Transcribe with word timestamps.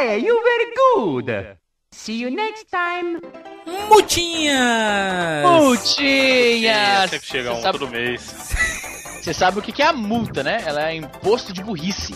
Hey, 0.00 0.20
you 0.24 0.40
very 0.44 0.66
good. 0.76 1.56
See 1.90 2.20
you 2.20 2.30
next 2.30 2.66
time. 2.70 3.20
Mutinhas! 3.88 5.44
Multinhas! 5.44 7.10
Sempre 7.10 7.26
chega 7.26 7.50
Você 7.52 7.58
um 7.58 7.62
sabe- 7.62 7.78
todo 7.80 7.90
mês. 7.90 8.22
Você 9.20 9.34
sabe 9.34 9.58
o 9.58 9.62
que 9.62 9.72
que 9.72 9.82
é 9.82 9.86
a 9.86 9.92
multa, 9.92 10.44
né? 10.44 10.62
Ela 10.64 10.90
é 10.90 10.94
imposto 10.94 11.52
de 11.52 11.64
burrice. 11.64 12.14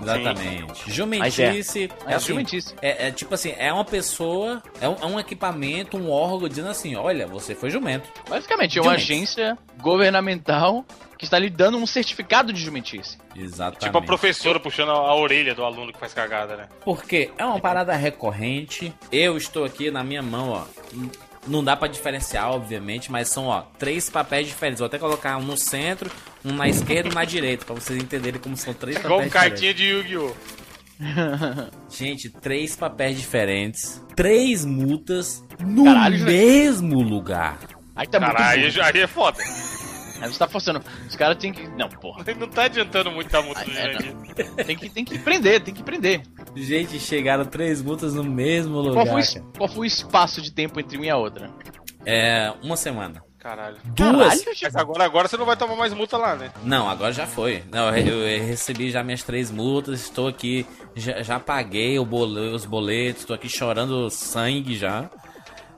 Exatamente. 0.00 0.90
Jumentice. 0.90 1.90
Mas 2.04 2.12
é 2.12 2.14
assim, 2.14 2.26
jumentice. 2.28 2.74
É, 2.80 3.08
é 3.08 3.10
tipo 3.10 3.34
assim, 3.34 3.54
é 3.56 3.72
uma 3.72 3.84
pessoa, 3.84 4.62
é 4.80 4.88
um, 4.88 4.94
é 4.94 5.06
um 5.06 5.20
equipamento, 5.20 5.96
um 5.96 6.10
órgão 6.10 6.48
dizendo 6.48 6.68
assim: 6.68 6.94
olha, 6.96 7.26
você 7.26 7.54
foi 7.54 7.70
jumento. 7.70 8.08
Basicamente, 8.28 8.78
é 8.78 8.82
uma 8.82 8.92
agência 8.92 9.58
governamental 9.80 10.84
que 11.18 11.24
está 11.24 11.38
lhe 11.38 11.48
dando 11.48 11.78
um 11.78 11.86
certificado 11.86 12.52
de 12.52 12.60
jumentice. 12.60 13.18
Exatamente. 13.36 13.84
Tipo 13.84 13.98
a 13.98 14.02
professora 14.02 14.60
puxando 14.60 14.90
a, 14.90 14.94
a 14.94 15.14
orelha 15.14 15.54
do 15.54 15.64
aluno 15.64 15.92
que 15.92 15.98
faz 15.98 16.12
cagada, 16.12 16.56
né? 16.56 16.68
Porque 16.84 17.30
é 17.38 17.44
uma 17.44 17.60
parada 17.60 17.94
recorrente. 17.94 18.92
Eu 19.10 19.36
estou 19.36 19.64
aqui 19.64 19.90
na 19.90 20.02
minha 20.02 20.22
mão, 20.22 20.50
ó. 20.50 20.64
Não 21.46 21.62
dá 21.62 21.76
pra 21.76 21.88
diferenciar, 21.88 22.50
obviamente, 22.50 23.12
mas 23.12 23.28
são, 23.28 23.46
ó, 23.46 23.62
três 23.78 24.08
papéis 24.08 24.46
diferentes. 24.46 24.80
Vou 24.80 24.86
até 24.86 24.98
colocar 24.98 25.36
um 25.36 25.42
no 25.42 25.56
centro, 25.56 26.10
um 26.44 26.52
na 26.52 26.68
esquerda 26.68 27.08
e 27.08 27.12
um 27.12 27.14
na 27.14 27.24
direita, 27.24 27.64
pra 27.64 27.74
vocês 27.74 28.02
entenderem 28.02 28.40
como 28.40 28.56
são 28.56 28.72
três 28.72 28.96
Igual 28.96 29.20
papéis 29.20 29.28
um 29.28 29.32
cartinha 29.32 29.74
de 29.74 29.84
Yu-Gi-Oh! 29.84 30.34
Gente, 31.90 32.30
três 32.30 32.76
papéis 32.76 33.18
diferentes, 33.18 34.02
três 34.14 34.64
multas 34.64 35.42
no 35.60 35.84
Caralho, 35.84 36.24
mesmo 36.24 37.00
lugar. 37.02 37.58
Aí 37.96 38.06
tá 38.06 38.18
Caralho, 38.18 38.62
muito 38.62 38.82
aí 38.82 39.00
é 39.00 39.06
foda. 39.06 39.38
Aí 40.24 40.32
você 40.32 40.38
tá 40.38 40.48
forçando. 40.48 40.80
Os 41.08 41.16
caras 41.16 41.36
têm 41.38 41.52
que. 41.52 41.66
Não, 41.68 41.88
porra. 41.88 42.24
Não 42.38 42.48
tá 42.48 42.64
adiantando 42.64 43.10
muito 43.10 43.30
dar 43.30 43.42
multa 43.42 43.64
do 43.64 43.70
é, 43.70 43.92
Jurandir. 43.92 44.14
Tem 44.66 44.76
que, 44.76 44.88
tem 44.90 45.04
que 45.04 45.18
prender, 45.18 45.60
tem 45.60 45.74
que 45.74 45.82
prender. 45.82 46.22
Gente, 46.56 46.98
chegaram 46.98 47.44
três 47.44 47.82
multas 47.82 48.14
no 48.14 48.24
mesmo 48.24 48.74
Qual 48.74 48.84
lugar. 48.86 49.06
foi, 49.06 49.20
es- 49.20 49.34
cara. 49.34 49.46
qual 49.56 49.68
foi 49.68 49.80
o 49.80 49.84
espaço 49.84 50.40
de 50.42 50.50
tempo 50.52 50.80
entre 50.80 50.96
uma 50.96 51.06
e 51.06 51.10
a 51.10 51.16
outra? 51.16 51.50
É, 52.06 52.52
uma 52.62 52.76
semana. 52.76 53.22
Caralho. 53.38 53.76
Duas? 53.84 54.42
Caralho, 54.42 54.78
agora, 54.78 55.04
agora 55.04 55.28
você 55.28 55.36
não 55.36 55.44
vai 55.44 55.54
tomar 55.56 55.76
mais 55.76 55.92
multa 55.92 56.16
lá, 56.16 56.34
né? 56.34 56.50
Não, 56.62 56.88
agora 56.88 57.12
já 57.12 57.26
foi. 57.26 57.62
Não, 57.70 57.94
eu, 57.94 58.20
eu 58.26 58.46
recebi 58.46 58.90
já 58.90 59.02
minhas 59.04 59.22
três 59.22 59.50
multas, 59.50 60.00
estou 60.00 60.28
aqui, 60.28 60.66
já, 60.96 61.22
já 61.22 61.38
paguei 61.38 61.98
o 61.98 62.06
bole- 62.06 62.54
os 62.54 62.64
boletos, 62.64 63.20
estou 63.20 63.36
aqui 63.36 63.48
chorando 63.50 64.08
sangue 64.08 64.74
já. 64.76 65.10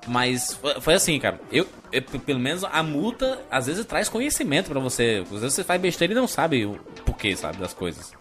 Mas 0.06 0.58
foi, 0.80 0.94
assim, 0.94 1.18
cara. 1.18 1.40
Eu, 1.50 1.66
eu- 1.92 2.02
pelo 2.02 2.38
menos 2.38 2.62
a 2.64 2.82
multa 2.82 3.40
às 3.50 3.66
vezes 3.66 3.84
traz 3.84 4.08
conhecimento 4.08 4.70
pra 4.70 4.80
você. 4.80 5.22
Às 5.24 5.40
vezes 5.40 5.54
você 5.54 5.64
faz 5.64 5.80
besteira 5.80 6.12
e 6.12 6.16
não 6.16 6.28
sabe 6.28 6.64
o 6.64 6.78
porquê, 7.04 7.34
sabe, 7.36 7.58
das 7.58 7.74
coisas. 7.74 8.12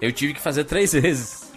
Eu 0.00 0.10
tive 0.12 0.34
que 0.34 0.40
fazer 0.40 0.64
três 0.64 0.92
vezes. 0.94 1.52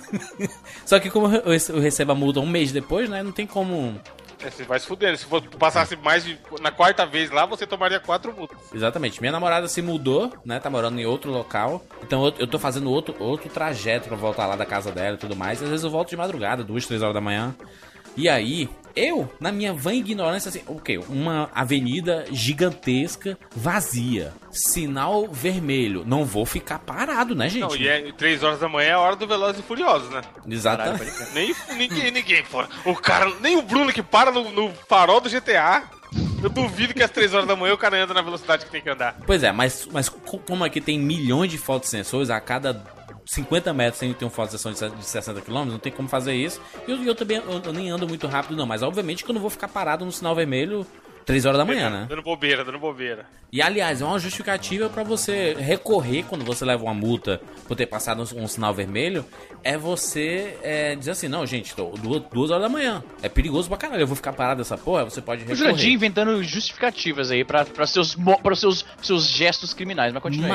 Só 0.85 0.99
que 0.99 1.09
como 1.09 1.27
eu, 1.33 1.79
recebo 1.81 2.11
a 2.11 2.15
multa 2.15 2.39
um 2.39 2.45
mês 2.45 2.71
depois, 2.71 3.09
né? 3.09 3.21
Não 3.23 3.31
tem 3.31 3.45
como. 3.47 3.99
É, 4.39 4.49
você 4.51 4.63
vai 4.63 4.79
se 4.79 4.85
fudendo. 4.85 5.17
Se 5.17 5.25
for- 5.25 5.41
passasse 5.57 5.95
mais 5.95 6.23
de. 6.23 6.37
Na 6.61 6.69
quarta 6.71 7.05
vez 7.05 7.31
lá, 7.31 7.45
você 7.45 7.65
tomaria 7.65 7.99
quatro 7.99 8.31
multas. 8.33 8.57
Exatamente. 8.73 9.19
Minha 9.19 9.31
namorada 9.31 9.67
se 9.67 9.81
mudou, 9.81 10.31
né? 10.45 10.59
Tá 10.59 10.69
morando 10.69 10.99
em 10.99 11.05
outro 11.05 11.31
local. 11.31 11.83
Então 12.03 12.25
eu, 12.25 12.33
eu 12.39 12.47
tô 12.47 12.59
fazendo 12.59 12.89
outro, 12.91 13.15
outro 13.19 13.49
trajeto 13.49 14.07
pra 14.07 14.15
voltar 14.17 14.45
lá 14.45 14.55
da 14.55 14.65
casa 14.65 14.91
dela 14.91 15.15
e 15.15 15.19
tudo 15.19 15.35
mais. 15.35 15.61
Às 15.61 15.69
vezes 15.69 15.83
eu 15.83 15.89
volto 15.89 16.09
de 16.09 16.17
madrugada, 16.17 16.63
duas, 16.63 16.85
três 16.85 17.01
horas 17.01 17.15
da 17.15 17.21
manhã. 17.21 17.55
E 18.17 18.27
aí, 18.27 18.67
eu, 18.95 19.31
na 19.39 19.51
minha 19.51 19.71
vã 19.73 19.93
ignorância, 19.93 20.49
assim, 20.49 20.63
o 20.67 20.79
quê? 20.81 20.97
Uma 20.97 21.49
avenida 21.53 22.25
gigantesca, 22.31 23.37
vazia. 23.55 24.33
Sinal 24.51 25.27
vermelho. 25.27 26.03
Não 26.05 26.25
vou 26.25 26.45
ficar 26.45 26.79
parado, 26.79 27.35
né, 27.35 27.47
gente? 27.47 27.61
Não, 27.61 27.75
e 27.75 27.87
é 27.87 28.11
três 28.13 28.41
horas 28.43 28.59
da 28.59 28.67
manhã 28.67 28.87
é 28.89 28.93
a 28.93 28.99
hora 28.99 29.15
do 29.15 29.27
Velozes 29.27 29.59
e 29.59 29.63
Furiosos, 29.63 30.09
né? 30.09 30.21
Exatamente. 30.49 31.11
Nem 31.33 31.53
ninguém, 31.77 32.11
ninguém 32.11 32.43
fora. 32.43 32.67
O 32.85 32.95
cara, 32.95 33.31
nem 33.39 33.55
o 33.55 33.61
Bruno 33.61 33.93
que 33.93 34.01
para 34.01 34.31
no, 34.31 34.51
no 34.51 34.71
farol 34.89 35.21
do 35.21 35.29
GTA. 35.29 35.83
Eu 36.41 36.49
duvido 36.49 36.93
que 36.93 37.03
às 37.03 37.09
três 37.11 37.33
horas 37.33 37.47
da 37.47 37.55
manhã 37.55 37.73
o 37.73 37.77
cara 37.77 38.01
anda 38.01 38.13
na 38.13 38.21
velocidade 38.21 38.63
que 38.65 38.71
tem 38.71 38.81
que 38.81 38.89
andar. 38.89 39.15
Pois 39.25 39.43
é, 39.43 39.51
mas, 39.51 39.87
mas 39.91 40.07
co- 40.07 40.37
como 40.39 40.63
aqui 40.63 40.79
tem 40.79 40.97
milhões 40.99 41.51
de 41.51 41.57
fotossensores, 41.57 42.29
a 42.29 42.39
cada 42.39 42.73
50 43.27 43.73
metros 43.73 43.99
tem, 43.99 44.13
tem 44.13 44.27
um 44.27 44.31
fotossensor 44.31 44.71
de 44.71 44.79
se- 44.79 44.89
de 44.89 45.05
60 45.05 45.41
km, 45.41 45.65
não 45.65 45.77
tem 45.79 45.91
como 45.91 46.07
fazer 46.07 46.33
isso. 46.33 46.61
E 46.87 46.91
eu, 46.91 47.03
eu 47.03 47.13
também 47.13 47.37
eu, 47.37 47.61
eu 47.63 47.73
nem 47.73 47.89
ando 47.89 48.07
muito 48.07 48.25
rápido, 48.27 48.55
não, 48.57 48.65
mas 48.65 48.81
obviamente 48.81 49.23
que 49.23 49.29
eu 49.29 49.33
não 49.35 49.41
vou 49.41 49.49
ficar 49.49 49.67
parado 49.67 50.05
no 50.05 50.11
sinal 50.11 50.33
vermelho 50.33 50.85
3 51.25 51.45
horas 51.45 51.57
da 51.57 51.65
manhã, 51.65 51.89
né? 51.89 52.05
Dando 52.07 52.21
bobeira, 52.21 52.63
dando 52.63 52.79
bobeira. 52.79 53.25
E 53.51 53.61
aliás, 53.61 54.01
é 54.01 54.05
uma 54.05 54.17
justificativa 54.17 54.89
pra 54.89 55.03
você 55.03 55.53
recorrer 55.59 56.23
quando 56.23 56.45
você 56.45 56.63
leva 56.63 56.83
uma 56.83 56.93
multa 56.93 57.41
por 57.67 57.75
ter 57.75 57.85
passado 57.85 58.19
um, 58.21 58.43
um 58.43 58.47
sinal 58.47 58.73
vermelho. 58.73 59.25
É 59.61 59.77
você 59.77 60.57
é, 60.63 60.95
dizer 60.95 61.11
assim: 61.11 61.27
não, 61.27 61.45
gente, 61.45 61.75
tô 61.75 61.89
duas, 61.97 62.21
duas 62.31 62.49
horas 62.49 62.63
da 62.63 62.69
manhã. 62.69 63.03
É 63.21 63.27
perigoso 63.27 63.67
pra 63.67 63.77
caralho. 63.77 64.01
Eu 64.03 64.07
vou 64.07 64.15
ficar 64.15 64.31
parado 64.31 64.59
nessa 64.59 64.77
porra. 64.77 65.03
Você 65.03 65.21
pode 65.21 65.41
O 65.43 65.47
recorrer. 65.47 65.57
Jurandir 65.65 65.91
inventando 65.91 66.41
justificativas 66.43 67.29
aí 67.29 67.43
pra, 67.43 67.65
pra, 67.65 67.85
seus, 67.85 68.15
pra 68.41 68.55
seus, 68.55 68.85
seus 69.01 69.27
gestos 69.27 69.73
criminais, 69.73 70.13
mas 70.13 70.23
continua 70.23 70.47
aí. 70.47 70.51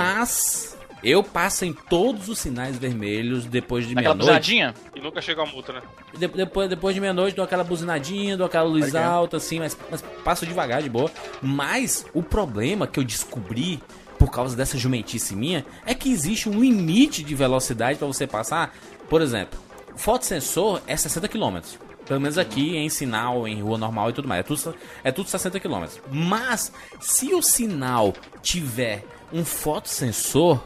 Eu 1.02 1.22
passo 1.22 1.64
em 1.64 1.72
todos 1.72 2.28
os 2.28 2.38
sinais 2.38 2.76
vermelhos 2.78 3.44
depois 3.44 3.86
de 3.86 3.94
meia-noite. 3.94 4.18
buzinadinha? 4.20 4.74
E 4.94 5.00
nunca 5.00 5.20
chega 5.20 5.42
a 5.42 5.46
multa, 5.46 5.72
né? 5.72 5.82
De- 6.16 6.28
depois, 6.28 6.68
depois 6.68 6.94
de 6.94 7.00
meia-noite, 7.00 7.34
dou 7.34 7.44
aquela 7.44 7.64
buzinadinha, 7.64 8.36
dou 8.36 8.46
aquela 8.46 8.64
luz 8.68 8.94
alta, 8.94 9.36
assim, 9.38 9.58
mas, 9.58 9.76
mas 9.90 10.02
passo 10.24 10.46
devagar, 10.46 10.82
de 10.82 10.88
boa. 10.88 11.10
Mas 11.42 12.06
o 12.14 12.22
problema 12.22 12.86
que 12.86 13.00
eu 13.00 13.04
descobri 13.04 13.82
por 14.18 14.30
causa 14.30 14.54
dessa 14.56 14.78
jumentice 14.78 15.34
minha 15.34 15.66
é 15.84 15.94
que 15.94 16.08
existe 16.12 16.48
um 16.48 16.60
limite 16.60 17.24
de 17.24 17.34
velocidade 17.34 17.98
pra 17.98 18.06
você 18.06 18.24
passar. 18.26 18.72
Por 19.08 19.20
exemplo, 19.20 19.58
fotossensor 19.96 20.80
é 20.86 20.96
60 20.96 21.26
km. 21.28 21.58
Pelo 22.06 22.20
menos 22.20 22.36
aqui 22.38 22.76
em 22.76 22.88
sinal, 22.88 23.46
em 23.48 23.60
rua 23.62 23.78
normal 23.78 24.10
e 24.10 24.12
tudo 24.12 24.28
mais. 24.28 24.40
É 24.40 24.42
tudo, 24.42 24.74
é 25.04 25.12
tudo 25.12 25.28
60 25.28 25.58
km. 25.60 25.84
Mas 26.10 26.72
se 27.00 27.32
o 27.34 27.40
sinal 27.42 28.12
tiver 28.42 29.04
um 29.32 29.44
fotossensor, 29.44 30.62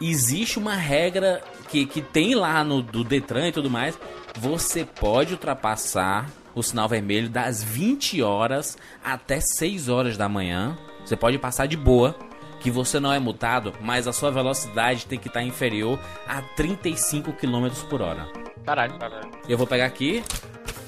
existe 0.00 0.58
uma 0.58 0.74
regra 0.74 1.42
que, 1.68 1.86
que 1.86 2.00
tem 2.00 2.34
lá 2.34 2.62
no 2.64 2.82
do 2.82 3.04
Detran 3.04 3.48
e 3.48 3.52
tudo 3.52 3.70
mais. 3.70 3.98
Você 4.38 4.84
pode 4.84 5.32
ultrapassar 5.32 6.30
o 6.54 6.62
sinal 6.62 6.88
vermelho 6.88 7.28
das 7.28 7.62
20 7.62 8.22
horas 8.22 8.76
até 9.04 9.40
6 9.40 9.88
horas 9.88 10.16
da 10.16 10.28
manhã. 10.28 10.76
Você 11.04 11.16
pode 11.16 11.38
passar 11.38 11.66
de 11.66 11.76
boa, 11.76 12.16
que 12.60 12.70
você 12.70 12.98
não 13.00 13.12
é 13.12 13.18
multado, 13.18 13.72
mas 13.80 14.06
a 14.06 14.12
sua 14.12 14.30
velocidade 14.30 15.06
tem 15.06 15.18
que 15.18 15.28
estar 15.28 15.42
inferior 15.42 15.98
a 16.26 16.42
35 16.42 17.32
km 17.32 17.68
por 17.88 18.02
hora. 18.02 18.26
Caralho. 18.64 18.98
Caralho. 18.98 19.30
Eu 19.48 19.56
vou 19.56 19.66
pegar 19.66 19.86
aqui 19.86 20.22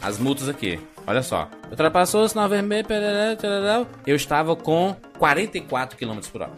as 0.03 0.19
multas 0.19 0.49
aqui. 0.49 0.79
Olha 1.07 1.23
só. 1.23 1.49
Ultrapassou 1.71 2.25
o 2.25 2.29
sinal 2.29 2.49
vermelho, 2.49 2.87
eu 4.07 4.17
estava 4.17 4.55
com 4.55 4.95
44 5.19 5.97
km 5.97 6.21
por 6.31 6.43
hora. 6.43 6.53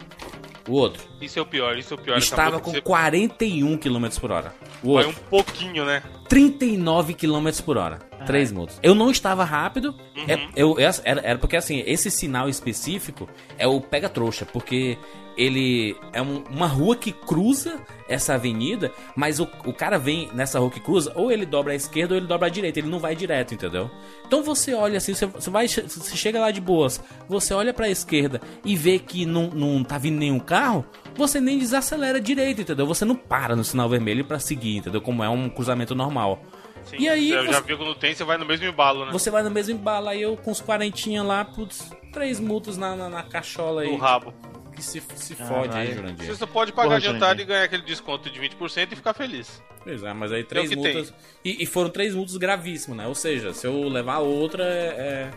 O 0.67 0.73
outro 0.73 1.03
Isso 1.21 1.37
é 1.39 1.41
o 1.41 1.45
pior, 1.45 1.77
isso 1.77 1.93
é 1.93 1.97
o 1.97 1.99
pior. 1.99 2.17
Estava 2.17 2.59
com 2.59 2.71
que 2.71 2.77
você 2.77 2.81
41 2.81 3.77
km 3.77 4.07
por 4.19 4.31
hora. 4.31 4.55
O 4.83 4.93
Vai 4.95 5.05
outro, 5.05 5.21
um 5.21 5.29
pouquinho, 5.29 5.85
né? 5.85 6.03
39 6.27 7.13
km 7.13 7.49
por 7.65 7.77
hora. 7.77 7.99
Três 8.25 8.51
multas. 8.51 8.79
Eu 8.81 8.95
não 8.95 9.11
estava 9.11 9.43
rápido. 9.43 9.93
Uhum. 10.15 10.25
é- 10.27 10.47
eu, 10.55 10.79
essa- 10.79 11.01
era, 11.05 11.21
era 11.21 11.39
porque 11.39 11.55
assim, 11.57 11.83
esse 11.85 12.09
sinal 12.09 12.47
específico 12.49 13.27
é 13.57 13.67
o 13.67 13.81
pega-trouxa, 13.81 14.45
porque 14.45 14.97
ele 15.35 15.95
é 16.13 16.21
um- 16.21 16.43
uma 16.49 16.67
rua 16.67 16.95
que 16.95 17.11
cruza 17.11 17.79
essa 18.07 18.35
avenida, 18.35 18.91
mas 19.15 19.39
o, 19.39 19.47
o 19.65 19.73
cara 19.73 19.97
vem 19.97 20.29
nessa 20.33 20.59
rua 20.59 20.69
que 20.69 20.79
cruza, 20.79 21.11
ou 21.15 21.31
ele 21.31 21.45
dobra 21.45 21.73
à 21.73 21.75
esquerda 21.75 22.13
ou 22.13 22.17
ele 22.19 22.27
dobra 22.27 22.47
à 22.47 22.49
direita, 22.49 22.79
ele 22.79 22.87
não 22.89 22.99
vai 22.99 23.15
direto, 23.15 23.53
entendeu? 23.53 23.89
Então 24.25 24.43
você 24.43 24.73
olha 24.73 24.97
assim, 24.97 25.13
você, 25.13 25.25
você 25.25 25.49
vai, 25.49 25.67
você 25.67 26.15
chega 26.15 26.39
lá 26.39 26.51
de 26.51 26.61
boas, 26.61 27.01
você 27.27 27.53
olha 27.53 27.73
pra 27.73 27.89
esquerda 27.89 28.39
e 28.63 28.75
vê 28.75 28.99
que 28.99 29.25
não, 29.25 29.47
não 29.49 29.83
tá 29.83 29.97
vindo 29.97 30.17
nenhum 30.19 30.39
carro, 30.39 30.85
você 31.15 31.39
nem 31.39 31.57
desacelera 31.57 32.19
direito, 32.19 32.61
entendeu? 32.61 32.85
Você 32.87 33.05
não 33.05 33.15
para 33.15 33.55
no 33.55 33.63
sinal 33.63 33.87
vermelho 33.89 34.25
pra 34.25 34.39
seguir, 34.39 34.77
entendeu? 34.77 35.01
Como 35.01 35.23
é 35.23 35.29
um 35.29 35.49
cruzamento 35.49 35.93
normal. 35.95 36.41
Sim, 36.85 36.97
E 36.99 37.07
aí 37.07 37.29
Você 37.29 37.37
você- 37.45 37.51
já 37.53 37.59
viu 37.61 37.77
quando 37.77 37.95
tem, 37.95 38.13
você 38.13 38.23
vai 38.25 38.37
no 38.37 38.45
mesmo 38.45 38.65
embalo, 38.65 39.05
né? 39.05 39.11
Você 39.13 39.29
vai 39.31 39.41
no 39.41 39.49
mesmo 39.49 39.73
embalo, 39.73 40.09
aí 40.09 40.21
eu 40.21 40.35
com 40.35 40.51
os 40.51 40.59
quarentinha 40.61 41.23
lá, 41.23 41.45
putz, 41.45 41.89
três 42.11 42.39
multas 42.39 42.77
na, 42.77 42.95
na, 42.95 43.09
na 43.09 43.23
cachola 43.23 43.81
aí. 43.83 43.91
No 43.91 43.97
rabo. 43.97 44.33
Que 44.75 44.81
se, 44.83 45.01
se 45.15 45.35
fode 45.35 45.77
aí. 45.77 45.93
Jurandir. 45.93 46.25
Você 46.25 46.35
só 46.35 46.47
pode 46.47 46.71
pagar 46.73 46.87
Porra, 46.87 46.97
adiantado 46.97 47.25
Jurandir. 47.25 47.45
e 47.45 47.47
ganhar 47.47 47.63
aquele 47.63 47.83
desconto 47.83 48.29
de 48.29 48.39
20% 48.39 48.91
e 48.91 48.95
ficar 48.95 49.13
feliz. 49.13 49.61
Pois 49.83 50.01
é, 50.03 50.13
mas 50.13 50.31
aí 50.31 50.43
três 50.43 50.67
que 50.69 50.75
multas. 50.75 51.13
E, 51.45 51.61
e 51.63 51.65
foram 51.67 51.89
três 51.89 52.15
multas 52.15 52.35
gravíssimas, 52.37 52.97
né? 52.97 53.07
Ou 53.07 53.13
seja, 53.15 53.53
se 53.53 53.67
eu 53.67 53.87
levar 53.87 54.17
outra, 54.19 54.63
é. 54.65 55.29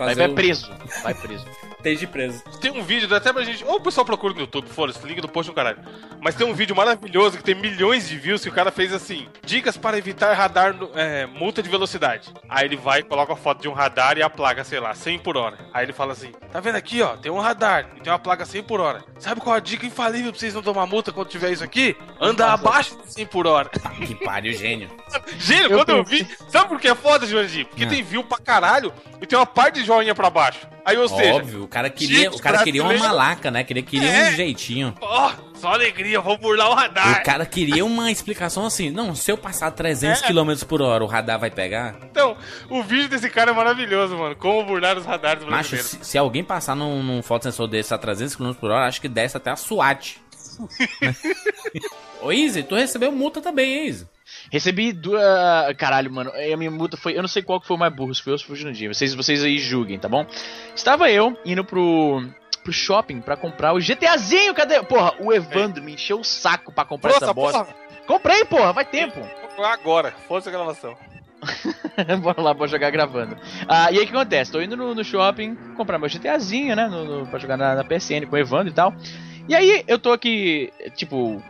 É 0.00 0.06
Vai, 0.06 0.08
fazer 0.14 0.20
vai 0.22 0.28
o- 0.30 0.34
preso. 0.34 0.70
Vai 1.02 1.14
preso. 1.14 1.46
Esteja 1.78 2.06
preso. 2.08 2.42
Tem 2.60 2.72
um 2.72 2.82
vídeo, 2.82 3.14
até 3.14 3.32
pra 3.32 3.44
gente. 3.44 3.64
Ou 3.64 3.76
o 3.76 3.80
pessoal 3.80 4.04
procura 4.04 4.34
no 4.34 4.40
YouTube, 4.40 4.68
foda-se, 4.68 5.06
link 5.06 5.20
do 5.20 5.28
post 5.28 5.48
no 5.48 5.54
caralho. 5.54 5.78
Mas 6.20 6.34
tem 6.34 6.44
um 6.44 6.52
vídeo 6.52 6.74
maravilhoso 6.74 7.36
que 7.36 7.44
tem 7.44 7.54
milhões 7.54 8.08
de 8.08 8.18
views 8.18 8.42
que 8.42 8.48
o 8.48 8.52
cara 8.52 8.72
fez 8.72 8.92
assim: 8.92 9.28
Dicas 9.46 9.76
para 9.76 9.96
evitar 9.96 10.32
radar, 10.34 10.74
no- 10.74 10.90
é, 10.94 11.24
multa 11.26 11.62
de 11.62 11.68
velocidade. 11.68 12.34
Aí 12.48 12.64
ele 12.66 12.76
vai 12.76 12.98
e 13.00 13.02
coloca 13.04 13.32
a 13.32 13.36
foto 13.36 13.62
de 13.62 13.68
um 13.68 13.72
radar 13.72 14.18
e 14.18 14.22
a 14.22 14.28
placa, 14.28 14.64
sei 14.64 14.80
lá, 14.80 14.92
100 14.92 15.20
por 15.20 15.36
hora. 15.36 15.56
Aí 15.72 15.84
ele 15.84 15.92
fala 15.92 16.12
assim: 16.14 16.32
Tá 16.50 16.58
vendo 16.58 16.74
aqui, 16.74 17.00
ó? 17.00 17.16
Tem 17.16 17.30
um 17.30 17.38
radar 17.38 17.88
e 17.96 18.00
tem 18.00 18.12
uma 18.12 18.18
placa 18.18 18.44
100 18.44 18.64
por 18.64 18.80
hora. 18.80 19.04
Sabe 19.20 19.40
qual 19.40 19.54
a 19.54 19.60
dica 19.60 19.86
infalível 19.86 20.32
pra 20.32 20.40
vocês 20.40 20.54
não 20.54 20.62
tomar 20.62 20.84
multa 20.86 21.12
quando 21.12 21.28
tiver 21.28 21.52
isso 21.52 21.62
aqui? 21.62 21.96
Anda 22.20 22.52
abaixo 22.52 22.96
de 23.06 23.12
100 23.12 23.26
por 23.26 23.46
hora. 23.46 23.68
Que 24.04 24.16
pariu, 24.16 24.52
gênio. 24.52 24.90
Gênio, 25.38 25.70
Eu 25.70 25.78
quando 25.78 25.90
eu 25.90 26.04
pensei- 26.04 26.24
vi. 26.24 26.36
Sabe 26.50 26.68
por 26.68 26.80
que 26.80 26.88
é 26.88 26.94
foda, 26.94 27.24
Jurandir? 27.26 27.66
Porque 27.66 27.84
Ah. 27.84 27.88
tem 27.88 28.02
view 28.02 28.24
pra 28.24 28.38
caralho 28.38 28.92
e 29.22 29.26
tem 29.26 29.38
uma 29.38 29.46
parte 29.46 29.76
de 29.80 29.84
joinha 29.88 30.14
pra 30.14 30.28
baixo. 30.30 30.60
Aí, 30.84 30.96
ou 30.96 31.08
seja, 31.08 31.34
Óbvio, 31.34 31.64
o 31.64 31.68
cara 31.68 31.90
queria, 31.90 32.30
o 32.30 32.38
cara 32.38 32.62
queria 32.62 32.82
uma 32.82 32.94
malaca, 32.94 33.50
né? 33.50 33.64
Queria, 33.64 33.82
queria 33.82 34.08
É. 34.10 34.28
um 34.28 34.32
jeitinho. 34.32 34.94
ó, 35.00 35.32
só 35.54 35.72
alegria, 35.72 36.20
vou 36.20 36.38
burlar 36.38 36.70
o 36.70 36.74
radar. 36.74 37.20
O 37.20 37.24
cara 37.24 37.44
queria 37.44 37.84
uma 37.84 38.10
explicação 38.10 38.64
assim. 38.64 38.90
Não, 38.90 39.14
se 39.14 39.30
eu 39.30 39.36
passar 39.36 39.70
300 39.70 40.22
É. 40.22 40.26
km 40.28 40.52
por 40.66 40.80
hora, 40.80 41.02
o 41.02 41.06
radar 41.06 41.38
vai 41.38 41.50
pegar? 41.50 41.96
Então, 42.10 42.36
o 42.70 42.82
vídeo 42.82 43.08
desse 43.08 43.28
cara 43.28 43.50
é 43.50 43.54
maravilhoso, 43.54 44.16
mano. 44.16 44.36
Como 44.36 44.64
burlar 44.64 44.96
os 44.96 45.04
radares 45.04 45.44
Macho, 45.44 45.76
se, 45.76 45.98
se 46.02 46.16
alguém 46.18 46.44
passar 46.44 46.76
num, 46.76 47.02
num 47.02 47.22
fotossensor 47.22 47.66
desse 47.66 47.92
a 47.92 47.98
300 47.98 48.36
km 48.36 48.52
por 48.54 48.70
hora, 48.70 48.86
acho 48.86 49.00
que 49.00 49.08
desce 49.08 49.36
até 49.36 49.50
a 49.50 49.56
SWAT. 49.56 50.16
Ô, 52.22 52.32
Easy, 52.32 52.62
tu 52.62 52.74
recebeu 52.74 53.12
multa 53.12 53.40
também, 53.40 53.78
hein, 53.78 53.86
Easy? 53.86 54.06
Recebi 54.50 54.92
duas. 54.92 55.22
Caralho, 55.76 56.10
mano. 56.12 56.30
A 56.34 56.56
minha 56.56 56.70
multa 56.70 56.96
foi. 56.96 57.16
Eu 57.16 57.22
não 57.22 57.28
sei 57.28 57.42
qual 57.42 57.60
que 57.60 57.66
foi 57.66 57.76
o 57.76 57.80
mais 57.80 57.92
burro, 57.94 58.14
se 58.14 58.22
foi 58.22 58.32
eu 58.32 58.34
ou 58.34 58.38
se 58.38 58.44
foi 58.44 58.54
o 58.54 58.58
Jurandir. 58.58 58.92
Vocês, 58.92 59.14
vocês 59.14 59.42
aí 59.42 59.58
julguem, 59.58 59.98
tá 59.98 60.08
bom? 60.08 60.26
Estava 60.74 61.10
eu 61.10 61.36
indo 61.44 61.64
pro. 61.64 62.22
pro 62.62 62.72
shopping 62.72 63.20
pra 63.20 63.36
comprar 63.36 63.72
o 63.72 63.80
GTAzinho, 63.80 64.54
cadê? 64.54 64.82
Porra, 64.82 65.14
o 65.20 65.32
Evandro 65.32 65.82
me 65.82 65.94
encheu 65.94 66.20
o 66.20 66.24
saco 66.24 66.72
pra 66.72 66.84
comprar 66.84 67.10
essa 67.12 67.20
Nossa, 67.20 67.34
bosta. 67.34 67.64
porra, 67.64 67.76
Comprei, 68.06 68.44
porra, 68.44 68.72
vai 68.72 68.84
tempo. 68.84 69.20
agora. 69.64 70.12
Foda-se 70.26 70.48
a 70.48 70.52
gravação. 70.52 70.96
Bora 72.20 72.42
lá, 72.42 72.52
bora 72.54 72.68
jogar 72.68 72.90
gravando. 72.90 73.36
Ah, 73.68 73.92
e 73.92 73.98
aí 73.98 74.04
o 74.04 74.06
que 74.08 74.12
acontece? 74.16 74.50
Tô 74.50 74.60
indo 74.60 74.76
no, 74.76 74.92
no 74.94 75.04
shopping 75.04 75.54
comprar 75.76 75.98
meu 75.98 76.08
GTAzinho, 76.08 76.74
né? 76.74 76.88
No, 76.88 77.04
no, 77.04 77.26
pra 77.26 77.38
jogar 77.38 77.56
na, 77.56 77.76
na 77.76 77.84
PSN 77.84 78.26
com 78.28 78.34
o 78.34 78.38
Evandro 78.38 78.68
e 78.68 78.72
tal. 78.74 78.92
E 79.48 79.54
aí 79.54 79.84
eu 79.86 79.98
tô 79.98 80.10
aqui, 80.12 80.72
tipo, 80.96 81.40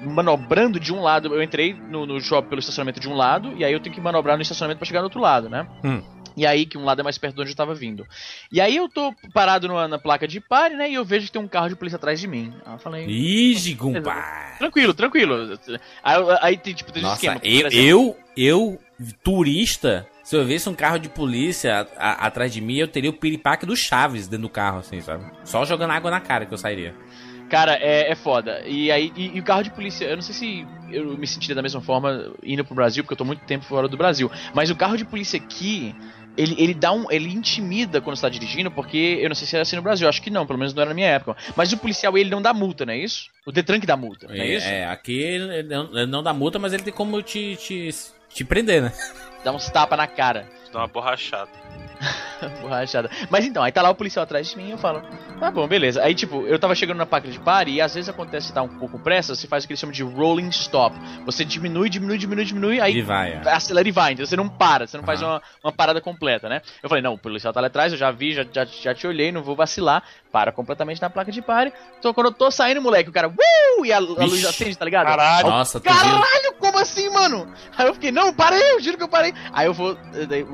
manobrando 0.00 0.78
de 0.80 0.92
um 0.92 1.00
lado. 1.02 1.34
Eu 1.34 1.42
entrei 1.42 1.74
no, 1.74 2.06
no 2.06 2.20
shopping 2.20 2.48
pelo 2.48 2.58
estacionamento 2.60 3.00
de 3.00 3.08
um 3.08 3.14
lado, 3.14 3.52
e 3.56 3.64
aí 3.64 3.72
eu 3.72 3.80
tenho 3.80 3.94
que 3.94 4.00
manobrar 4.00 4.36
no 4.36 4.42
estacionamento 4.42 4.78
pra 4.78 4.86
chegar 4.86 5.00
do 5.00 5.04
outro 5.04 5.20
lado, 5.20 5.48
né? 5.48 5.66
Hum. 5.84 6.02
E 6.34 6.46
aí, 6.46 6.64
que 6.64 6.78
um 6.78 6.84
lado 6.84 6.98
é 7.00 7.04
mais 7.04 7.18
perto 7.18 7.34
de 7.34 7.42
onde 7.42 7.50
eu 7.50 7.56
tava 7.56 7.74
vindo. 7.74 8.06
E 8.50 8.58
aí 8.58 8.74
eu 8.74 8.88
tô 8.88 9.14
parado 9.34 9.68
numa- 9.68 9.86
na 9.86 9.98
placa 9.98 10.26
de 10.26 10.40
pare, 10.40 10.74
né? 10.74 10.88
E 10.90 10.94
eu 10.94 11.04
vejo 11.04 11.26
que 11.26 11.32
tem 11.32 11.42
um 11.42 11.46
carro 11.46 11.68
de 11.68 11.76
polícia 11.76 11.96
atrás 11.98 12.18
de 12.18 12.26
mim. 12.26 12.54
Aí 12.64 12.72
eu 12.72 12.78
falei. 12.78 13.04
Ih, 13.06 13.74
Gumpa. 13.74 14.14
Tranquilo, 14.58 14.94
tranquilo. 14.94 15.58
Aí, 16.02 16.16
aí 16.40 16.56
tem, 16.56 16.72
tipo, 16.72 16.90
tem 16.90 17.02
Nossa, 17.02 17.16
esquema. 17.16 17.38
eu, 17.44 17.68
eu, 17.68 18.16
eu, 18.34 18.78
turista, 19.22 20.06
se 20.22 20.34
eu 20.36 20.44
visse 20.44 20.68
um 20.68 20.74
carro 20.74 20.98
de 20.98 21.08
polícia 21.08 21.86
a- 21.98 22.08
a- 22.12 22.26
atrás 22.26 22.52
de 22.52 22.60
mim, 22.60 22.76
eu 22.76 22.88
teria 22.88 23.10
o 23.10 23.14
piripaque 23.14 23.66
do 23.66 23.76
Chaves 23.76 24.26
dentro 24.26 24.42
do 24.46 24.48
carro, 24.48 24.78
assim, 24.78 25.00
sabe? 25.02 25.24
Só 25.44 25.64
jogando 25.66 25.90
água 25.90 26.10
na 26.10 26.20
cara 26.20 26.46
que 26.46 26.54
eu 26.54 26.58
sairia. 26.58 26.94
Cara, 27.52 27.76
é, 27.78 28.10
é 28.10 28.14
foda. 28.14 28.62
E 28.64 28.90
aí, 28.90 29.12
e, 29.14 29.36
e 29.36 29.40
o 29.40 29.42
carro 29.42 29.62
de 29.62 29.68
polícia, 29.70 30.06
eu 30.06 30.16
não 30.16 30.22
sei 30.22 30.34
se 30.34 30.66
eu 30.90 31.18
me 31.18 31.26
sentiria 31.26 31.54
da 31.54 31.60
mesma 31.60 31.82
forma 31.82 32.32
indo 32.42 32.64
pro 32.64 32.74
Brasil, 32.74 33.04
porque 33.04 33.12
eu 33.12 33.18
tô 33.18 33.26
muito 33.26 33.44
tempo 33.44 33.66
fora 33.66 33.86
do 33.86 33.94
Brasil. 33.94 34.32
Mas 34.54 34.70
o 34.70 34.74
carro 34.74 34.96
de 34.96 35.04
polícia 35.04 35.36
aqui, 35.38 35.94
ele, 36.34 36.54
ele 36.56 36.72
dá 36.72 36.92
um. 36.92 37.12
ele 37.12 37.28
intimida 37.28 38.00
quando 38.00 38.16
você 38.16 38.22
tá 38.22 38.30
dirigindo, 38.30 38.70
porque 38.70 39.18
eu 39.20 39.28
não 39.28 39.34
sei 39.34 39.46
se 39.46 39.54
é 39.54 39.60
assim 39.60 39.76
no 39.76 39.82
Brasil, 39.82 40.08
acho 40.08 40.22
que 40.22 40.30
não, 40.30 40.46
pelo 40.46 40.58
menos 40.58 40.72
não 40.72 40.80
era 40.80 40.88
na 40.88 40.94
minha 40.94 41.08
época. 41.08 41.36
Mas 41.54 41.70
o 41.74 41.76
policial 41.76 42.16
ele 42.16 42.30
não 42.30 42.40
dá 42.40 42.54
multa, 42.54 42.86
não 42.86 42.94
é 42.94 42.96
isso? 42.96 43.28
O 43.44 43.52
Detran 43.52 43.78
que 43.78 43.86
dá 43.86 43.98
multa, 43.98 44.28
não 44.28 44.34
é, 44.34 44.38
É, 44.38 44.56
isso? 44.56 44.66
é, 44.66 44.86
aqui 44.86 45.18
ele 45.18 45.54
ele 45.54 45.68
não, 45.68 45.84
ele 45.94 46.06
não 46.06 46.22
dá 46.22 46.32
multa, 46.32 46.58
mas 46.58 46.72
ele 46.72 46.84
tem 46.84 46.92
como 46.94 47.20
te, 47.20 47.54
te, 47.56 47.90
te 48.30 48.44
prender, 48.46 48.80
né? 48.80 48.92
Dá 49.44 49.52
uns 49.52 49.68
tapas 49.68 49.98
na 49.98 50.06
cara. 50.06 50.48
Dá 50.72 50.80
uma 50.80 50.88
borrachada. 50.88 51.50
Borrachada. 52.60 53.08
Mas 53.30 53.44
então, 53.44 53.62
aí 53.62 53.70
tá 53.70 53.80
lá 53.82 53.90
o 53.90 53.94
policial 53.94 54.24
atrás 54.24 54.50
de 54.50 54.56
mim 54.56 54.68
e 54.68 54.70
eu 54.72 54.78
falo, 54.78 55.02
tá 55.38 55.50
bom, 55.50 55.66
beleza. 55.68 56.02
Aí, 56.02 56.14
tipo, 56.14 56.44
eu 56.46 56.58
tava 56.58 56.74
chegando 56.74 56.98
na 56.98 57.06
placa 57.06 57.28
de 57.28 57.38
pare 57.38 57.70
e 57.72 57.80
às 57.80 57.94
vezes 57.94 58.08
acontece 58.08 58.48
que 58.48 58.52
tá 58.52 58.62
um 58.62 58.68
pouco 58.68 58.98
com 58.98 59.04
pressa, 59.04 59.34
você 59.34 59.46
faz 59.46 59.62
o 59.62 59.66
que 59.68 59.72
eles 59.72 59.80
chamam 59.80 59.92
de 59.92 60.02
rolling 60.02 60.48
stop. 60.48 60.96
Você 61.24 61.44
diminui, 61.44 61.88
diminui, 61.88 62.18
diminui, 62.18 62.44
diminui, 62.44 62.80
aí 62.80 62.96
E 62.96 63.02
vai, 63.02 63.32
é. 63.34 63.48
acelera 63.50 63.88
e 63.88 63.92
vai, 63.92 64.12
então 64.12 64.26
você 64.26 64.34
não 64.36 64.48
para, 64.48 64.86
você 64.86 64.96
não 64.96 65.04
faz 65.04 65.22
Aham. 65.22 65.34
uma, 65.34 65.42
uma 65.64 65.72
parada 65.72 66.00
completa, 66.00 66.48
né? 66.48 66.62
Eu 66.82 66.88
falei, 66.88 67.02
não, 67.02 67.14
o 67.14 67.18
policial 67.18 67.52
tá 67.52 67.60
lá 67.60 67.68
atrás, 67.68 67.92
eu 67.92 67.98
já 67.98 68.10
vi, 68.10 68.32
já, 68.34 68.44
já, 68.52 68.64
já 68.64 68.94
te 68.94 69.06
olhei, 69.06 69.30
não 69.30 69.42
vou 69.42 69.54
vacilar, 69.54 70.02
para 70.32 70.50
completamente 70.50 71.00
na 71.00 71.10
placa 71.10 71.30
de 71.30 71.40
pare. 71.42 71.72
Então 71.98 72.12
quando 72.12 72.26
eu 72.26 72.32
tô 72.32 72.50
saindo, 72.50 72.82
moleque, 72.82 73.08
o 73.10 73.12
cara, 73.12 73.28
uh, 73.28 73.84
e 73.86 73.92
a, 73.92 73.96
a 73.96 74.00
luz 74.00 74.44
acende, 74.44 74.76
tá 74.76 74.84
ligado? 74.84 75.06
Caralho. 75.06 75.48
Nossa, 75.48 75.78
viu? 75.78 75.92
Caralho, 75.92 76.54
como 76.58 76.78
assim, 76.78 77.08
mano? 77.10 77.52
Aí 77.76 77.86
eu 77.86 77.94
fiquei, 77.94 78.10
não, 78.10 78.34
parei, 78.34 78.72
eu 78.72 78.80
juro 78.80 78.96
que 78.96 79.04
eu 79.04 79.08
parei. 79.08 79.32
Aí 79.52 79.66
eu 79.66 79.74
vou, 79.74 79.96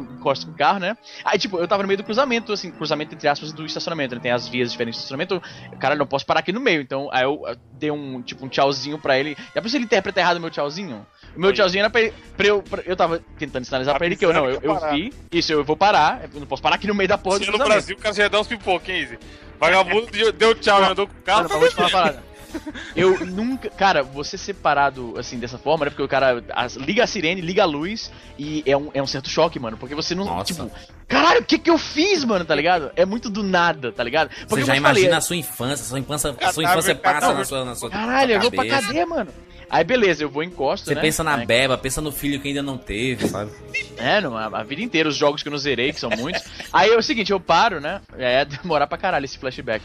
eu 0.09 0.15
encosto 0.17 0.47
com 0.47 0.53
o 0.53 0.55
carro, 0.57 0.79
né? 0.79 0.97
Aí, 1.25 1.39
tipo, 1.39 1.59
eu 1.59 1.69
tava 1.69 1.83
no 1.83 1.87
meio 1.89 1.99
do 1.99 2.05
cruzamento, 2.05 2.53
assim, 2.53 2.71
cruzamento 2.71 3.15
entre 3.15 3.29
aspas 3.29 3.53
do 3.53 3.65
estacionamento, 3.67 4.15
né? 4.15 4.21
Tem 4.21 4.31
as 4.33 4.49
vias 4.49 4.71
diferentes 4.73 4.99
do 4.99 5.03
estacionamento. 5.05 5.43
Cara, 5.79 5.95
eu 5.95 5.99
não 5.99 6.07
posso 6.07 6.25
parar 6.27 6.41
aqui 6.41 6.53
no 6.53 6.61
meio. 6.61 6.81
Então, 6.81 7.09
aí 7.13 7.23
eu 7.25 7.43
eh, 7.47 7.57
dei 7.73 7.91
um, 7.91 8.23
tipo, 8.23 8.45
um 8.45 8.49
tchauzinho 8.49 8.99
pra 8.99 9.19
ele. 9.19 9.37
Já 9.55 9.61
pensou 9.63 9.79
ele 9.79 9.85
interpreta 9.85 10.21
errado 10.21 10.37
o 10.37 10.41
meu 10.41 10.51
tchauzinho? 10.51 11.07
O 11.37 11.41
meu 11.41 11.49
Oi. 11.51 11.55
tchauzinho 11.55 11.81
era 11.83 11.91
pra, 11.91 12.01
ele, 12.01 12.15
pra 12.37 12.47
eu. 12.47 12.63
pra- 12.63 12.83
eu 12.85 12.97
tava 12.97 13.21
tentando 13.39 13.65
sinalizar 13.65 13.97
pra 13.97 14.07
ele 14.07 14.17
que 14.17 14.25
eu 14.25 14.33
não, 14.33 14.47
eu, 14.47 14.61
eu 14.63 14.75
parar. 14.75 14.93
vi. 14.95 15.13
Isso, 15.33 15.53
eu 15.53 15.63
vou 15.65 15.77
parar. 15.77 16.23
Eu 16.33 16.41
não 16.41 16.47
posso 16.47 16.63
parar 16.63 16.77
aqui 16.77 16.87
no 16.87 16.95
meio 16.95 17.09
da 17.09 17.19
porra 17.19 17.39
do 17.39 17.45
Se 17.45 17.51
no 17.51 17.57
cruzamento. 17.59 17.81
Brasil, 17.87 17.97
o 17.97 18.01
cara 18.01 18.15
já 18.15 18.29
dar 18.29 18.41
uns 18.41 18.47
pipocos, 18.49 18.89
hein, 18.89 19.01
Easy? 19.01 19.19
Vagabundo 19.61 20.07
deu- 20.33 20.55
tchau, 20.55 20.83
andou 20.83 21.07
com 21.07 21.13
o 21.13 21.23
carro. 21.23 21.49
Cara, 21.49 21.61
vou 21.61 21.69
te 21.69 21.75
falar 21.75 21.89
uma 21.89 21.93
parada. 21.93 22.23
Eu 22.97 23.25
nunca. 23.27 23.69
Cara, 23.71 24.03
você 24.03 24.37
separado 24.39 25.15
assim 25.19 25.39
dessa 25.39 25.59
forma, 25.59 25.85
né? 25.85 25.91
Porque 25.91 26.03
o 26.03 26.09
cara 26.09 26.43
as- 26.55 26.77
liga 26.77 27.05
a 27.05 27.07
sirene, 27.07 27.41
liga 27.41 27.63
a 27.63 27.67
luz 27.67 28.11
e 28.39 28.63
é 28.67 28.77
um, 28.77 28.91
é 28.95 29.03
um 29.03 29.07
certo 29.07 29.29
choque, 29.29 29.59
mano. 29.59 29.77
Porque 29.77 29.95
você 29.95 30.15
não. 30.15 30.25
Nossa. 30.25 30.45
Tipo, 30.45 30.71
caralho, 31.07 31.41
o 31.41 31.45
que 31.45 31.59
que 31.59 31.71
eu 31.71 31.79
fiz, 31.79 32.25
mano? 32.25 32.45
Tá 32.45 32.55
ligado? 32.55 32.91
É 32.97 33.05
muito 33.05 33.29
do 33.31 33.43
nada, 33.43 33.93
tá 33.93 34.03
ligado? 34.03 34.29
Porque 34.31 34.47
Você 34.47 34.61
já 34.65 34.75
te 34.75 34.81
falei, 34.81 35.03
imagina 35.03 35.17
a 35.19 35.21
sua 35.21 35.37
infância, 35.37 35.85
a 35.85 35.89
sua 35.89 35.99
infância, 35.99 36.31
a 36.31 36.33
sua 36.53 36.63
Cadáver, 36.63 36.65
infância 36.79 36.95
passa 36.95 37.15
cadáver. 37.21 37.39
na 37.39 37.45
sua, 37.45 37.65
na 37.65 37.75
sua 37.75 37.91
Caralho, 37.91 38.33
eu 38.35 38.41
vou 38.41 38.51
pra 38.51 38.67
cadeia, 38.67 39.07
mano. 39.07 39.31
Aí 39.71 39.85
beleza, 39.85 40.23
eu 40.25 40.31
vou 40.31 40.43
encosto, 40.43 40.87
Você 40.89 40.95
né? 40.95 41.01
pensa 41.03 41.23
na 41.23 41.35
Aí- 41.35 41.45
beba, 41.45 41.77
pensa 41.77 42.01
no 42.01 42.11
filho 42.11 42.41
que 42.41 42.49
ainda 42.49 42.63
não 42.63 42.79
teve, 42.79 43.29
sabe? 43.29 43.51
É, 43.99 44.19
não, 44.19 44.35
a, 44.35 44.47
a 44.47 44.63
vida 44.63 44.81
inteira, 44.81 45.11
os 45.11 45.15
jogos 45.17 45.43
que 45.43 45.49
eu 45.49 45.51
não 45.51 45.59
zerei, 45.59 45.93
que 45.93 46.01
são 46.01 46.09
muitos. 46.09 46.43
Aí 46.73 46.91
é 46.91 46.97
o 46.97 47.03
seguinte, 47.03 47.33
eu 47.33 47.39
paro, 47.39 47.79
né? 47.79 48.01
É 48.17 48.47
demorar 48.49 48.87
pra 48.87 48.97
caralho 48.97 49.27
esse 49.27 49.37
flashback. 49.37 49.85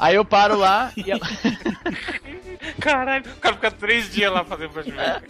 Aí 0.00 0.14
eu 0.16 0.24
paro 0.24 0.56
lá 0.58 0.90
e. 0.96 1.12
a- 1.12 1.18
Caralho, 2.80 3.24
o 3.30 3.36
cara 3.40 3.54
fica 3.54 3.70
três 3.70 4.10
dias 4.10 4.32
lá 4.32 4.42
fazendo 4.44 4.70
flashback. 4.72 5.28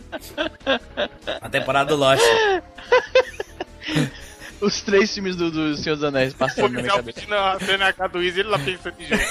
A 1.40 1.48
temporada 1.48 1.90
do 1.90 1.96
Lost. 1.96 2.22
os 4.60 4.80
três 4.82 5.12
filmes 5.14 5.34
do, 5.36 5.50
do 5.50 5.74
Senhor 5.76 5.94
dos 5.96 6.04
Anéis 6.04 6.34
passando 6.34 6.72
na 6.74 6.82
minha 6.82 6.94
cabeça. 6.94 7.14
pedindo 7.20 7.34
a 7.34 7.58
CNH 7.58 8.06
do 8.08 8.22
Easy, 8.22 8.40
ele 8.40 8.48
lá 8.50 8.58
pensando 8.58 8.94
em 9.00 9.06
jogo. 9.06 9.22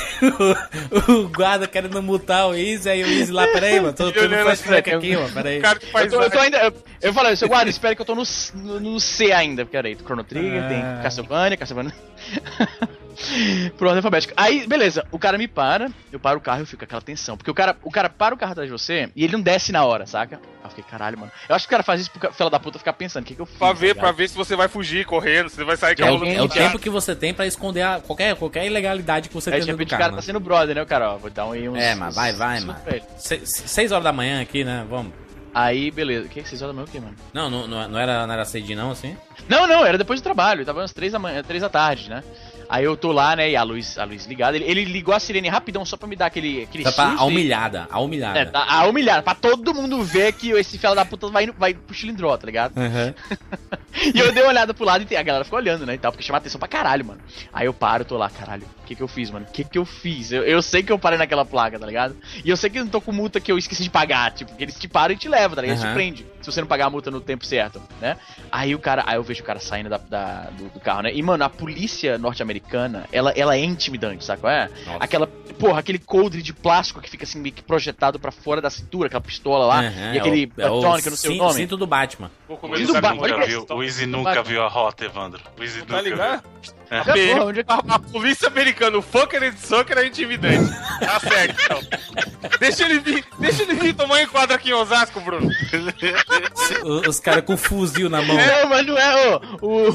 o, 1.07 1.12
o 1.25 1.30
guarda 1.30 1.68
querendo 1.68 2.01
mutar 2.01 2.47
o 2.47 2.56
Easy, 2.56 2.89
aí 2.89 3.03
o 3.03 3.07
Easy 3.07 3.31
lá, 3.31 3.45
peraí, 3.47 3.80
mano, 3.80 3.94
tô, 3.94 4.12
tô 4.12 4.27
no 4.27 4.38
flashback 4.38 4.89
assim, 4.89 4.97
aqui, 4.97 5.15
mano, 5.15 5.33
peraí. 5.33 5.59
O 5.59 5.62
cara 5.62 5.80
que 5.80 5.86
Eu 5.86 5.91
faz 5.91 6.12
tô, 6.12 6.21
eu 6.21 6.31
tô 6.31 6.39
ainda. 6.39 6.57
Eu, 6.57 6.74
eu 7.01 7.13
falei, 7.13 7.36
seu 7.36 7.47
guarda, 7.47 7.69
espera 7.69 7.95
que 7.95 8.01
eu 8.01 8.06
tô 8.06 8.15
no, 8.15 8.24
no, 8.56 8.80
no 8.80 9.00
C 9.00 9.31
ainda, 9.31 9.63
porque 9.65 9.77
era 9.77 9.88
aí, 9.88 9.96
Chrono 9.96 10.24
Trigger, 10.24 10.63
Ah. 10.63 10.67
tem 10.67 10.81
Castlevania, 11.03 11.58
Castlevania. 11.58 11.93
Por 13.78 13.88
ordem 13.88 13.98
alfabética. 14.00 14.34
Aí, 14.38 14.66
beleza, 14.68 15.06
o 15.12 15.20
cara 15.20 15.38
me 15.38 15.48
para, 15.48 15.89
eu 16.12 16.20
paro 16.20 16.38
o 16.38 16.42
carro 16.42 16.60
e 16.60 16.62
eu 16.62 16.66
fico 16.66 16.80
com 16.80 16.86
aquela 16.86 17.01
tensão. 17.01 17.36
Porque 17.38 17.51
o 17.51 17.54
cara, 17.54 17.75
o 17.84 17.92
cara 17.92 18.10
para 18.10 18.34
o 18.36 18.38
carro 18.38 18.51
atrás 18.51 18.68
de 18.68 18.72
você 18.72 19.10
e 19.16 19.24
ele 19.24 19.34
não 19.34 19.42
desce 19.42 19.72
na 19.72 19.84
hora, 19.84 20.06
saca? 20.06 20.38
Aí 20.38 20.66
eu 20.66 20.70
fiquei, 20.70 20.84
caralho, 20.84 21.18
mano. 21.18 21.32
Eu 21.48 21.56
acho 21.56 21.66
que 21.66 21.70
o 21.70 21.72
cara 21.72 21.84
faz 21.84 22.01
isso 22.01 22.12
pro 22.12 22.32
fela 22.34 22.50
da 22.50 22.60
puta 22.60 22.78
ficar 22.80 22.94
pensando, 22.94 23.24
o 23.24 23.25
que, 23.25 23.36
que 23.36 23.42
eu 23.42 23.46
fiz? 23.46 23.58
Pra 23.58 23.74
ver, 23.74 23.89
tá 23.89 24.01
pra 24.01 24.04
ligado? 24.10 24.18
ver 24.18 24.30
se 24.30 24.36
você 24.38 24.56
vai 24.56 24.68
fugir 24.68 25.06
correndo, 25.06 25.50
se 25.50 25.56
você 25.56 25.63
vai 25.63 25.78
sair 25.78 26.00
É 26.00 26.12
o, 26.12 26.24
é 26.25 26.42
o 26.42 26.48
tempo 26.50 26.78
que 26.80 26.89
você 26.89 27.16
tem 27.16 27.34
pra 27.34 27.46
esconder 27.48 27.82
a- 27.82 28.00
qualquer, 28.00 28.36
qualquer 28.36 28.66
ilegalidade 28.66 29.30
que 29.30 29.36
você 29.36 29.50
Aí 29.50 29.58
tem 29.58 29.66
de 29.66 29.72
repente 29.72 29.94
o 29.94 29.98
cara 29.98 30.12
tá 30.12 30.16
né? 30.18 30.22
sendo 30.22 30.39
brother, 30.39 30.75
né, 30.75 30.82
o 30.82 30.86
cara? 30.86 31.13
Ó, 31.13 31.18
vou 31.18 31.30
dar 31.30 31.46
um, 31.48 31.51
aí 31.51 31.68
uns. 31.68 31.78
É, 31.78 31.96
mas 31.96 32.16
vai, 32.16 32.34
vai, 32.34 32.60
mano. 32.62 32.80
pra. 32.84 33.00
Se- 33.18 33.46
se- 33.46 33.68
Seis 33.68 33.92
horas 33.92 34.04
da 34.04 34.12
manhã 34.13 34.42
aqui, 34.42 34.63
né? 34.63 34.86
Vamos. 34.89 35.13
Aí, 35.54 35.89
beleza. 35.89 36.28
O 36.28 36.30
que? 36.30 36.42
Vocês 36.44 36.62
olham 36.62 36.84
o 36.84 36.88
que, 36.88 37.00
mano? 37.00 37.16
Não, 37.34 37.50
não, 37.50 37.68
não, 37.68 37.88
não 37.89 38.00
era, 38.00 38.28
não 38.28 38.34
era 38.34 38.46
cedinho 38.46 38.78
não, 38.78 38.92
assim? 38.92 39.18
Não, 39.48 39.66
não, 39.68 39.84
era 39.84 39.98
depois 39.98 40.22
do 40.22 40.24
trabalho. 40.24 40.63
Tava 40.63 40.82
umas 40.82 40.94
três 40.94 41.12
da 41.12 41.18
manhã, 41.18 41.42
três 41.42 41.62
da 41.63 41.70
tarde, 41.70 42.08
né? 42.08 42.24
Aí 42.69 42.85
eu 42.85 42.95
tô 42.95 43.11
lá, 43.11 43.35
né, 43.35 43.49
e 43.49 43.55
a 43.55 43.63
luz, 43.63 43.97
a 43.97 44.03
luz 44.03 44.27
ligada. 44.27 44.55
Ele, 44.55 44.65
ele 44.65 44.85
ligou 44.85 45.13
a 45.13 45.19
sirene 45.19 45.49
rapidão 45.49 45.83
só 45.83 45.97
pra 45.97 46.07
me 46.07 46.15
dar 46.15 46.27
aquele, 46.27 46.61
aquele 46.61 46.83
Só 46.83 46.91
pra 46.91 47.09
susto 47.09 47.21
a 47.21 47.25
humilhada, 47.25 47.88
a 47.89 47.99
humilhada. 47.99 48.39
É, 48.39 48.45
tá, 48.45 48.63
a 48.63 48.85
humilhar, 48.85 49.23
pra 49.23 49.33
todo 49.33 49.73
mundo 49.73 50.03
ver 50.03 50.33
que 50.33 50.51
esse 50.51 50.77
fela 50.77 50.95
da 50.95 51.03
puta 51.03 51.29
vai, 51.29 51.47
vai 51.47 51.73
pro 51.73 51.95
cilindró, 51.95 52.38
tá 52.38 52.45
ligado? 52.45 52.77
Uhum. 52.77 53.13
E 54.13 54.19
eu 54.19 54.31
dei 54.31 54.43
uma 54.43 54.49
olhada 54.49 54.73
pro 54.73 54.85
lado 54.85 55.05
e 55.09 55.17
a 55.17 55.23
galera 55.23 55.43
ficou 55.43 55.59
olhando, 55.59 55.85
né, 55.85 55.95
e 55.95 55.97
tal, 55.97 56.11
porque 56.11 56.23
chama 56.23 56.38
atenção 56.38 56.59
pra 56.59 56.67
caralho, 56.67 57.03
mano. 57.03 57.19
Aí 57.51 57.65
eu 57.65 57.73
paro, 57.73 58.05
tô 58.05 58.17
lá, 58.17 58.29
caralho, 58.29 58.63
que 58.89 58.96
que 58.96 59.03
eu 59.03 59.08
fiz, 59.08 59.29
mano? 59.29 59.46
O 59.48 59.51
que 59.51 59.63
que 59.63 59.77
eu 59.77 59.86
fiz? 59.86 60.31
Eu, 60.31 60.43
eu 60.43 60.62
sei 60.63 60.81
que 60.81 60.91
eu 60.91 60.98
parei 60.98 61.17
naquela 61.17 61.46
placa, 61.46 61.77
tá 61.77 61.86
ligado? 61.86 62.17
E 62.43 62.50
eu 62.50 62.58
sei 62.58 62.72
que 62.72 62.79
eu 62.79 62.84
não 62.84 62.89
tô 62.91 63.00
com 63.00 63.12
multa 63.12 63.39
que 63.39 63.51
eu 63.51 63.58
esqueci 63.58 63.84
de 63.84 63.89
pagar, 63.89 64.31
tipo, 64.31 64.55
que 64.55 64.63
eles 64.63 64.74
te 64.79 64.88
param 64.88 65.13
e 65.13 65.17
te 65.17 65.29
levam, 65.29 65.55
tá 65.55 65.62
ligado? 65.62 65.75
Eles 65.75 65.81
te 65.81 65.86
Aham. 65.86 65.93
prende, 65.93 66.25
se 66.41 66.51
você 66.51 66.60
não 66.60 66.67
pagar 66.67 66.88
a 66.88 66.89
multa 66.89 67.12
no 67.12 67.22
tempo 67.22 67.46
certo, 67.46 67.79
né? 68.01 68.17
Aí 68.51 68.74
o 68.74 68.79
cara, 68.79 69.03
aí 69.05 69.15
eu 69.15 69.24
vejo 69.24 69.41
o 69.43 69.46
cara 69.46 69.60
saindo 69.60 69.89
da, 69.89 69.98
da- 69.98 70.50
do, 70.58 70.69
do 70.69 70.79
carro, 70.79 71.03
né? 71.03 71.13
E, 71.13 71.22
mano, 71.22 71.43
a 71.43 71.50
polícia 71.50 72.17
norte-americana, 72.17 73.05
ela, 73.12 73.31
ela 73.36 73.55
é 73.55 73.63
intimidante, 73.63 74.25
sabe 74.25 74.41
qual 74.41 74.51
é? 74.51 74.69
Nossa. 74.88 74.98
Aquela, 75.03 75.27
porra, 75.27 75.79
aquele 75.79 76.00
coldre 76.00 76.41
de 76.41 76.51
plástico 76.51 77.00
que 77.00 77.10
fica 77.10 77.25
assim 77.25 77.39
meio 77.39 77.53
que 77.53 77.62
projetado 77.62 78.19
pra 78.19 78.31
fora 78.31 78.60
da 78.60 78.72
cintura, 78.72 79.05
aquela 79.05 79.22
pistola 79.22 79.65
lá, 79.65 79.81
Uhum, 79.84 80.13
e 80.13 80.19
aquele 80.19 80.51
é 80.58 80.62
o, 80.62 80.67
é 80.67 80.69
o 80.69 80.74
eletrônico, 80.74 81.08
eu 81.08 81.12
não 81.12 81.17
sei 81.17 81.31
o 81.31 81.36
nome. 81.36 81.53
Cinto 81.53 81.77
do 81.77 81.86
Batman. 81.86 82.31
O 82.48 82.58
pode 82.58 82.84
Nunca 82.84 83.46
viu, 83.46 83.62
o 83.62 83.65
Tá 83.65 84.08
nunca 84.08 84.41
viu 84.41 84.63
a 84.63 84.67
rota, 84.67 85.05
Evandro. 85.05 85.41
O 85.55 85.86
Tá 85.86 85.98
nunca 85.98 86.01
ligado? 86.01 86.43
É. 86.75 86.78
A, 86.91 86.98
É, 87.17 87.34
porra, 87.34 87.46
onde 87.46 87.60
é 87.60 87.63
que- 87.63 87.72
a, 87.72 87.75
a 87.96 88.00
polícia 88.00 88.48
americana, 88.48 88.98
o 88.98 89.01
fucker 89.01 89.43
and 89.43 89.53
sucker 89.58 89.98
é 89.98 90.08
intimidante. 90.08 90.72
Tá 91.00 91.19
certo, 91.19 91.55
então. 91.63 91.79
Deixa 92.60 92.84
ele 92.86 93.00
vir, 93.00 93.24
deixa 93.39 93.62
ele 93.63 93.74
vir 93.75 93.93
tomar 93.93 94.15
um 94.15 94.19
enquadro 94.19 94.55
aqui 94.55 94.69
em 94.69 94.74
Osasco, 94.74 95.19
Bruno. 95.22 95.50
Os, 96.84 97.08
os 97.08 97.19
caras 97.19 97.43
com 97.43 97.55
fuzil 97.55 98.10
na 98.10 98.22
mão. 98.22 98.36
Não, 98.36 98.69
mas 98.69 98.86
não 98.86 98.98
é 98.98 99.36
o. 99.36 99.41
O. 99.62 99.91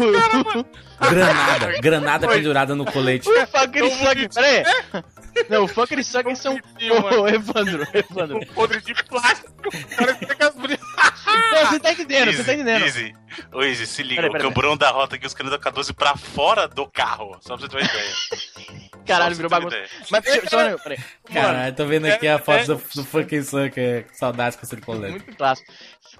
Granada. 1.11 1.81
Granada 1.81 2.29
pendurada 2.29 2.75
no 2.75 2.85
colete. 2.85 3.29
O 3.29 3.47
fucking 3.47 3.91
sucker. 3.91 4.29
Pera 4.33 4.47
aí. 4.47 5.03
Não, 5.49 5.65
o 5.65 5.69
fucking 5.69 6.03
sucker 6.03 6.37
são. 6.37 6.55
Ô, 6.55 7.29
Evandro, 7.29 7.87
Evandro. 7.93 8.39
Um 8.39 8.47
podre 8.55 8.81
de 8.81 8.95
plástico. 9.05 9.53
Parece 9.97 10.27
que 10.27 10.43
as 10.43 10.55
brilhas. 10.55 10.81
Não, 11.27 11.67
você 11.67 11.81
tá 11.81 11.93
entendendo, 11.93 12.33
você 12.33 12.45
tá 12.45 12.55
entendendo. 12.55 12.83
Easy. 12.85 13.15
Ô, 13.53 13.63
Easy, 13.63 13.87
se 13.87 14.03
liga. 14.03 14.17
Peraí, 14.17 14.29
o 14.29 14.33
peraí, 14.33 14.47
camburão 14.49 14.77
da 14.77 14.91
rota 14.91 15.17
aqui, 15.17 15.27
os 15.27 15.35
caras 15.35 15.53
da 15.53 15.59
K12 15.59 15.95
pra 15.95 16.17
fora 16.17 16.69
do 16.69 16.87
carro. 16.87 17.37
Só 17.41 17.57
pra 17.57 17.67
você 17.67 17.69
ter 17.69 17.77
uma 17.77 17.85
ideia. 17.85 18.91
Caralho, 19.07 19.35
virou 19.35 19.51
bagunça. 19.51 19.77
Mas 20.11 20.25
deixa- 20.25 20.49
só, 20.49 20.79
peraí. 20.79 20.99
Caralho, 21.33 21.75
tô 21.75 21.85
vendo 21.87 22.07
aqui 22.07 22.27
a 22.29 22.39
foto 22.39 22.61
é- 22.61 22.65
do, 22.67 22.75
do 22.77 23.05
fucking 23.05 23.43
sucker. 23.43 24.07
Saudades 24.13 24.57
com 24.57 24.65
esse 24.65 24.77
colete. 24.79 25.11
Muito 25.13 25.37
clássico. 25.37 25.71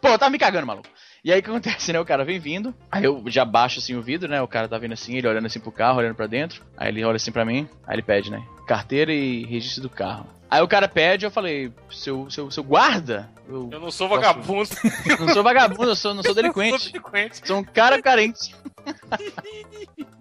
Pô, 0.01 0.09
eu 0.09 0.19
tava 0.19 0.31
me 0.31 0.39
cagando, 0.39 0.67
maluco. 0.67 0.89
E 1.25 1.33
aí 1.33 1.41
o 1.41 1.43
que 1.43 1.49
acontece, 1.49 1.91
né? 1.91 1.99
O 1.99 2.05
cara 2.05 2.23
vem 2.23 2.39
vindo, 2.39 2.75
aí 2.93 3.05
eu 3.05 3.23
já 3.29 3.47
baixo 3.47 3.79
assim 3.79 3.95
o 3.97 4.03
vidro, 4.03 4.29
né? 4.29 4.43
O 4.43 4.49
cara 4.49 4.69
tá 4.69 4.77
vindo 4.77 4.93
assim, 4.93 5.17
ele 5.17 5.27
olhando 5.27 5.47
assim 5.47 5.59
pro 5.59 5.73
carro, 5.73 5.99
olhando 5.99 6.15
pra 6.15 6.27
dentro. 6.27 6.63
Aí 6.77 6.89
ele 6.89 7.03
olha 7.03 7.17
assim 7.17 7.33
pra 7.33 7.47
mim, 7.47 7.67
aí 7.87 7.95
ele 7.95 8.03
pede, 8.03 8.31
né? 8.31 8.43
Carteira 8.67 9.13
e 9.13 9.45
registro 9.45 9.83
do 9.83 9.91
carro. 9.91 10.27
Aí 10.55 10.63
o 10.63 10.69
cara 10.69 10.87
pede, 10.87 11.27
eu 11.27 11.33
falei, 11.33 11.73
seu, 11.91 12.31
seu, 12.31 12.49
seu 12.49 12.63
guarda? 12.63 13.29
Eu 13.49 13.69
Eu 13.73 13.81
não 13.81 13.91
sou 13.91 14.09
vagabundo. 14.09 14.69
não 15.19 15.29
sou 15.31 15.43
vagabundo, 15.43 15.91
eu 15.91 15.97
sou, 15.97 16.15
não 16.15 16.23
sou 16.23 16.31
Eu 16.31 16.35
sou 16.35 16.43
delinquente. 16.43 16.93
delinquente. 16.93 17.41
Sou 17.45 17.59
um 17.59 17.65
cara 17.65 18.01
carente. 18.01 18.55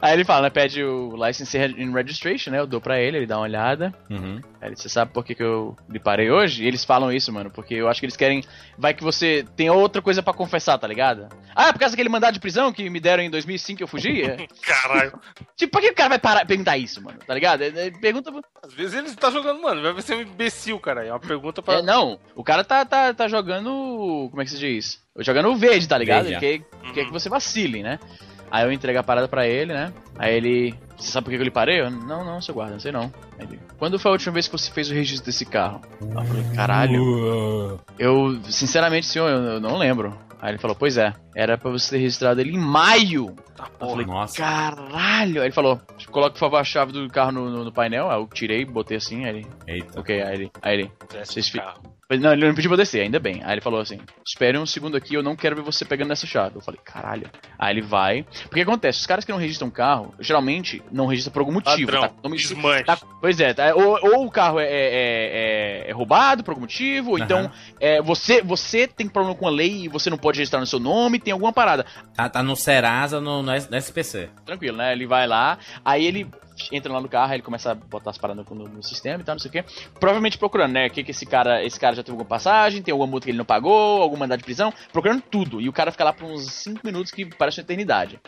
Aí 0.00 0.14
ele 0.14 0.24
fala, 0.24 0.42
né? 0.42 0.50
Pede 0.50 0.82
o 0.82 1.14
license 1.26 1.56
and 1.56 1.92
registration, 1.92 2.50
né? 2.50 2.58
Eu 2.58 2.66
dou 2.66 2.80
pra 2.80 3.00
ele, 3.00 3.18
ele 3.18 3.26
dá 3.26 3.36
uma 3.36 3.44
olhada. 3.44 3.94
Uhum. 4.10 4.40
Aí 4.60 4.70
ele, 4.70 4.76
você 4.76 4.88
sabe 4.88 5.12
por 5.12 5.24
que, 5.24 5.34
que 5.34 5.42
eu 5.42 5.76
lhe 5.88 5.98
parei 5.98 6.30
hoje? 6.30 6.64
E 6.64 6.66
eles 6.66 6.84
falam 6.84 7.12
isso, 7.12 7.32
mano, 7.32 7.50
porque 7.50 7.74
eu 7.74 7.88
acho 7.88 8.00
que 8.00 8.06
eles 8.06 8.16
querem. 8.16 8.42
Vai 8.76 8.94
que 8.94 9.04
você 9.04 9.44
tem 9.56 9.70
outra 9.70 10.02
coisa 10.02 10.22
pra 10.22 10.32
confessar, 10.32 10.78
tá 10.78 10.86
ligado? 10.86 11.28
Ah, 11.54 11.68
é 11.68 11.72
por 11.72 11.78
causa 11.78 11.94
daquele 11.94 12.08
mandado 12.08 12.34
de 12.34 12.40
prisão 12.40 12.72
que 12.72 12.88
me 12.88 13.00
deram 13.00 13.22
em 13.22 13.30
2005 13.30 13.78
que 13.78 13.84
eu 13.84 13.88
fugi? 13.88 14.22
É. 14.22 14.46
Caralho. 14.62 15.18
tipo, 15.56 15.72
pra 15.72 15.80
que 15.80 15.90
o 15.90 15.94
cara 15.94 16.10
vai 16.10 16.18
parar, 16.18 16.46
perguntar 16.46 16.76
isso, 16.76 17.02
mano? 17.02 17.18
Tá 17.26 17.34
ligado? 17.34 17.62
É, 17.62 17.68
é, 17.68 17.90
Pergunta. 18.00 18.32
Às 18.62 18.72
vezes 18.72 18.94
ele 18.94 19.14
tá 19.14 19.30
jogando, 19.30 19.60
mano. 19.60 19.92
Vai 19.92 20.02
ser 20.02 20.16
um 20.16 20.22
imbecil, 20.22 20.78
cara. 20.78 21.04
É 21.04 21.12
uma 21.12 21.20
pergunta 21.20 21.62
pra. 21.62 21.74
É, 21.74 21.82
não, 21.82 22.18
o 22.34 22.44
cara 22.44 22.64
tá, 22.64 22.84
tá, 22.84 23.12
tá 23.12 23.28
jogando. 23.28 24.28
Como 24.30 24.40
é 24.40 24.44
que 24.44 24.50
se 24.50 24.58
diz? 24.58 25.02
Jogando 25.18 25.48
o 25.48 25.56
verde, 25.56 25.88
tá 25.88 25.98
ligado? 25.98 26.26
Ele 26.26 26.38
quer, 26.38 26.92
quer 26.92 27.04
que 27.06 27.12
você 27.12 27.28
vacile, 27.28 27.82
né? 27.82 27.98
Aí 28.50 28.64
eu 28.64 28.72
entrego 28.72 28.98
a 28.98 29.02
parada 29.02 29.28
pra 29.28 29.46
ele, 29.46 29.72
né? 29.72 29.92
Aí 30.18 30.34
ele. 30.34 30.74
Você 30.96 31.10
sabe 31.12 31.24
por 31.24 31.30
que 31.30 31.36
que 31.36 31.42
eu 31.42 31.44
lhe 31.44 31.50
parei? 31.50 31.80
Eu, 31.80 31.90
não, 31.90 32.24
não, 32.24 32.40
seu 32.40 32.54
guarda, 32.54 32.72
não 32.72 32.80
sei 32.80 32.90
não. 32.90 33.12
Aí 33.38 33.46
ele, 33.46 33.60
Quando 33.78 33.98
foi 33.98 34.10
a 34.10 34.12
última 34.12 34.32
vez 34.32 34.46
que 34.48 34.52
você 34.52 34.70
fez 34.70 34.90
o 34.90 34.94
registro 34.94 35.26
desse 35.26 35.44
carro? 35.44 35.82
Eu 36.00 36.24
falei, 36.24 36.44
caralho. 36.54 37.74
Uh, 37.74 37.80
Eu, 37.98 38.40
sinceramente, 38.44 39.06
senhor, 39.06 39.28
eu, 39.28 39.42
eu 39.42 39.60
não 39.60 39.76
lembro. 39.76 40.18
Aí 40.40 40.50
ele 40.52 40.58
falou, 40.58 40.76
pois 40.76 40.96
é, 40.96 41.12
era 41.34 41.58
pra 41.58 41.70
você 41.70 41.96
ter 41.96 42.02
registrado 42.02 42.40
ele 42.40 42.52
em 42.54 42.58
maio. 42.60 43.34
Eu 43.80 43.88
falei, 43.88 44.06
Nossa. 44.06 44.36
caralho. 44.36 45.40
Aí 45.40 45.46
ele 45.48 45.52
falou, 45.54 45.80
coloca 46.10 46.32
por 46.32 46.38
favor 46.38 46.56
a 46.58 46.64
chave 46.64 46.92
do 46.92 47.08
carro 47.08 47.32
no, 47.32 47.50
no- 47.50 47.64
no 47.64 47.72
painel. 47.72 48.08
Aí 48.10 48.20
eu 48.20 48.26
tirei, 48.28 48.64
botei 48.64 48.96
assim, 48.98 49.24
aí 49.24 49.30
ele, 49.38 49.46
Eita. 49.66 49.98
ok, 50.00 50.22
aí 50.22 50.34
ele, 50.34 50.52
aí 50.62 50.74
ele, 50.78 50.92
Vocês 51.24 51.48
fi- 51.48 51.58
carro. 51.58 51.82
Não, 52.16 52.32
ele 52.32 52.46
não 52.48 52.54
pediu 52.54 52.70
pra 52.70 52.76
descer, 52.78 53.02
ainda 53.02 53.18
bem. 53.20 53.42
Aí 53.44 53.52
ele 53.54 53.60
falou 53.60 53.80
assim: 53.80 53.98
Espere 54.26 54.56
um 54.56 54.64
segundo 54.64 54.96
aqui, 54.96 55.14
eu 55.14 55.22
não 55.22 55.36
quero 55.36 55.56
ver 55.56 55.62
você 55.62 55.84
pegando 55.84 56.08
nessa 56.08 56.26
chave. 56.26 56.56
Eu 56.56 56.62
falei: 56.62 56.80
Caralho. 56.82 57.30
Aí 57.58 57.74
ele 57.74 57.82
vai. 57.82 58.24
Porque 58.44 58.62
acontece, 58.62 59.00
os 59.00 59.06
caras 59.06 59.24
que 59.26 59.30
não 59.32 59.38
registram 59.38 59.68
carro, 59.70 60.14
geralmente 60.18 60.82
não 60.90 61.06
registram 61.06 61.32
por 61.32 61.40
algum 61.40 61.52
motivo. 61.52 61.92
Padrão. 61.92 62.08
Tá, 62.84 62.96
tá- 62.96 63.06
pois 63.20 63.38
é, 63.40 63.52
tá, 63.52 63.74
ou, 63.74 63.98
ou 64.02 64.24
o 64.26 64.30
carro 64.30 64.58
é, 64.58 64.64
é- 64.66 65.82
é- 65.84 65.90
é 65.90 65.92
roubado 65.92 66.42
por 66.42 66.52
algum 66.52 66.62
motivo, 66.62 67.10
ou 67.10 67.16
Aham. 67.16 67.24
então 67.24 67.50
é, 67.80 68.00
você, 68.00 68.40
você 68.42 68.86
tem 68.86 69.06
problema 69.08 69.36
com 69.36 69.46
a 69.46 69.50
lei 69.50 69.84
e 69.84 69.88
você 69.88 70.08
não 70.08 70.16
pode 70.16 70.38
registrar 70.38 70.60
no 70.60 70.66
seu 70.66 70.78
nome, 70.78 71.18
tem 71.20 71.32
alguma 71.32 71.52
parada. 71.52 71.84
Tá, 72.14 72.28
tá 72.28 72.42
no 72.42 72.56
Serasa, 72.56 73.20
no, 73.20 73.42
no 73.42 73.54
SPC. 73.54 74.30
Tranquilo, 74.46 74.78
né? 74.78 74.92
Ele 74.92 75.06
vai 75.06 75.26
lá, 75.26 75.58
aí 75.84 76.06
ele 76.06 76.26
entra 76.72 76.92
lá 76.92 77.00
no 77.00 77.08
carro, 77.08 77.34
ele 77.34 77.42
começa 77.42 77.72
a 77.72 77.74
botar 77.74 78.10
as 78.10 78.18
paradas 78.18 78.46
no, 78.48 78.68
no 78.68 78.82
sistema 78.82 79.20
e 79.20 79.24
tal, 79.24 79.34
não 79.34 79.40
sei 79.40 79.48
o 79.48 79.52
quê. 79.52 79.64
Provavelmente 79.98 80.38
procurando, 80.38 80.72
né? 80.72 80.86
O 80.86 80.90
que, 80.90 81.04
que 81.04 81.10
esse 81.10 81.26
cara. 81.26 81.64
Esse 81.64 81.78
cara 81.78 81.94
já 81.94 82.02
teve 82.02 82.12
alguma 82.12 82.28
passagem, 82.28 82.82
tem 82.82 82.92
alguma 82.92 83.10
multa 83.10 83.24
que 83.24 83.30
ele 83.30 83.38
não 83.38 83.44
pagou, 83.44 84.02
algum 84.02 84.16
mandado 84.16 84.38
de 84.38 84.44
prisão, 84.44 84.72
procurando 84.92 85.22
tudo. 85.22 85.60
E 85.60 85.68
o 85.68 85.72
cara 85.72 85.90
fica 85.90 86.04
lá 86.04 86.12
por 86.12 86.26
uns 86.26 86.50
5 86.50 86.80
minutos 86.84 87.10
que 87.10 87.24
parece 87.24 87.60
uma 87.60 87.64
eternidade. 87.64 88.20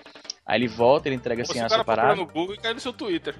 Aí 0.50 0.58
ele 0.58 0.66
volta, 0.66 1.08
ele 1.08 1.14
entrega 1.14 1.42
Ou 1.42 1.44
assim 1.44 1.52
se 1.52 1.60
a 1.60 1.66
o 1.66 1.68
sua 1.68 1.76
cara 1.76 1.84
procurar 1.84 2.02
parada. 2.02 2.20
no 2.20 2.26
Google 2.26 2.56
e 2.56 2.58
cai 2.58 2.74
no 2.74 2.80
seu 2.80 2.92
Twitter. 2.92 3.36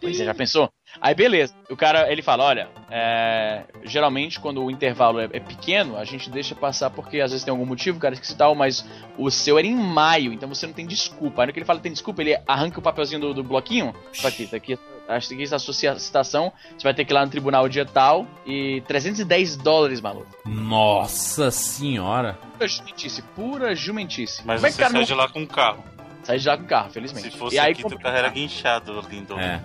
Pois 0.00 0.18
é, 0.18 0.24
já 0.24 0.32
pensou? 0.32 0.70
Aí 0.98 1.14
beleza, 1.14 1.54
o 1.68 1.76
cara 1.76 2.10
ele 2.10 2.22
fala: 2.22 2.44
olha, 2.44 2.68
é, 2.90 3.64
geralmente 3.84 4.40
quando 4.40 4.64
o 4.64 4.70
intervalo 4.70 5.20
é, 5.20 5.24
é 5.24 5.40
pequeno, 5.40 5.96
a 5.98 6.04
gente 6.06 6.30
deixa 6.30 6.54
passar 6.54 6.88
porque 6.88 7.20
às 7.20 7.32
vezes 7.32 7.44
tem 7.44 7.52
algum 7.52 7.66
motivo, 7.66 7.98
cara, 7.98 8.16
que 8.16 8.34
tal, 8.34 8.54
mas 8.54 8.82
o 9.18 9.30
seu 9.30 9.58
era 9.58 9.66
em 9.66 9.74
maio, 9.74 10.32
então 10.32 10.48
você 10.48 10.66
não 10.66 10.72
tem 10.72 10.86
desculpa. 10.86 11.42
Aí 11.42 11.48
no 11.48 11.52
que 11.52 11.58
ele 11.58 11.66
fala 11.66 11.80
tem 11.80 11.92
desculpa, 11.92 12.22
ele 12.22 12.34
arranca 12.46 12.78
o 12.78 12.82
papelzinho 12.82 13.20
do, 13.20 13.34
do 13.34 13.44
bloquinho. 13.44 13.94
Tá 14.22 14.28
aqui, 14.28 14.46
tá 14.46 14.56
aqui. 14.56 14.78
Acho 15.08 15.28
que 15.28 15.42
isso 15.42 15.54
associa 15.54 15.92
a 15.92 15.98
citação. 15.98 16.52
Você 16.78 16.84
vai 16.84 16.94
ter 16.94 17.04
que 17.04 17.12
ir 17.12 17.14
lá 17.14 17.24
no 17.24 17.30
tribunal 17.30 17.68
dia 17.68 17.84
tal 17.84 18.26
e 18.46 18.80
310 18.86 19.56
dólares, 19.56 20.00
maluco. 20.00 20.28
Nossa 20.46 21.50
senhora. 21.50 22.38
Pura 22.52 22.68
jumentice, 22.68 23.22
pura 23.34 23.74
jumentice. 23.74 24.42
Mas 24.46 24.56
Como 24.60 24.66
é 24.66 24.70
que 24.70 24.76
você 24.76 24.82
cara 24.82 24.92
sai 24.92 25.00
não 25.00 25.06
de 25.06 25.14
lá 25.14 25.28
com 25.28 25.42
o 25.42 25.46
carro. 25.46 25.84
Sai 26.22 26.38
de 26.38 26.48
lá 26.48 26.56
com 26.56 26.64
o 26.64 26.66
carro, 26.66 26.90
felizmente. 26.90 27.30
Se 27.30 27.36
fosse 27.36 27.56
e 27.56 27.58
aí, 27.58 27.72
aqui, 27.72 27.84
teu 27.84 27.98
carro 27.98 28.16
era 28.16 28.28
guinchado, 28.28 29.04
lindo. 29.10 29.38
É. 29.38 29.60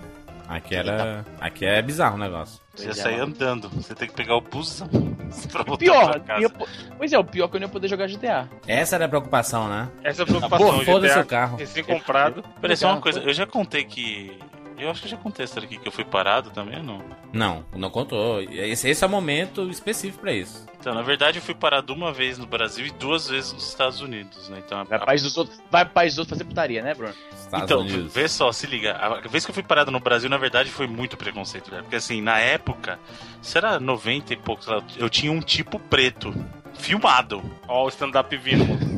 Aqui 0.48 0.74
era. 0.74 1.26
Aqui 1.38 1.66
é 1.66 1.82
bizarro 1.82 2.16
o 2.16 2.18
negócio. 2.18 2.58
Você 2.74 2.86
ia 2.86 2.90
é, 2.90 2.94
sair 2.94 3.20
andando. 3.20 3.68
Você 3.68 3.94
tem 3.94 4.08
que 4.08 4.14
pegar 4.14 4.34
o 4.36 4.40
busão 4.40 4.88
pra 5.52 5.62
voltar 5.62 5.78
Pior, 5.78 6.10
pra 6.10 6.20
casa. 6.20 6.40
ia 6.40 6.48
po- 6.48 6.66
pois 6.96 7.12
é, 7.12 7.18
o 7.18 7.24
pior 7.24 7.44
é 7.44 7.48
que 7.48 7.56
eu 7.56 7.60
não 7.60 7.66
ia 7.66 7.72
poder 7.72 7.88
jogar 7.88 8.06
GTA. 8.08 8.48
Essa 8.66 8.96
era 8.96 9.04
a 9.04 9.08
preocupação, 9.08 9.68
né? 9.68 9.88
Essa 10.02 10.22
é 10.22 10.24
a 10.24 10.26
preocupação. 10.26 10.66
Porra, 10.66 10.84
foda-se 10.84 11.18
o 11.18 11.26
carro. 11.26 11.56
Recém-comprado. 11.58 12.42
Peraí, 12.62 12.76
só 12.76 12.92
uma 12.92 13.00
coisa. 13.00 13.20
Eu 13.20 13.34
já 13.34 13.46
contei 13.46 13.84
que... 13.84 14.38
Eu 14.78 14.90
acho 14.90 15.02
que 15.02 15.08
já 15.08 15.16
contei 15.16 15.44
essa 15.44 15.58
aqui 15.60 15.76
que 15.78 15.86
eu 15.88 15.92
fui 15.92 16.04
parado 16.04 16.50
também, 16.50 16.78
ou 16.78 16.84
não? 16.84 17.02
Não, 17.32 17.64
não 17.76 17.90
contou. 17.90 18.40
Esse, 18.40 18.88
esse 18.88 19.02
é 19.04 19.06
o 19.06 19.10
momento 19.10 19.68
específico 19.70 20.20
pra 20.20 20.32
isso. 20.32 20.66
Então, 20.80 20.94
na 20.94 21.02
verdade, 21.02 21.38
eu 21.38 21.42
fui 21.42 21.54
parado 21.54 21.92
uma 21.92 22.12
vez 22.12 22.38
no 22.38 22.46
Brasil 22.46 22.86
e 22.86 22.90
duas 22.92 23.28
vezes 23.28 23.52
nos 23.52 23.68
Estados 23.68 24.00
Unidos, 24.00 24.48
né? 24.48 24.62
Então, 24.64 24.78
a- 24.80 24.84
Vai 24.84 24.98
país 25.04 25.22
dos 25.24 25.36
outros, 25.36 25.60
vai 25.70 25.84
pro 25.84 25.94
país 25.94 26.12
dos 26.12 26.20
outros 26.20 26.38
fazer 26.38 26.48
putaria, 26.48 26.82
né, 26.82 26.94
Bruno? 26.94 27.12
Estados 27.32 27.64
então, 27.64 27.80
Unidos. 27.80 28.14
vê 28.14 28.28
só, 28.28 28.52
se 28.52 28.66
liga. 28.66 28.92
A 28.96 29.20
vez 29.28 29.44
que 29.44 29.50
eu 29.50 29.54
fui 29.54 29.62
parado 29.64 29.90
no 29.90 29.98
Brasil, 29.98 30.30
na 30.30 30.36
verdade, 30.38 30.70
foi 30.70 30.86
muito 30.86 31.16
preconceito, 31.16 31.70
né? 31.72 31.80
Porque 31.82 31.96
assim, 31.96 32.20
na 32.22 32.38
época, 32.38 32.98
será 33.42 33.80
90 33.80 34.32
e 34.32 34.36
poucos, 34.36 34.68
eu 34.96 35.10
tinha 35.10 35.32
um 35.32 35.40
tipo 35.40 35.78
preto. 35.80 36.32
Filmado. 36.78 37.42
Ó, 37.66 37.84
o 37.84 37.88
stand-up 37.88 38.34
vindo. 38.36 38.64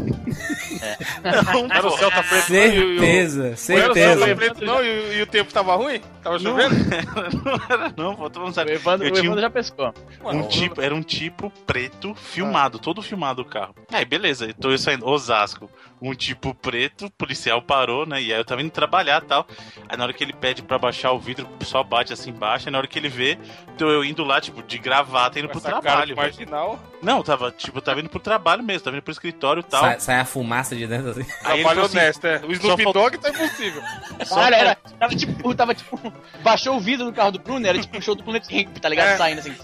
Não, 1.53 1.67
Era 1.71 1.87
o 1.87 1.91
céu 1.97 2.11
tá 2.11 2.23
preto. 2.23 2.51
não, 2.53 2.59
e 2.59 2.79
o- 2.79 2.93
e 2.95 2.99
Certeza, 3.01 3.43
Não 3.43 3.79
era 3.83 3.91
o 3.93 3.95
céu 3.95 4.19
tá 4.19 4.27
certeza. 4.27 4.35
preto, 4.37 4.65
não, 4.65 4.85
e, 4.85 4.89
o- 4.89 5.13
e 5.15 5.23
o 5.23 5.27
tempo 5.27 5.53
tava 5.53 5.75
ruim? 5.77 6.01
Tava 6.23 6.39
Não, 6.39 6.59
chovendo? 6.59 6.75
não 7.45 7.55
era, 7.69 7.93
não, 7.97 8.15
pô, 8.17 8.31
todo 8.31 8.45
mundo 8.45 8.55
O. 8.55 8.73
Evandro, 8.73 9.07
Eu 9.07 9.11
o 9.11 9.15
tinha 9.15 9.25
Evandro 9.27 9.43
já 9.43 9.51
pescou. 9.51 9.93
Mano, 10.23 10.45
Um 10.45 10.49
tipo, 10.49 10.81
era 10.81 10.95
um 10.95 11.03
tipo 11.03 11.51
preto 11.67 12.15
filmado, 12.15 12.79
todo 12.79 13.03
filmado 13.03 13.43
o 13.43 13.45
carro. 13.45 13.75
Aí, 13.93 14.05
beleza, 14.05 14.55
tô 14.59 14.77
saindo, 14.79 15.07
Osasco. 15.07 15.69
Um 16.03 16.15
tipo 16.15 16.55
preto, 16.55 17.11
policial 17.19 17.61
parou, 17.61 18.07
né? 18.07 18.23
E 18.23 18.33
aí 18.33 18.41
eu 18.41 18.45
tava 18.45 18.63
indo 18.63 18.71
trabalhar 18.71 19.23
e 19.23 19.27
tal. 19.27 19.47
Aí 19.89 19.97
na 19.99 20.05
hora 20.05 20.13
que 20.13 20.25
ele 20.25 20.33
pede 20.33 20.63
pra 20.63 20.79
baixar 20.79 21.13
o 21.13 21.19
vidro, 21.19 21.47
só 21.63 21.83
bate 21.83 22.13
assim 22.13 22.31
embaixo. 22.31 22.69
Aí 22.69 22.73
na 22.73 22.79
hora 22.79 22.87
que 22.87 22.99
ele 22.99 23.09
vê, 23.09 23.37
tô 23.77 23.91
eu 23.91 24.03
indo 24.05 24.25
lá, 24.25 24.41
tipo, 24.41 24.63
de 24.63 24.79
gravata, 24.79 25.39
indo 25.39 25.49
pro 25.49 25.59
essa 25.59 25.69
cara 25.71 25.83
trabalho. 25.83 26.17
velho. 26.17 26.17
marginal. 26.17 26.81
Não, 27.03 27.23
tava, 27.23 27.51
tipo, 27.51 27.81
tava 27.83 28.01
indo 28.01 28.09
pro 28.09 28.19
trabalho 28.19 28.63
mesmo, 28.63 28.83
tava 28.85 28.97
indo 28.97 29.03
pro 29.03 29.13
escritório 29.13 29.61
e 29.61 29.65
tal. 29.65 29.81
Sai, 29.83 30.01
sai 30.01 30.21
a 30.21 30.25
fumaça 30.25 30.75
de 30.75 30.87
dentro 30.87 31.11
assim. 31.11 31.21
Aí 31.21 31.27
Trabalho 31.63 31.65
falou 31.65 31.85
assim, 31.85 31.99
honesto, 31.99 32.27
é. 32.27 32.41
O 32.47 32.53
Snoop 32.53 32.83
falta- 32.83 32.99
Dogg 32.99 33.19
tá 33.19 33.29
impossível. 33.31 33.83
Caralho, 34.29 34.55
era, 34.55 34.75
tava 34.75 35.15
tipo, 35.15 35.55
tava 35.55 35.75
tipo, 35.75 36.13
baixou 36.43 36.77
o 36.77 36.81
vidro 36.81 37.07
do 37.07 37.13
carro 37.13 37.33
do 37.33 37.39
Bruno, 37.39 37.67
era 37.67 37.79
tipo 37.79 37.97
um 37.99 38.01
show 38.01 38.15
do 38.15 38.25
Planet 38.25 38.47
Ramp, 38.51 38.79
tá 38.79 38.89
ligado? 38.89 39.09
É. 39.09 39.17
Saindo 39.19 39.41
assim. 39.41 39.55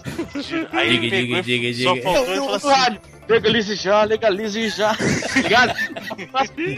Aí 0.71 0.87
ele 0.87 0.99
Diga, 0.99 1.15
pegou 1.15 1.41
diga, 1.41 1.67
e 1.67 1.73
diga, 1.73 1.89
só 1.89 1.93
diga. 1.95 2.03
faltou 2.03 2.25
Eu, 2.25 2.35
eu, 2.35 2.43
falou 2.43 2.59
do 2.59 2.69
assim, 2.69 2.79
rádio. 2.81 3.01
Legalize 3.27 3.75
já, 3.75 4.03
legalize 4.03 4.69
já. 4.69 4.95
Ligado? 5.35 5.73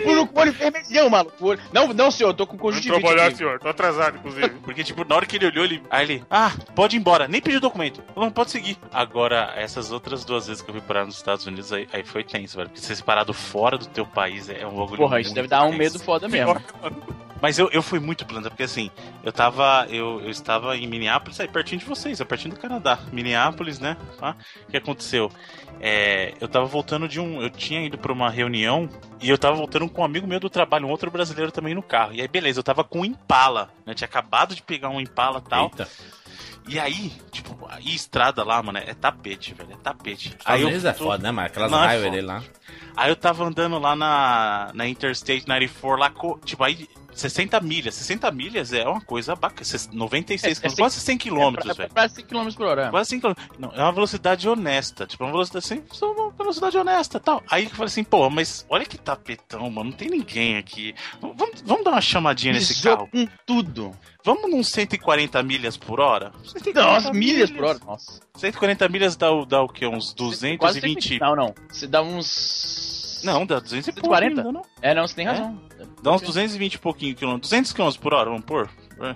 Bruno 0.03 0.27
com 0.27 0.39
o 0.39 0.41
olho 0.41 0.51
vermelhão, 0.51 1.09
maluco. 1.09 1.55
Não, 1.71 1.93
não, 1.93 2.09
senhor, 2.11 2.29
eu 2.29 2.33
tô 2.33 2.47
com 2.47 2.57
Vou 2.57 2.67
conjuntivite. 2.71 2.99
trabalhar, 2.99 3.27
aqui. 3.27 3.37
senhor. 3.37 3.59
Tô 3.59 3.69
atrasado, 3.69 4.17
inclusive. 4.17 4.49
Porque, 4.49 4.83
tipo, 4.83 5.05
na 5.07 5.15
hora 5.15 5.25
que 5.25 5.35
ele 5.35 5.45
olhou, 5.47 5.63
ele. 5.65 5.81
Aí 5.89 6.05
ele. 6.05 6.23
Ah, 6.29 6.51
pode 6.75 6.95
ir 6.95 6.99
embora. 6.99 7.27
Nem 7.27 7.41
pediu 7.41 7.59
documento. 7.59 8.03
Não, 8.15 8.31
pode 8.31 8.51
seguir. 8.51 8.77
Agora, 8.91 9.53
essas 9.55 9.91
outras 9.91 10.25
duas 10.25 10.47
vezes 10.47 10.61
que 10.61 10.69
eu 10.69 10.73
fui 10.73 10.81
parar 10.81 11.05
nos 11.05 11.15
Estados 11.17 11.45
Unidos, 11.45 11.71
aí, 11.71 11.87
aí 11.93 12.03
foi 12.03 12.23
tenso, 12.23 12.57
velho. 12.57 12.69
Porque 12.69 12.81
ser 12.81 13.01
parado 13.03 13.33
fora 13.33 13.77
do 13.77 13.85
teu 13.85 14.05
país 14.05 14.49
é 14.49 14.65
um 14.65 14.71
bagulho. 14.75 14.97
Porra, 14.97 15.21
isso 15.21 15.33
deve 15.33 15.47
dar 15.47 15.63
um 15.63 15.67
tenso. 15.67 15.77
medo 15.77 15.99
foda 15.99 16.27
mesmo. 16.27 16.59
Mas 17.41 17.57
eu, 17.57 17.69
eu 17.71 17.81
fui 17.81 17.99
muito 17.99 18.25
planta, 18.25 18.49
porque 18.49 18.63
assim, 18.63 18.91
eu 19.23 19.31
tava. 19.31 19.85
Eu, 19.89 20.21
eu 20.21 20.29
estava 20.29 20.75
em 20.75 20.87
Minneapolis, 20.87 21.39
aí 21.39 21.47
pertinho 21.47 21.79
de 21.79 21.85
vocês, 21.85 22.19
é 22.19 22.25
pertinho 22.25 22.53
do 22.53 22.59
Canadá. 22.59 22.99
Minneapolis, 23.11 23.79
né? 23.79 23.95
Ah, 24.21 24.35
o 24.67 24.71
que 24.71 24.77
aconteceu? 24.77 25.31
É, 25.79 26.33
eu 26.41 26.47
tava 26.47 26.65
voltando 26.65 27.07
de 27.07 27.19
um. 27.19 27.41
Eu 27.41 27.49
tinha 27.49 27.81
ido 27.81 27.97
pra 27.97 28.11
uma 28.11 28.29
reunião 28.29 28.89
e 29.21 29.29
eu 29.29 29.37
tava 29.37 29.55
voltando 29.55 29.87
com 29.89 30.01
um 30.01 30.05
amigo 30.05 30.27
meu 30.27 30.39
do 30.39 30.49
trabalho, 30.49 30.85
um 30.85 30.89
outro 30.91 31.09
brasileiro 31.09 31.51
também 31.51 31.73
no 31.73 31.81
carro. 31.81 32.13
E 32.13 32.21
aí, 32.21 32.27
beleza, 32.27 32.59
eu 32.59 32.63
tava 32.63 32.83
com 32.83 32.99
um 33.01 33.05
Impala, 33.05 33.71
né? 33.85 33.91
Eu 33.93 33.95
tinha 33.95 34.07
acabado 34.07 34.53
de 34.53 34.61
pegar 34.61 34.89
um 34.89 34.99
Impala 34.99 35.41
e 35.45 35.49
tal. 35.49 35.63
Eita. 35.65 35.87
E 36.67 36.77
aí, 36.79 37.11
tipo, 37.31 37.57
aí 37.67 37.95
estrada 37.95 38.43
lá, 38.43 38.61
mano, 38.61 38.77
é 38.77 38.93
tapete, 38.93 39.53
velho. 39.55 39.71
É 39.73 39.77
tapete. 39.77 40.29
Estados 40.29 40.45
aí 40.45 40.61
eu 40.61 40.69
é 40.89 40.93
tô- 40.93 41.05
foda, 41.05 41.23
né, 41.23 41.31
mano? 41.31 41.47
Aquelas 41.47 41.71
Não, 41.71 41.83
é 41.83 41.87
highway 41.87 42.11
dele 42.11 42.27
lá. 42.27 42.43
Aí 42.95 43.09
eu 43.09 43.15
tava 43.15 43.43
andando 43.43 43.79
lá 43.79 43.95
na, 43.95 44.69
na 44.73 44.87
Interstate 44.87 45.47
94, 45.47 45.99
lá, 45.99 46.11
tipo, 46.45 46.63
aí 46.63 46.87
60 47.13 47.59
milhas. 47.61 47.95
60 47.95 48.31
milhas 48.31 48.71
é 48.73 48.87
uma 48.87 49.01
coisa 49.01 49.35
bacana. 49.35 49.59
96 49.91 50.43
É, 50.43 50.51
é 50.51 50.53
quilômetros, 50.55 50.75
quase 50.77 50.99
100 51.01 51.17
quilômetros, 51.17 51.69
é, 51.71 51.73
velho. 51.73 51.89
Quase 51.93 52.15
100 52.15 52.25
km 52.25 52.49
por 52.55 52.65
hora. 52.67 52.89
Quase 52.89 53.09
5 53.11 53.35
km. 53.35 53.41
Não, 53.59 53.71
é 53.73 53.81
uma 53.83 53.91
velocidade 53.91 54.47
honesta. 54.47 55.05
Tipo, 55.05 55.23
uma 55.25 55.31
velocidade 55.31 55.65
assim, 55.65 55.83
uma 56.01 56.31
velocidade 56.31 56.77
honesta 56.77 57.19
tal. 57.19 57.43
Aí 57.49 57.65
eu 57.65 57.69
falei 57.71 57.85
assim, 57.87 58.03
pô, 58.03 58.29
mas 58.29 58.65
olha 58.69 58.85
que 58.85 58.97
tapetão, 58.97 59.69
mano. 59.69 59.89
Não 59.89 59.97
tem 59.97 60.09
ninguém 60.09 60.57
aqui. 60.57 60.93
Vamos, 61.21 61.61
vamos 61.65 61.83
dar 61.83 61.91
uma 61.91 62.01
chamadinha 62.01 62.53
nesse 62.53 62.73
Pisou 62.75 62.95
carro. 62.97 63.09
com 63.11 63.27
tudo. 63.45 63.91
Vamos 64.23 64.49
num 64.51 64.63
140 64.63 65.41
milhas 65.43 65.77
por 65.77 65.99
hora? 65.99 66.31
140 66.45 66.81
Nossa, 66.81 67.13
milhas 67.13 67.49
por 67.49 67.63
hora. 67.63 67.79
Nossa. 67.85 68.19
140 68.35 68.87
milhas 68.89 69.15
dá, 69.15 69.31
o- 69.31 69.45
dá 69.45 69.61
o 69.61 69.67
quê? 69.69 69.85
Uns 69.87 70.13
Quase 70.13 70.79
220. 70.81 71.19
Não, 71.19 71.35
não. 71.35 71.55
Você 71.69 71.87
dá 71.87 72.01
uns. 72.01 73.21
Não, 73.23 73.45
dá 73.45 73.59
200 73.59 73.87
e 73.87 73.91
pouco 73.93 74.15
140? 74.15 74.41
ainda, 74.41 74.51
não. 74.51 74.61
É, 74.81 74.93
não, 74.93 75.07
você 75.07 75.15
tem 75.15 75.25
razão. 75.25 75.59
Dá 76.01 76.11
uns 76.13 76.21
220 76.21 76.73
e 76.73 76.79
pouquinho 76.79 77.15
quilômetros. 77.15 77.49
200 77.49 77.71
quilômetros 77.73 78.01
por 78.01 78.13
hora, 78.13 78.29
vamos 78.29 78.45
pôr? 78.45 78.69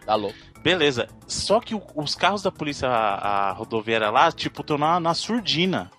Tá 0.05 0.15
louco. 0.15 0.37
Beleza. 0.61 1.07
Só 1.27 1.59
que 1.59 1.75
o- 1.75 1.81
os 1.95 2.15
carros 2.15 2.41
da 2.41 2.51
polícia 2.51 2.87
a, 2.87 3.49
a 3.49 3.51
rodoviária 3.51 4.09
lá, 4.09 4.31
tipo, 4.31 4.61
estão 4.61 4.77
na, 4.77 4.97
na 4.99 5.13
surdina. 5.13 5.91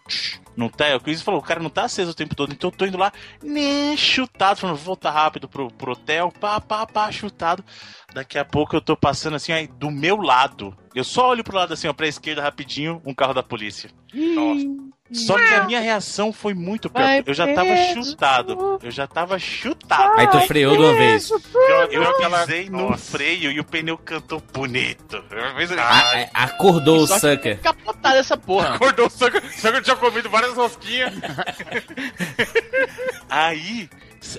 Não 0.56 0.68
tá? 0.68 0.94
O 0.97 1.00
Chris 1.00 1.21
falou, 1.21 1.40
o 1.40 1.42
cara 1.44 1.61
não 1.61 1.68
tá 1.68 1.85
aceso 1.85 2.12
o 2.12 2.14
tempo 2.14 2.35
todo, 2.35 2.52
então 2.52 2.71
eu 2.71 2.76
tô 2.76 2.87
indo 2.87 2.97
lá, 2.97 3.12
nem 3.42 3.97
chutado, 3.97 4.61
falando, 4.61 4.76
vou 4.76 4.85
voltar 4.87 5.11
rápido 5.11 5.49
pro, 5.49 5.68
pro 5.68 5.92
hotel, 5.92 6.33
pá, 6.40 6.61
pá, 6.61 6.87
pá, 6.87 7.11
chutado. 7.11 7.64
Daqui 8.14 8.38
a 8.38 8.44
pouco 8.44 8.76
eu 8.76 8.80
tô 8.80 8.97
passando 8.97 9.35
assim, 9.35 9.52
aí, 9.52 9.66
do 9.66 9.90
meu 9.90 10.16
lado. 10.16 10.75
Eu 10.94 11.02
só 11.02 11.28
olho 11.30 11.42
pro 11.44 11.56
lado 11.56 11.75
assim, 11.75 11.88
ó, 11.88 11.92
pra 11.92 12.06
esquerda 12.06 12.40
rapidinho, 12.40 13.02
um 13.04 13.12
carro 13.12 13.35
da 13.35 13.42
polícia. 13.42 13.90
Só 15.12 15.37
que 15.37 15.54
a 15.54 15.64
minha 15.64 15.80
reação 15.80 16.32
foi 16.32 16.54
muito 16.54 16.88
pior. 16.88 17.02
Vai 17.04 17.23
Eu 17.26 17.34
já 17.34 17.46
tava 17.54 17.68
preso. 17.68 18.04
chutado. 18.11 18.80
Eu 18.82 18.90
já 18.90 19.06
tava 19.06 19.38
chutado. 19.38 20.18
Aí 20.18 20.26
tu 20.28 20.40
freou 20.40 20.76
de 20.76 20.82
uma 20.82 20.94
vez. 20.94 21.30
Eu 21.30 21.40
pisei 22.16 22.70
no 22.70 22.96
freio 22.96 23.52
e 23.52 23.61
o 23.61 23.64
pneu 23.64 23.99
cantou 23.99 24.42
bonito. 24.52 25.23
A- 25.78 26.40
a- 26.40 26.44
acordou 26.44 27.02
o 27.02 27.06
Só 27.06 27.14
que 27.14 27.20
sucker. 27.20 27.61
Capotada 27.61 28.18
essa 28.18 28.37
porra. 28.37 28.75
Acordou 28.76 29.06
o 29.06 29.11
sangue, 29.11 29.38
o 29.38 29.52
sangue 29.52 29.82
tinha 29.82 29.96
comido 29.96 30.30
várias 30.30 30.54
rosquinhas. 30.54 31.12
Aí, 33.28 33.88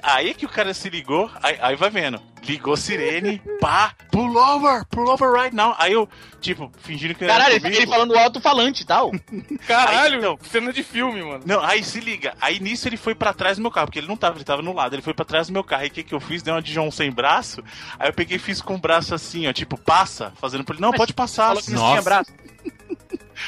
aí 0.01 0.34
que 0.34 0.46
o 0.46 0.50
cara 0.50 0.74
se 0.74 0.89
ligou, 0.89 1.30
aí, 1.42 1.58
aí 1.62 1.75
vai 1.75 1.89
vendo. 1.89 2.22
Ligou 2.44 2.77
sirene, 2.77 3.42
pá, 3.60 3.94
pull 4.12 4.36
over, 4.38 4.86
pull 4.86 5.10
over 5.10 5.32
right 5.32 5.56
now. 5.56 5.75
Aí 5.80 5.94
eu, 5.94 6.08
tipo, 6.39 6.72
fingindo 6.80 7.15
que 7.15 7.24
era 7.24 7.34
Caralho, 7.34 7.56
ele, 7.56 7.68
ele 7.75 7.88
falando 7.88 8.15
alto-falante 8.15 8.84
e 8.84 8.86
tal. 8.86 9.12
Caralho, 9.68 10.13
Aí, 10.13 10.20
então. 10.20 10.38
cena 10.44 10.72
de 10.72 10.84
filme, 10.84 11.24
mano. 11.24 11.42
Não, 11.46 11.63
aí 11.63 11.84
se 11.84 12.00
liga. 12.00 12.36
Aí 12.39 12.60
nisso 12.60 12.88
ele 12.88 12.98
foi 12.98 13.15
pra 13.15 13.34
trás 13.34 13.58
do 13.58 13.62
meu 13.62 13.72
carro, 13.72 13.88
porque 13.88 14.00
ele 14.00 14.08
não 14.08 14.18
tava, 14.18 14.38
ele 14.38 14.44
tava 14.44 14.62
no 14.62 14.74
lado, 14.74 14.94
ele 14.94 15.01
foi 15.01 15.13
pra 15.13 15.25
trás 15.25 15.48
do 15.48 15.54
meu 15.54 15.63
carro. 15.63 15.82
Aí 15.84 15.88
o 15.88 15.92
que 15.92 16.04
que 16.04 16.13
eu 16.13 16.20
fiz? 16.20 16.44
Dei 16.44 16.54
uma 16.54 16.62
de 16.62 16.72
João 16.72 16.92
sem 16.92 17.12
braço. 17.12 17.63
Aí 17.98 18.10
eu 18.10 18.13
peguei 18.13 18.38
e 18.38 18.39
fiz 18.39 18.62
com 18.62 18.75
o 18.75 18.80
braço 18.80 19.15
assim, 19.15 19.48
ó, 19.48 19.54
tipo, 19.54 19.77
passa, 19.77 20.32
fazendo 20.39 20.63
pra 20.63 20.74
ele, 20.75 20.82
não, 20.82 20.89
Mas 20.89 20.98
pode 20.98 21.13
passar. 21.13 21.48
Falou 21.48 21.63
que 21.63 21.72
não 21.72 21.80
Nossa. 21.80 21.92
tinha 21.94 22.01
braço. 22.04 22.32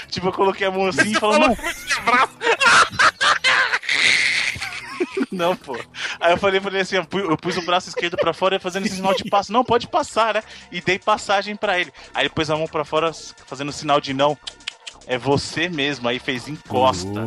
Tipo, 0.09 0.27
eu 0.27 0.33
coloquei 0.33 0.67
a 0.67 0.71
mão 0.71 0.87
assim 0.87 1.11
e 1.11 1.15
falou, 1.15 1.39
não, 1.39 1.55
Não, 5.31 5.55
pô. 5.55 5.77
Aí 6.19 6.31
eu 6.33 6.37
falei 6.37 6.59
pra 6.59 6.69
ele 6.71 6.79
assim, 6.81 6.95
eu 6.95 7.05
pu- 7.05 7.19
eu 7.19 7.37
pus 7.37 7.57
o 7.57 7.61
braço 7.65 7.89
esquerdo 7.89 8.15
pra 8.17 8.33
fora 8.33 8.55
e 8.55 8.59
fazendo 8.59 8.85
esse 8.85 8.95
sinal 8.95 9.13
de 9.13 9.29
passo. 9.29 9.51
Não, 9.51 9.63
pode 9.63 9.87
passar, 9.87 10.35
né? 10.35 10.43
E 10.71 10.79
dei 10.81 10.97
passagem 10.99 11.55
pra 11.55 11.79
ele. 11.79 11.91
Aí 12.13 12.23
ele 12.23 12.29
pôs 12.29 12.49
a 12.49 12.55
mão 12.55 12.67
pra 12.67 12.85
fora 12.85 13.11
fazendo 13.45 13.71
sinal 13.71 13.99
de 14.01 14.13
não. 14.13 14.37
É 15.05 15.17
você 15.17 15.69
mesmo. 15.69 16.07
Aí 16.09 16.19
fez 16.19 16.47
encosta. 16.47 17.21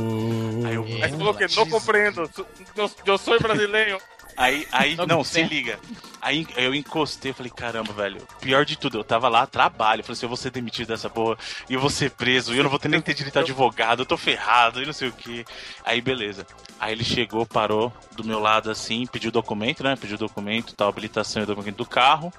Aí 0.67 0.75
eu, 0.75 0.85
Aí 1.03 1.11
falou 1.11 1.33
que 1.35 1.47
não 1.57 1.67
compreendo. 1.67 2.31
Eu, 2.77 2.91
eu 3.07 3.19
sou 3.19 3.39
brasileiro. 3.41 3.99
Aí, 4.41 4.67
aí, 4.73 4.97
Não 4.97 5.07
não, 5.07 5.23
se 5.23 5.43
liga. 5.43 5.79
Aí 6.19 6.47
eu 6.57 6.75
encostei, 6.75 7.31
falei, 7.31 7.53
caramba, 7.55 7.93
velho. 7.93 8.27
Pior 8.41 8.65
de 8.65 8.79
tudo, 8.79 8.97
eu 8.97 9.05
tava 9.05 9.29
lá 9.29 9.47
trabalho. 9.47 10.03
Falei 10.03 10.15
assim, 10.15 10.25
eu 10.25 10.31
vou 10.31 10.37
ser 10.37 10.51
demitido 10.51 10.89
dessa 10.89 11.11
porra, 11.11 11.37
e 11.69 11.75
eu 11.75 11.81
vou 11.81 11.91
ser 11.91 12.11
preso, 12.13 12.55
e 12.55 12.57
eu 12.57 12.63
não 12.63 12.71
vou 12.71 12.79
ter 12.79 12.89
nem 12.89 13.03
ter 13.03 13.13
direito 13.13 13.37
a 13.37 13.43
advogado, 13.43 14.01
eu 14.01 14.07
tô 14.07 14.17
ferrado, 14.17 14.83
e 14.83 14.87
não 14.87 14.95
sei 14.95 15.09
o 15.09 15.13
que. 15.13 15.45
Aí, 15.85 16.01
beleza. 16.01 16.47
Aí 16.81 16.95
ele 16.95 17.05
chegou, 17.05 17.45
parou 17.45 17.93
do 18.13 18.25
meu 18.25 18.41
lado 18.41 18.71
assim, 18.71 19.07
pediu 19.07 19.31
documento, 19.31 19.85
né? 19.85 19.95
Pediu 19.95 20.17
documento, 20.17 20.75
tal, 20.75 20.89
habilitação 20.89 21.43
e 21.43 21.47
documento 21.47 21.77
do 21.77 21.87
carro. 21.87 22.33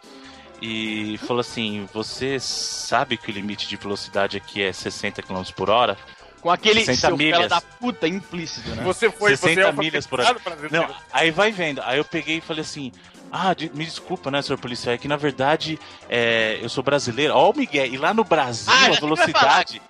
E 0.60 1.20
falou 1.20 1.42
assim: 1.42 1.88
Você 1.94 2.40
sabe 2.40 3.16
que 3.16 3.30
o 3.30 3.34
limite 3.34 3.68
de 3.68 3.76
velocidade 3.78 4.38
aqui 4.38 4.62
é 4.62 4.74
60 4.74 5.22
km 5.22 5.44
por 5.56 5.70
hora? 5.70 5.98
Com 6.42 6.50
aquele 6.50 6.84
60 6.84 7.08
seu 7.08 7.18
milhas. 7.18 7.48
da 7.50 7.62
puta 7.62 8.08
implícito, 8.08 8.68
né? 8.70 8.84
Você 8.84 9.12
foi, 9.12 9.36
você 9.38 9.48
60 9.56 9.68
é 9.68 9.72
milhas 9.72 10.08
por 10.08 10.18
brasileiro. 10.18 10.70
Não, 10.72 10.96
aí 11.14 11.30
vai 11.32 11.52
vendo. 11.52 11.82
Aí 11.86 11.98
eu 12.00 12.06
peguei 12.06 12.38
e 12.38 12.42
falei 12.42 12.62
assim: 12.62 12.92
Ah, 13.32 13.54
de- 13.54 13.70
me 13.74 13.86
desculpa, 13.86 14.30
né, 14.32 14.42
senhor 14.42 14.58
policial? 14.58 14.96
É 14.96 14.98
que 14.98 15.08
na 15.08 15.18
verdade 15.18 15.80
é, 16.10 16.58
eu 16.62 16.68
sou 16.68 16.84
brasileiro. 16.84 17.34
Ó, 17.36 17.52
o 17.52 17.56
Miguel, 17.56 17.86
e 17.86 17.98
lá 17.98 18.14
no 18.14 18.24
Brasil 18.24 18.74
Ah, 18.74 18.88
a 18.88 19.00
velocidade. 19.00 19.82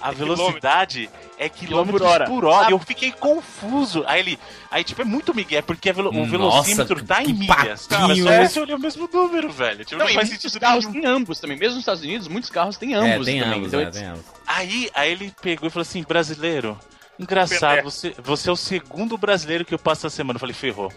A 0.00 0.10
É 0.10 0.14
velocidade 0.14 1.10
é 1.38 1.48
quilômetros 1.48 2.00
Quilômetro 2.00 2.26
por 2.26 2.40
por 2.40 2.44
hora. 2.46 2.56
hora. 2.62 2.70
E 2.70 2.72
eu 2.72 2.78
fiquei 2.78 3.12
confuso. 3.12 4.02
Aí 4.06 4.20
ele. 4.20 4.38
Aí, 4.70 4.82
tipo, 4.82 5.02
é 5.02 5.04
muito 5.04 5.34
Miguel, 5.34 5.62
porque 5.62 5.90
a 5.90 5.92
velo- 5.92 6.10
o 6.10 6.12
Nossa, 6.14 6.30
velocímetro 6.30 7.04
tá 7.04 7.22
em 7.22 7.32
milhas. 7.34 7.86
Cara, 7.86 8.14
só 8.16 8.48
você 8.48 8.60
olhou 8.60 8.78
o 8.78 8.80
mesmo 8.80 9.08
número, 9.12 9.50
velho. 9.52 9.84
Tipo, 9.84 9.98
Não, 9.98 10.06
não, 10.06 10.14
faz 10.14 10.28
muitos 10.28 10.50
sentido 10.52 10.60
carros 10.60 10.86
nenhum. 10.86 11.00
têm 11.02 11.10
ambos 11.10 11.38
também. 11.38 11.58
Mesmo 11.58 11.74
nos 11.74 11.82
Estados 11.82 12.02
Unidos, 12.02 12.28
muitos 12.28 12.48
carros 12.50 12.76
têm 12.78 12.94
ambos 12.94 13.28
É, 13.28 13.30
tem 13.32 13.40
também. 13.40 13.58
ambos, 13.58 13.68
Então, 13.68 13.80
é, 13.80 13.90
tem 13.90 14.04
ambos. 14.06 14.24
Aí, 14.46 14.90
aí 14.94 15.12
ele 15.12 15.32
pegou 15.42 15.66
e 15.68 15.70
falou 15.70 15.82
assim: 15.82 16.02
brasileiro. 16.02 16.78
Engraçado, 17.20 17.70
Pelé. 17.70 17.82
você, 17.82 18.14
você 18.22 18.48
é 18.48 18.52
o 18.52 18.56
segundo 18.56 19.16
brasileiro 19.18 19.64
que 19.64 19.74
eu 19.74 19.78
passo 19.78 20.06
essa 20.06 20.16
semana. 20.16 20.36
Eu 20.36 20.40
falei, 20.40 20.54
ferrou. 20.54 20.90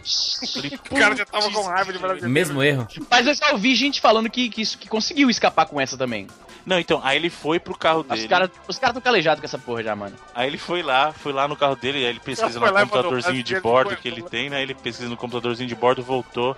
Falei, 0.54 0.72
O 0.90 0.96
cara 0.96 1.16
já 1.16 1.26
tava 1.26 1.52
com 1.52 1.62
raiva 1.64 1.92
de 1.92 2.00
brasileiro. 2.00 2.30
Mesmo 2.30 2.64
erro. 2.64 2.88
Mas 3.12 3.28
eu 3.28 3.34
já 3.34 3.52
ouvi 3.52 3.76
gente 3.76 4.00
falando 4.00 4.30
que, 4.30 4.50
que, 4.50 4.62
isso, 4.62 4.78
que 4.78 4.88
conseguiu 4.88 5.30
escapar 5.30 5.66
com 5.66 5.80
essa 5.82 5.98
também. 5.98 6.28
Não, 6.66 6.80
então, 6.80 7.02
aí 7.04 7.18
ele 7.18 7.30
foi 7.30 7.60
pro 7.60 7.78
carro 7.78 8.00
Os 8.02 8.08
dele. 8.08 8.28
caras 8.30 8.50
os 8.68 8.80
cara 8.80 8.94
tão 8.94 9.02
calejados 9.02 9.42
com 9.42 9.46
essa 9.46 9.58
porra 9.58 9.84
já, 9.84 9.94
mano. 9.96 10.16
Aí 10.34 10.48
ele 10.48 10.58
foi 10.58 10.82
lá, 10.82 11.12
foi 11.12 11.34
lá 11.34 11.46
no 11.46 11.58
carro 11.58 11.76
dele, 11.76 11.98
aí 11.98 12.06
ele 12.06 12.22
pesquisa 12.22 12.58
no 12.58 12.66
computadorzinho 12.72 13.44
de 13.44 13.54
"Brasileiro 13.56 13.62
bordo 13.62 13.98
que 13.98 14.08
ele 14.08 14.22
foi". 14.22 14.30
tem, 14.30 14.50
né? 14.50 14.62
Ele 14.62 14.74
pesquisa 14.74 15.10
no 15.10 15.18
computadorzinho 15.18 15.68
de 15.68 15.76
bordo, 15.76 16.02
voltou. 16.02 16.56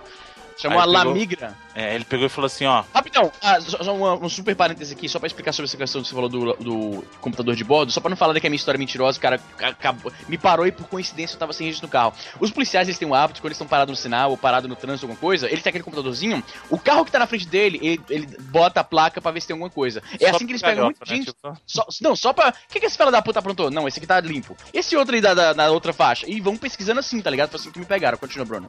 Chamou 0.56 0.78
Aí 0.78 0.84
a 0.84 0.86
pegou- 0.86 1.12
Lamigra. 1.12 1.54
É, 1.74 1.94
ele 1.94 2.04
pegou 2.04 2.24
e 2.26 2.28
falou 2.30 2.46
assim, 2.46 2.64
ó. 2.64 2.82
Rapidão, 2.94 3.30
ah, 3.42 3.60
só, 3.60 3.82
só 3.84 3.94
uma- 3.94 4.14
um 4.14 4.28
super 4.30 4.56
parêntese 4.56 4.94
aqui, 4.94 5.06
só 5.08 5.18
pra 5.18 5.26
explicar 5.26 5.52
sobre 5.52 5.66
essa 5.68 5.76
questão 5.76 6.00
que 6.00 6.08
você 6.08 6.14
falou 6.14 6.30
do, 6.30 6.54
do 6.54 7.04
computador 7.20 7.54
de 7.54 7.62
bordo, 7.62 7.92
só 7.92 8.00
pra 8.00 8.08
não 8.08 8.16
falar 8.16 8.38
que 8.40 8.46
a 8.46 8.50
minha 8.50 8.56
história 8.56 8.78
é 8.78 8.80
mentirosa, 8.80 9.18
o 9.18 9.20
cara 9.20 9.38
acabou, 9.62 10.10
me 10.26 10.38
parou 10.38 10.66
e 10.66 10.72
por 10.72 10.88
coincidência 10.88 11.34
eu 11.34 11.38
tava 11.38 11.52
sem 11.52 11.66
registro 11.66 11.86
no 11.86 11.92
carro. 11.92 12.14
Os 12.40 12.50
policiais, 12.50 12.88
eles 12.88 12.98
têm 12.98 13.06
um 13.06 13.14
hábito, 13.14 13.40
quando 13.42 13.48
eles 13.48 13.56
estão 13.56 13.66
parados 13.66 13.92
no 13.92 13.96
sinal 14.02 14.30
ou 14.30 14.38
parados 14.38 14.68
no 14.68 14.74
trânsito, 14.74 15.04
alguma 15.04 15.20
coisa, 15.20 15.46
ele 15.50 15.60
tem 15.60 15.68
aquele 15.70 15.84
computadorzinho, 15.84 16.42
o 16.70 16.78
carro 16.78 17.04
que 17.04 17.12
tá 17.12 17.18
na 17.18 17.26
frente 17.26 17.46
dele, 17.46 17.78
ele, 17.82 18.00
ele 18.08 18.26
bota 18.44 18.80
a 18.80 18.84
placa 18.84 19.20
pra 19.20 19.30
ver 19.30 19.42
se 19.42 19.46
tem 19.48 19.54
alguma 19.54 19.68
coisa. 19.70 20.02
É 20.18 20.30
só 20.30 20.36
assim 20.36 20.46
que 20.46 20.52
eles 20.52 20.62
pegam 20.62 20.86
muita 20.86 21.04
né, 21.04 21.16
gente. 21.16 21.26
tipo, 21.26 21.58
Só- 21.66 21.86
não, 22.00 22.16
só 22.16 22.32
pra. 22.32 22.48
O 22.48 22.72
que, 22.72 22.80
que 22.80 22.86
esse 22.86 22.96
fela 22.96 23.10
da 23.10 23.20
puta 23.20 23.38
aprontou? 23.40 23.70
Não, 23.70 23.86
esse 23.86 23.98
aqui 23.98 24.06
tá 24.06 24.18
limpo. 24.20 24.56
Esse 24.72 24.96
outro 24.96 25.14
aí 25.14 25.20
da, 25.20 25.34
da, 25.34 25.52
da 25.52 25.70
outra 25.70 25.92
faixa. 25.92 26.24
E 26.28 26.40
vão 26.40 26.56
pesquisando 26.56 27.00
assim, 27.00 27.20
tá 27.20 27.28
ligado? 27.28 27.50
Foi 27.50 27.60
assim 27.60 27.70
que 27.70 27.78
me 27.78 27.84
pegaram. 27.84 28.16
Continua, 28.16 28.46
Bruno. 28.46 28.66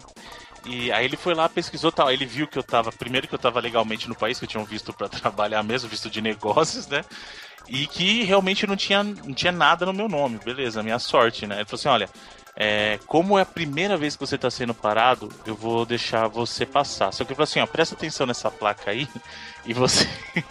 E 0.68 0.92
aí 0.92 1.06
ele 1.06 1.16
foi 1.16 1.34
lá, 1.34 1.48
pesquisou 1.48 1.92
tal. 1.92 2.12
Ele 2.12 2.26
viu 2.26 2.48
que 2.48 2.58
eu 2.58 2.64
tava. 2.64 2.92
Primeiro 2.92 3.28
que 3.28 3.34
eu 3.34 3.40
tava 3.40 3.60
legalmente 3.60 4.10
no 4.10 4.16
país, 4.16 4.38
que 4.38 4.46
eu 4.46 4.50
tinha 4.50 4.62
um 4.62 4.66
visto 4.66 4.92
pra 4.92 5.08
trabalhar 5.10 5.64
mesmo, 5.64 5.90
visto 5.90 6.10
de 6.10 6.22
negócios, 6.22 6.88
né? 6.88 7.04
E 7.70 7.88
que 7.88 8.24
realmente 8.24 8.68
não 8.68 8.76
tinha, 8.76 9.04
não 9.04 9.34
tinha 9.34 9.52
nada 9.52 9.86
no 9.86 9.94
meu 9.94 10.08
nome, 10.08 10.40
beleza, 10.44 10.84
minha 10.84 11.00
sorte, 11.00 11.46
né? 11.48 11.56
Ele 11.58 11.66
falou 11.66 11.80
assim: 11.80 11.90
olha, 11.90 12.10
é, 12.60 12.98
como 13.06 13.38
é 13.38 13.44
a 13.44 13.46
primeira 13.46 13.96
vez 13.96 14.16
que 14.16 14.20
você 14.20 14.36
tá 14.36 14.50
sendo 14.50 14.74
parado, 14.74 15.30
eu 15.46 15.54
vou 15.54 15.86
deixar 15.86 16.28
você 16.28 16.66
passar. 16.66 17.14
Só 17.14 17.24
que 17.24 17.30
ele 17.30 17.36
falou 17.36 17.44
assim: 17.44 17.60
ó, 17.60 17.68
presta 17.68 17.94
atenção 17.94 18.26
nessa 18.26 18.50
placa 18.50 18.90
aí 18.90 19.08
e 19.64 19.76
você. 19.76 20.10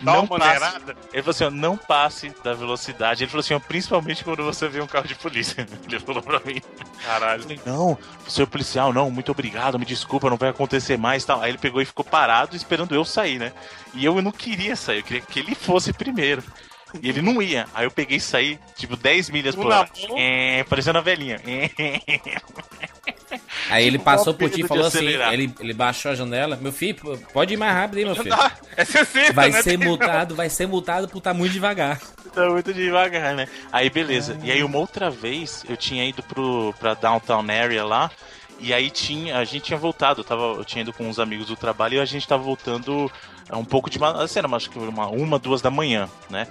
Não 0.00 0.26
passe. 0.26 0.76
Ele 1.12 1.22
falou 1.22 1.30
assim: 1.30 1.44
ó, 1.44 1.50
não 1.50 1.76
passe 1.76 2.34
da 2.42 2.54
velocidade. 2.54 3.22
Ele 3.22 3.30
falou 3.30 3.40
assim: 3.40 3.52
ó, 3.52 3.60
principalmente 3.60 4.24
quando 4.24 4.42
você 4.42 4.68
vê 4.68 4.80
um 4.80 4.86
carro 4.86 5.06
de 5.06 5.14
polícia. 5.14 5.68
Ele 5.86 6.00
falou 6.00 6.22
pra 6.22 6.40
mim. 6.40 6.62
Caralho. 7.04 7.40
Eu 7.40 7.42
falei, 7.42 7.60
não, 7.66 7.98
senhor 8.26 8.46
policial, 8.46 8.90
não, 8.90 9.10
muito 9.10 9.30
obrigado, 9.30 9.78
me 9.78 9.84
desculpa, 9.84 10.30
não 10.30 10.38
vai 10.38 10.48
acontecer 10.48 10.96
mais 10.96 11.26
tal. 11.26 11.42
Aí 11.42 11.50
ele 11.50 11.58
pegou 11.58 11.82
e 11.82 11.84
ficou 11.84 12.04
parado 12.04 12.56
esperando 12.56 12.94
eu 12.94 13.04
sair, 13.04 13.38
né? 13.38 13.52
E 13.92 14.04
eu 14.04 14.20
não 14.22 14.32
queria 14.32 14.74
sair, 14.74 14.98
eu 14.98 15.04
queria 15.04 15.20
que 15.20 15.38
ele 15.38 15.54
fosse 15.54 15.92
primeiro. 15.92 16.42
E 17.02 17.08
ele 17.08 17.22
não 17.22 17.40
ia. 17.42 17.66
Aí 17.74 17.84
eu 17.86 17.90
peguei 17.90 18.16
e 18.16 18.20
saí, 18.20 18.58
tipo, 18.76 18.96
10 18.96 19.30
milhas 19.30 19.54
por 19.54 19.66
hora. 19.66 19.88
É, 20.16 20.64
parecendo 20.64 20.98
a 20.98 21.02
velhinha. 21.02 21.40
Aí 23.70 23.84
ele 23.84 23.92
Tipo, 23.98 24.04
passou 24.04 24.34
por 24.34 24.50
ti 24.50 24.62
e 24.62 24.66
falou 24.66 24.86
assim, 24.86 25.06
ele, 25.06 25.54
ele 25.60 25.72
baixou 25.72 26.10
a 26.10 26.14
janela, 26.14 26.56
meu 26.56 26.72
filho, 26.72 27.16
pode 27.32 27.54
ir 27.54 27.56
mais 27.56 27.72
rápido 27.72 27.98
aí, 27.98 28.04
meu 28.04 28.16
filho. 28.16 28.34
É 28.76 28.84
60, 28.84 29.32
Vai 29.34 29.50
né? 29.50 29.62
ser 29.62 29.78
Tem- 29.78 29.86
multado, 29.88 30.34
vai 30.34 30.48
ser 30.48 30.66
multado 30.66 31.06
por 31.08 31.18
estar 31.18 31.34
muito 31.34 31.52
devagar. 31.52 32.00
tá 32.32 32.48
muito 32.48 32.72
devagar, 32.72 33.34
né? 33.34 33.46
Aí 33.70 33.90
beleza. 33.90 34.38
E 34.42 34.50
aí 34.50 34.62
uma 34.62 34.78
outra 34.78 35.10
vez 35.10 35.64
eu 35.68 35.76
tinha 35.76 36.04
ido 36.04 36.22
pro, 36.22 36.74
pra 36.78 36.94
downtown 36.94 37.44
area 37.50 37.84
lá. 37.84 38.10
E 38.58 38.72
aí 38.74 38.90
tinha, 38.90 39.38
a 39.38 39.44
gente 39.44 39.64
tinha 39.64 39.78
voltado, 39.78 40.20
eu, 40.20 40.24
tava, 40.24 40.42
eu 40.42 40.64
tinha 40.64 40.82
ido 40.82 40.92
com 40.92 41.08
uns 41.08 41.18
amigos 41.18 41.46
do 41.46 41.56
trabalho 41.56 41.94
e 41.94 42.00
a 42.00 42.04
gente 42.04 42.26
tava 42.28 42.42
voltando 42.42 43.10
é, 43.50 43.56
um 43.56 43.64
pouco 43.64 43.88
de 43.90 43.98
assim, 44.02 44.38
era 44.38 44.48
acho 44.56 44.68
que 44.70 44.78
uma, 44.78 45.08
uma, 45.08 45.38
duas 45.38 45.60
da 45.62 45.70
manhã, 45.70 46.08
né? 46.28 46.46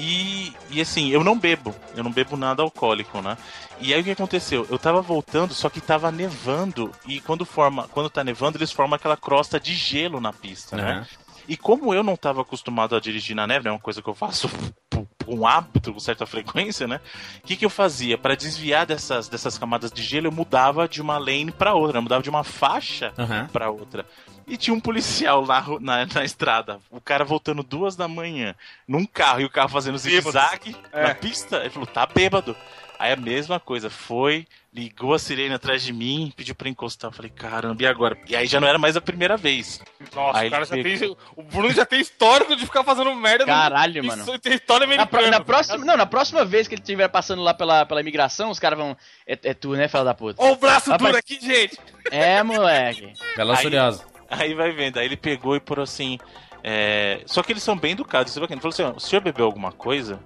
E, 0.00 0.54
e 0.70 0.80
assim, 0.80 1.10
eu 1.10 1.22
não 1.22 1.38
bebo, 1.38 1.74
eu 1.94 2.02
não 2.02 2.10
bebo 2.10 2.34
nada 2.34 2.62
alcoólico, 2.62 3.20
né? 3.20 3.36
E 3.78 3.92
aí 3.92 4.00
o 4.00 4.04
que 4.04 4.10
aconteceu? 4.10 4.66
Eu 4.70 4.78
tava 4.78 5.02
voltando, 5.02 5.52
só 5.52 5.68
que 5.68 5.78
tava 5.78 6.10
nevando, 6.10 6.90
e 7.06 7.20
quando 7.20 7.44
forma, 7.44 7.86
quando 7.88 8.08
tá 8.08 8.24
nevando, 8.24 8.56
eles 8.56 8.72
formam 8.72 8.96
aquela 8.96 9.16
crosta 9.16 9.60
de 9.60 9.74
gelo 9.74 10.18
na 10.18 10.32
pista, 10.32 10.76
uhum. 10.76 10.82
né? 10.82 11.06
E 11.46 11.54
como 11.54 11.92
eu 11.92 12.02
não 12.02 12.14
estava 12.14 12.40
acostumado 12.40 12.96
a 12.96 13.00
dirigir 13.00 13.36
na 13.36 13.46
neve, 13.46 13.68
é 13.68 13.72
uma 13.72 13.78
coisa 13.78 14.00
que 14.00 14.08
eu 14.08 14.14
faço 14.14 14.48
por, 15.30 15.38
um 15.38 15.46
hábito, 15.46 15.92
com 15.92 16.00
certa 16.00 16.26
frequência, 16.26 16.86
né? 16.86 17.00
O 17.42 17.46
que, 17.46 17.56
que 17.56 17.64
eu 17.64 17.70
fazia? 17.70 18.18
Para 18.18 18.34
desviar 18.34 18.84
dessas, 18.86 19.28
dessas 19.28 19.56
camadas 19.56 19.92
de 19.92 20.02
gelo, 20.02 20.26
eu 20.26 20.32
mudava 20.32 20.88
de 20.88 21.00
uma 21.00 21.18
lane 21.18 21.52
para 21.52 21.74
outra, 21.74 21.98
eu 21.98 22.02
mudava 22.02 22.22
de 22.22 22.30
uma 22.30 22.44
faixa 22.44 23.12
uhum. 23.16 23.46
para 23.48 23.70
outra. 23.70 24.06
E 24.46 24.56
tinha 24.56 24.74
um 24.74 24.80
policial 24.80 25.44
lá 25.44 25.64
na, 25.80 26.06
na, 26.06 26.24
estrada, 26.24 26.80
o 26.90 27.00
cara 27.00 27.24
voltando 27.24 27.62
duas 27.62 27.94
da 27.94 28.08
manhã, 28.08 28.54
num 28.86 29.06
carro, 29.06 29.42
e 29.42 29.44
o 29.44 29.50
carro 29.50 29.68
fazendo 29.68 29.96
zigue-zague 29.96 30.74
é. 30.92 31.06
na 31.06 31.14
pista. 31.14 31.58
Ele 31.58 31.70
falou: 31.70 31.86
tá 31.86 32.04
bêbado. 32.04 32.56
Aí 33.00 33.12
a 33.12 33.16
mesma 33.16 33.58
coisa, 33.58 33.88
foi, 33.88 34.46
ligou 34.74 35.14
a 35.14 35.18
sirene 35.18 35.54
atrás 35.54 35.82
de 35.82 35.90
mim, 35.90 36.30
pediu 36.36 36.54
pra 36.54 36.68
encostar. 36.68 37.08
Eu 37.10 37.14
falei, 37.14 37.30
caramba, 37.30 37.82
e 37.82 37.86
agora? 37.86 38.14
E 38.28 38.36
aí 38.36 38.46
já 38.46 38.60
não 38.60 38.68
era 38.68 38.78
mais 38.78 38.94
a 38.94 39.00
primeira 39.00 39.38
vez. 39.38 39.80
Nossa, 40.14 40.38
aí 40.38 40.48
o 40.48 40.50
cara 40.50 40.66
já 40.66 40.74
tem. 40.74 41.16
O 41.34 41.42
Bruno 41.42 41.70
já 41.70 41.86
tem 41.86 41.98
histórico 41.98 42.54
de 42.54 42.66
ficar 42.66 42.84
fazendo 42.84 43.14
merda. 43.14 43.46
Caralho, 43.46 44.02
no... 44.02 44.08
mano. 44.08 44.22
Isso 44.22 44.38
tem 44.38 44.52
história 44.52 44.84
americana. 44.84 45.30
Na, 45.30 45.38
na 45.38 45.40
próxima, 45.40 45.78
não, 45.78 45.96
na 45.96 46.04
próxima 46.04 46.44
vez 46.44 46.68
que 46.68 46.74
ele 46.74 46.82
estiver 46.82 47.08
passando 47.08 47.40
lá 47.40 47.54
pela, 47.54 47.86
pela 47.86 48.02
imigração, 48.02 48.50
os 48.50 48.58
caras 48.58 48.78
vão. 48.78 48.94
É, 49.26 49.32
é 49.44 49.54
tu, 49.54 49.72
né, 49.72 49.88
fela 49.88 50.04
da 50.04 50.12
puta? 50.12 50.36
Ó, 50.38 50.52
o 50.52 50.56
braço 50.56 50.90
Rapaz... 50.90 51.08
duro 51.08 51.18
aqui, 51.18 51.40
gente! 51.40 51.78
É, 52.10 52.42
moleque. 52.42 53.14
Bela 53.34 53.56
Furiosa. 53.56 54.04
Aí 54.28 54.52
vai 54.52 54.72
vendo, 54.72 54.98
aí 54.98 55.06
ele 55.06 55.16
pegou 55.16 55.56
e 55.56 55.60
por 55.60 55.80
assim. 55.80 56.18
É... 56.62 57.22
Só 57.24 57.42
que 57.42 57.50
eles 57.50 57.62
são 57.62 57.78
bem 57.78 57.92
educados. 57.92 58.36
Ele 58.36 58.46
falou 58.46 58.68
assim: 58.68 58.82
o 58.84 59.00
senhor 59.00 59.22
bebeu 59.22 59.46
alguma 59.46 59.72
coisa? 59.72 60.20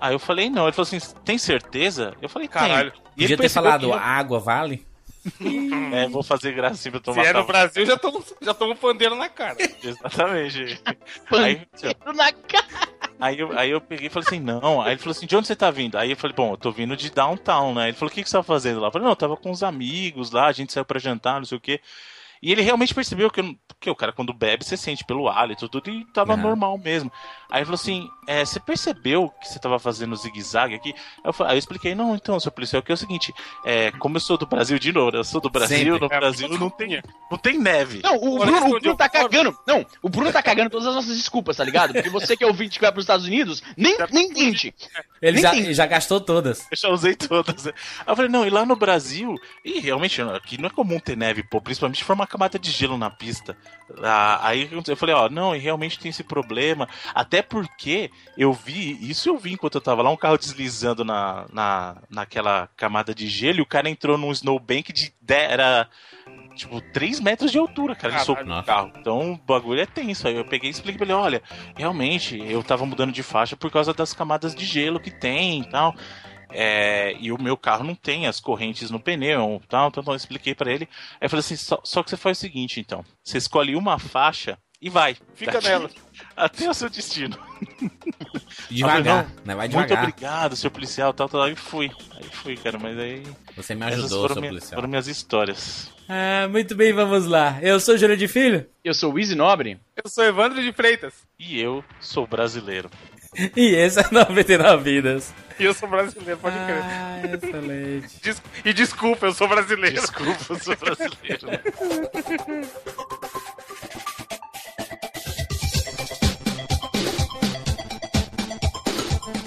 Aí 0.00 0.14
eu 0.14 0.18
falei: 0.18 0.50
não. 0.50 0.64
Ele 0.64 0.72
falou 0.72 0.86
assim: 0.86 0.98
tem 1.24 1.38
certeza? 1.38 2.14
Eu 2.20 2.28
falei: 2.28 2.48
caralho. 2.48 2.92
E 3.16 3.22
Podia 3.22 3.36
ter 3.36 3.48
falado: 3.48 3.88
que... 3.88 3.92
água 3.92 4.38
vale? 4.38 4.84
é, 5.92 6.06
vou 6.08 6.22
fazer 6.22 6.52
gracinha 6.52 6.92
pra 6.92 7.00
tomar 7.00 7.22
Se 7.22 7.30
é 7.30 7.32
no 7.32 7.46
Brasil, 7.46 7.86
já 7.86 7.96
tomo, 7.96 8.22
já 8.42 8.52
tomo 8.52 8.76
pandeiro 8.76 9.14
na 9.14 9.28
cara. 9.28 9.56
Exatamente. 9.82 10.80
pandeiro 11.30 11.60
aí, 11.82 12.14
na 12.14 12.32
cara. 12.32 12.88
Aí 13.18 13.38
eu, 13.38 13.58
aí 13.58 13.70
eu 13.70 13.80
peguei 13.80 14.08
e 14.08 14.10
falei 14.10 14.26
assim, 14.26 14.40
não. 14.40 14.82
Aí 14.82 14.92
ele 14.92 14.98
falou 14.98 15.12
assim, 15.12 15.26
de 15.26 15.36
onde 15.36 15.46
você 15.46 15.56
tá 15.56 15.70
vindo? 15.70 15.96
Aí 15.96 16.10
eu 16.10 16.16
falei, 16.16 16.36
bom, 16.36 16.52
eu 16.52 16.56
tô 16.56 16.70
vindo 16.70 16.96
de 16.96 17.10
downtown, 17.10 17.74
né? 17.74 17.88
Ele 17.88 17.96
falou, 17.96 18.10
o 18.10 18.14
que, 18.14 18.22
que 18.22 18.28
você 18.28 18.36
tá 18.36 18.42
fazendo 18.42 18.80
lá? 18.80 18.88
Eu 18.88 18.92
falei, 18.92 19.04
não, 19.04 19.12
eu 19.12 19.16
tava 19.16 19.36
com 19.36 19.50
uns 19.50 19.62
amigos 19.62 20.30
lá, 20.30 20.46
a 20.46 20.52
gente 20.52 20.72
saiu 20.72 20.84
pra 20.84 20.98
jantar, 20.98 21.38
não 21.38 21.46
sei 21.46 21.56
o 21.56 21.60
quê. 21.60 21.80
E 22.44 22.52
ele 22.52 22.60
realmente 22.60 22.94
percebeu 22.94 23.30
que, 23.30 23.56
que 23.80 23.88
o 23.88 23.96
cara, 23.96 24.12
quando 24.12 24.34
bebe, 24.34 24.62
você 24.62 24.76
sente 24.76 25.02
pelo 25.02 25.30
hálito 25.30 25.66
tudo, 25.66 25.88
e 25.88 26.04
tava 26.12 26.34
uhum. 26.34 26.42
normal 26.42 26.76
mesmo. 26.76 27.10
Aí 27.50 27.60
ele 27.60 27.64
falou 27.64 27.80
assim: 27.80 28.06
é, 28.26 28.44
você 28.44 28.60
percebeu 28.60 29.32
que 29.40 29.48
você 29.48 29.58
tava 29.58 29.78
fazendo 29.78 30.14
zigue-zague 30.14 30.74
aqui? 30.74 30.90
Aí 30.90 31.22
eu, 31.24 31.32
falei, 31.32 31.52
aí 31.52 31.56
eu, 31.56 31.58
expliquei: 31.58 31.94
não, 31.94 32.14
então, 32.14 32.38
seu 32.38 32.52
policial, 32.52 32.82
que 32.82 32.92
é 32.92 32.94
o 32.94 32.98
seguinte: 32.98 33.32
é, 33.64 33.90
como 33.92 34.18
eu 34.18 34.20
sou 34.20 34.36
do 34.36 34.44
Brasil, 34.44 34.78
de 34.78 34.92
novo, 34.92 35.16
eu 35.16 35.24
sou 35.24 35.40
do 35.40 35.48
Brasil, 35.48 35.94
Sempre. 35.94 36.00
no 36.00 36.08
Brasil 36.08 36.48
não 36.58 36.68
tem, 36.68 37.02
não 37.30 37.38
tem 37.38 37.58
neve. 37.58 38.00
Não, 38.04 38.16
o 38.16 38.38
Bruno, 38.40 38.66
o 38.66 38.80
Bruno 38.80 38.96
tá 38.96 39.08
cagando. 39.08 39.58
Não, 39.66 39.86
o 40.02 40.08
Bruno 40.10 40.30
tá 40.30 40.42
cagando 40.42 40.68
todas 40.68 40.86
as 40.86 40.94
nossas 40.94 41.16
desculpas, 41.16 41.56
tá 41.56 41.64
ligado? 41.64 41.94
Porque 41.94 42.10
você 42.10 42.36
que 42.36 42.44
é 42.44 42.46
ouvinte 42.46 42.78
que 42.78 42.84
vai 42.84 42.92
pros 42.92 43.04
Estados 43.04 43.24
Unidos, 43.24 43.62
nem, 43.74 43.96
nem 44.10 44.30
tente. 44.30 44.74
Ele 45.22 45.40
já, 45.40 45.54
já 45.54 45.86
gastou 45.86 46.20
todas. 46.20 46.66
Eu 46.70 46.76
já 46.76 46.88
usei 46.90 47.14
todas. 47.14 47.68
Aí 47.68 47.72
eu 48.06 48.16
falei: 48.16 48.30
não, 48.30 48.46
e 48.46 48.50
lá 48.50 48.66
no 48.66 48.76
Brasil, 48.76 49.34
e 49.64 49.80
realmente, 49.80 50.20
aqui 50.20 50.60
não 50.60 50.66
é 50.66 50.70
comum 50.70 50.98
ter 51.00 51.16
neve, 51.16 51.42
pô, 51.42 51.58
principalmente 51.58 51.98
se 51.98 52.04
for 52.04 52.12
uma 52.12 52.26
camada 52.34 52.58
de 52.58 52.70
gelo 52.72 52.98
na 52.98 53.08
pista. 53.08 53.56
Ah, 54.02 54.48
aí 54.48 54.68
eu 54.88 54.96
falei, 54.96 55.14
ó, 55.14 55.28
não, 55.28 55.54
e 55.54 55.58
realmente 55.60 56.00
tem 56.00 56.10
esse 56.10 56.24
problema. 56.24 56.88
Até 57.14 57.42
porque 57.42 58.10
eu 58.36 58.52
vi, 58.52 58.98
isso 59.08 59.28
eu 59.28 59.38
vi 59.38 59.52
enquanto 59.52 59.76
eu 59.76 59.80
tava 59.80 60.02
lá, 60.02 60.10
um 60.10 60.16
carro 60.16 60.36
deslizando 60.36 61.04
na, 61.04 61.46
na, 61.52 61.96
naquela 62.10 62.68
camada 62.76 63.14
de 63.14 63.28
gelo 63.28 63.58
e 63.58 63.62
o 63.62 63.66
cara 63.66 63.88
entrou 63.88 64.18
num 64.18 64.32
snowbank 64.32 64.92
de. 64.92 65.14
Era 65.28 65.88
tipo, 66.56 66.80
3 66.92 67.20
metros 67.20 67.52
de 67.52 67.58
altura, 67.58 67.94
cara, 67.94 68.14
ele 68.14 68.24
soltou 68.24 68.44
no 68.44 68.62
carro. 68.64 68.92
Então 68.96 69.32
o 69.32 69.38
bagulho 69.38 69.80
é 69.80 69.86
tenso. 69.86 70.26
Aí 70.26 70.34
eu 70.34 70.44
peguei 70.44 70.70
e 70.70 70.72
expliquei 70.72 70.98
pra 70.98 71.06
ele: 71.06 71.14
olha, 71.14 71.42
realmente, 71.76 72.36
eu 72.36 72.62
tava 72.64 72.84
mudando 72.84 73.12
de 73.12 73.22
faixa 73.22 73.56
por 73.56 73.70
causa 73.70 73.94
das 73.94 74.12
camadas 74.12 74.54
de 74.54 74.64
gelo 74.64 74.98
que 74.98 75.10
tem 75.10 75.60
e 75.60 75.68
tal. 75.68 75.94
É, 76.56 77.16
e 77.18 77.32
o 77.32 77.42
meu 77.42 77.56
carro 77.56 77.82
não 77.82 77.96
tem 77.96 78.28
as 78.28 78.38
correntes 78.38 78.88
no 78.88 79.00
pneu, 79.00 79.60
tal, 79.68 79.88
então, 79.88 80.02
então 80.02 80.14
eu 80.14 80.16
expliquei 80.16 80.54
para 80.54 80.72
ele. 80.72 80.88
Aí 81.20 81.26
eu 81.26 81.30
falei 81.30 81.40
assim, 81.40 81.56
só, 81.56 81.80
só, 81.82 82.00
que 82.00 82.10
você 82.10 82.16
faz 82.16 82.38
o 82.38 82.40
seguinte, 82.40 82.78
então, 82.78 83.04
você 83.24 83.38
escolhe 83.38 83.74
uma 83.74 83.98
faixa 83.98 84.56
e 84.80 84.88
vai. 84.88 85.16
Fica 85.34 85.60
nela. 85.60 85.90
Até 86.36 86.70
o 86.70 86.74
seu 86.74 86.88
destino. 86.88 87.36
Devagar, 88.70 89.24
falei, 89.24 89.40
né? 89.44 89.54
Vai 89.54 89.68
devagar. 89.68 89.98
Muito 89.98 90.10
obrigado, 90.12 90.56
seu 90.56 90.70
policial, 90.70 91.12
tal, 91.12 91.28
tal, 91.28 91.48
e 91.48 91.56
fui. 91.56 91.90
Aí 92.16 92.24
fui, 92.30 92.56
cara, 92.56 92.78
mas 92.78 92.96
aí... 92.98 93.22
Você 93.56 93.74
me 93.74 93.84
ajudou, 93.86 94.28
seu 94.28 94.36
minha, 94.36 94.50
policial. 94.50 94.76
Foram 94.76 94.88
minhas 94.88 95.08
histórias. 95.08 95.90
Ah, 96.08 96.46
muito 96.48 96.74
bem, 96.74 96.92
vamos 96.92 97.26
lá. 97.26 97.58
Eu 97.62 97.80
sou 97.80 97.96
Júlio 97.96 98.16
de 98.16 98.28
Filho. 98.28 98.66
Eu 98.84 98.94
sou 98.94 99.12
o 99.12 99.18
Easy 99.18 99.34
Nobre. 99.34 99.80
Eu 99.96 100.08
sou 100.08 100.22
Evandro 100.22 100.62
de 100.62 100.72
Freitas. 100.72 101.14
E 101.38 101.58
eu 101.58 101.82
sou 101.98 102.26
brasileiro. 102.26 102.90
E 103.56 103.74
esse 103.74 104.00
é 104.00 104.06
99 104.10 104.82
Vidas. 104.84 105.34
E 105.58 105.64
eu 105.64 105.74
sou 105.74 105.88
brasileiro, 105.88 106.38
pode 106.40 106.56
crer. 106.56 106.82
Ah, 106.82 107.20
excelente. 107.32 108.08
Des 108.22 108.42
e 108.64 108.72
desculpa, 108.72 109.26
eu 109.26 109.32
sou 109.32 109.48
brasileiro. 109.48 110.00
Desculpa, 110.00 110.44
eu 110.50 110.58
sou 110.58 110.76
brasileiro. 110.76 111.48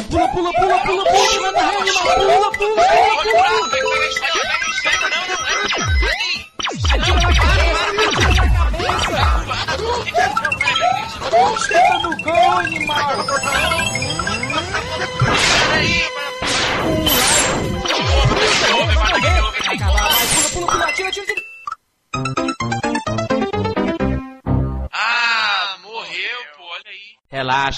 pula, 0.10 0.28
pula, 0.30 0.54
pula, 0.54 0.80
pula, 0.80 1.04
pula, 1.06 1.54
pula, 1.54 1.54
pula, 1.54 2.52
pula, 2.52 2.52
pula, 2.52 3.27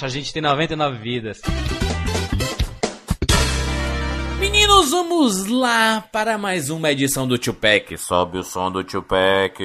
A 0.02 0.08
gente 0.08 0.32
tem 0.32 0.42
99 0.42 0.98
vidas. 0.98 1.42
Meninos, 4.40 4.92
vamos 4.92 5.46
lá 5.48 6.02
para 6.12 6.38
mais 6.38 6.70
uma 6.70 6.90
edição 6.92 7.28
do 7.28 7.38
Tupac. 7.38 7.98
Sobe 7.98 8.38
o 8.38 8.44
som 8.44 8.72
do 8.72 8.82
Tupac. 8.82 9.62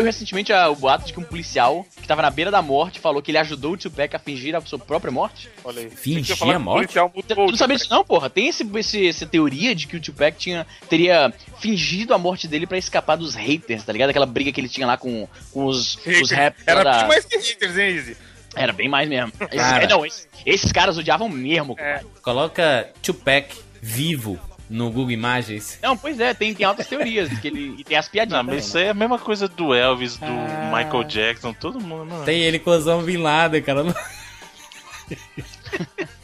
Saiu 0.00 0.06
recentemente 0.06 0.52
a- 0.52 0.68
o 0.68 0.74
boato 0.76 1.06
de 1.06 1.12
que 1.12 1.20
um 1.20 1.24
policial 1.24 1.86
que 2.00 2.06
tava 2.08 2.22
na 2.22 2.30
beira 2.30 2.50
da 2.50 2.62
morte 2.62 2.98
falou 2.98 3.22
que 3.22 3.30
ele 3.30 3.38
ajudou 3.38 3.72
o 3.72 3.76
Tupac 3.76 4.14
a 4.14 4.18
fingir 4.18 4.54
a 4.56 4.60
sua 4.62 4.78
própria 4.78 5.10
morte? 5.12 5.48
Olha 5.64 5.82
aí. 5.82 5.90
Fingir 5.90 6.36
a 6.42 6.58
morte? 6.58 6.94
Tu 6.94 7.34
não 7.36 7.56
sabia 7.56 7.76
disso 7.76 7.90
não, 7.90 8.04
porra? 8.04 8.28
Tem 8.30 8.48
esse, 8.48 8.68
esse- 8.76 9.08
essa 9.08 9.26
teoria 9.26 9.74
de 9.74 9.86
que 9.86 9.96
o 9.96 10.00
Tupac 10.00 10.36
tinha, 10.38 10.66
teria 10.88 11.32
fingido 11.58 12.14
a 12.14 12.18
morte 12.18 12.48
dele 12.48 12.66
pra 12.66 12.78
escapar 12.78 13.16
dos 13.16 13.34
haters, 13.34 13.84
tá 13.84 13.92
ligado? 13.92 14.10
Aquela 14.10 14.26
briga 14.26 14.50
que 14.52 14.60
ele 14.60 14.68
tinha 14.68 14.86
lá 14.86 14.96
com, 14.96 15.28
com 15.52 15.64
os, 15.66 15.96
os 16.22 16.30
rappers 16.30 16.66
Era 16.66 16.82
da... 16.84 16.98
bem 17.00 17.08
mais 17.08 17.24
que 17.24 17.36
haters, 17.38 17.76
hein, 17.78 17.96
Easy? 17.96 18.16
Era 18.56 18.72
bem 18.72 18.88
mais 18.88 19.08
mesmo. 19.08 19.32
Esses, 19.42 19.56
Cara. 19.56 19.86
não, 19.86 20.04
esses, 20.04 20.28
esses 20.44 20.72
caras 20.72 20.98
odiavam 20.98 21.28
mesmo. 21.28 21.76
É. 21.78 22.00
Coloca 22.22 22.88
Tupac 23.02 23.54
vivo 23.80 24.38
no 24.70 24.88
Google 24.90 25.10
Imagens. 25.10 25.78
Não, 25.82 25.96
pois 25.96 26.20
é, 26.20 26.32
tem, 26.32 26.54
tem 26.54 26.64
altas 26.64 26.86
teorias. 26.86 27.28
Que 27.40 27.48
ele, 27.48 27.74
e 27.76 27.84
tem 27.84 27.96
as 27.96 28.08
piadinhas 28.08 28.38
Não, 28.38 28.44
mas 28.44 28.46
também, 28.54 28.66
isso 28.68 28.78
aí 28.78 28.84
é 28.84 28.90
a 28.90 28.94
mesma 28.94 29.18
coisa 29.18 29.48
do 29.48 29.74
Elvis, 29.74 30.16
do 30.16 30.24
Ah. 30.24 30.72
Michael 30.72 31.04
Jackson, 31.04 31.52
todo 31.52 31.80
mundo, 31.80 32.06
mano. 32.06 32.24
Tem 32.24 32.40
ele 32.40 32.60
com 32.60 32.70
o 32.70 32.72
Osama 32.74 33.02
Bin 33.02 33.16
Laden, 33.18 33.60
cara. 33.62 33.84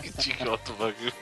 Que 0.01 0.09
idiota 0.09 0.73
o 0.73 0.77
bagulho. 0.77 1.13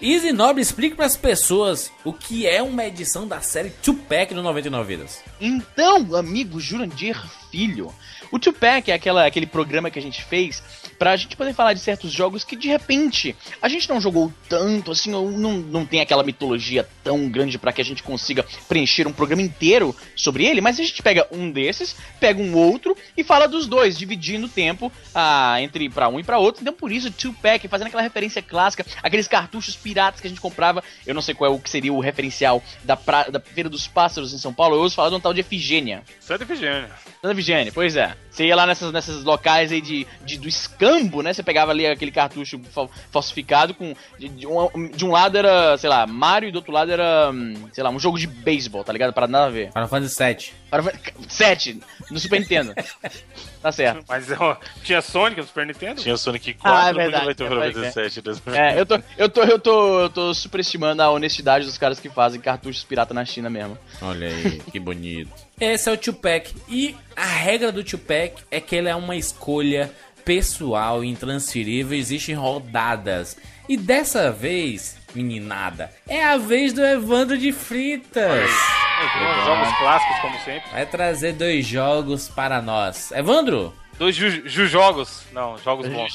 Easy 0.00 0.32
Nobre, 0.32 0.62
explique 0.62 0.96
pras 0.96 1.16
pessoas 1.16 1.92
o 2.04 2.12
que 2.12 2.46
é 2.46 2.62
uma 2.62 2.84
edição 2.84 3.26
da 3.26 3.40
série 3.40 3.70
Tupac 3.70 4.32
do 4.32 4.42
99 4.42 4.96
Vidas. 4.96 5.22
Então, 5.40 6.14
amigo 6.16 6.58
Jurandir 6.60 7.20
Filho, 7.50 7.92
o 8.30 8.38
Tupac 8.38 8.90
é 8.90 8.94
aquela, 8.94 9.26
aquele 9.26 9.46
programa 9.46 9.90
que 9.90 9.98
a 9.98 10.02
gente 10.02 10.24
fez 10.24 10.62
pra 11.00 11.16
gente 11.16 11.34
poder 11.34 11.54
falar 11.54 11.72
de 11.72 11.80
certos 11.80 12.12
jogos 12.12 12.44
que 12.44 12.54
de 12.54 12.68
repente 12.68 13.34
a 13.62 13.70
gente 13.70 13.88
não 13.88 13.98
jogou 13.98 14.30
tanto, 14.50 14.92
assim, 14.92 15.14
ou 15.14 15.30
não, 15.30 15.54
não 15.54 15.86
tem 15.86 16.02
aquela 16.02 16.22
mitologia 16.22 16.86
tão 17.02 17.26
grande 17.30 17.58
pra 17.58 17.72
que 17.72 17.80
a 17.80 17.84
gente 17.84 18.02
consiga 18.02 18.44
preencher 18.68 19.08
um 19.08 19.12
programa 19.12 19.40
inteiro 19.40 19.96
sobre 20.14 20.44
ele, 20.44 20.60
mas 20.60 20.78
a 20.78 20.82
gente 20.82 21.02
pega 21.02 21.26
um 21.32 21.50
desses, 21.50 21.96
pega 22.20 22.38
um 22.38 22.54
outro 22.54 22.94
e 23.16 23.24
fala 23.24 23.48
dos 23.48 23.66
dois, 23.66 23.96
dividindo 23.96 24.44
o 24.44 24.50
tempo 24.50 24.92
ah, 25.14 25.56
entre 25.62 25.88
pra 25.88 26.06
um 26.10 26.20
e 26.20 26.22
pra 26.22 26.38
outro. 26.38 26.60
Então 26.60 26.74
por 26.74 26.92
isso 26.92 27.10
Tupac, 27.10 27.66
fazendo 27.66 27.86
aquela 27.86 28.02
referência 28.02 28.42
clássica, 28.42 28.84
aqueles 29.02 29.26
cartuchos 29.26 29.74
piratas 29.76 30.20
que 30.20 30.26
a 30.26 30.30
gente 30.30 30.40
comprava, 30.40 30.84
eu 31.06 31.14
não 31.14 31.22
sei 31.22 31.34
qual 31.34 31.50
é 31.50 31.54
o 31.54 31.58
que 31.58 31.70
seria 31.70 31.94
o 31.94 32.00
referencial 32.00 32.62
da, 32.84 32.94
pra, 32.94 33.22
da 33.22 33.40
Feira 33.40 33.70
dos 33.70 33.88
Pássaros 33.88 34.34
em 34.34 34.38
São 34.38 34.52
Paulo, 34.52 34.76
eu 34.76 34.80
ouço 34.80 34.96
falar 34.96 35.08
de 35.08 35.14
um 35.14 35.20
tal 35.20 35.32
de 35.32 35.40
Efigênia. 35.40 36.02
Santa 36.20 36.44
Efigênia. 36.44 36.90
Santa 37.22 37.32
Vigênia, 37.32 37.72
pois 37.72 37.96
é. 37.96 38.14
Você 38.40 38.46
ia 38.46 38.56
lá 38.56 38.66
nessas, 38.66 38.90
nessas 38.90 39.22
locais 39.22 39.70
aí 39.70 39.82
de, 39.82 40.06
de- 40.24 40.38
do 40.38 40.48
escambo, 40.48 41.20
né? 41.20 41.30
Você 41.30 41.42
pegava 41.42 41.72
ali 41.72 41.86
aquele 41.86 42.10
cartucho 42.10 42.58
fa- 42.72 42.88
falsificado 43.12 43.74
com. 43.74 43.94
De, 44.18 44.30
de 44.30 44.46
um, 44.46 44.88
de 44.88 45.04
um 45.04 45.10
lado 45.10 45.36
era, 45.36 45.76
sei 45.76 45.90
lá, 45.90 46.06
Mario 46.06 46.48
e 46.48 46.52
do 46.52 46.56
outro 46.56 46.72
lado 46.72 46.90
era, 46.90 47.30
hum, 47.30 47.68
sei 47.70 47.84
lá, 47.84 47.90
um 47.90 47.98
jogo 48.00 48.18
de 48.18 48.26
beisebol, 48.26 48.82
tá 48.82 48.94
ligado? 48.94 49.12
Para 49.12 49.26
nada 49.26 49.44
a 49.44 49.50
ver. 49.50 49.70
Final 49.74 49.88
Fantasy 49.88 50.14
7. 50.14 50.54
Para, 50.70 50.84
sete, 51.28 51.80
no 52.10 52.18
Super 52.18 52.40
Nintendo. 52.40 52.72
tá 53.60 53.72
certo. 53.72 54.04
Mas 54.08 54.30
ó, 54.30 54.56
tinha 54.84 55.02
Sonic 55.02 55.40
no 55.40 55.46
Super 55.46 55.66
Nintendo? 55.66 56.00
Tinha 56.00 56.16
Sonic 56.16 56.56
Ah, 56.62 56.70
4 56.70 56.88
é 56.88 56.92
verdade, 57.02 57.24
vai 57.26 57.34
ter 57.34 57.44
pode 57.44 57.54
97. 57.56 58.22
É, 58.54 58.80
eu 58.80 58.86
tô, 58.86 59.00
eu 59.18 59.28
tô, 59.28 59.42
eu 59.42 59.58
tô, 59.58 60.00
eu 60.02 60.10
tô 60.10 60.32
superestimando 60.32 61.02
a 61.02 61.10
honestidade 61.10 61.66
dos 61.66 61.76
caras 61.76 62.00
que 62.00 62.08
fazem 62.08 62.40
cartuchos 62.40 62.84
pirata 62.84 63.12
na 63.12 63.24
China 63.24 63.50
mesmo. 63.50 63.76
Olha 64.00 64.28
aí, 64.28 64.62
que 64.70 64.78
bonito. 64.80 65.30
Esse 65.60 65.88
é 65.88 65.92
o 65.92 65.96
Tupac. 65.96 66.54
E 66.68 66.96
a 67.14 67.24
regra 67.26 67.70
do 67.70 67.84
Tupac 67.84 68.42
é 68.50 68.60
que 68.60 68.74
ele 68.76 68.88
é 68.88 68.94
uma 68.94 69.14
escolha 69.16 69.90
pessoal, 70.24 71.04
intransferível, 71.04 71.96
existem 71.98 72.34
rodadas. 72.34 73.36
E 73.68 73.76
dessa 73.76 74.32
vez, 74.32 74.96
meninada, 75.14 75.92
é 76.08 76.24
a 76.24 76.36
vez 76.36 76.72
do 76.72 76.84
Evandro 76.84 77.36
de 77.36 77.52
Fritas. 77.52 78.50
Os 78.50 79.44
jogos 79.44 79.78
clássicos, 79.78 80.18
como 80.20 80.38
sempre. 80.44 80.70
Vai 80.70 80.86
trazer 80.86 81.32
dois 81.34 81.66
jogos 81.66 82.28
para 82.28 82.60
nós. 82.60 83.10
Evandro, 83.12 83.74
Dois 83.98 84.14
ju, 84.16 84.30
ju- 84.48 84.66
jogos. 84.66 85.24
Não, 85.32 85.58
jogos 85.58 85.86
bons. 85.86 86.14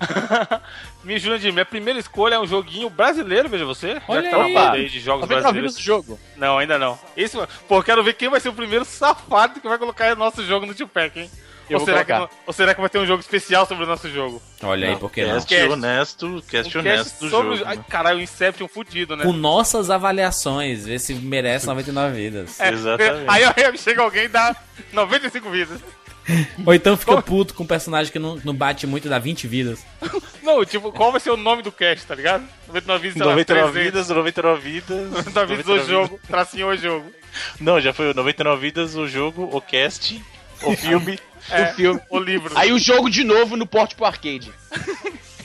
Me 1.04 1.18
Jurandir, 1.18 1.52
minha 1.52 1.64
primeira 1.64 1.98
escolha 1.98 2.34
é 2.34 2.38
um 2.38 2.46
joguinho 2.46 2.90
brasileiro, 2.90 3.48
veja 3.48 3.64
você. 3.64 3.94
Já 3.94 4.02
Olha 4.08 4.22
que 4.22 4.30
tá 4.30 4.48
na 4.48 4.72
aí. 4.72 4.88
de 4.88 5.00
jogos 5.00 5.22
99 5.22 5.42
brasileiros. 5.42 5.74
do 5.74 5.80
jogo. 5.82 6.18
Não, 6.36 6.58
ainda 6.58 6.78
não. 6.78 6.98
Esse, 7.16 7.36
pô, 7.68 7.82
quero 7.82 8.02
ver 8.02 8.14
quem 8.14 8.28
vai 8.28 8.40
ser 8.40 8.48
o 8.48 8.54
primeiro 8.54 8.84
safado 8.84 9.60
que 9.60 9.68
vai 9.68 9.78
colocar 9.78 10.14
nosso 10.16 10.44
jogo 10.44 10.66
no 10.66 10.74
Tupac, 10.74 11.18
hein? 11.18 11.30
Eu 11.68 11.78
ou, 11.78 11.84
será 11.84 12.04
que, 12.04 12.12
não- 12.12 12.28
ou 12.48 12.52
será 12.52 12.74
que 12.74 12.80
vai 12.80 12.90
ter 12.90 12.98
um 12.98 13.06
jogo 13.06 13.20
especial 13.20 13.64
sobre 13.64 13.84
o 13.84 13.86
nosso 13.86 14.10
jogo? 14.10 14.42
olha 14.60 14.88
aí, 14.88 14.96
por 14.96 15.08
que 15.08 15.24
não? 15.24 15.40
Cast 15.40 15.54
honesto, 15.68 16.44
cast 16.50 16.76
Um 16.76 16.80
honesto 16.80 17.04
cast 17.10 17.24
do 17.24 17.30
sobre 17.30 17.56
jogo. 17.58 17.64
o... 17.64 17.68
Ai, 17.68 17.76
né? 17.76 17.84
caralho, 17.88 18.18
o 18.18 18.20
Inception 18.22 18.66
fudido, 18.66 19.14
né? 19.14 19.22
Com 19.24 19.32
nossas 19.32 19.88
avaliações, 19.88 20.84
ver 20.86 20.98
se 20.98 21.14
merece 21.14 21.66
99 21.68 22.12
vidas. 22.16 22.58
É, 22.58 22.70
Exatamente. 22.70 23.24
Aí, 23.28 23.44
aí 23.44 23.78
chega 23.78 24.02
alguém 24.02 24.24
e 24.24 24.28
dá 24.28 24.56
95 24.92 25.48
vidas. 25.48 25.80
Ou 26.64 26.74
então 26.74 26.96
fica 26.96 27.20
puto 27.22 27.54
com 27.54 27.64
um 27.64 27.66
personagem 27.66 28.12
que 28.12 28.18
não, 28.18 28.36
não 28.44 28.54
bate 28.54 28.86
muito, 28.86 29.08
dá 29.08 29.18
20 29.18 29.46
vidas. 29.46 29.84
Não, 30.42 30.64
tipo, 30.64 30.90
qual 30.90 31.12
vai 31.12 31.20
ser 31.20 31.30
o 31.30 31.36
nome 31.36 31.62
do 31.62 31.70
cast, 31.70 32.04
tá 32.06 32.14
ligado? 32.14 32.44
99 32.66 33.02
vidas, 33.02 33.14
sei 33.14 33.26
lá, 33.26 33.30
99 33.32 33.72
300. 33.72 33.84
vidas, 33.84 34.08
99 34.08 34.60
vidas. 34.70 35.10
99 35.24 35.56
vidas 35.56 35.84
o 35.84 35.88
jogo, 35.88 36.20
tracinho 36.26 36.68
o 36.68 36.76
jogo. 36.76 37.12
Não, 37.60 37.80
já 37.80 37.92
foi 37.92 38.10
o 38.10 38.14
99 38.14 38.60
vidas, 38.60 38.96
o 38.96 39.06
jogo, 39.06 39.48
o 39.52 39.60
cast, 39.60 40.20
o 40.62 40.74
filme. 40.74 41.18
É, 41.50 41.70
O 41.70 41.74
filme. 41.74 42.00
o 42.10 42.18
livro. 42.18 42.52
Aí 42.56 42.72
o 42.72 42.78
jogo 42.78 43.08
de 43.10 43.22
novo 43.22 43.56
no 43.56 43.66
porte 43.66 43.94
pro 43.94 44.06
arcade. 44.06 44.50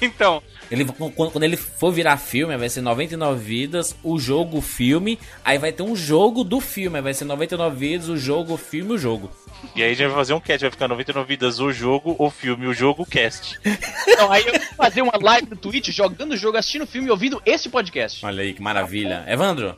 Então, 0.01 0.41
Ele, 0.71 0.85
quando, 0.85 1.31
quando 1.31 1.43
ele 1.43 1.57
for 1.57 1.91
virar 1.91 2.17
filme, 2.17 2.57
vai 2.57 2.69
ser 2.69 2.81
99 2.81 3.43
vidas, 3.43 3.95
o 4.03 4.17
jogo, 4.17 4.57
o 4.57 4.61
filme. 4.61 5.19
Aí 5.43 5.57
vai 5.57 5.71
ter 5.71 5.83
um 5.83 5.95
jogo 5.95 6.43
do 6.43 6.59
filme, 6.59 7.01
vai 7.01 7.13
ser 7.13 7.25
99 7.25 7.75
vidas, 7.75 8.09
o 8.09 8.17
jogo, 8.17 8.53
o 8.53 8.57
filme, 8.57 8.93
o 8.93 8.97
jogo. 8.97 9.29
E 9.75 9.81
aí 9.81 9.91
a 9.91 9.93
gente 9.93 10.07
vai 10.07 10.15
fazer 10.15 10.33
um 10.33 10.39
cast, 10.39 10.61
vai 10.61 10.71
ficar 10.71 10.87
99 10.87 11.27
vidas, 11.27 11.59
o 11.59 11.71
jogo, 11.71 12.15
o 12.17 12.29
filme, 12.29 12.67
o 12.67 12.73
jogo, 12.73 13.03
o 13.03 13.05
cast. 13.05 13.59
Então, 14.07 14.31
aí 14.31 14.45
eu 14.45 14.53
vou 14.53 14.61
fazer 14.77 15.01
uma 15.01 15.17
live 15.21 15.49
no 15.49 15.57
Twitch 15.57 15.89
jogando 15.89 16.31
o 16.31 16.37
jogo, 16.37 16.57
assistindo 16.57 16.83
o 16.83 16.87
filme 16.87 17.09
e 17.09 17.11
ouvindo 17.11 17.41
esse 17.45 17.67
podcast. 17.67 18.25
Olha 18.25 18.43
aí, 18.43 18.53
que 18.53 18.61
maravilha. 18.61 19.25
Evandro, 19.27 19.77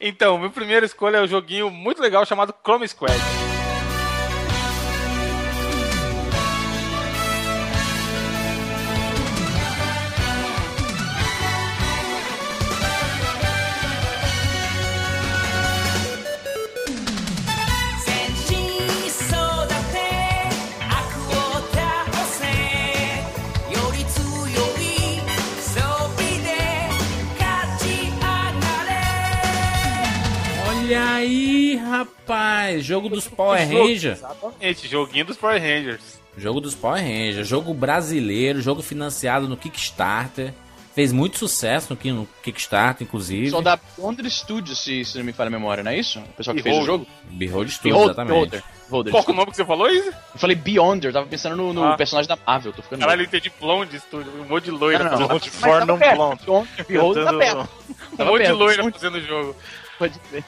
então, 0.00 0.36
minha 0.36 0.50
primeira 0.50 0.84
escolha 0.84 1.18
é 1.18 1.22
um 1.22 1.28
joguinho 1.28 1.70
muito 1.70 2.02
legal 2.02 2.26
chamado 2.26 2.52
Chrome 2.64 2.88
Squad. 2.88 3.14
Jogo 32.80 33.08
dos 33.08 33.26
Power 33.28 33.60
Rangers. 33.60 34.18
Exatamente, 34.18 34.88
joguinho 34.88 35.24
dos 35.24 35.36
Power 35.36 35.60
Rangers. 35.60 36.20
Jogo 36.36 36.60
dos 36.60 36.74
Power 36.74 37.02
Rangers. 37.02 37.46
Jogo 37.48 37.74
brasileiro, 37.74 38.60
jogo 38.60 38.82
financiado 38.82 39.48
no 39.48 39.56
Kickstarter. 39.56 40.52
Fez 40.94 41.12
muito 41.12 41.38
sucesso 41.38 41.96
no, 42.04 42.14
no 42.14 42.28
Kickstarter, 42.42 43.06
inclusive. 43.06 43.50
Só 43.50 43.60
da 43.60 43.78
Bonder 43.96 44.28
Studios, 44.28 44.80
se, 44.80 45.04
se 45.04 45.16
não 45.16 45.24
me 45.24 45.32
falha 45.32 45.48
a 45.48 45.50
memória, 45.50 45.82
não 45.82 45.92
é 45.92 45.98
isso? 45.98 46.18
O 46.18 46.36
pessoal 46.36 46.56
que 46.56 46.62
fez 46.62 46.76
o 46.76 46.84
jogo? 46.84 47.06
Behold 47.30 47.68
Studios, 47.68 47.82
Beholder, 47.82 48.06
exatamente. 48.06 48.32
Beholder. 48.34 48.64
Beholder, 48.88 49.12
Qual 49.12 49.24
que 49.24 49.30
é 49.30 49.34
o 49.34 49.36
nome 49.36 49.50
que 49.50 49.56
você 49.56 49.64
falou, 49.64 49.88
Izzy? 49.90 50.08
Eu 50.08 50.38
falei 50.38 50.56
Beyonder, 50.56 51.10
eu 51.10 51.12
tava 51.12 51.26
pensando 51.26 51.56
no, 51.56 51.72
no 51.72 51.84
Ah. 51.84 51.96
personagem 51.96 52.28
da 52.28 52.38
Marvel, 52.46 52.72
tô 52.72 52.82
ficando 52.82 53.00
Caralho, 53.00 53.22
eu 53.22 53.26
entendi 53.26 53.52
Blonde 53.60 53.98
Studio, 54.00 54.32
um 54.40 54.48
monte 54.48 54.64
de 54.64 54.70
loira 54.70 55.04
Não, 55.04 55.18
não, 55.20 55.28
fazendo 55.28 55.30
não. 55.30 55.40
For 55.50 55.86
Non 55.86 55.98
perto, 55.98 56.16
Blonde. 56.44 56.68
Beyonder, 56.88 57.24
tá 57.24 57.32
perto. 57.34 57.68
Um 58.18 58.24
monte 58.24 58.44
de 58.46 58.52
loira 58.52 58.82
muito- 58.82 58.94
fazendo 58.98 59.16
o 59.18 59.20
jogo. 59.20 59.56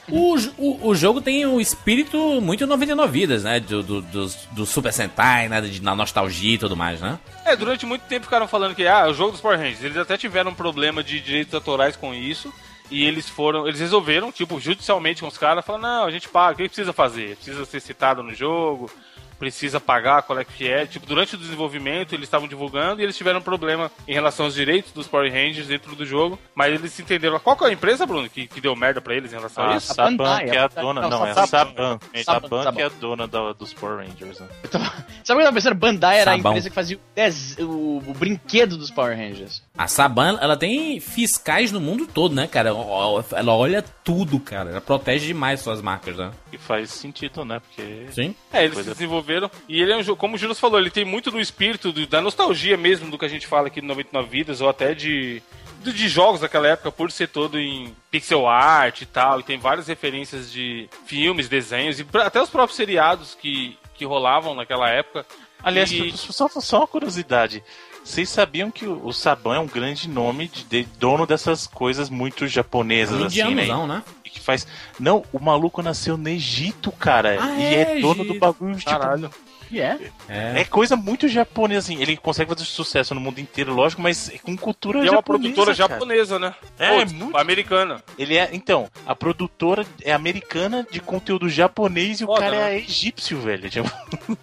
O, 0.09 0.37
o, 0.57 0.87
o 0.89 0.95
jogo 0.95 1.19
tem 1.19 1.45
um 1.45 1.59
espírito 1.59 2.39
muito 2.41 2.65
99 2.65 3.11
vidas, 3.11 3.43
né? 3.43 3.59
Do, 3.59 3.83
do, 3.83 4.01
dos- 4.01 4.35
do 4.51 4.65
Super 4.65 4.93
Sentai, 4.93 5.49
né? 5.49 5.59
De, 5.59 5.81
na 5.81 5.93
nostalgia 5.93 6.55
e 6.55 6.57
tudo 6.57 6.77
mais, 6.77 7.01
né? 7.01 7.19
É, 7.45 7.53
durante 7.55 7.85
muito 7.85 8.03
tempo 8.03 8.23
ficaram 8.23 8.47
falando 8.47 8.73
que, 8.73 8.87
ah, 8.87 9.07
o 9.09 9.13
jogo 9.13 9.31
dos 9.33 9.41
Power 9.41 9.57
Rangers, 9.59 9.83
eles 9.83 9.97
até 9.97 10.17
tiveram 10.17 10.51
um 10.51 10.55
problema 10.55 11.03
de 11.03 11.19
direitos 11.19 11.53
autorais 11.53 11.97
com 11.97 12.13
isso, 12.13 12.53
e 12.91 13.03
eles 13.05 13.27
foram, 13.29 13.67
eles 13.67 13.79
resolveram, 13.79 14.31
tipo, 14.31 14.59
judicialmente 14.59 15.21
com 15.21 15.27
os 15.27 15.37
caras, 15.37 15.65
falando, 15.65 15.83
não, 15.83 16.03
a 16.05 16.11
gente 16.11 16.27
paga, 16.29 16.53
o 16.53 16.57
que 16.57 16.67
precisa 16.67 16.91
fazer? 16.93 17.35
Precisa 17.37 17.65
ser 17.65 17.79
citado 17.79 18.21
no 18.21 18.33
jogo, 18.35 18.91
precisa 19.39 19.79
pagar, 19.79 20.21
qual 20.21 20.37
é 20.37 20.45
que 20.45 20.67
é. 20.69 20.85
Tipo, 20.85 21.07
durante 21.07 21.33
o 21.33 21.37
desenvolvimento 21.37 22.13
eles 22.13 22.25
estavam 22.25 22.47
divulgando 22.47 23.01
e 23.01 23.03
eles 23.03 23.17
tiveram 23.17 23.39
um 23.39 23.41
problema 23.41 23.89
em 24.07 24.13
relação 24.13 24.45
aos 24.45 24.53
direitos 24.53 24.91
dos 24.91 25.07
Power 25.07 25.31
Rangers 25.33 25.65
dentro 25.65 25.95
do 25.95 26.05
jogo, 26.05 26.37
mas 26.53 26.71
eles 26.75 26.93
se 26.93 27.01
entenderam. 27.01 27.39
Qual 27.39 27.55
que 27.57 27.63
é 27.63 27.67
a 27.69 27.71
empresa, 27.73 28.05
Bruno, 28.05 28.29
que, 28.29 28.45
que 28.45 28.61
deu 28.61 28.75
merda 28.75 29.01
pra 29.01 29.15
eles 29.15 29.31
em 29.33 29.37
relação 29.37 29.63
a 29.63 29.73
A 29.73 29.77
isso? 29.77 29.95
Saban, 29.95 30.15
Bandai, 30.17 30.45
que 30.47 30.55
é 30.55 30.59
a 30.59 30.65
a 30.65 30.67
dona. 30.67 31.01
Não, 31.01 31.09
Não, 31.09 31.25
é 31.25 31.31
a 31.31 31.33
Saban. 31.33 31.47
Saban. 31.47 31.73
Saban, 31.73 32.23
Saban, 32.23 32.63
Saban. 32.65 32.75
que 32.75 32.81
é 32.83 32.85
a 32.85 32.89
dona 32.89 33.27
da- 33.27 33.53
dos 33.53 33.73
Power 33.73 34.05
Rangers. 34.05 34.39
né? 34.39 34.47
Tava- 34.69 34.85
Sabe 34.85 34.99
o 34.99 35.23
que 35.23 35.31
eu 35.31 35.37
tava 35.45 35.53
pensando? 35.53 35.75
Bandai 35.75 36.19
era 36.19 36.31
Sabão. 36.35 36.51
a 36.51 36.53
empresa 36.53 36.69
que 36.69 36.75
fazia 36.75 36.97
o, 36.97 36.99
des- 37.15 37.57
o- 37.57 37.97
o 38.07 38.13
brinquedo 38.13 38.77
dos 38.77 38.91
Power 38.91 39.17
Rangers. 39.17 39.63
A 39.83 39.87
Saban, 39.87 40.37
ela 40.39 40.55
tem 40.55 40.99
fiscais 40.99 41.71
no 41.71 41.81
mundo 41.81 42.05
todo, 42.05 42.35
né, 42.35 42.45
cara? 42.47 42.69
Ela 42.69 43.53
olha 43.55 43.81
tudo, 44.03 44.39
cara. 44.39 44.69
Ela 44.69 44.81
protege 44.81 45.25
demais 45.27 45.59
suas 45.61 45.81
marcas, 45.81 46.15
né? 46.17 46.31
E 46.53 46.57
faz 46.57 46.91
sentido, 46.91 47.43
né? 47.43 47.59
Porque. 47.59 48.05
Sim. 48.11 48.35
É, 48.53 48.59
eles 48.63 48.75
Coisa- 48.75 48.91
se 48.91 48.95
desenvolveram. 48.97 49.49
E 49.67 49.81
ele 49.81 49.91
é 49.91 49.97
um 49.97 50.03
jogo, 50.03 50.19
como 50.19 50.35
o 50.35 50.37
Juros 50.37 50.59
falou, 50.59 50.79
ele 50.79 50.91
tem 50.91 51.03
muito 51.03 51.31
do 51.31 51.39
espírito, 51.39 51.91
do- 51.91 52.05
da 52.05 52.21
nostalgia 52.21 52.77
mesmo 52.77 53.09
do 53.09 53.17
que 53.17 53.25
a 53.25 53.27
gente 53.27 53.47
fala 53.47 53.67
aqui 53.67 53.81
no 53.81 53.87
99 53.87 54.29
Vidas, 54.29 54.61
ou 54.61 54.69
até 54.69 54.93
de, 54.93 55.41
de, 55.83 55.91
de 55.91 56.07
jogos 56.07 56.41
daquela 56.41 56.67
época, 56.67 56.91
por 56.91 57.11
ser 57.11 57.29
todo 57.29 57.57
em 57.59 57.95
pixel 58.11 58.47
art 58.47 59.01
e 59.01 59.05
tal. 59.07 59.39
E 59.39 59.43
tem 59.43 59.57
várias 59.57 59.87
referências 59.87 60.51
de 60.51 60.87
filmes, 61.07 61.49
desenhos, 61.49 61.99
e 61.99 62.03
pra- 62.03 62.27
até 62.27 62.39
os 62.39 62.49
próprios 62.51 62.77
seriados 62.77 63.33
que, 63.33 63.75
que 63.95 64.05
rolavam 64.05 64.53
naquela 64.53 64.87
época. 64.89 65.25
Aliás, 65.63 65.91
E- 65.91 66.11
só, 66.17 66.47
só 66.47 66.77
uma 66.77 66.87
curiosidade. 66.87 67.63
Vocês 68.03 68.29
sabiam 68.29 68.71
que 68.71 68.85
o, 68.85 69.05
o 69.05 69.13
Saban 69.13 69.55
é 69.55 69.59
um 69.59 69.67
grande 69.67 70.09
nome 70.09 70.47
de, 70.47 70.63
de 70.63 70.83
dono 70.97 71.25
dessas 71.25 71.67
coisas 71.67 72.09
muito 72.09 72.47
japonesas, 72.47 73.21
assim, 73.21 73.43
né? 73.43 73.51
Indianozão, 73.51 73.87
né? 73.87 74.03
E 74.25 74.29
que 74.29 74.39
faz. 74.39 74.67
Não, 74.99 75.23
o 75.31 75.39
maluco 75.39 75.81
nasceu 75.81 76.17
no 76.17 76.27
Egito, 76.27 76.91
cara. 76.91 77.37
Ah, 77.39 77.55
e 77.57 77.63
é, 77.63 77.97
é, 77.97 78.01
dono 78.01 78.21
Egito. 78.21 78.33
do 78.33 78.39
bagulho, 78.39 78.75
tipo. 78.75 78.89
Caralho. 78.89 79.29
E 79.71 79.79
é. 79.79 79.97
É. 80.27 80.61
É 80.61 80.65
coisa 80.65 80.95
muito 80.95 81.27
japonesa, 81.27 81.79
assim. 81.91 82.01
Ele 82.01 82.17
consegue 82.17 82.49
fazer 82.49 82.65
sucesso 82.65 83.15
no 83.15 83.21
mundo 83.21 83.39
inteiro, 83.39 83.73
lógico, 83.73 84.01
mas 84.01 84.29
com 84.43 84.57
cultura 84.57 84.99
E 84.99 85.07
é 85.07 85.11
uma 85.11 85.17
japonesa, 85.17 85.43
produtora 85.53 85.75
cara. 85.75 85.93
japonesa, 85.93 86.39
né? 86.39 86.53
É, 86.77 86.91
Ou, 86.91 87.05
muito. 87.07 87.37
Americana. 87.37 88.03
Ele 88.17 88.37
é, 88.37 88.49
então, 88.51 88.89
a 89.05 89.15
produtora 89.15 89.85
é 90.03 90.11
americana 90.11 90.85
de 90.91 90.99
conteúdo 90.99 91.47
japonês 91.49 92.19
e 92.19 92.23
o 92.23 92.27
Foda, 92.27 92.39
cara 92.41 92.55
né? 92.57 92.73
é 92.75 92.77
egípcio, 92.79 93.39
velho. 93.39 93.69
Tipo, 93.71 93.89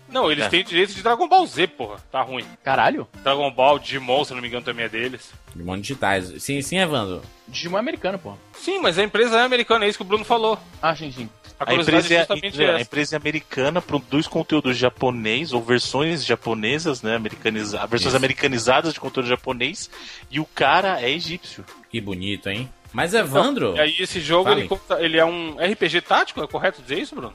Não, 0.08 0.32
eles 0.32 0.46
É. 0.46 0.48
têm 0.48 0.64
direito 0.64 0.94
de 0.94 1.02
Dragon 1.02 1.28
Ball 1.28 1.46
Z, 1.46 1.66
porra. 1.68 1.96
Tá 2.10 2.22
ruim. 2.22 2.44
Caralho. 2.64 3.06
Dragon 3.22 3.50
Ball, 3.50 3.78
Digimon, 3.78 4.24
se 4.24 4.32
eu 4.32 4.36
não 4.36 4.42
me 4.42 4.48
engano, 4.48 4.64
também 4.64 4.86
é 4.86 4.88
deles. 4.88 5.30
Digimon 5.54 5.78
digitais. 5.78 6.32
Sim, 6.42 6.62
sim, 6.62 6.78
Evandro. 6.78 7.20
Digimon 7.46 7.76
é 7.76 7.80
americano, 7.80 8.18
pô. 8.18 8.32
Sim, 8.54 8.78
mas 8.80 8.98
a 8.98 9.04
empresa 9.04 9.38
é 9.38 9.42
americana, 9.44 9.84
é 9.84 9.88
isso 9.88 9.98
que 9.98 10.02
o 10.02 10.06
Bruno 10.06 10.24
falou. 10.24 10.58
Ah, 10.82 10.94
sim, 10.96 11.12
sim. 11.12 11.28
A 11.58 11.64
a 11.64 11.66
curiosidade 11.66 12.04
empresa, 12.06 12.14
é, 12.14 12.18
justamente 12.20 12.62
a 12.64 12.80
empresa 12.80 13.16
é 13.16 13.18
americana, 13.18 13.82
produz 13.82 14.26
conteúdo 14.28 14.72
japonês 14.72 15.52
ou 15.52 15.60
versões 15.62 16.24
japonesas, 16.24 17.02
né? 17.02 17.16
Americaniza, 17.16 17.78
versões 17.86 18.08
Isso. 18.08 18.16
americanizadas 18.16 18.94
de 18.94 19.00
conteúdo 19.00 19.28
japonês. 19.28 19.90
E 20.30 20.38
o 20.38 20.44
cara 20.44 21.00
é 21.02 21.10
egípcio. 21.10 21.64
Que 21.90 22.00
bonito, 22.00 22.48
hein? 22.48 22.70
Mas 22.92 23.12
Evandro. 23.12 23.74
E 23.76 23.80
aí 23.80 23.96
esse 23.98 24.20
jogo, 24.20 24.50
ele, 24.50 24.68
conta- 24.68 25.00
ele 25.02 25.18
é 25.18 25.24
um 25.24 25.56
RPG 25.60 26.00
tático, 26.02 26.42
é 26.42 26.46
correto 26.46 26.80
dizer 26.80 26.98
isso, 27.00 27.14
Bruno? 27.14 27.34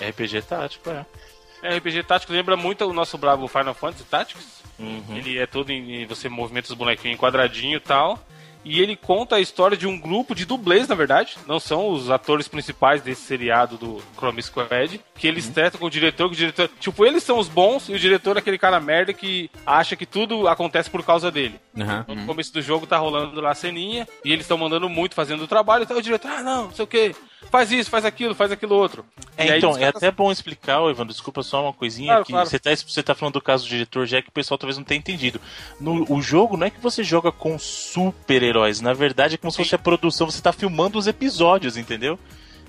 RPG 0.00 0.42
tático, 0.42 0.88
é. 0.90 1.04
É, 1.62 1.76
RPG 1.76 2.02
tático 2.04 2.32
lembra 2.32 2.56
muito 2.56 2.84
o 2.84 2.92
nosso 2.92 3.16
bravo 3.18 3.48
Final 3.48 3.74
Fantasy 3.74 4.04
Tactics. 4.04 4.62
Uhum. 4.78 5.16
Ele 5.16 5.38
é 5.38 5.46
todo 5.46 5.70
em. 5.70 6.02
em- 6.02 6.06
Você 6.06 6.28
movimenta 6.28 6.68
os 6.68 6.74
bonequinhos 6.74 7.16
em 7.16 7.18
quadradinho 7.20 7.76
e 7.76 7.80
tal. 7.80 8.24
E 8.64 8.80
ele 8.80 8.96
conta 8.96 9.36
a 9.36 9.40
história 9.40 9.76
de 9.76 9.86
um 9.86 9.98
grupo 9.98 10.34
de 10.34 10.44
dublês, 10.44 10.88
na 10.88 10.94
verdade. 10.94 11.36
Não 11.46 11.60
são 11.60 11.90
os 11.90 12.10
atores 12.10 12.48
principais 12.48 13.02
desse 13.02 13.22
seriado 13.22 13.76
do 13.76 14.02
Chrome 14.16 14.42
Squad. 14.42 15.00
Que 15.14 15.28
eles 15.28 15.48
tretam 15.48 15.78
com 15.78 15.86
o 15.86 15.90
diretor, 15.90 16.28
que 16.28 16.34
o 16.34 16.38
diretor. 16.38 16.70
Tipo, 16.80 17.04
eles 17.04 17.22
são 17.22 17.38
os 17.38 17.48
bons 17.48 17.88
e 17.88 17.92
o 17.92 17.98
diretor 17.98 18.36
é 18.36 18.40
aquele 18.40 18.58
cara 18.58 18.80
merda 18.80 19.12
que 19.12 19.50
acha 19.66 19.96
que 19.96 20.06
tudo 20.06 20.48
acontece 20.48 20.90
por 20.90 21.04
causa 21.04 21.30
dele. 21.30 21.60
Aham. 21.78 22.04
No 22.08 22.26
começo 22.26 22.52
do 22.52 22.62
jogo 22.62 22.86
tá 22.86 22.96
rolando 22.96 23.40
lá 23.40 23.50
a 23.50 23.54
ceninha 23.54 24.06
e 24.24 24.32
eles 24.32 24.44
estão 24.44 24.58
mandando 24.58 24.88
muito 24.88 25.14
fazendo 25.14 25.44
o 25.44 25.48
trabalho. 25.48 25.84
Então 25.84 25.96
o 25.96 26.02
diretor, 26.02 26.30
ah, 26.30 26.42
não, 26.42 26.64
não 26.64 26.72
sei 26.72 26.84
o 26.84 26.88
que. 26.88 27.14
Faz 27.50 27.70
isso, 27.70 27.90
faz 27.90 28.04
aquilo, 28.04 28.34
faz 28.34 28.50
aquilo 28.50 28.74
outro. 28.74 29.04
É, 29.36 29.56
então, 29.56 29.76
é 29.76 29.88
até 29.88 30.10
bom 30.10 30.30
explicar, 30.30 30.80
Evandro, 30.88 31.12
desculpa 31.12 31.42
só 31.42 31.62
uma 31.62 31.72
coisinha, 31.72 32.08
Claro, 32.08 32.24
que 32.24 32.32
claro. 32.32 32.48
você, 32.48 32.58
tá, 32.58 32.70
você 32.74 33.02
tá 33.02 33.14
falando 33.14 33.34
do 33.34 33.40
caso 33.40 33.64
do 33.64 33.68
diretor 33.68 34.06
Jack, 34.06 34.24
que 34.24 34.28
o 34.30 34.32
pessoal 34.32 34.58
talvez 34.58 34.76
não 34.76 34.84
tenha 34.84 34.98
entendido. 34.98 35.40
No, 35.80 36.04
o 36.12 36.20
jogo 36.20 36.56
não 36.56 36.66
é 36.66 36.70
que 36.70 36.80
você 36.80 37.02
joga 37.04 37.30
com 37.30 37.58
super-heróis, 37.58 38.80
na 38.80 38.92
verdade 38.92 39.34
é 39.34 39.38
como 39.38 39.50
se 39.50 39.58
fosse 39.58 39.74
a 39.74 39.78
produção, 39.78 40.30
você 40.30 40.42
tá 40.42 40.52
filmando 40.52 40.98
os 40.98 41.06
episódios, 41.06 41.76
entendeu? 41.76 42.18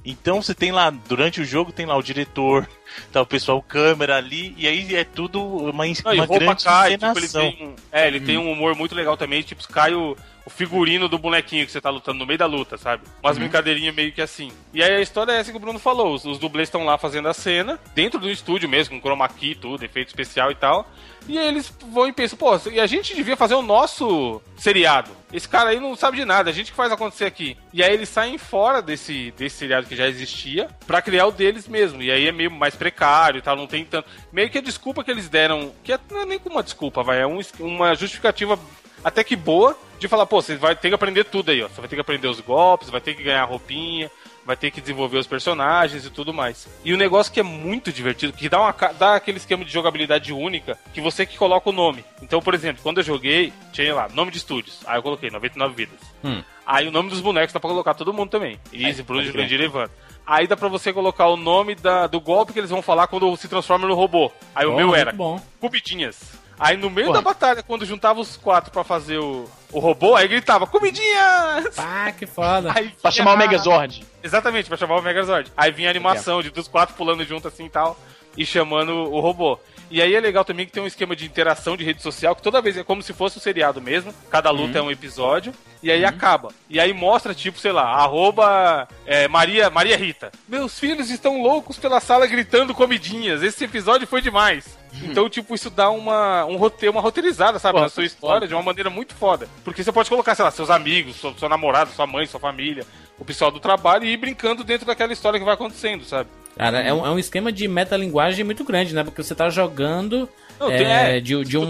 Então 0.06 0.42
você 0.42 0.54
tem 0.54 0.72
lá, 0.72 0.92
durante 0.92 1.42
o 1.42 1.46
jogo 1.46 1.72
tem 1.72 1.86
lá 1.86 1.98
o 1.98 2.04
diretor, 2.04 2.70
tá 3.12 3.22
o 3.22 3.26
pessoal 3.26 3.62
câmera 3.62 4.18
ali, 4.18 4.54
e 4.58 4.68
aí 4.68 4.96
é 4.96 5.04
tudo 5.04 5.42
uma, 5.44 5.86
Não, 6.04 6.14
uma 6.14 6.26
grande 6.40 6.64
cai, 6.64 6.92
tipo, 6.92 7.06
ele 7.20 7.28
tem, 7.58 7.68
um- 7.68 7.76
é, 7.92 8.08
ele 8.08 8.20
tem 8.20 8.38
um 8.38 8.52
humor 8.52 8.76
muito 8.76 8.96
legal 8.96 9.16
também, 9.18 9.42
tipo, 9.42 9.68
cai 9.70 9.94
o, 9.94 10.16
o 10.46 10.50
figurino 10.50 11.08
do 11.10 11.18
bonequinho 11.18 11.66
que 11.66 11.72
você 11.72 11.82
tá 11.82 11.90
lutando 11.90 12.20
no 12.20 12.26
meio 12.26 12.38
da 12.38 12.46
luta, 12.46 12.78
sabe? 12.78 13.04
Umas 13.24 13.38
brincadeirinhas 13.38 13.96
meio 13.96 14.12
que 14.12 14.22
assim. 14.22 14.52
E 14.74 14.84
aí 14.84 14.96
a 14.96 15.02
história 15.02 15.32
é 15.32 15.38
essa 15.40 15.52
que 15.52 15.58
o 15.58 15.60
Bruno 15.60 15.80
falou, 15.80 16.14
os, 16.14 16.24
os 16.26 16.38
dublês 16.38 16.68
estão 16.68 16.86
lá 16.86 16.98
fazendo 16.98 17.28
a 17.28 17.34
cena, 17.34 17.80
dentro 17.96 18.20
do 18.20 18.30
estúdio 18.30 18.70
mesmo, 18.70 18.96
com 18.96 19.02
chroma 19.08 19.28
key, 19.28 19.56
tudo, 19.56 19.84
efeito 19.84 20.10
especial 20.10 20.52
e 20.52 20.56
tal. 20.56 20.90
E 21.28 21.40
aí 21.40 21.48
eles 21.48 21.74
vão 21.92 22.08
e 22.08 22.14
pensam, 22.14 22.38
pô, 22.38 22.52
e 22.72 22.80
a 22.80 22.86
gente 22.86 23.16
devia 23.16 23.36
fazer 23.36 23.56
o 23.56 23.64
nosso 23.64 24.40
seriado. 24.56 25.10
Esse 25.34 25.50
cara 25.50 25.72
aí 25.72 25.80
não 25.80 25.96
sabe 25.96 26.18
de 26.18 26.24
nada, 26.26 26.52
a 26.52 26.54
gente 26.54 26.70
que 26.70 26.78
faz 26.78 26.92
acontecer 26.92 27.26
aqui. 27.26 27.58
E 27.74 27.84
aí 27.84 27.92
eles 27.92 28.10
saem 28.10 28.38
fora 28.38 28.80
desse, 28.80 29.34
desse 29.36 29.58
seriado 29.58 29.88
que 29.88 29.96
já 29.96 30.08
existia 30.08 30.70
pra 30.86 31.02
criar 31.02 31.26
o 31.26 31.32
deles 31.32 31.68
mesmo. 31.68 32.00
E 32.04 32.12
aí 32.12 32.28
é 32.28 32.32
meio 32.32 32.52
mais 32.52 32.76
precário 32.86 33.40
e 33.40 33.42
tal, 33.42 33.56
não 33.56 33.66
tem 33.66 33.84
tanto. 33.84 34.08
Meio 34.32 34.50
que 34.50 34.60
a 34.60 34.62
desculpa 34.62 35.04
que 35.04 35.10
eles 35.10 35.28
deram, 35.28 35.72
que 35.84 35.92
é- 35.92 36.00
não 36.12 36.22
é 36.22 36.26
nem 36.26 36.40
uma 36.46 36.62
desculpa, 36.62 37.02
vai, 37.02 37.20
é 37.22 37.26
um, 37.28 37.40
uma 37.60 37.96
justificativa 37.96 38.60
até 39.04 39.24
que 39.24 39.36
boa 39.36 39.78
de 40.00 40.08
falar, 40.08 40.26
pô, 40.26 40.42
você 40.42 40.56
vai 40.56 40.76
ter 40.76 40.90
que 40.90 40.96
aprender 40.96 41.24
tudo 41.24 41.50
aí, 41.52 41.64
ó. 41.64 41.68
Você 41.68 41.80
vai 41.82 41.88
ter 41.90 41.96
que 41.96 42.02
aprender 42.02 42.28
os 42.28 42.40
golpes, 42.42 42.90
vai 42.90 43.02
ter 43.02 43.16
que 43.16 43.24
ganhar 43.24 43.44
roupinha, 43.46 44.12
vai 44.46 44.56
ter 44.56 44.70
que 44.70 44.82
desenvolver 44.82 45.18
os 45.18 45.26
personagens 45.26 46.06
e 46.06 46.10
tudo 46.10 46.34
mais. 46.34 46.68
E 46.84 46.94
o 46.94 46.98
negócio 46.98 47.32
que 47.32 47.40
é 47.40 47.44
muito 47.44 47.92
divertido, 47.92 48.34
que 48.34 48.50
dá, 48.50 48.60
uma, 48.60 48.72
dá 48.94 49.16
aquele 49.16 49.38
esquema 49.38 49.64
de 49.66 49.72
jogabilidade 49.72 50.32
única, 50.34 50.78
que 50.94 51.02
você 51.02 51.26
que 51.26 51.38
coloca 51.38 51.70
o 51.70 51.74
nome. 51.74 52.04
Então, 52.22 52.42
por 52.42 52.54
exemplo, 52.54 52.84
quando 52.84 52.98
eu 53.00 53.04
joguei, 53.04 53.54
tinha 53.72 53.96
lá, 53.96 54.10
nome 54.10 54.32
de 54.32 54.38
estúdios. 54.38 54.80
Aí 54.86 54.98
eu 54.98 55.04
coloquei 55.04 55.30
99 55.32 55.74
vidas. 55.76 56.00
Hum. 56.24 56.44
Aí 56.66 56.88
o 56.88 56.92
nome 56.92 57.10
dos 57.10 57.22
bonecos 57.22 57.54
dá 57.54 57.60
pra 57.60 57.70
colocar 57.70 57.94
todo 57.94 58.14
mundo 58.14 58.30
também. 58.30 58.60
Easy, 58.74 59.02
Bruno. 59.04 59.24
Jurandir 59.24 59.62
e 59.62 59.66
Evandro. 59.66 59.92
Aí 60.28 60.48
dá 60.48 60.58
pra 60.58 60.68
você 60.68 60.92
colocar 60.92 61.28
o 61.28 61.38
nome 61.38 61.76
da- 61.76 62.08
do 62.08 62.20
golpe 62.20 62.52
que 62.54 62.60
eles 62.60 62.70
vão 62.72 62.82
falar 62.82 63.08
quando 63.08 63.36
se 63.38 63.48
transforma 63.48 63.88
no 63.88 63.94
robô. 63.94 64.32
Aí 64.56 64.66
o 64.66 64.72
Bom, 64.72 64.78
meu 64.78 64.88
muito 64.88 65.00
era 65.00 65.12
bom. 65.12 65.40
comidinhas. 65.60 66.34
Aí 66.58 66.78
no 66.78 66.90
meio 66.90 67.08
Porra. 67.08 67.20
da 67.20 67.22
batalha, 67.22 67.62
quando 67.64 67.86
juntava 67.86 68.20
os 68.20 68.38
quatro 68.38 68.72
pra 68.72 68.84
fazer 68.84 69.18
o, 69.20 69.46
o 69.74 69.80
robô, 69.80 70.16
aí 70.16 70.26
gritava, 70.28 70.66
comidinhas! 70.66 71.78
Ah, 71.78 72.12
que 72.18 72.26
foda. 72.26 72.72
Aí 72.74 72.90
Pra 73.02 73.12
vinha 73.12 73.24
chamar 73.24 73.34
o 73.34 73.38
Megazord. 73.38 74.06
Exatamente, 74.24 74.68
pra 74.70 74.78
chamar 74.78 74.96
o 74.98 75.02
Megazord. 75.02 75.52
Aí 75.56 75.70
vinha 75.72 75.90
a 75.90 75.92
animação 75.92 76.42
de 76.42 76.50
dos 76.50 76.68
quatro 76.70 76.96
pulando 76.96 77.26
junto 77.26 77.48
assim 77.48 77.66
e 77.66 77.70
tal, 77.70 77.98
e 78.38 78.46
chamando 78.46 78.92
o 78.92 79.20
robô. 79.20 79.60
E 79.90 80.02
aí 80.02 80.16
é 80.16 80.20
legal 80.20 80.44
também 80.44 80.66
que 80.66 80.72
tem 80.72 80.82
um 80.82 80.88
esquema 80.88 81.16
de 81.16 81.26
interação 81.26 81.78
de 81.78 81.84
rede 81.84 82.02
social, 82.02 82.36
que 82.36 82.42
toda 82.42 82.62
vez 82.62 82.76
é 82.76 82.84
como 82.84 83.04
se 83.04 83.14
fosse 83.14 83.38
um 83.38 83.42
seriado 83.42 83.82
mesmo. 83.82 84.14
Cada 84.32 84.50
luta 84.50 84.80
é 84.80 84.82
um 84.82 84.90
episódio, 84.90 85.54
e 85.82 85.92
aí 85.92 86.04
acaba. 86.04 86.50
E 86.68 86.80
aí 86.80 86.92
mostra, 86.92 87.36
tipo, 87.36 87.60
sei 87.60 87.72
lá, 87.72 87.84
arroba 87.84 88.88
é, 89.06 89.28
Maria, 89.28 89.70
Maria 89.70 89.96
Rita. 89.96 90.32
Meus 90.48 90.80
filhos 90.80 91.12
estão 91.12 91.42
loucos 91.42 91.78
pela 91.78 92.00
sala 92.00 92.26
gritando 92.26 92.74
comidinhas. 92.74 93.44
Esse 93.44 93.64
episódio 93.64 94.08
foi 94.08 94.22
demais. 94.22 94.78
Então, 95.04 95.30
tipo, 95.30 95.54
isso 95.54 95.70
dá 95.70 95.90
uma, 95.90 96.46
um 96.46 96.56
roteiro, 96.56 96.94
uma 96.94 97.02
roteirizada, 97.02 97.60
sabe, 97.60 97.80
na 97.80 97.90
sua 97.90 98.06
história 98.06 98.42
foda. 98.42 98.48
de 98.48 98.54
uma 98.54 98.64
maneira 98.64 98.90
muito 98.90 99.14
foda. 99.14 99.48
Porque 99.64 99.84
você 99.84 99.92
pode 99.92 100.10
colocar, 100.10 100.34
sei 100.34 100.46
lá, 100.46 100.52
seus 100.52 100.70
amigos, 100.70 101.18
seu, 101.18 101.38
seu 101.38 101.50
namorado, 101.50 101.92
sua 101.92 102.08
mãe, 102.08 102.26
sua 102.26 102.40
família, 102.40 102.86
o 103.20 103.26
pessoal 103.26 103.52
do 103.52 103.60
trabalho 103.60 104.06
e 104.06 104.14
ir 104.14 104.18
brincando 104.18 104.64
dentro 104.64 104.88
daquela 104.88 105.14
história 105.14 105.38
que 105.38 105.46
vai 105.46 105.54
acontecendo, 105.54 106.06
sabe? 106.06 106.30
Cara, 106.58 106.80
é 106.82 106.94
um, 106.94 107.06
é 107.06 107.10
um 107.12 107.20
esquema 107.20 107.52
de 107.52 107.68
metalinguagem 107.68 108.44
muito 108.46 108.64
grande, 108.64 108.94
né? 108.96 109.04
Porque 109.04 109.22
você 109.22 109.36
tá 109.36 109.50
jogando 109.50 110.28
Não, 110.60 110.72
é, 110.72 111.18
é, 111.18 111.20
de, 111.20 111.44
de 111.44 111.58
um, 111.58 111.64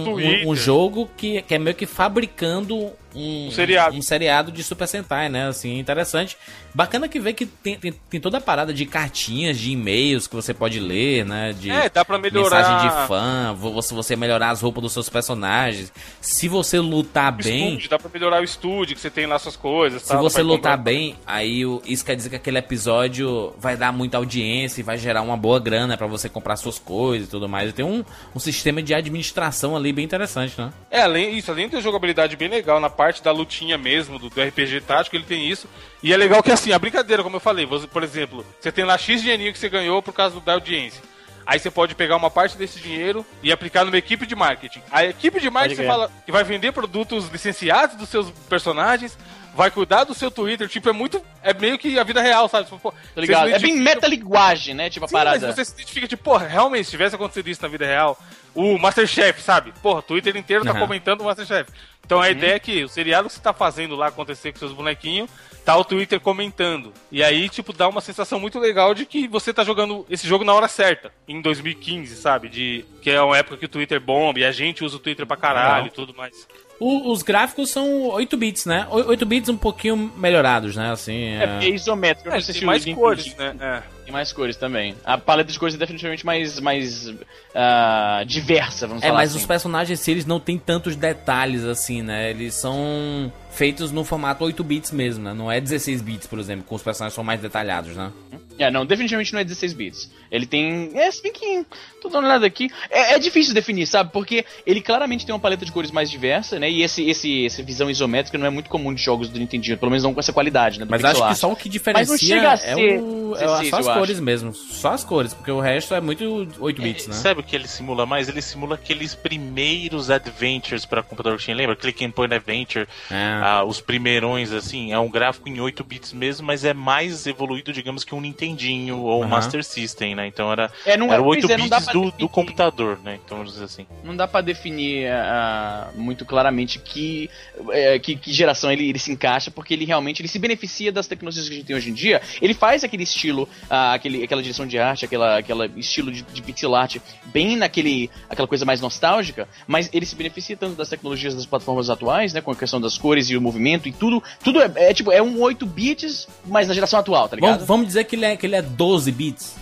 um- 0.45 0.49
um 0.49 0.55
jogo 0.55 1.09
que, 1.17 1.41
que 1.41 1.55
é 1.55 1.59
meio 1.59 1.75
que 1.75 1.85
fabricando 1.85 2.91
um, 3.15 3.47
Um 3.47 3.51
seriado. 3.51 3.95
um 3.95 4.01
seriado 4.01 4.51
de 4.51 4.63
Super 4.63 4.87
Sentai, 4.87 5.29
né? 5.29 5.47
Assim, 5.47 5.79
interessante. 5.79 6.37
Bacana 6.73 7.07
que 7.07 7.19
vê 7.19 7.31
que 7.33 7.45
tem, 7.45 7.77
tem, 7.79 7.93
tem 8.09 8.19
toda 8.19 8.37
a 8.37 8.41
parada 8.41 8.73
de 8.73 8.85
cartinhas, 8.85 9.57
de 9.57 9.71
e-mails 9.71 10.27
que 10.27 10.35
você 10.35 10.53
pode 10.53 10.79
ler, 10.79 11.23
né? 11.25 11.53
De 11.53 11.69
É, 11.71 11.89
dá 11.89 12.03
pra 12.03 12.17
melhorar. 12.17 12.57
mensagem 12.57 12.89
de 13.01 13.07
fã, 13.07 13.53
vo- 13.57 13.71
você, 13.71 13.93
você 13.93 14.15
melhorar 14.15 14.49
as 14.49 14.61
roupas 14.61 14.83
dos 14.83 14.91
seus 14.93 15.07
personagens. 15.09 15.91
Se 16.19 16.47
você 16.49 16.79
lutar 16.79 17.31
O 17.31 17.43
bem. 17.43 17.67
estúdio, 17.69 17.89
dá 17.89 17.97
pra 17.99 18.09
melhorar 18.13 18.41
o 18.41 18.43
estúdio, 18.43 18.93
que 18.95 19.01
você 19.01 19.09
tem 19.09 19.25
lá 19.25 19.39
suas 19.39 19.55
coisas. 19.55 20.01
Se 20.01 20.09
tal, 20.09 20.21
você 20.21 20.41
lutar 20.43 20.77
comprar- 20.77 20.77
bem, 20.77 21.15
aí 21.25 21.65
o- 21.65 21.81
isso 21.85 22.03
quer 22.03 22.15
dizer 22.15 22.29
que 22.29 22.35
aquele 22.35 22.57
episódio 22.57 23.53
vai 23.57 23.77
dar 23.77 23.91
muita 23.93 24.17
audiência 24.17 24.81
e 24.81 24.83
vai 24.83 24.97
gerar 24.97 25.21
uma 25.21 25.37
boa 25.37 25.59
grana 25.59 25.95
pra 25.97 26.07
você 26.07 26.27
comprar 26.27 26.55
suas 26.57 26.77
coisas 26.77 27.27
e 27.27 27.31
tudo 27.31 27.47
mais. 27.47 27.71
Tem 27.73 27.85
um, 27.85 28.03
um 28.35 28.39
sistema 28.39 28.81
de 28.81 28.93
administração 28.93 29.75
ali 29.75 29.93
bem 29.93 30.03
interessante, 30.03 30.59
né? 30.59 30.71
É, 30.91 31.01
além, 31.03 31.37
isso, 31.37 31.51
além 31.51 31.65
de 31.67 31.75
ter 31.77 31.81
jogabilidade 31.81 32.35
bem 32.35 32.47
legal 32.49 32.79
na 32.79 32.89
parte 32.89 33.04
da 33.21 33.31
lutinha 33.31 33.77
mesmo, 33.77 34.17
do, 34.19 34.29
do 34.29 34.41
RPG 34.41 34.81
tático, 34.81 35.15
ele 35.15 35.25
tem 35.25 35.49
isso. 35.49 35.67
E 36.03 36.13
é 36.13 36.17
legal 36.17 36.41
que 36.43 36.51
assim, 36.51 36.71
a 36.71 36.79
brincadeira, 36.79 37.23
como 37.23 37.35
eu 37.37 37.39
falei, 37.39 37.65
você, 37.65 37.87
por 37.87 38.03
exemplo, 38.03 38.45
você 38.59 38.71
tem 38.71 38.83
lá 38.85 38.97
X 38.97 39.21
dinheirinho 39.21 39.51
que 39.53 39.59
você 39.59 39.69
ganhou 39.69 40.01
por 40.01 40.13
causa 40.13 40.39
da 40.39 40.53
audiência. 40.53 41.01
Aí 41.47 41.59
você 41.59 41.69
pode 41.69 41.93
pegar 41.93 42.15
uma 42.15 42.31
parte 42.31 42.57
desse 42.57 42.79
dinheiro 42.79 43.23
e 43.43 43.51
aplicar 43.51 43.85
numa 43.85 43.97
equipe 43.97 44.25
de 44.25 44.35
marketing. 44.35 44.81
A 44.91 45.05
equipe 45.05 45.39
de 45.39 45.47
marketing 45.49 45.75
crer. 45.75 45.87
fala 45.87 46.11
que 46.25 46.31
vai 46.31 46.43
vender 46.43 46.71
produtos 46.71 47.29
licenciados 47.29 47.95
dos 47.97 48.09
seus 48.09 48.31
personagens, 48.49 49.15
vai 49.55 49.69
cuidar 49.69 50.05
do 50.05 50.15
seu 50.15 50.31
Twitter, 50.31 50.67
tipo, 50.67 50.89
é 50.89 50.91
muito. 50.91 51.23
É 51.43 51.53
meio 51.53 51.77
que 51.77 51.99
a 51.99 52.03
vida 52.03 52.19
real, 52.19 52.49
sabe? 52.49 52.67
Pô, 52.81 52.91
Tá 52.91 52.97
você 53.13 53.21
ligado? 53.21 53.49
É 53.49 53.59
bem 53.59 53.77
metalinguagem, 53.77 54.73
né? 54.73 54.89
Tipo 54.89 55.05
a 55.05 55.07
Sim, 55.07 55.13
parada. 55.13 55.39
mas 55.45 55.55
você 55.55 55.63
se 55.65 55.73
identifica 55.73 56.07
de, 56.07 56.17
porra, 56.17 56.47
realmente, 56.47 56.85
se 56.85 56.91
tivesse 56.91 57.13
acontecido 57.13 57.47
isso 57.47 57.61
na 57.61 57.67
vida 57.67 57.85
real, 57.85 58.19
o 58.55 58.77
Masterchef, 58.79 59.41
sabe? 59.41 59.73
Porra, 59.83 59.99
o 59.99 60.03
Twitter 60.03 60.35
inteiro 60.37 60.63
tá 60.63 60.71
Aham. 60.71 60.79
comentando 60.79 61.21
o 61.21 61.25
Masterchef. 61.25 61.69
Então 62.05 62.21
a 62.21 62.29
ideia 62.29 62.53
é 62.53 62.59
que 62.59 62.83
o 62.83 62.87
seriado 62.89 63.27
que 63.27 63.33
você 63.33 63.41
tá 63.41 63.51
fazendo 63.51 63.95
lá 63.95 64.07
acontecer 64.07 64.51
com 64.53 64.59
seus 64.59 64.71
bonequinhos, 64.71 65.27
tá 65.65 65.75
o 65.75 65.83
Twitter 65.83 66.19
comentando. 66.19 66.93
E 67.11 67.23
aí, 67.23 67.49
tipo, 67.49 67.73
dá 67.73 67.87
uma 67.87 67.99
sensação 67.99 68.39
muito 68.39 68.59
legal 68.59 68.93
de 68.93 69.07
que 69.07 69.27
você 69.27 69.51
tá 69.51 69.63
jogando 69.63 70.05
esse 70.07 70.27
jogo 70.27 70.43
na 70.43 70.53
hora 70.53 70.67
certa, 70.67 71.11
em 71.27 71.41
2015, 71.41 72.15
sabe? 72.15 72.47
De 72.47 72.85
que 73.01 73.09
é 73.09 73.19
uma 73.19 73.35
época 73.35 73.57
que 73.57 73.65
o 73.65 73.69
Twitter 73.69 73.99
bomba 73.99 74.37
e 74.39 74.45
a 74.45 74.51
gente 74.51 74.83
usa 74.83 74.97
o 74.97 74.99
Twitter 74.99 75.25
pra 75.25 75.35
caralho 75.35 75.87
e 75.87 75.89
tudo 75.89 76.13
mais. 76.13 76.47
O- 76.79 77.11
os 77.11 77.23
gráficos 77.23 77.71
são 77.71 78.09
8 78.09 78.37
bits, 78.37 78.65
né? 78.67 78.85
O- 78.91 79.07
8 79.09 79.25
bits 79.25 79.49
um 79.49 79.57
pouquinho 79.57 79.95
melhorados, 80.15 80.75
né? 80.75 80.91
Assim, 80.91 81.29
É 81.39 81.43
é... 81.43 81.47
porque 81.47 81.65
é 81.65 81.69
isométrico, 81.69 82.29
É, 82.29 82.33
não 82.35 82.41
sei 82.41 82.53
tem 82.53 82.59
se 82.59 82.65
o 82.65 82.67
mais 82.67 82.85
cores, 82.85 83.35
né? 83.35 83.55
É. 83.59 83.94
Tem 84.05 84.13
mais 84.13 84.31
cores 84.31 84.55
também. 84.55 84.95
A 85.03 85.17
paleta 85.17 85.51
de 85.51 85.57
cores 85.57 85.73
é 85.73 85.77
definitivamente 85.79 86.23
mais, 86.25 86.59
mais 86.59 87.11
ah, 87.55 88.23
diversa, 88.25 88.85
vamos 88.87 89.01
É, 89.03 89.07
falar 89.07 89.19
mas 89.19 89.31
assim. 89.31 89.39
os 89.39 89.45
personagens, 89.47 89.99
se 89.99 90.11
eles 90.11 90.25
não 90.27 90.39
têm 90.39 90.59
tantos 90.59 90.95
detalhes 90.95 91.63
assim, 91.63 92.03
né? 92.03 92.29
Eles 92.29 92.53
são 92.53 93.33
feitos 93.55 93.91
no 93.91 94.03
formato 94.03 94.43
8 94.43 94.63
bits 94.63 94.91
mesmo, 94.91 95.23
né? 95.23 95.33
Não 95.33 95.51
é 95.51 95.59
16 95.61 96.01
bits, 96.01 96.27
por 96.27 96.39
exemplo, 96.39 96.65
com 96.65 96.75
os 96.75 96.83
personagens 96.83 97.13
são 97.15 97.23
mais 97.23 97.39
detalhados, 97.41 97.95
né? 97.95 98.11
É, 98.57 98.71
não, 98.71 98.85
definitivamente 98.85 99.33
não 99.33 99.39
é 99.39 99.43
16 99.43 99.73
bits. 99.73 100.11
Ele 100.31 100.45
tem. 100.45 100.89
É, 100.93 101.11
se 101.11 101.21
bem 101.21 101.31
que. 101.33 101.65
Tô 102.01 102.07
dando 102.07 102.23
uma 102.23 102.29
olhada 102.29 102.45
aqui. 102.45 102.69
É, 102.89 103.15
é 103.15 103.19
difícil 103.19 103.53
definir, 103.53 103.85
sabe? 103.85 104.11
Porque 104.13 104.45
ele 104.65 104.79
claramente 104.79 105.25
tem 105.25 105.33
uma 105.35 105.41
paleta 105.41 105.65
de 105.65 105.71
cores 105.73 105.91
mais 105.91 106.09
diversa, 106.09 106.57
né? 106.57 106.69
E 106.69 106.81
esse, 106.81 107.03
esse, 107.09 107.45
essa 107.45 107.61
visão 107.63 107.89
isométrica 107.89 108.37
não 108.37 108.45
é 108.45 108.49
muito 108.49 108.69
comum 108.69 108.93
de 108.93 109.01
jogos 109.01 109.27
do 109.27 109.37
Nintendinho, 109.39 109.77
pelo 109.77 109.91
menos 109.91 110.03
não 110.03 110.13
com 110.13 110.19
essa 110.21 110.31
qualidade, 110.31 110.79
né? 110.79 110.85
do 110.85 110.89
Mas 110.89 111.01
pixel 111.01 111.11
acho 111.11 111.21
que 111.21 111.27
art. 111.29 111.37
só 111.37 111.51
o 111.51 111.55
que 111.55 111.65
Mas 111.67 111.73
diferencia 111.73 112.07
não 112.07 112.17
chega 112.17 112.49
a 112.49 112.53
é, 112.53 112.57
ser 112.57 112.99
o, 113.01 113.35
é 113.35 113.39
16, 113.39 113.69
só 113.69 113.77
as 113.79 113.85
eu 113.85 113.91
acho. 113.91 113.99
cores 113.99 114.19
mesmo. 114.21 114.53
Só 114.53 114.89
as 114.91 115.03
cores, 115.03 115.33
porque 115.33 115.51
o 115.51 115.59
resto 115.59 115.93
é 115.93 115.99
muito 115.99 116.47
8 116.59 116.81
bits, 116.81 117.07
né? 117.07 117.13
Sabe 117.13 117.41
o 117.41 117.43
que 117.43 117.55
ele 117.55 117.67
simula 117.67 118.05
mais? 118.05 118.29
Ele 118.29 118.41
simula 118.41 118.75
aqueles 118.75 119.13
primeiros 119.15 120.09
adventures 120.09 120.85
pra 120.85 121.03
computador 121.03 121.37
que 121.37 121.43
tinha. 121.45 121.57
Lembra? 121.57 121.75
Click 121.75 122.05
and 122.05 122.11
Point 122.11 122.33
Adventure, 122.33 122.87
É. 123.11 123.41
ah, 123.45 123.63
os 123.63 123.79
primeirões, 123.79 124.51
assim. 124.51 124.91
É 124.91 124.97
um 124.97 125.07
gráfico 125.07 125.47
em 125.47 125.59
8 125.59 125.83
bits 125.83 126.13
mesmo, 126.13 126.47
mas 126.47 126.65
é 126.65 126.73
mais 126.73 127.27
evoluído, 127.27 127.71
digamos 127.71 128.03
que 128.03 128.15
um 128.15 128.19
Nintendinho 128.19 128.97
ou 129.01 129.19
um 129.19 129.23
Aham. 129.23 129.29
Master 129.29 129.63
System, 129.63 130.15
né? 130.15 130.25
Então 130.25 130.51
era, 130.51 130.71
É, 130.83 130.97
não, 130.97 131.13
era 131.13 131.21
pois 131.21 131.43
8 131.43 131.51
é, 131.51 131.57
bits 131.57 131.85
do, 131.87 132.09
do 132.09 132.27
computador, 132.27 132.99
né? 133.03 133.19
Então 133.23 133.37
vamos 133.37 133.53
dizer 133.53 133.65
assim. 133.65 133.85
Não 134.03 134.15
dá 134.15 134.27
pra 134.27 134.41
definir 134.41 135.11
ah, 135.11 135.91
muito 135.93 136.25
claramente 136.25 136.79
que, 136.79 137.29
é, 137.69 137.99
que, 137.99 138.15
que 138.15 138.33
geração 138.33 138.71
ele, 138.71 138.89
ele 138.89 138.97
se 138.97 139.11
encaixa, 139.11 139.51
porque 139.51 139.75
ele 139.75 139.85
realmente 139.85 140.23
ele 140.23 140.27
se 140.27 140.39
beneficia 140.39 140.91
das 140.91 141.05
tecnologias 141.05 141.47
que 141.47 141.53
a 141.53 141.57
gente 141.57 141.67
tem 141.67 141.75
hoje 141.75 141.91
em 141.91 141.93
dia. 141.93 142.23
Ele 142.41 142.55
faz 142.55 142.83
aquele 142.83 143.03
estilo, 143.03 143.47
ah, 143.69 143.93
aquele, 143.93 144.23
aquela 144.23 144.41
direção 144.41 144.65
de 144.65 144.79
arte, 144.79 145.05
aquela, 145.05 145.37
aquela 145.37 145.67
estilo 145.77 146.11
de, 146.11 146.23
de 146.23 146.41
pixel 146.41 146.73
art 146.73 146.97
bem 147.25 147.55
naquele 147.55 148.09
aquela 148.27 148.47
coisa 148.47 148.65
mais 148.65 148.81
nostálgica, 148.81 149.47
mas 149.67 149.87
ele 149.93 150.05
se 150.05 150.15
beneficia 150.15 150.57
tanto 150.57 150.75
das 150.75 150.89
tecnologias 150.89 151.35
das 151.35 151.45
plataformas 151.45 151.91
atuais, 151.91 152.33
né, 152.33 152.41
com 152.41 152.49
a 152.49 152.55
questão 152.55 152.81
das 152.81 152.97
cores 152.97 153.29
e 153.29 153.34
o 153.37 153.41
movimento 153.41 153.87
e 153.87 153.91
tudo, 153.91 154.21
tudo 154.43 154.61
é, 154.61 154.71
é 154.75 154.93
tipo 154.93 155.11
é 155.11 155.21
um 155.21 155.39
8 155.41 155.65
bits, 155.65 156.27
mas 156.45 156.67
na 156.67 156.73
geração 156.73 156.99
atual, 156.99 157.27
tá 157.29 157.35
ligado? 157.35 157.51
Vamos, 157.53 157.67
vamos 157.67 157.87
dizer 157.87 158.03
que 158.05 158.15
ele, 158.15 158.25
é, 158.25 158.35
que 158.37 158.45
ele 158.45 158.55
é 158.55 158.61
12 158.61 159.11
bits. 159.11 159.55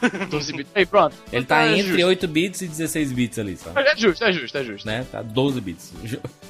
12 0.30 0.52
bits. 0.52 0.70
Aí 0.74 0.86
pronto. 0.86 1.16
Ele 1.32 1.44
tá 1.44 1.64
É 1.66 1.72
entre 1.78 1.88
justo. 1.92 2.06
8 2.06 2.28
bits 2.28 2.60
e 2.62 2.68
16 2.68 3.12
bits 3.12 3.38
ali, 3.38 3.56
sabe? 3.56 3.80
É 3.80 3.96
justo, 3.96 4.24
é 4.24 4.32
justo, 4.32 4.58
é 4.58 4.64
justo. 4.64 4.86
Né? 4.86 5.04
Tá 5.10 5.22
12 5.22 5.60
bits. 5.60 5.92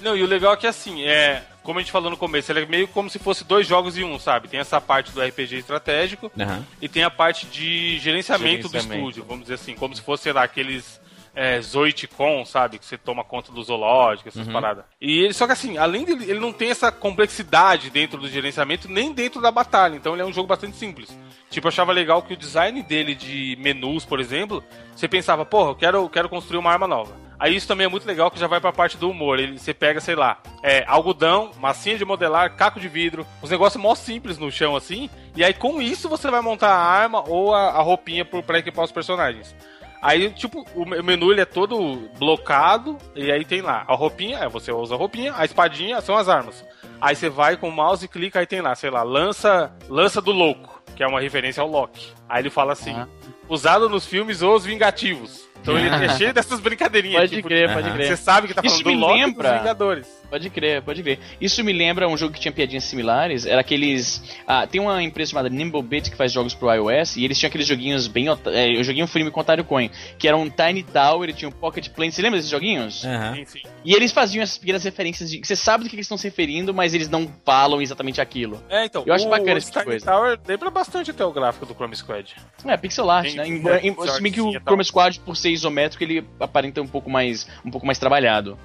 Não, 0.03 0.15
e 0.17 0.23
o 0.23 0.27
legal 0.27 0.53
é 0.53 0.57
que 0.57 0.67
assim, 0.67 1.03
é. 1.05 1.43
Como 1.63 1.79
a 1.79 1.83
gente 1.83 1.93
falou 1.93 2.11
no 2.11 2.17
começo, 2.17 2.51
ele 2.51 2.61
é 2.63 2.67
meio 2.67 2.89
como 2.89 3.11
se 3.11 3.19
fosse 3.19 3.45
dois 3.45 3.67
jogos 3.67 3.97
em 3.99 4.05
um, 4.05 4.19
sabe? 4.19 4.49
Tem 4.49 4.59
essa 4.59 4.81
parte 4.81 5.13
do 5.13 5.21
RPG 5.23 5.57
estratégico 5.57 6.33
Aham. 6.39 6.65
e 6.81 6.89
tem 6.89 7.03
a 7.05 7.11
parte 7.11 7.45
de 7.47 7.99
gerenciamento, 7.99 8.69
do 8.69 8.73
Gerenciamento. 8.73 9.09
estúdio, 9.09 9.25
vamos 9.29 9.43
dizer 9.45 9.55
assim, 9.55 9.75
como 9.75 9.95
se 9.95 10.01
fosse, 10.01 10.23
sei 10.25 10.33
lá, 10.33 10.43
aqueles 10.45 10.99
é, 11.39 11.61
Zoiticon, 11.61 12.45
sabe? 12.45 12.79
Que 12.79 12.85
você 12.85 12.99
toma 12.99 13.23
conta 13.23 13.53
do 13.53 13.63
zoológico, 13.63 14.29
essas 14.29 14.47
paradas. 14.53 14.85
E 15.01 15.21
ele, 15.21 15.33
só 15.33 15.47
que 15.47 15.53
assim, 15.53 15.79
além 15.79 16.05
dele, 16.05 16.25
ele 16.29 16.41
não 16.41 16.53
tem 16.53 16.71
essa 16.71 16.91
complexidade 16.91 17.91
dentro 17.91 18.19
do 18.19 18.29
gerenciamento, 18.29 18.89
nem 18.91 19.13
dentro 19.13 19.41
da 19.41 19.51
batalha. 19.51 19.95
Então 19.97 20.13
ele 20.15 20.23
é 20.23 20.25
um 20.27 20.33
jogo 20.33 20.49
bastante 20.49 20.77
simples. 20.77 21.17
Tipo, 21.51 21.67
eu 21.67 21.71
achava 21.71 21.93
legal 21.93 22.21
que 22.23 22.35
o 22.35 22.37
design 22.37 22.83
dele 22.83 23.15
de 23.15 23.57
menus, 23.61 24.05
por 24.05 24.21
exemplo, 24.21 24.63
você 24.95 25.07
pensava, 25.09 25.47
porra, 25.47 25.71
eu 25.71 25.75
quero, 25.77 25.99
eu 25.99 26.09
quero 26.11 26.29
construir 26.29 26.59
uma 26.59 26.71
arma 26.73 26.87
nova. 26.87 27.17
Aí 27.41 27.55
isso 27.55 27.69
também 27.69 27.85
é 27.87 27.89
muito 27.89 28.05
legal 28.07 28.31
que 28.33 28.39
já 28.39 28.49
vai 28.49 28.61
pra 28.61 28.73
parte 28.73 28.97
do 28.97 29.09
humor. 29.09 29.39
Ele, 29.39 29.59
você 29.59 29.73
pega, 29.73 30.01
sei 30.01 30.17
lá, 30.17 30.39
é, 30.63 30.85
algodão, 30.89 31.53
massinha 31.61 31.97
de 31.97 32.05
modelar, 32.05 32.57
caco 32.57 32.81
de 32.81 32.89
vidro, 32.89 33.25
os 33.41 33.49
negócios 33.49 33.81
mó 33.81 33.95
simples 33.95 34.39
no 34.39 34.51
chão 34.51 34.75
assim. 34.75 35.09
E 35.37 35.45
aí 35.45 35.55
com 35.55 35.81
isso 35.81 36.09
você 36.09 36.29
vai 36.31 36.41
montar 36.41 36.71
a 36.71 36.83
arma 36.85 37.23
ou 37.29 37.55
a, 37.55 37.69
a 37.71 37.81
roupinha 37.81 38.25
pro- 38.25 38.43
pra 38.43 38.59
equipar 38.59 38.85
os 38.85 38.91
personagens. 38.93 39.55
Aí, 40.01 40.31
tipo, 40.31 40.65
o 40.75 40.85
me- 40.85 40.99
o 40.99 41.05
menu 41.05 41.33
ele 41.33 41.41
é 41.41 41.45
todo 41.45 42.09
blocado, 42.19 42.97
e 43.17 43.31
aí 43.33 43.45
tem 43.45 43.61
lá 43.61 43.85
a 43.89 43.95
roupinha, 43.95 44.39
é, 44.39 44.49
você 44.49 44.71
usa 44.71 44.95
a 44.95 44.99
roupinha, 44.99 45.35
a 45.37 45.45
espadinha 45.45 46.01
são 46.01 46.17
as 46.17 46.29
armas. 46.29 46.65
Aí 47.01 47.15
você 47.17 47.29
vai 47.29 47.57
com 47.57 47.69
o 47.69 47.73
mouse 47.73 48.05
e 48.05 48.09
clica, 48.09 48.41
aí 48.41 48.47
tem 48.47 48.61
lá, 48.61 48.75
sei 48.75 48.91
lá, 48.91 49.03
lança, 49.03 49.73
lança 49.89 50.21
do 50.21 50.33
louco, 50.33 50.83
que 50.97 51.03
é 51.03 51.07
uma 51.07 51.21
referência 51.21 51.61
ao 51.63 51.69
Loki. 51.69 52.13
Aí 52.29 52.43
ele 52.43 52.51
fala 52.51 52.73
assim, 52.73 52.95
Ah. 52.95 53.07
usado 53.49 53.89
nos 53.89 54.05
filmes 54.07 54.43
Os 54.43 54.65
Vingativos. 54.65 55.47
Então 55.61 55.77
ele 55.77 55.89
é 55.89 56.09
cheio 56.17 56.33
dessas 56.33 56.61
brincadeirinhas. 56.61 57.21
Pode 57.23 57.35
tipo, 57.37 57.49
crer, 57.49 57.73
pode 57.73 57.91
crer. 57.91 58.07
Você 58.09 58.17
sabe 58.17 58.47
que 58.49 58.55
tá 58.55 58.63
Isso 58.65 58.83
falando 58.83 58.85
do 58.85 58.91
me 58.91 58.97
Loki 58.97 59.19
e 59.21 59.25
lembra- 59.27 59.51
dos 59.51 59.59
Vingadores. 59.59 60.23
Pode 60.31 60.51
crer, 60.51 60.83
pode 60.83 61.03
crer. 61.03 61.19
Isso 61.41 61.63
me 61.65 61.73
lembra 61.73 62.07
um 62.09 62.17
jogo 62.17 62.35
que 62.35 62.41
tinha 62.41 62.53
piadinhas 62.53 62.85
similares. 62.85 63.47
Era 63.47 63.61
aqueles. 63.63 64.23
Ah, 64.47 64.67
tem 64.67 64.81
uma 64.81 65.03
empresa 65.03 65.31
chamada 65.31 65.49
Nimblebit 65.49 66.11
que 66.11 66.17
faz 66.17 66.31
jogos 66.33 66.55
pro 66.55 66.73
iOS 66.73 67.17
e 67.17 67.25
eles 67.25 67.39
tinham 67.39 67.49
aqueles 67.49 67.67
joguinhos 67.67 68.07
bem. 68.07 68.27
É, 68.47 68.77
eu 68.77 68.85
joguei 68.85 69.03
um 69.03 69.07
filme 69.07 69.31
com 69.31 69.41
Otário 69.41 69.65
Coin, 69.65 69.91
que 70.19 70.29
era 70.29 70.37
um 70.37 70.51
Tiny 70.51 70.83
Tower 70.83 71.31
e 71.31 71.33
tinha 71.33 71.49
um 71.49 71.53
Pocket 71.53 71.89
Plane. 71.89 72.13
Você 72.13 72.21
lembra 72.21 72.39
desses 72.39 72.51
joguinhos? 72.51 73.01
Sim. 73.47 73.63
E 73.85 73.95
eles 73.95 74.13
faziam 74.13 74.43
essas 74.43 74.59
pequenas 74.59 74.85
referências 74.85 75.31
de. 75.31 75.41
Você 75.43 75.57
sabe 75.57 75.85
do 75.85 75.91
que 75.91 75.97
eles 75.97 76.05
estão 76.05 76.19
se 76.19 76.27
referindo, 76.29 76.75
mas 76.75 76.93
eles 76.95 77.09
não 77.09 77.27
falam 77.45 77.81
exatamente 77.81 78.21
aquilo. 78.21 78.63
É, 78.69 78.85
então, 78.85 79.03
Eu 79.07 79.15
acho 79.15 79.27
o 79.27 79.31
bacana 79.31 79.57
esse 79.59 79.69
tipo 79.69 79.79
Tiny 79.81 79.91
coisa. 79.93 80.07
Tower 80.07 80.39
lembra 80.47 80.71
bastante 80.71 81.11
até 81.11 81.25
o 81.25 81.33
gráfico 81.33 81.65
do 81.65 81.75
Chrome 81.75 81.97
Squad. 81.97 82.35
É, 82.67 82.77
pixel 82.77 83.11
art, 83.11 83.31
Sim, 83.31 83.37
né? 83.37 83.79
é, 83.83 83.87
em- 83.87 83.95
se 84.09 84.21
bem 84.23 84.31
que 84.33 84.41
o 84.41 84.53
Chrome 84.61 84.85
Squad, 84.85 85.21
por 85.21 85.37
ser 85.37 85.51
isométrico, 85.51 86.05
ele 86.05 86.25
aparenta 86.39 86.83
um 86.83 86.87
pouco 86.87 87.09
mais, 87.09 87.49
um 87.65 87.71
pouco 87.71 87.87
mais 87.87 87.99
trabalhado. 87.99 88.59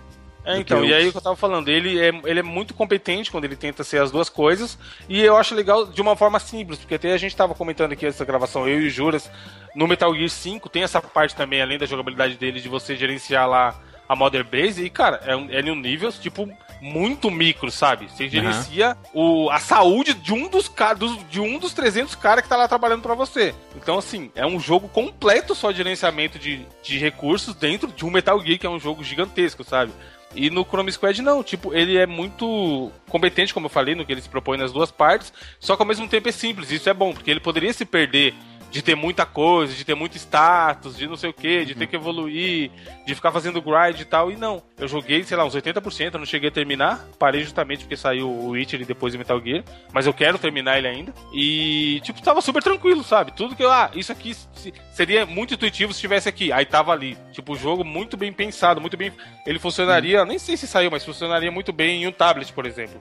É, 0.46 0.58
então, 0.60 0.82
que 0.82 0.88
e 0.88 0.92
eu- 0.92 0.98
aí 0.98 1.08
o 1.08 1.12
que 1.12 1.18
eu 1.18 1.22
tava 1.22 1.36
falando, 1.36 1.70
ele 1.70 2.00
é, 2.00 2.10
ele 2.26 2.40
é 2.40 2.44
muito 2.44 2.74
competente 2.74 3.32
quando 3.32 3.46
ele 3.46 3.56
tenta 3.56 3.84
ser 3.84 4.02
as 4.02 4.12
duas 4.12 4.30
coisas, 4.30 4.78
e 5.08 5.22
eu 5.22 5.38
acho 5.38 5.56
legal 5.56 5.86
de 5.86 6.02
uma 6.02 6.16
forma 6.16 6.40
simples, 6.40 6.80
porque 6.80 6.96
até 6.96 7.14
a 7.14 7.18
gente 7.18 7.36
tava 7.36 7.56
comentando 7.56 7.94
aqui 7.94 8.06
essa 8.06 8.26
gravação, 8.26 8.68
eu 8.68 8.82
e 8.82 8.88
o 8.88 8.90
Juras, 8.90 9.30
no 9.76 9.88
Metal 9.88 10.14
Gear 10.14 10.30
5 10.30 10.68
tem 10.70 10.84
essa 10.84 11.02
parte 11.02 11.36
também, 11.36 11.62
além 11.62 11.78
da 11.78 11.86
jogabilidade 11.86 12.36
dele, 12.36 12.60
de 12.60 12.68
você 12.70 12.96
gerenciar 12.96 13.48
lá 13.48 13.80
a 14.08 14.16
Mother 14.16 14.44
Base, 14.44 14.84
e 14.84 14.90
cara, 14.90 15.22
é, 15.26 15.36
um, 15.36 15.50
é 15.50 15.62
em 15.62 15.72
um 15.72 15.76
nível, 15.76 16.12
tipo, 16.12 16.48
muito 16.82 17.32
micro, 17.32 17.72
sabe? 17.72 18.10
Você 18.12 18.28
gerencia 18.28 18.98
o, 19.14 19.50
a 19.50 19.60
saúde 19.60 20.14
de 20.14 20.34
um 20.34 20.50
dos, 20.50 20.70
dos, 20.98 21.30
de 21.30 21.40
um 21.40 21.58
dos 21.58 21.74
300 21.74 22.14
caras 22.16 22.44
que 22.44 22.50
tá 22.50 22.58
lá 22.58 22.68
trabalhando 22.68 23.02
pra 23.02 23.16
você. 23.16 23.56
Então, 23.78 23.98
assim, 23.98 24.30
é 24.36 24.46
um 24.46 24.60
jogo 24.60 24.90
completo 24.90 25.56
só 25.56 25.72
de 25.72 25.78
gerenciamento 25.78 26.38
de, 26.38 26.68
de 26.84 26.98
recursos 26.98 27.56
dentro 27.56 27.88
de 27.88 28.06
um 28.06 28.12
Metal 28.12 28.38
Gear, 28.44 28.60
que 28.60 28.68
é 28.68 28.70
um 28.70 28.80
jogo 28.80 29.02
gigantesco, 29.06 29.64
sabe? 29.64 29.94
E 30.36 30.50
no 30.50 30.64
Chrome 30.64 30.92
Squad 30.92 31.22
não, 31.22 31.44
tipo, 31.44 31.74
ele 31.74 31.98
é 31.98 32.06
muito 32.06 32.92
competente, 33.08 33.54
como 33.54 33.68
eu 33.68 33.70
falei, 33.70 33.96
no 33.96 34.06
que 34.06 34.12
ele 34.12 34.22
se 34.22 34.30
propõe 34.30 34.58
nas 34.58 34.72
duas 34.72 34.92
partes, 34.92 35.32
só 35.60 35.76
que 35.76 35.82
ao 35.82 35.88
mesmo 35.88 36.08
tempo 36.08 36.30
é 36.30 36.32
simples, 36.32 36.72
isso 36.72 36.90
é 36.90 36.94
bom, 36.94 37.14
porque 37.14 37.30
ele 37.30 37.40
poderia 37.40 37.72
se 37.74 37.86
perder 37.86 38.34
de 38.74 38.82
ter 38.82 38.96
muita 38.96 39.24
coisa, 39.24 39.72
de 39.72 39.86
ter 39.86 39.94
muito 39.94 40.18
status, 40.18 40.98
de 40.98 41.08
não 41.08 41.16
sei 41.16 41.30
o 41.30 41.34
que, 41.34 41.64
de 41.64 41.76
ter 41.76 41.86
que 41.86 41.96
evoluir, 41.96 42.72
de 43.06 43.14
ficar 43.14 43.32
fazendo 43.32 43.62
grind 43.62 44.00
e 44.00 44.04
tal, 44.04 44.32
e 44.32 44.36
não. 44.36 44.64
Eu 44.80 44.88
joguei, 44.88 45.24
sei 45.24 45.38
lá, 45.38 45.46
uns 45.46 45.54
80%, 45.56 46.14
eu 46.16 46.20
não 46.20 46.26
cheguei 46.26 46.50
a 46.50 46.52
terminar, 46.52 47.08
parei 47.20 47.44
justamente 47.44 47.82
porque 47.82 47.96
saiu 47.96 48.28
o 48.28 48.50
Witcher 48.50 48.82
e 48.82 48.86
depois 48.86 49.14
o 49.14 49.18
Metal 49.20 49.40
Gear, 49.40 49.64
mas 49.94 50.08
eu 50.08 50.14
quero 50.14 50.40
terminar 50.40 50.80
ele 50.80 50.88
ainda, 50.88 51.14
e, 51.32 52.02
tipo, 52.04 52.20
tava 52.24 52.42
super 52.42 52.64
tranquilo, 52.64 53.04
sabe? 53.04 53.32
Tudo 53.34 53.56
que 53.56 53.64
eu, 53.64 53.72
ah, 53.72 53.92
isso 53.94 54.12
aqui 54.12 54.34
se- 54.34 54.74
seria 54.92 55.24
muito 55.24 55.54
intuitivo 55.54 55.94
se 55.94 55.98
estivesse 55.98 56.28
aqui, 56.28 56.52
aí 56.52 56.66
tava 56.66 56.92
ali. 56.92 57.16
Tipo, 57.32 57.54
o 57.54 57.56
jogo 57.56 57.84
muito 57.86 58.18
bem 58.18 58.34
pensado, 58.34 58.82
muito 58.82 58.98
bem. 58.98 59.12
Ele 59.46 59.60
funcionaria, 59.60 60.26
nem 60.26 60.40
sei 60.40 60.58
se 60.58 60.66
saiu, 60.68 60.90
mas 60.90 61.06
funcionaria 61.06 61.52
muito 61.52 61.72
bem 61.72 62.02
em 62.04 62.08
um 62.08 62.12
tablet, 62.12 62.52
por 62.52 62.66
exemplo. 62.66 63.00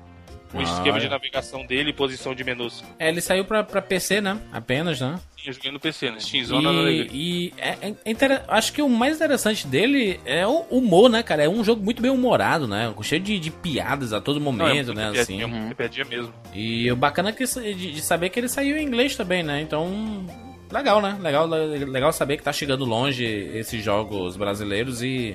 O 0.54 0.58
Ah, 0.58 0.62
esquema 0.62 1.00
de 1.00 1.06
é. 1.06 1.08
navegação 1.08 1.64
dele 1.64 1.90
e 1.90 1.92
posição 1.92 2.34
de 2.34 2.44
menus. 2.44 2.84
É, 2.98 3.08
ele 3.08 3.20
saiu 3.22 3.44
pra, 3.44 3.62
pra 3.64 3.80
PC, 3.80 4.20
né? 4.20 4.38
Apenas, 4.52 5.00
né? 5.00 5.18
Sim, 5.36 5.48
eu 5.48 5.52
joguei 5.54 5.70
no 5.72 5.80
PC, 5.80 6.10
no 6.10 6.20
Steam 6.20 6.44
Zona 6.44 6.70
E, 6.90 7.08
e 7.12 7.54
é, 7.56 7.76
é 7.80 8.10
inter- 8.10 8.42
acho 8.48 8.72
que 8.72 8.82
o 8.82 8.88
mais 8.88 9.16
interessante 9.16 9.66
dele 9.66 10.20
é 10.26 10.46
o 10.46 10.60
humor, 10.70 11.08
né, 11.08 11.22
cara? 11.22 11.42
É 11.44 11.48
um 11.48 11.64
jogo 11.64 11.82
muito 11.82 12.02
bem 12.02 12.10
humorado, 12.10 12.68
né? 12.68 12.92
Cheio 13.02 13.22
de, 13.22 13.38
de 13.38 13.50
piadas 13.50 14.12
a 14.12 14.20
todo 14.20 14.38
Não, 14.38 14.50
é 14.50 14.52
momento, 14.52 14.92
né? 14.94 15.08
Assim. 15.08 15.38
piadinha 15.74 16.04
mesmo. 16.04 16.32
E 16.54 16.92
o 16.92 16.96
bacana 16.96 17.30
é 17.30 17.32
que, 17.32 17.44
de, 17.44 17.92
de 17.92 18.00
saber 18.02 18.28
que 18.28 18.38
ele 18.38 18.48
saiu 18.48 18.76
em 18.76 18.84
inglês 18.84 19.16
também, 19.16 19.42
né? 19.42 19.60
Então, 19.62 20.24
legal, 20.70 21.00
né? 21.00 21.16
Legal, 21.20 21.46
legal 21.46 22.12
saber 22.12 22.36
que 22.36 22.42
tá 22.42 22.52
chegando 22.52 22.84
longe 22.84 23.24
esses 23.24 23.82
jogos 23.82 24.36
brasileiros 24.36 25.02
e. 25.02 25.34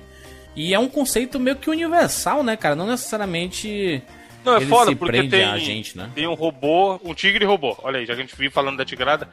E 0.56 0.74
é 0.74 0.80
um 0.80 0.88
conceito 0.88 1.40
meio 1.40 1.56
que 1.56 1.70
universal, 1.70 2.44
né, 2.44 2.56
cara? 2.56 2.76
Não 2.76 2.88
necessariamente. 2.88 4.02
Não, 4.44 4.54
é 4.54 4.58
ele 4.58 4.66
foda 4.68 4.92
se 4.92 4.96
porque 4.96 5.12
prende 5.12 5.30
tem, 5.30 5.44
a 5.44 5.58
gente, 5.58 5.98
né? 5.98 6.10
tem 6.16 6.28
um 6.28 6.34
robô, 6.34 7.00
um 7.04 7.14
tigre 7.14 7.44
robô. 7.46 7.76
Olha 7.84 8.00
aí, 8.00 8.06
já 8.06 8.14
que 8.14 8.22
a 8.22 8.24
gente 8.24 8.36
vive 8.36 8.54
falando 8.54 8.78
da 8.78 8.86
tigrada. 8.86 9.28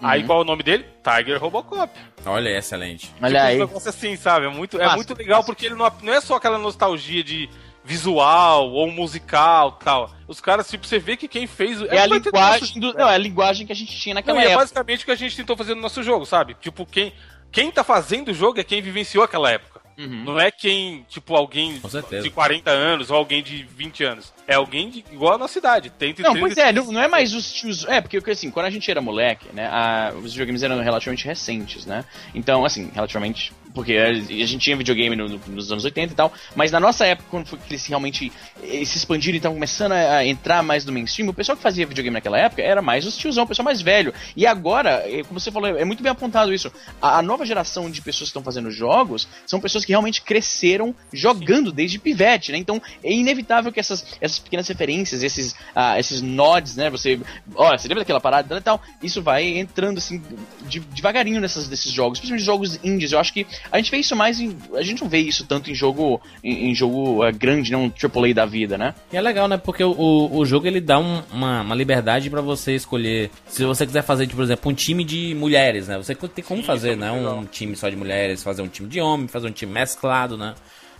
Uhum. 0.00 0.08
Aí 0.08 0.24
qual 0.24 0.38
é 0.38 0.42
o 0.42 0.44
nome 0.44 0.62
dele? 0.62 0.86
Tiger 1.02 1.40
Robocop. 1.40 1.92
Olha, 2.24 2.56
excelente. 2.56 3.12
Olha 3.20 3.40
tipo, 3.40 3.46
aí. 3.46 3.56
um 3.56 3.66
negócio 3.66 3.88
assim, 3.88 4.16
sabe? 4.16 4.46
É 4.46 4.48
muito, 4.48 4.80
é 4.80 4.84
Massa, 4.84 4.96
muito 4.96 5.14
legal 5.14 5.44
porque 5.44 5.66
ele 5.66 5.74
não, 5.74 5.92
não 6.02 6.12
é 6.12 6.20
só 6.20 6.36
aquela 6.36 6.58
nostalgia 6.58 7.22
de, 7.22 7.48
visual 7.84 8.70
ou 8.70 8.90
musical 8.90 9.72
tal. 9.72 10.10
Os 10.28 10.40
caras, 10.40 10.68
tipo, 10.68 10.86
você 10.86 10.98
vê 10.98 11.16
que 11.16 11.26
quem 11.26 11.46
fez. 11.46 11.82
É 11.82 11.98
a 11.98 12.06
linguagem 12.06 12.80
do, 12.80 12.92
não, 12.94 13.08
é 13.08 13.14
a 13.14 13.18
linguagem 13.18 13.66
que 13.66 13.72
a 13.72 13.76
gente 13.76 13.98
tinha 13.98 14.14
Não, 14.14 14.20
naquela 14.20 14.38
e 14.38 14.42
é 14.42 14.46
época. 14.46 14.60
basicamente 14.60 15.02
o 15.02 15.04
que 15.06 15.12
a 15.12 15.16
gente 15.16 15.36
tentou 15.36 15.56
fazer 15.56 15.74
no 15.74 15.80
nosso 15.80 16.02
jogo, 16.02 16.26
sabe? 16.26 16.54
Tipo, 16.60 16.86
quem, 16.86 17.12
quem 17.50 17.70
tá 17.70 17.82
fazendo 17.82 18.28
o 18.28 18.34
jogo 18.34 18.60
é 18.60 18.64
quem 18.64 18.82
vivenciou 18.82 19.24
aquela 19.24 19.50
época. 19.50 19.79
Uhum. 20.00 20.24
Não 20.24 20.40
é 20.40 20.50
quem, 20.50 21.04
tipo, 21.08 21.34
alguém 21.36 21.78
de 22.22 22.30
40 22.30 22.70
anos 22.70 23.10
ou 23.10 23.16
alguém 23.16 23.42
de 23.42 23.62
20 23.64 24.02
anos. 24.02 24.32
É 24.48 24.54
alguém 24.54 24.88
de, 24.88 25.04
igual 25.12 25.34
a 25.34 25.38
nossa 25.38 25.58
idade. 25.58 25.90
Tem 25.90 26.10
entre 26.10 26.22
Não, 26.22 26.32
30 26.32 26.46
pois 26.46 26.56
é, 26.58 26.72
não, 26.72 26.90
não 26.90 27.02
é 27.02 27.06
mais 27.06 27.34
os 27.34 27.52
tios. 27.52 27.84
É, 27.84 28.00
porque 28.00 28.18
porque, 28.18 28.30
assim, 28.30 28.50
quando 28.50 28.66
a 28.66 28.70
gente 28.70 28.90
era 28.90 29.00
moleque, 29.00 29.46
né, 29.52 29.66
a- 29.66 30.12
os 30.16 30.32
videogames 30.32 30.62
eram 30.62 30.80
relativamente 30.80 31.26
recentes, 31.26 31.84
né? 31.84 32.04
Então, 32.34 32.64
assim, 32.64 32.90
relativamente. 32.94 33.52
Porque 33.74 33.94
a, 33.96 34.08
a 34.08 34.12
gente 34.14 34.58
tinha 34.58 34.76
videogame 34.76 35.14
no- 35.14 35.28
no- 35.28 35.40
nos 35.48 35.70
anos 35.70 35.84
80 35.84 36.12
e 36.12 36.16
tal, 36.16 36.32
mas 36.56 36.70
na 36.72 36.80
nossa 36.80 37.06
época, 37.06 37.28
quando 37.30 37.46
foi 37.46 37.58
que 37.58 37.72
eles 37.72 37.86
realmente 37.86 38.32
eh, 38.62 38.84
se 38.84 38.96
expandiram 38.98 39.34
e 39.34 39.36
estavam 39.36 39.56
começando 39.56 39.92
a, 39.92 40.16
a 40.18 40.26
entrar 40.26 40.62
mais 40.62 40.84
no 40.84 40.92
mainstream, 40.92 41.28
o 41.28 41.34
pessoal 41.34 41.56
que 41.56 41.62
fazia 41.62 41.86
videogame 41.86 42.14
naquela 42.14 42.38
época 42.38 42.62
era 42.62 42.82
mais 42.82 43.06
os 43.06 43.16
tiozão, 43.16 43.44
o 43.44 43.46
pessoal 43.46 43.64
mais 43.64 43.80
velho. 43.80 44.12
E 44.36 44.46
agora, 44.46 45.02
eh, 45.06 45.22
como 45.22 45.38
você 45.38 45.50
falou, 45.52 45.68
é 45.68 45.84
muito 45.84 46.02
bem 46.02 46.10
apontado 46.10 46.52
isso. 46.52 46.72
A, 47.00 47.18
a 47.18 47.22
nova 47.22 47.46
geração 47.46 47.90
de 47.90 48.00
pessoas 48.02 48.28
que 48.28 48.30
estão 48.30 48.42
fazendo 48.42 48.70
jogos 48.70 49.28
são 49.46 49.60
pessoas 49.60 49.84
que 49.84 49.92
realmente 49.92 50.22
cresceram 50.22 50.94
jogando 51.12 51.70
desde 51.70 51.98
pivete, 51.98 52.52
né? 52.52 52.58
Então 52.58 52.80
é 53.04 53.12
inevitável 53.12 53.72
que 53.72 53.78
essas, 53.80 54.04
essas 54.20 54.38
pequenas 54.38 54.66
referências, 54.68 55.22
esses, 55.22 55.54
ah, 55.74 55.98
esses 55.98 56.20
nods, 56.22 56.76
né? 56.76 56.90
Você. 56.90 57.20
Olha, 57.54 57.78
você 57.78 57.86
lembra 57.88 58.02
daquela 58.02 58.20
parada 58.20 58.56
e 58.56 58.60
tal? 58.60 58.82
Isso 59.02 59.22
vai 59.22 59.46
entrando 59.58 59.98
assim, 59.98 60.22
de- 60.62 60.80
devagarinho 60.80 61.40
nessas, 61.40 61.68
nesses 61.68 61.92
jogos, 61.92 62.18
principalmente 62.18 62.44
jogos 62.44 62.80
indies. 62.84 63.12
Eu 63.12 63.18
acho 63.20 63.32
que 63.32 63.46
a 63.70 63.76
gente 63.78 63.90
vê 63.90 63.98
isso 63.98 64.14
mais 64.16 64.40
em. 64.40 64.56
A 64.74 64.82
gente 64.82 65.02
não 65.02 65.08
vê 65.08 65.18
isso 65.18 65.44
tanto 65.46 65.70
em 65.70 65.74
jogo. 65.74 66.20
em, 66.42 66.70
em 66.70 66.74
jogo 66.74 67.22
ah, 67.22 67.30
grande, 67.30 67.70
não 67.72 67.84
um 67.86 67.92
AAA 67.92 68.34
da 68.34 68.46
vida, 68.46 68.76
né? 68.78 68.94
E 69.12 69.16
é 69.16 69.20
legal, 69.20 69.46
né? 69.48 69.56
Porque 69.56 69.82
o, 69.84 69.90
o, 69.92 70.38
o 70.38 70.46
jogo 70.46 70.66
ele 70.66 70.80
dá 70.80 70.98
um- 70.98 71.22
uma, 71.32 71.62
uma 71.62 71.74
liberdade 71.74 72.28
pra 72.30 72.40
você 72.40 72.74
escolher. 72.74 73.30
Se 73.46 73.64
você 73.64 73.86
quiser 73.86 74.02
fazer, 74.02 74.24
tipo, 74.26 74.36
por 74.36 74.44
exemplo, 74.44 74.70
um 74.70 74.74
time 74.74 75.04
de 75.04 75.34
mulheres, 75.34 75.88
né? 75.88 75.96
Você 75.98 76.14
tem 76.14 76.44
como 76.44 76.60
Sim, 76.60 76.66
fazer, 76.66 76.90
é 76.92 76.96
né? 76.96 77.10
muito 77.10 77.22
Um 77.24 77.28
legal. 77.28 77.44
time 77.50 77.76
só 77.76 77.88
de 77.88 77.96
mulheres, 77.96 78.42
fazer 78.42 78.62
um 78.62 78.68
time 78.68 78.88
de 78.88 79.00
homem, 79.00 79.28
fazer 79.28 79.46
um 79.48 79.52
time 79.52 79.72
mesclado, 79.72 80.36
né? 80.36 80.54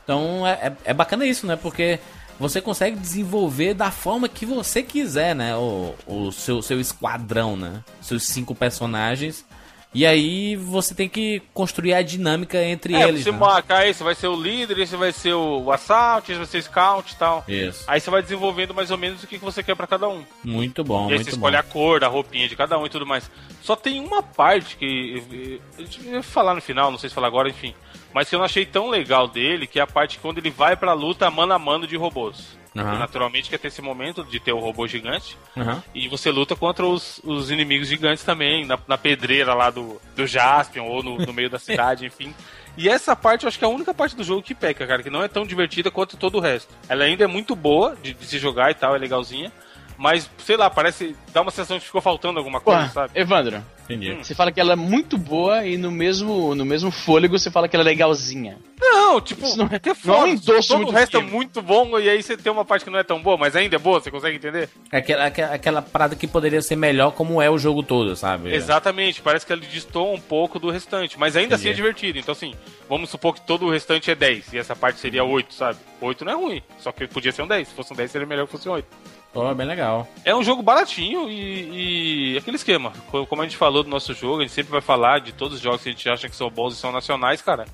Então 0.05 0.47
é, 0.47 0.53
é, 0.69 0.73
é 0.87 0.95
bacana 0.95 1.27
isso, 1.27 1.47
né? 1.47 1.57
Porque 1.57 1.99
você 2.39 2.61
consegue 2.61 2.97
desenvolver 2.97 3.75
da 3.75 3.91
forma 3.91 4.29
que 4.29 4.47
você 4.47 4.83
quiser, 4.83 5.35
né? 5.35 5.55
O, 5.57 5.95
o 6.07 6.33
seu, 6.33 6.63
seu 6.63 6.81
esquadrão, 6.81 7.57
né? 7.57 7.83
Seus 8.01 8.25
cinco 8.25 8.55
personagens. 8.55 9.45
E 9.93 10.07
aí 10.07 10.55
você 10.55 10.95
tem 10.95 11.09
que 11.09 11.43
construir 11.53 11.95
a 11.95 12.03
dinâmica 12.03 12.63
entre 12.65 12.95
É, 12.95 13.09
eles. 13.09 13.25
você 13.25 13.33
né? 13.33 13.39
marca, 13.39 13.87
esse 13.89 14.03
vai 14.05 14.15
ser 14.15 14.29
o 14.29 14.41
líder, 14.41 14.79
esse 14.79 14.95
vai 14.95 15.11
ser 15.13 15.35
o, 15.35 15.73
assalto, 15.73 16.31
esse 16.31 16.39
vai 16.39 16.47
ser 16.47 16.59
o 16.59 16.63
scout 16.63 17.13
e 17.13 17.17
tal. 17.17 17.45
Isso. 17.49 17.83
Aí 17.89 18.01
você 18.01 18.09
vai 18.09 18.23
desenvolvendo 18.23 18.73
mais 18.73 18.93
ou 18.93 18.97
menos 18.99 19.23
o 19.23 19.27
que 19.27 19.37
você 19.39 19.63
quer 19.65 19.75
pra 19.75 19.89
cada 19.89 20.09
um. 20.09 20.23
Muito 20.45 20.85
bom, 20.85 21.09
e 21.09 21.13
aí 21.13 21.15
muito 21.17 21.25
você 21.25 21.31
bom. 21.33 21.37
escolhe 21.39 21.57
a 21.57 21.63
cor 21.65 21.99
da 21.99 22.07
roupinha 22.07 22.49
de 22.49 22.55
cada 22.55 22.79
um 22.79 22.87
e 22.87 22.89
tudo 22.89 23.05
mais. 23.05 23.29
Só 23.63 23.77
tem 23.77 24.01
uma 24.01 24.23
parte 24.23 24.77
que. 24.77 25.61
A 25.79 25.83
gente 25.83 26.01
vai 26.01 26.23
falar 26.23 26.55
no 26.55 26.63
final, 26.63 26.91
não 26.91 26.99
sei 26.99 27.09
se 27.09 27.15
falar 27.15 27.27
agora, 27.27 27.49
enfim. 27.49 27.75
Mas 28.13 28.29
que 28.29 28.35
eu 28.35 28.39
não 28.39 28.47
achei 28.47 28.67
tão 28.67 28.89
legal 28.89 29.29
dele, 29.29 29.67
que 29.67 29.79
é 29.79 29.83
a 29.83 29.87
parte 29.87 30.19
quando 30.19 30.39
ele 30.39 30.51
vai 30.51 30.77
pra 30.77 30.93
luta 30.93 31.31
mano 31.31 31.53
a 31.53 31.59
mano 31.59 31.87
de 31.87 31.97
robôs. 31.97 32.59
E, 32.75 32.79
naturalmente 32.79 33.51
quer 33.51 33.59
ter 33.59 33.69
esse 33.69 33.83
momento 33.83 34.25
de 34.25 34.39
ter 34.39 34.53
o 34.53 34.59
robô 34.59 34.87
gigante. 34.87 35.37
Aham. 35.57 35.83
E 35.95 36.09
você 36.09 36.31
luta 36.31 36.55
contra 36.55 36.87
os, 36.87 37.21
os 37.25 37.51
inimigos 37.51 37.89
gigantes 37.89 38.23
também, 38.23 38.65
na, 38.65 38.79
na 38.87 38.97
pedreira 38.97 39.55
lá 39.55 39.71
do, 39.71 40.01
do 40.15 40.27
Jaspion, 40.27 40.85
ou 40.85 41.03
no, 41.03 41.19
no 41.19 41.33
meio 41.33 41.51
da 41.51 41.59
cidade, 41.59 42.07
enfim. 42.07 42.35
E 42.77 42.89
essa 42.89 43.17
parte 43.17 43.45
eu 43.45 43.49
acho 43.49 43.59
que 43.59 43.65
é 43.65 43.69
a 43.69 43.71
única 43.71 43.93
parte 43.93 44.15
do 44.15 44.23
jogo 44.23 44.43
que 44.43 44.55
peca, 44.55 44.87
cara, 44.87 45.03
que 45.03 45.11
não 45.11 45.23
é 45.23 45.29
tão 45.29 45.45
divertida 45.45 45.91
quanto 45.91 46.17
todo 46.17 46.39
o 46.39 46.41
resto. 46.41 46.73
Ela 46.89 47.05
ainda 47.05 47.25
é 47.25 47.27
muito 47.27 47.57
boa 47.57 47.97
de, 48.01 48.15
de 48.15 48.25
se 48.25 48.39
jogar 48.39 48.71
e 48.71 48.75
tal, 48.75 48.95
é 48.95 48.99
legalzinha. 48.99 49.53
Mas, 50.01 50.31
sei 50.39 50.57
lá, 50.57 50.71
parece. 50.71 51.15
dá 51.31 51.43
uma 51.43 51.51
sensação 51.51 51.77
de 51.77 51.81
que 51.83 51.87
ficou 51.89 52.01
faltando 52.01 52.39
alguma 52.39 52.59
coisa, 52.59 52.87
Pô, 52.87 52.89
sabe? 52.89 53.13
Evandro, 53.21 53.63
Entendi. 53.85 54.15
você 54.15 54.35
fala 54.35 54.51
que 54.51 54.59
ela 54.59 54.73
é 54.73 54.77
muito 54.77 55.19
boa 55.19 55.67
e 55.67 55.77
no 55.77 55.91
mesmo, 55.91 56.55
no 56.55 56.65
mesmo 56.65 56.91
fôlego 56.91 57.39
você 57.39 57.51
fala 57.51 57.69
que 57.69 57.77
ela 57.77 57.83
é 57.83 57.85
legalzinha. 57.85 58.57
Não, 58.81 59.21
tipo, 59.21 59.45
Isso 59.47 59.59
não 59.59 59.67
é- 59.67 59.69
não 59.69 59.79
é 59.85 59.91
um 59.91 59.95
foda, 59.95 60.29
endosso 60.31 60.69
todo 60.69 60.77
muito 60.79 60.89
o 60.89 60.93
resto 60.95 61.17
é 61.19 61.21
muito 61.23 61.61
bom 61.61 61.99
e 61.99 62.09
aí 62.09 62.23
você 62.23 62.35
tem 62.35 62.51
uma 62.51 62.65
parte 62.65 62.83
que 62.87 62.91
não 62.91 62.99
é 62.99 63.03
tão 63.05 63.21
boa, 63.23 63.37
mas 63.37 63.55
ainda 63.55 63.77
é 63.77 63.79
boa, 63.79 64.01
você 64.01 64.11
consegue 64.11 64.37
entender? 64.39 64.71
Aquela, 64.91 65.27
aquela, 65.27 65.55
aquela 65.55 65.83
parada 65.83 66.17
que 66.17 66.27
poderia 66.27 66.63
ser 66.63 66.77
melhor 66.77 67.11
como 67.13 67.43
é 67.43 67.51
o 67.51 67.59
jogo 67.59 67.83
todo, 67.83 68.17
sabe? 68.17 68.55
Exatamente, 68.55 69.21
parece 69.21 69.45
que 69.45 69.53
ele 69.53 69.67
distou 69.67 70.15
um 70.15 70.21
pouco 70.21 70.59
do 70.59 70.71
restante, 70.71 71.19
mas 71.19 71.37
ainda 71.37 71.57
assim 71.57 71.67
é 71.69 71.73
Entendi. 71.73 71.83
divertido. 71.83 72.19
Então, 72.19 72.33
assim, 72.33 72.55
vamos 72.89 73.11
supor 73.11 73.35
que 73.35 73.43
todo 73.43 73.67
o 73.67 73.71
restante 73.71 74.11
é 74.11 74.15
10 74.15 74.51
e 74.55 74.59
essa 74.59 74.75
parte 74.75 74.99
seria 74.99 75.23
8, 75.25 75.53
sabe? 75.53 75.79
8 76.01 76.25
não 76.25 76.33
é 76.33 76.37
ruim, 76.37 76.63
só 76.79 76.91
que 76.91 77.07
podia 77.07 77.33
ser 77.33 77.43
um 77.43 77.47
10. 77.47 77.69
Se 77.69 77.75
fosse 77.75 77.93
um 77.93 77.97
10, 77.97 78.11
seria 78.11 78.27
melhor 78.27 78.47
que 78.47 78.53
fosse 78.53 78.67
um 78.67 78.73
8. 78.73 78.87
Pô, 79.33 79.55
bem 79.55 79.67
legal. 79.67 80.09
É 80.25 80.35
um 80.35 80.43
jogo 80.43 80.61
baratinho 80.63 81.31
e, 81.31 82.33
e 82.35 82.39
aquele 82.39 82.57
esquema. 82.57 82.93
co- 83.11 83.27
Como 83.27 83.43
a 83.43 83.45
gente 83.45 83.57
falou 83.57 83.83
do 83.85 83.89
nosso 83.89 84.13
jogo, 84.13 84.39
a 84.39 84.43
gente 84.43 84.53
sempre 84.53 84.73
vai 84.73 84.81
falar 84.81 85.21
de 85.21 85.33
todos 85.33 85.57
os 85.59 85.63
jogos 85.63 85.83
que 85.83 85.89
a 85.89 85.93
gente 85.93 86.09
acha 86.09 86.29
que 86.29 86.35
são 86.35 86.51
bons 86.51 86.75
e 86.75 86.77
são 86.77 86.91
nacionais, 86.91 87.41
cara. 87.41 87.65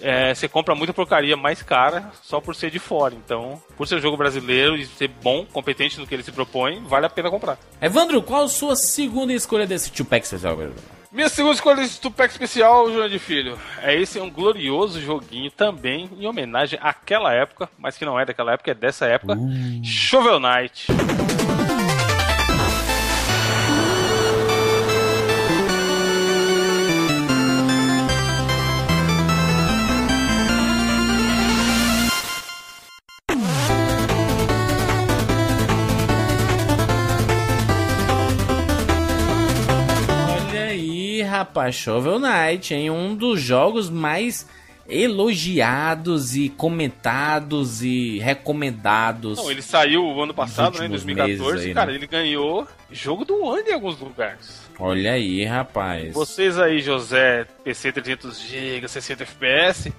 É, 0.00 0.34
você 0.34 0.48
compra 0.48 0.74
muita 0.74 0.92
porcaria 0.92 1.36
mais 1.36 1.60
cara 1.62 2.10
só 2.22 2.40
por 2.40 2.54
ser 2.54 2.70
de 2.70 2.78
fora. 2.78 3.14
Então, 3.14 3.60
por 3.76 3.86
ser 3.86 4.00
jogo 4.00 4.16
brasileiro 4.16 4.76
e 4.76 4.86
ser 4.86 5.08
bom, 5.08 5.44
competente 5.44 5.98
no 5.98 6.06
que 6.06 6.14
ele 6.14 6.22
se 6.22 6.32
propõe, 6.32 6.80
vale 6.86 7.06
a 7.06 7.10
pena 7.10 7.30
comprar. 7.30 7.58
Evandro, 7.80 8.22
qual 8.22 8.44
a 8.44 8.48
sua 8.48 8.74
segunda 8.76 9.32
escolha 9.32 9.66
desse 9.66 9.90
Tupac 9.92 10.24
especial? 10.24 10.56
Minha 11.12 11.28
segunda 11.28 11.54
escolha 11.54 11.76
desse 11.76 12.00
Tupac 12.00 12.32
especial, 12.32 12.90
Jurandir 12.90 13.20
Filho, 13.20 13.58
é 13.82 13.94
esse 13.94 14.18
é 14.18 14.22
um 14.22 14.30
glorioso 14.30 14.98
joguinho 14.98 15.50
também 15.50 16.08
em 16.18 16.26
homenagem 16.26 16.78
àquela 16.82 17.34
época, 17.34 17.68
mas 17.78 17.98
que 17.98 18.04
não 18.06 18.18
é 18.18 18.24
daquela 18.24 18.52
época, 18.52 18.70
é 18.70 18.74
dessa 18.74 19.04
época. 19.04 19.36
Shovel 19.84 20.40
Knight. 20.40 20.86
Rapaz, 41.42 41.74
Shovel 41.74 42.20
Knight, 42.20 42.72
hein? 42.72 42.90
Um 42.90 43.16
dos 43.16 43.40
jogos 43.40 43.90
mais 43.90 44.48
elogiados 44.88 46.36
e 46.36 46.48
comentados 46.48 47.82
e 47.82 48.18
recomendados. 48.18 49.38
Não, 49.38 49.50
ele 49.50 49.62
saiu 49.62 50.04
o 50.04 50.22
ano 50.22 50.34
passado, 50.34 50.78
né, 50.78 50.86
em 50.86 50.90
últimos 50.90 51.04
2014, 51.04 51.52
meses 51.52 51.66
aí, 51.66 51.74
cara, 51.74 51.90
né? 51.90 51.96
ele 51.96 52.06
ganhou 52.06 52.66
jogo 52.90 53.24
do 53.24 53.48
ano 53.48 53.68
em 53.68 53.72
alguns 53.72 53.98
lugares. 53.98 54.62
Olha 54.78 55.12
aí, 55.12 55.44
rapaz. 55.44 56.12
Vocês 56.14 56.58
aí, 56.58 56.80
José, 56.80 57.46
PC 57.64 57.92
300GB, 57.92 58.88
60 58.88 59.22
FPS, 59.22 59.92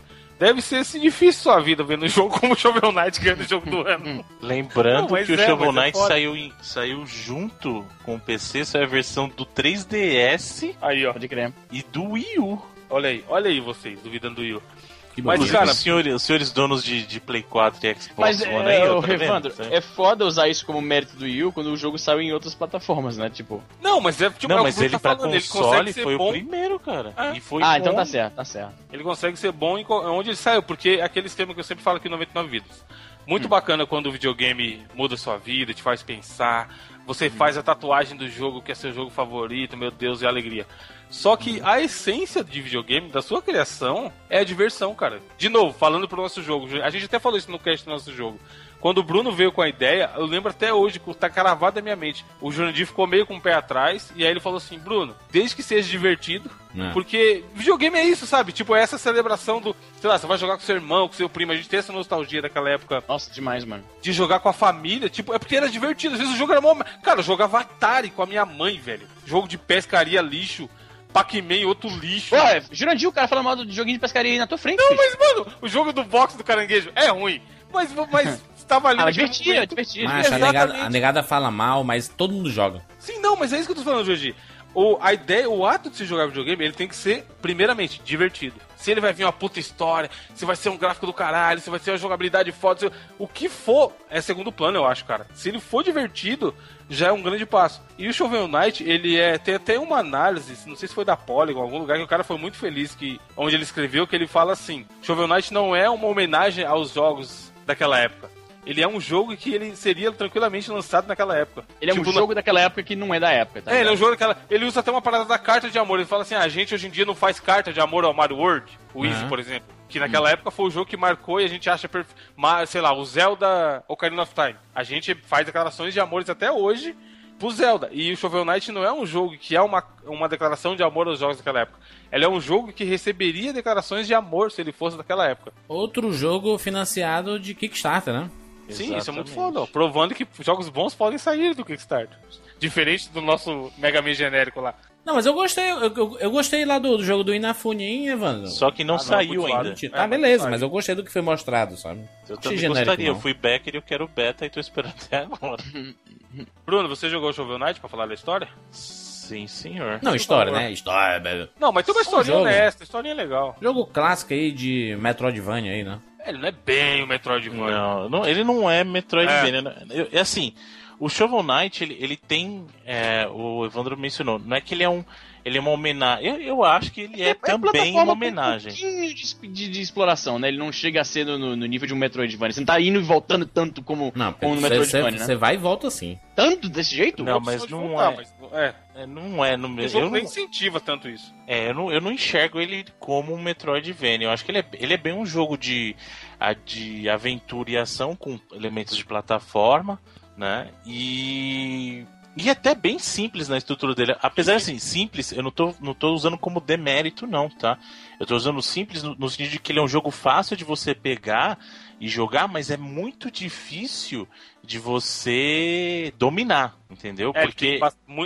deve 0.44 0.62
ser 0.62 0.78
assim 0.78 1.00
difícil 1.00 1.42
sua 1.44 1.60
vida 1.60 1.84
vendo 1.84 2.06
um 2.06 2.08
jogo 2.10 2.40
como 2.40 2.56
Shovel 2.56 2.92
Knight 2.92 3.20
ganhando 3.22 3.42
o 3.42 3.48
jogo 3.48 3.70
do 3.70 3.82
ano. 3.88 4.24
Lembrando 4.42 5.10
Não, 5.16 5.24
que 5.26 5.32
o 5.32 5.40
é, 5.40 5.46
Shovel 5.46 5.72
mas 5.72 5.78
é 5.78 5.86
Knight 5.86 5.98
foda. 5.98 6.08
saiu, 6.14 6.36
em- 6.38 6.54
saiu 6.62 7.06
junto 7.06 7.86
com 8.04 8.16
o 8.16 8.20
PC, 8.20 8.66
saiu 8.66 8.84
a 8.86 8.88
versão 8.88 9.28
do 9.30 9.46
3DS 9.46 10.76
Aí, 10.82 11.06
ó, 11.06 11.14
Pode 11.14 11.28
crer. 11.28 11.54
e 11.72 11.82
do 11.84 12.04
Wii 12.12 12.40
U. 12.40 12.62
olha 12.90 13.10
aí, 13.10 13.24
olha 13.28 13.50
aí 13.50 13.60
vocês, 13.60 14.00
duvidando 14.02 14.36
do 14.36 14.42
Will. 14.42 14.62
Que 14.83 14.83
Mas, 15.22 15.52
cara, 15.52 15.72
os 15.72 15.78
senhores, 15.78 16.14
os 16.14 16.24
senhores 16.24 16.52
donos 16.52 16.84
de, 16.84 17.06
de 17.06 17.20
Play 17.20 17.44
4 17.44 17.80
e 17.86 17.96
Xbox 17.96 18.14
Mas, 18.18 18.42
One 18.42 18.70
é, 18.70 18.82
aí, 18.82 18.90
ó, 18.90 19.00
ô, 19.00 19.02
tá 19.02 19.66
é 19.70 19.82
foda 19.82 20.26
usar 20.26 20.48
isso 20.48 20.66
como 20.66 20.82
mérito 20.82 21.16
do 21.16 21.28
Yu 21.28 21.52
quando 21.52 21.68
o 21.68 21.78
jogo 21.78 22.00
saiu 22.00 22.22
em 22.22 22.32
outras 22.34 22.56
plataformas, 22.56 23.18
né? 23.18 23.30
Tipo. 23.30 23.64
Não, 23.82 24.02
mas 24.02 24.22
é 24.22 24.30
tipo, 24.30 24.52
é 24.52 24.56
Não, 24.56 24.62
o 24.62 24.64
mas 24.64 24.80
ele 24.80 24.90
tá 24.90 25.00
pra 25.00 25.16
falando, 25.16 25.34
ele 25.34 25.44
console 25.44 25.78
consegue 25.78 25.94
ser 25.94 26.04
foi 26.04 26.18
bom 26.18 26.30
o 26.30 26.32
primeiro, 26.32 26.80
cara. 26.80 27.14
É. 27.16 27.38
E 27.38 27.40
foi 27.40 27.62
ah, 27.62 27.74
bom. 27.74 27.78
então 27.78 27.96
tá 27.96 28.06
certo, 28.06 28.34
tá 28.36 28.46
certo. 28.46 28.74
Ele 28.92 29.04
consegue 29.04 29.38
ser 29.38 29.52
bom 29.52 29.78
em 29.78 29.86
onde 29.88 30.30
ele 30.30 30.38
saiu, 30.38 30.64
porque 30.64 30.98
é 31.00 31.04
aquele 31.04 31.28
esquema 31.28 31.54
que 31.54 31.60
eu 31.60 31.64
sempre 31.64 31.84
falo 31.84 31.98
aqui 31.98 32.10
no 32.10 32.18
99 32.18 32.50
Vidas. 32.50 32.84
Muito 33.26 33.48
bacana 33.48 33.86
quando 33.86 34.08
o 34.08 34.12
videogame 34.12 34.86
muda 34.94 35.16
sua 35.16 35.38
vida, 35.38 35.74
te 35.74 35.82
faz 35.82 36.04
pensar. 36.04 36.70
Você 37.06 37.30
faz 37.30 37.58
a 37.58 37.64
tatuagem 37.64 38.18
do 38.18 38.30
jogo 38.30 38.62
que 38.62 38.72
é 38.72 38.76
seu 38.76 38.94
jogo 38.94 39.10
favorito, 39.10 39.78
meu 39.78 39.92
Deus, 39.92 40.22
e 40.22 40.28
alegria. 40.28 40.66
Só 41.14 41.38
que 41.38 41.62
a 41.64 41.80
essência 41.80 42.44
de 42.44 42.60
videogame, 42.60 43.08
da 43.10 43.22
sua 43.22 43.40
criação, 43.40 44.12
é 44.32 44.40
a 44.40 44.44
diversão, 44.44 44.96
cara. 44.96 45.22
De 45.38 45.48
novo, 45.48 45.72
falando 45.78 46.08
pro 46.08 46.20
nosso 46.20 46.42
jogo, 46.42 46.68
a 46.84 46.90
gente 46.90 47.06
até 47.06 47.20
falou 47.20 47.38
isso 47.38 47.52
no 47.52 47.60
cast 47.60 47.86
do 47.86 47.92
nosso 47.92 48.12
jogo. 48.12 48.40
Quando 48.80 48.98
o 48.98 49.04
Bruno 49.04 49.32
veio 49.32 49.52
com 49.52 49.62
a 49.62 49.70
ideia, 49.70 50.10
eu 50.16 50.26
lembro 50.26 50.50
até 50.50 50.74
hoje, 50.74 51.00
que 51.00 51.14
tá 51.14 51.30
cravado 51.30 51.76
na 51.76 51.84
minha 51.84 51.96
mente. 51.96 52.26
O 52.42 52.52
Jurandir 52.52 52.88
ficou 52.88 53.06
meio 53.06 53.28
com 53.28 53.38
o 53.38 53.40
pé 53.40 53.54
atrás, 53.54 54.12
e 54.16 54.26
aí 54.26 54.32
ele 54.32 54.40
falou 54.40 54.58
assim: 54.58 54.78
Bruno, 54.80 55.16
desde 55.32 55.56
que 55.56 55.62
seja 55.64 55.88
divertido, 55.88 56.50
É. 56.78 56.90
porque 56.92 57.46
videogame 57.54 57.98
é 57.98 58.04
isso, 58.04 58.26
sabe? 58.26 58.52
Tipo, 58.52 58.76
é 58.76 58.82
essa 58.82 58.98
celebração 58.98 59.62
do. 59.62 59.74
Sei 60.02 60.10
lá, 60.10 60.18
você 60.18 60.26
vai 60.28 60.38
jogar 60.40 60.56
com 60.58 60.64
seu 60.64 60.76
irmão, 60.76 61.08
com 61.08 61.14
seu 61.14 61.30
primo. 61.30 61.52
A 61.52 61.56
gente 61.56 61.70
tem 61.70 61.78
essa 61.80 61.94
nostalgia 61.94 62.42
daquela 62.42 62.70
época 62.72 63.02
Nossa, 63.08 63.32
demais, 63.32 63.64
mano. 63.64 63.84
de 64.02 64.12
jogar 64.12 64.40
com 64.40 64.50
a 64.50 64.54
família. 64.54 65.10
Tipo, 65.10 65.34
é 65.34 65.40
porque 65.40 65.56
era 65.56 65.70
divertido. 65.70 66.16
Às 66.16 66.20
vezes 66.20 66.34
o 66.34 66.38
jogo 66.38 66.52
era 66.52 66.60
mó. 66.60 66.76
Cara, 67.04 67.20
eu 67.20 67.24
jogava 67.24 67.60
Atari 67.60 68.10
com 68.10 68.24
a 68.24 68.26
minha 68.26 68.46
mãe, 68.46 68.80
velho. 68.80 69.08
Jogo 69.26 69.48
de 69.48 69.58
pescaria 69.60 70.20
lixo. 70.22 70.68
Pac-Man, 71.14 71.68
outro 71.68 71.90
lixo. 71.90 72.36
Pô, 72.36 72.42
Jurandir, 72.72 73.08
o 73.08 73.12
cara 73.12 73.28
falando 73.28 73.46
mal 73.46 73.56
do 73.56 73.72
joguinho 73.72 73.98
de 73.98 74.02
pescaria 74.02 74.32
aí 74.32 74.38
na 74.38 74.48
tua 74.48 74.58
frente. 74.58 74.80
Não, 74.80 74.96
mas, 74.96 75.16
mano, 75.18 75.48
o 75.62 75.70
jogo 75.70 75.94
do 75.94 76.04
boxe 76.04 76.36
do 76.36 76.44
caranguejo 76.44 76.92
é 76.96 77.08
ruim. 77.10 77.42
Mas, 77.72 77.94
mas 78.12 78.44
tava 78.68 78.90
ali. 78.90 79.00
Ah, 79.02 79.06
naquele 79.06 79.30
divertia. 79.30 79.68
Mas 80.06 80.32
a 80.32 80.40
negada, 80.40 80.74
a 80.84 80.90
negada 80.90 81.24
fala 81.24 81.52
mal, 81.52 81.84
mas 81.84 82.08
todo 82.08 82.34
mundo 82.34 82.50
joga. 82.50 82.82
Sim, 82.98 83.20
não, 83.20 83.36
mas 83.36 83.54
é 83.54 83.58
isso 83.58 83.68
que 83.68 83.72
eu 83.72 83.76
tô 83.78 83.84
falando, 83.84 84.06
Jorge. 84.06 84.36
O, 84.74 84.98
a 85.00 85.14
ideia, 85.14 85.48
o 85.48 85.66
ato 85.66 85.90
de 85.90 85.98
se 85.98 86.06
jogar 86.06 86.26
videogame, 86.26 86.64
ele 86.64 86.74
tem 86.74 86.88
que 86.88 86.96
ser, 86.96 87.28
primeiramente, 87.42 88.02
divertido. 88.04 88.56
Se 88.84 88.92
ele 88.92 89.00
vai 89.00 89.14
vir 89.14 89.24
uma 89.24 89.32
puta 89.32 89.62
história, 89.62 90.10
se 90.36 90.44
vai 90.44 90.58
ser 90.58 90.68
um 90.68 90.78
gráfico 90.78 91.06
do 91.06 91.14
caralho, 91.14 91.62
se 91.62 91.70
vai 91.70 91.80
ser 91.80 91.92
uma 91.92 91.98
jogabilidade 91.98 92.52
foda, 92.52 92.82
se- 92.82 92.92
o 93.18 93.26
que 93.26 93.48
for 93.48 93.94
é 94.10 94.20
segundo 94.20 94.52
plano, 94.52 94.78
eu 94.78 94.86
acho, 94.86 95.06
cara. 95.06 95.26
Se 95.34 95.48
ele 95.48 95.62
for 95.62 95.86
divertido, 95.86 96.54
já 96.90 97.08
é 97.08 97.12
um 97.14 97.22
grande 97.24 97.46
passo. 97.46 97.82
E 97.98 98.10
o 98.10 98.14
Shovel 98.14 98.46
Knight, 98.46 98.84
ele 98.84 99.18
é. 99.18 99.38
Tem 99.38 99.56
até 99.56 99.80
uma 99.80 100.00
análise, 100.00 100.68
não 100.68 100.76
sei 100.76 100.90
se 100.90 100.94
foi 100.94 101.06
da 101.06 101.16
Polygon, 101.16 101.62
algum 101.62 101.78
lugar 101.78 101.98
que 101.98 102.04
o 102.04 102.08
cara 102.08 102.26
foi 102.26 102.38
muito 102.38 102.58
feliz 102.58 102.94
que. 102.94 103.22
Onde 103.38 103.56
ele 103.56 103.64
escreveu 103.64 104.06
que 104.06 104.18
ele 104.18 104.28
fala 104.28 104.52
assim: 104.52 104.86
Shovel 105.02 105.30
Knight 105.30 105.54
não 105.54 105.74
é 105.74 105.90
uma 105.90 106.08
homenagem 106.08 106.66
aos 106.66 106.94
jogos 106.94 107.54
daquela 107.66 107.98
época. 107.98 108.30
Ele 108.66 108.82
é 108.82 108.88
um 108.88 109.00
jogo 109.00 109.36
que 109.36 109.54
ele 109.54 109.76
seria 109.76 110.12
tranquilamente 110.12 110.72
lançado 110.72 111.08
naquela 111.08 111.38
época. 111.38 111.66
Ele 111.82 111.92
é 111.92 111.94
um 111.94 111.98
Tipo, 111.98 112.12
jogo 112.12 112.34
daquela 112.36 112.62
época 112.62 112.82
que 112.84 112.96
não 112.96 113.14
é 113.14 113.20
da 113.20 113.30
época, 113.32 113.62
tá? 113.62 113.76
é, 113.76 113.82
ele 113.82 113.90
é 113.90 113.92
um 113.92 113.98
jogo 113.98 114.12
daquela. 114.12 114.38
Ele 114.50 114.66
usa 114.66 114.80
até 114.80 114.90
uma 114.92 115.02
parada 115.02 115.26
da 115.26 115.38
carta 115.38 115.70
de 115.70 115.78
amor. 115.78 116.00
Ele 116.00 116.08
fala 116.08 116.22
assim: 116.24 116.36
ah, 116.36 116.42
a 116.42 116.48
gente 116.48 116.74
hoje 116.74 116.88
em 116.88 116.90
dia 116.90 117.06
não 117.06 117.16
faz 117.16 117.40
carta 117.40 117.74
de 117.74 117.80
amor 117.82 118.06
ao 118.06 118.14
Mario 118.14 118.38
World, 118.38 118.66
o 118.94 119.06
Easy, 119.06 119.20
Aham. 119.20 119.30
por 119.30 119.40
exemplo. 119.40 119.68
Que 119.90 120.00
naquela 120.00 120.30
época 120.32 120.50
foi 120.50 120.66
o 120.68 120.72
jogo 120.72 120.86
que 120.90 120.98
marcou 120.98 121.40
e 121.40 121.44
a 121.46 121.48
gente 121.48 121.70
acha, 121.70 121.88
perfe... 121.88 122.16
ma- 122.36 122.66
sei 122.66 122.82
lá, 122.82 122.94
o 122.94 123.06
Zelda 123.06 123.84
Ocarina 123.88 124.24
of 124.24 124.34
Time. 124.34 124.56
A 124.74 124.82
gente 124.84 125.14
faz 125.14 125.46
declarações 125.46 125.94
de 125.94 126.00
amores 126.00 126.30
até 126.30 126.52
hoje 126.52 126.96
pro 127.38 127.52
Zelda. 127.52 127.90
E 127.92 128.12
o 128.12 128.18
Shovel 128.18 128.44
Knight 128.46 128.72
não 128.72 128.84
é 128.84 128.92
um 128.92 129.06
jogo 129.06 129.38
que 129.38 129.56
é 129.56 129.62
uma, 129.62 129.84
uma 130.06 130.28
declaração 130.28 130.76
de 130.76 130.82
amor 130.82 131.08
aos 131.08 131.20
jogos 131.20 131.38
daquela 131.38 131.60
época. 131.60 131.78
Ele 132.12 132.26
é 132.26 132.30
um 132.30 132.40
jogo 132.42 132.72
que 132.74 132.84
receberia 132.84 133.54
declarações 133.54 134.08
de 134.08 134.16
amor 134.16 134.52
se 134.52 134.62
ele 134.62 134.72
fosse 134.72 134.98
daquela 134.98 135.28
época. 135.28 135.52
Outro 135.68 136.12
jogo 136.12 136.58
financiado 136.58 137.40
de 137.40 137.54
Kickstarter, 137.54 138.14
né? 138.14 138.32
Sim, 138.70 138.98
isso 138.98 139.10
é 139.10 139.14
muito 139.14 139.32
foda. 139.32 139.62
ó. 139.62 139.66
Provando 139.66 140.14
que 140.16 140.26
jogos 140.42 140.70
bons 140.70 140.96
podem 140.96 141.18
sair 141.18 141.54
do 141.54 141.66
Kickstarter. 141.66 142.18
Diferente 142.60 143.10
do 143.10 143.22
nosso 143.22 143.72
Mega 143.78 144.02
Man 144.02 144.14
genérico 144.14 144.62
lá. 144.62 144.74
Não, 145.06 145.16
mas 145.16 145.26
eu 145.26 145.34
gostei, 145.34 145.70
eu, 145.70 145.80
eu, 145.82 146.18
eu 146.18 146.32
gostei 146.32 146.64
lá 146.64 146.80
do, 146.80 146.96
do 146.98 147.04
jogo 147.04 147.26
do 147.26 147.34
Inafune, 147.36 147.84
hein, 147.84 148.08
Evandro? 148.08 148.48
Só 148.48 148.72
que 148.72 148.86
não 148.86 148.94
Ah, 148.96 148.98
não, 149.00 149.04
saiu 149.04 149.42
muito 149.42 149.54
ainda. 149.58 149.76
Tá, 149.92 150.04
É, 150.04 150.08
beleza, 150.08 150.44
sai. 150.44 150.52
mas 150.52 150.62
eu 150.62 150.70
gostei 150.70 150.96
do 150.96 151.04
que 151.04 151.12
foi 151.12 151.22
mostrado, 151.22 151.76
sabe? 151.76 152.08
Eu 152.30 152.38
também 152.38 152.58
genérico, 152.58 152.86
gostaria. 152.86 153.10
não. 153.10 153.16
Eu 153.18 153.22
fui 153.22 153.34
backer 153.34 153.74
e 153.74 153.78
eu 153.78 153.82
quero 153.82 154.08
beta 154.08 154.46
e 154.46 154.50
tô 154.50 154.62
esperando 154.62 154.94
até 155.06 155.18
agora. 155.18 155.62
Bruno, 156.66 156.88
você 156.88 157.10
jogou 157.10 157.34
Shovel 157.34 157.60
Knight 157.60 157.82
pra 157.82 157.90
falar 157.90 158.06
da 158.06 158.14
história? 158.14 158.48
Sim, 158.72 159.46
senhor. 159.46 160.00
Não, 160.02 160.16
história, 160.16 160.52
favor. 160.54 160.64
né? 160.66 160.72
História, 160.72 161.20
velho. 161.20 161.50
Não, 161.60 161.72
mas 161.74 161.86
tem 161.86 161.94
uma 161.94 162.00
um 162.00 162.02
historinha 162.02 162.34
jogo. 162.34 162.46
honesta, 162.46 162.84
historinha 162.84 163.14
legal. 163.14 163.58
Jogo 163.62 163.86
clássico 163.88 164.34
aí 164.34 164.52
de 164.54 164.98
Metroidvania 165.02 165.72
aí, 165.74 165.84
né? 165.84 166.00
É, 166.26 166.30
Ele 166.30 166.38
não 166.40 166.48
é 166.48 166.52
bem 166.66 167.04
o 167.04 167.08
Metroidvania. 167.08 167.76
Não, 167.78 168.10
não, 168.10 168.26
ele 168.26 168.44
não 168.44 168.70
é 168.70 168.84
Metroidvania. 168.84 169.62
né? 169.62 169.76
Eu- 169.92 170.08
É 170.12 170.20
assim, 170.20 170.54
o 171.00 171.10
Shovel 171.10 171.44
Knight, 171.44 171.84
ele, 171.84 171.98
ele 172.00 172.16
tem. 172.18 172.66
é, 172.86 173.28
o 173.30 173.66
Evandro 173.66 173.98
mencionou, 173.98 174.40
não 174.40 174.56
é 174.56 174.62
que 174.62 174.74
ele 174.74 174.84
é 174.84 174.90
um. 174.90 175.04
Ele 175.46 175.58
é 175.58 175.60
uma 175.60 175.72
homenagem. 175.72 176.26
Eu, 176.26 176.40
eu 176.40 176.64
acho 176.64 176.90
que 176.94 177.02
ele 177.02 177.22
é, 177.22 177.34
também 177.34 177.60
plataforma 177.74 178.04
uma 178.04 178.14
homenagem. 178.14 178.72
Um 178.72 178.76
pouquinho 178.76 179.14
de, 179.14 179.36
de- 179.50 179.68
de 179.72 179.82
exploração, 179.82 180.40
né? 180.40 180.48
Ele 180.48 180.58
não 180.58 180.72
chega 180.72 181.02
a 181.02 181.04
ser 181.04 181.26
no, 181.26 181.38
no- 181.38 181.66
nível 181.66 181.86
de 181.86 181.94
um 181.94 181.98
Metroidvania. 181.98 182.54
Você 182.54 182.62
não 182.62 182.66
tá 182.66 182.80
indo 182.80 182.98
e 182.98 183.04
voltando 183.04 183.46
tanto 183.46 183.84
como, 183.84 184.10
Não, 184.16 184.32
como 184.32 184.56
no 184.56 184.62
você, 184.62 184.70
Metroidvania, 184.70 185.20
você 185.20 185.34
né? 185.34 185.36
vai 185.36 185.56
e 185.56 185.58
volta 185.58 185.88
assim. 185.90 186.18
Tanto 186.34 186.70
desse 186.70 186.96
jeito? 186.96 187.26
Não, 187.26 187.42
mas 187.42 187.68
não 187.68 187.90
voltar, 187.90 188.14
é. 188.14 188.16
mas 188.16 188.34
é. 188.54 188.76
É, 188.96 189.06
não 189.06 189.44
é 189.44 189.58
no 189.58 189.68
mesmo. 189.68 190.00
Eu 190.00 190.10
não, 190.10 190.18
incentiva 190.18 190.80
tanto 190.80 191.10
isso. 191.10 191.34
é, 191.46 191.72
eu, 191.72 191.74
não, 191.74 191.92
eu 191.92 192.00
não 192.00 192.14
enxergo 192.14 192.62
ele 192.62 192.86
como 192.98 193.34
um 193.34 193.42
Metroidvania. 193.42 194.28
Eu 194.28 194.32
acho 194.32 194.46
que 194.46 194.52
ele 194.52 194.60
é, 194.60 194.66
ele 194.76 194.94
é 194.94 194.98
bem 194.98 195.12
um 195.14 195.26
jogo 195.26 195.58
de, 195.58 195.94
a- 196.40 196.54
de 196.54 197.10
aventura 197.10 197.70
e 197.70 197.76
ação 197.78 198.16
com 198.16 198.40
elementos 198.54 198.96
de 198.96 199.04
plataforma, 199.04 200.00
né? 200.38 200.70
E. 200.86 202.06
E 202.36 202.50
é 202.50 202.52
até 202.52 202.74
bem 202.74 202.98
simples 202.98 203.48
na 203.48 203.60
estrutura 203.60 203.94
dele. 203.94 204.16
Apesar 204.20 204.56
assim, 204.56 204.80
simples, 204.80 205.32
eu 205.32 205.44
não 205.44 205.52
tô, 205.52 205.76
não 205.80 205.94
tô 205.94 206.14
usando 206.14 206.36
como 206.36 206.60
demérito, 206.60 207.28
não, 207.28 207.48
tá? 207.48 207.78
Eu 208.20 208.26
tô 208.26 208.36
usando 208.36 208.60
simples 208.60 209.04
no, 209.04 209.14
no 209.14 209.30
sentido 209.30 209.52
de 209.52 209.60
que 209.60 209.72
ele 209.72 209.78
é 209.78 209.84
um 209.84 209.88
jogo 209.88 210.10
fácil 210.10 210.58
de 210.58 210.64
você 210.64 210.96
pegar 210.96 211.60
e 212.04 212.10
jogar, 212.10 212.50
mas 212.50 212.70
é 212.70 212.76
muito 212.76 213.32
difícil 213.32 214.28
de 214.62 214.78
você 214.78 216.14
dominar, 216.18 216.78
entendeu? 216.92 217.32
É, 217.34 217.46
Porque 217.46 217.80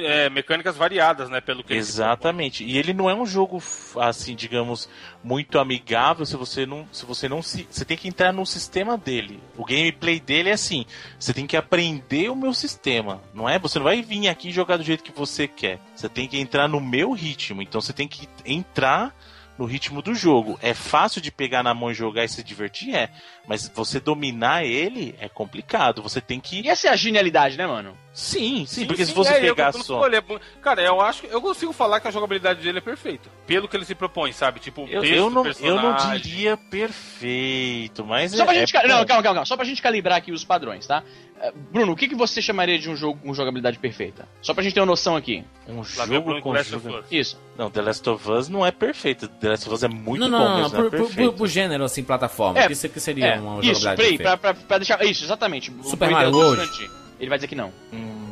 é, 0.04 0.32
mecânicas 0.32 0.76
variadas, 0.76 1.30
né? 1.30 1.40
Pelo 1.40 1.64
que 1.64 1.74
ele 1.74 1.80
Exatamente. 1.80 2.64
E 2.64 2.76
ele 2.76 2.92
não 2.92 3.08
é 3.08 3.14
um 3.14 3.24
jogo 3.24 3.62
assim, 4.00 4.36
digamos, 4.36 4.90
muito 5.24 5.60
amigável 5.60 6.26
se 6.26 6.36
você 6.36 6.66
não, 6.66 6.88
se 6.92 7.06
você 7.06 7.30
não 7.30 7.44
se, 7.44 7.68
você 7.70 7.86
tem 7.86 7.96
que 7.96 8.08
entrar 8.08 8.34
no 8.34 8.48
sistema 8.48 8.98
dele. 8.98 9.40
O 9.56 9.64
gameplay 9.64 10.20
dele 10.20 10.50
é 10.50 10.54
assim, 10.54 10.84
você 11.20 11.32
tem 11.32 11.46
que 11.46 11.56
aprender 11.56 12.32
o 12.32 12.36
meu 12.36 12.56
sistema, 12.56 13.22
não 13.32 13.48
é? 13.48 13.60
Você 13.60 13.78
não 13.78 13.84
vai 13.84 14.02
vir 14.02 14.28
aqui 14.28 14.52
jogar 14.52 14.78
do 14.78 14.84
jeito 14.84 15.04
que 15.04 15.12
você 15.12 15.48
quer. 15.48 15.80
Você 15.96 16.10
tem 16.10 16.28
que 16.28 16.40
entrar 16.40 16.68
no 16.68 16.82
meu 16.82 17.12
ritmo. 17.12 17.62
Então 17.62 17.80
você 17.80 17.94
tem 17.94 18.08
que 18.08 18.28
entrar 18.44 19.16
no 19.58 19.66
ritmo 19.66 20.02
do 20.02 20.14
jogo. 20.14 20.58
É 20.62 20.74
fácil 20.74 21.22
de 21.22 21.32
pegar 21.32 21.64
na 21.64 21.74
mão 21.74 21.92
e 21.92 21.94
jogar 21.94 22.24
e 22.24 22.30
se 22.30 22.44
divertir, 22.44 22.96
é. 22.96 23.10
Mas 23.48 23.68
você 23.68 24.00
dominar 24.00 24.64
ele 24.64 25.16
é 25.20 25.28
complicado. 25.28 26.02
Você 26.02 26.22
tem 26.22 26.40
que. 26.40 26.62
E 26.62 26.70
essa 26.70 26.88
é 26.88 26.92
a 26.92 26.96
genialidade, 26.96 27.58
né, 27.58 27.66
mano? 27.66 27.98
Sim, 28.18 28.66
sim, 28.66 28.82
Sim, 28.82 28.88
porque 28.88 29.06
sim, 29.06 29.12
se 29.12 29.16
você 29.16 29.34
é, 29.36 29.40
pegar 29.42 29.72
eu- 29.76 29.84
só. 29.84 30.04
ele 30.08 30.16
é. 30.16 30.24
Cara, 30.60 30.82
eu 30.82 31.00
acho 31.00 31.22
que 31.22 31.28
eu 31.32 31.40
consigo 31.40 31.72
falar 31.72 32.00
que 32.00 32.08
a 32.08 32.12
jogabilidade 32.12 32.64
dele 32.64 32.80
é 32.80 32.82
perfeita. 32.82 33.30
Pelo 33.46 33.68
que 33.68 33.78
ele 33.78 33.86
se 33.86 33.94
propõe, 33.94 34.32
sabe? 34.32 34.60
Tipo, 34.60 34.88
Eu, 34.90 35.02
texto 35.02 35.14
eu 35.16 35.30
não, 35.30 35.46
eu 35.46 35.76
não 35.76 35.96
diria 36.18 36.58
perfeito, 36.58 38.04
mas 38.04 38.32
Só 38.32 38.44
pra 38.44 38.56
é, 38.56 38.60
gente. 38.62 38.76
é 38.76 38.82
Não, 38.88 38.96
calma, 39.06 39.06
calma, 39.06 39.24
calma. 39.24 39.46
Só 39.46 39.56
pra 39.56 39.64
gente 39.66 39.84
calibrar 39.84 40.18
aqui 40.18 40.32
os 40.32 40.44
padrões, 40.44 40.88
tá? 40.88 41.04
Eh, 41.40 41.54
Bruno, 41.72 41.92
o 41.92 41.96
que, 41.96 42.08
que 42.08 42.16
você 42.16 42.42
chamaria 42.42 42.80
de 42.80 42.90
um 42.90 42.96
jogo 42.96 43.20
com 43.22 43.32
jogabilidade 43.36 43.78
perfeita? 43.78 44.28
Só 44.42 44.52
pra 44.52 44.64
gente 44.64 44.74
ter 44.74 44.80
uma 44.80 44.88
noção 44.88 45.16
aqui. 45.16 45.44
um 45.68 45.78
Lá 45.96 46.08
jogo 46.08 46.42
com. 46.42 46.54
Us. 46.54 46.72
Isso. 47.12 47.40
Não, 47.56 47.70
The 47.70 47.82
Last 47.84 48.10
of 48.10 48.32
Us 48.32 48.50
não 48.50 48.66
é 48.66 48.72
perfeito. 48.72 49.28
The 49.28 49.50
Last 49.50 49.68
of 49.68 49.76
Us 49.76 49.84
é 49.84 49.88
muito 49.88 50.22
não, 50.22 50.28
não, 50.28 50.40
bom, 50.40 50.44
não, 50.44 50.56
não, 50.56 50.62
mas 50.64 50.72
não 50.74 50.80
é 50.88 50.90
por, 50.90 51.34
por 51.34 51.48
gênero, 51.48 51.84
assim, 51.84 52.04
plataforma. 52.04 52.60
É, 52.60 52.66
que 52.66 52.74
isso 52.74 52.90
que 52.90 53.00
seria 53.00 53.28
É, 53.36 53.40
uma 53.40 53.60
isso, 53.64 53.80
jogabilidade 53.82 53.96
peraí, 53.98 54.18
perfeita. 54.18 54.38
pra, 54.40 54.54
pra, 54.56 54.64
pra 54.66 54.78
deixar. 54.80 55.06
Isso, 55.06 55.24
exatamente. 55.24 55.72
Super 55.84 56.10
Mario 56.10 56.32
World. 56.36 56.58
bastante. 56.66 57.07
Ele 57.20 57.30
vai 57.30 57.38
dizer 57.38 57.48
que 57.48 57.56
não. 57.56 57.72
Hum, 57.94 58.26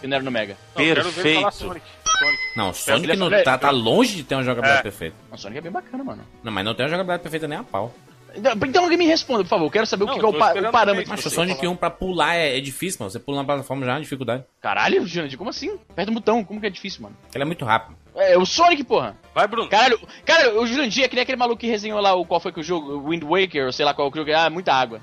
Que 0.00 0.06
não 0.08 0.16
era 0.16 0.24
no 0.24 0.30
Mega. 0.32 0.56
Não, 0.74 0.82
eu 0.84 0.94
Perfeito. 0.96 1.50
Sonic. 1.52 1.86
Sonic. 2.18 2.38
Não, 2.56 2.72
Sonic 2.72 3.10
é- 3.12 3.16
não, 3.16 3.32
é- 3.32 3.42
tá, 3.42 3.56
tá 3.56 3.70
longe 3.70 4.16
de 4.16 4.24
ter 4.24 4.34
uma 4.34 4.42
jogabilidade 4.42 4.80
É. 4.80 4.82
perfeita. 4.82 5.16
O 5.30 5.36
Sonic 5.38 5.58
é 5.58 5.60
bem 5.60 5.70
bacana, 5.72 6.02
mano. 6.02 6.22
Não, 6.42 6.50
mas 6.52 6.64
não 6.64 6.74
tem 6.74 6.84
uma 6.84 6.90
jogabilidade 6.90 7.22
perfeita 7.22 7.46
nem 7.48 7.58
a 7.58 7.62
pau. 7.62 7.94
Então, 8.34 8.82
alguém 8.84 8.96
me 8.96 9.04
responda, 9.06 9.42
por 9.44 9.50
favor. 9.50 9.66
Eu 9.66 9.70
quero 9.70 9.86
saber 9.86 10.06
Não, 10.06 10.12
o 10.12 10.14
que, 10.14 10.20
que 10.20 10.24
é 10.26 10.28
o, 10.28 10.32
eu 10.34 10.38
pa- 10.38 10.54
o 10.68 10.72
parâmetro. 10.72 11.10
Mas 11.10 11.24
o 11.26 11.28
Sonic 11.30 11.60
falar. 11.60 11.72
1 11.72 11.76
pra 11.76 11.90
pular 11.90 12.34
é, 12.34 12.56
é 12.56 12.60
difícil, 12.60 12.98
mano. 13.00 13.10
Você 13.10 13.18
pula 13.20 13.36
na 13.38 13.44
plataforma 13.44 13.84
já 13.84 13.92
é 13.92 13.94
uma 13.96 14.00
dificuldade. 14.00 14.42
Caralho, 14.60 15.06
Jurandir, 15.06 15.36
como 15.36 15.50
assim? 15.50 15.78
Aperta 15.90 16.10
o 16.10 16.14
botão, 16.14 16.42
como 16.42 16.58
que 16.58 16.66
é 16.66 16.70
difícil, 16.70 17.02
mano? 17.02 17.14
Ele 17.34 17.42
é 17.42 17.46
muito 17.46 17.64
rápido. 17.64 17.94
É, 18.16 18.36
o 18.38 18.46
Sonic, 18.46 18.84
porra. 18.84 19.16
Vai, 19.34 19.46
Bruno. 19.46 19.68
Caralho, 19.68 20.00
cara, 20.24 20.58
o 20.58 20.66
Jurandir 20.66 21.04
é 21.04 21.08
que 21.08 21.14
nem 21.14 21.22
aquele 21.24 21.36
maluco 21.36 21.60
que 21.60 21.66
resenhou 21.66 22.00
lá 22.00 22.14
o 22.14 22.24
qual 22.24 22.40
foi 22.40 22.52
que 22.52 22.60
o 22.60 22.62
jogo, 22.62 22.92
o 22.92 23.10
Wind 23.10 23.22
Waker, 23.22 23.66
ou 23.66 23.72
sei 23.72 23.84
lá 23.84 23.92
qual 23.92 24.10
o 24.10 24.14
jogo, 24.16 24.30
ah, 24.34 24.48
muita 24.48 24.72
água. 24.72 25.00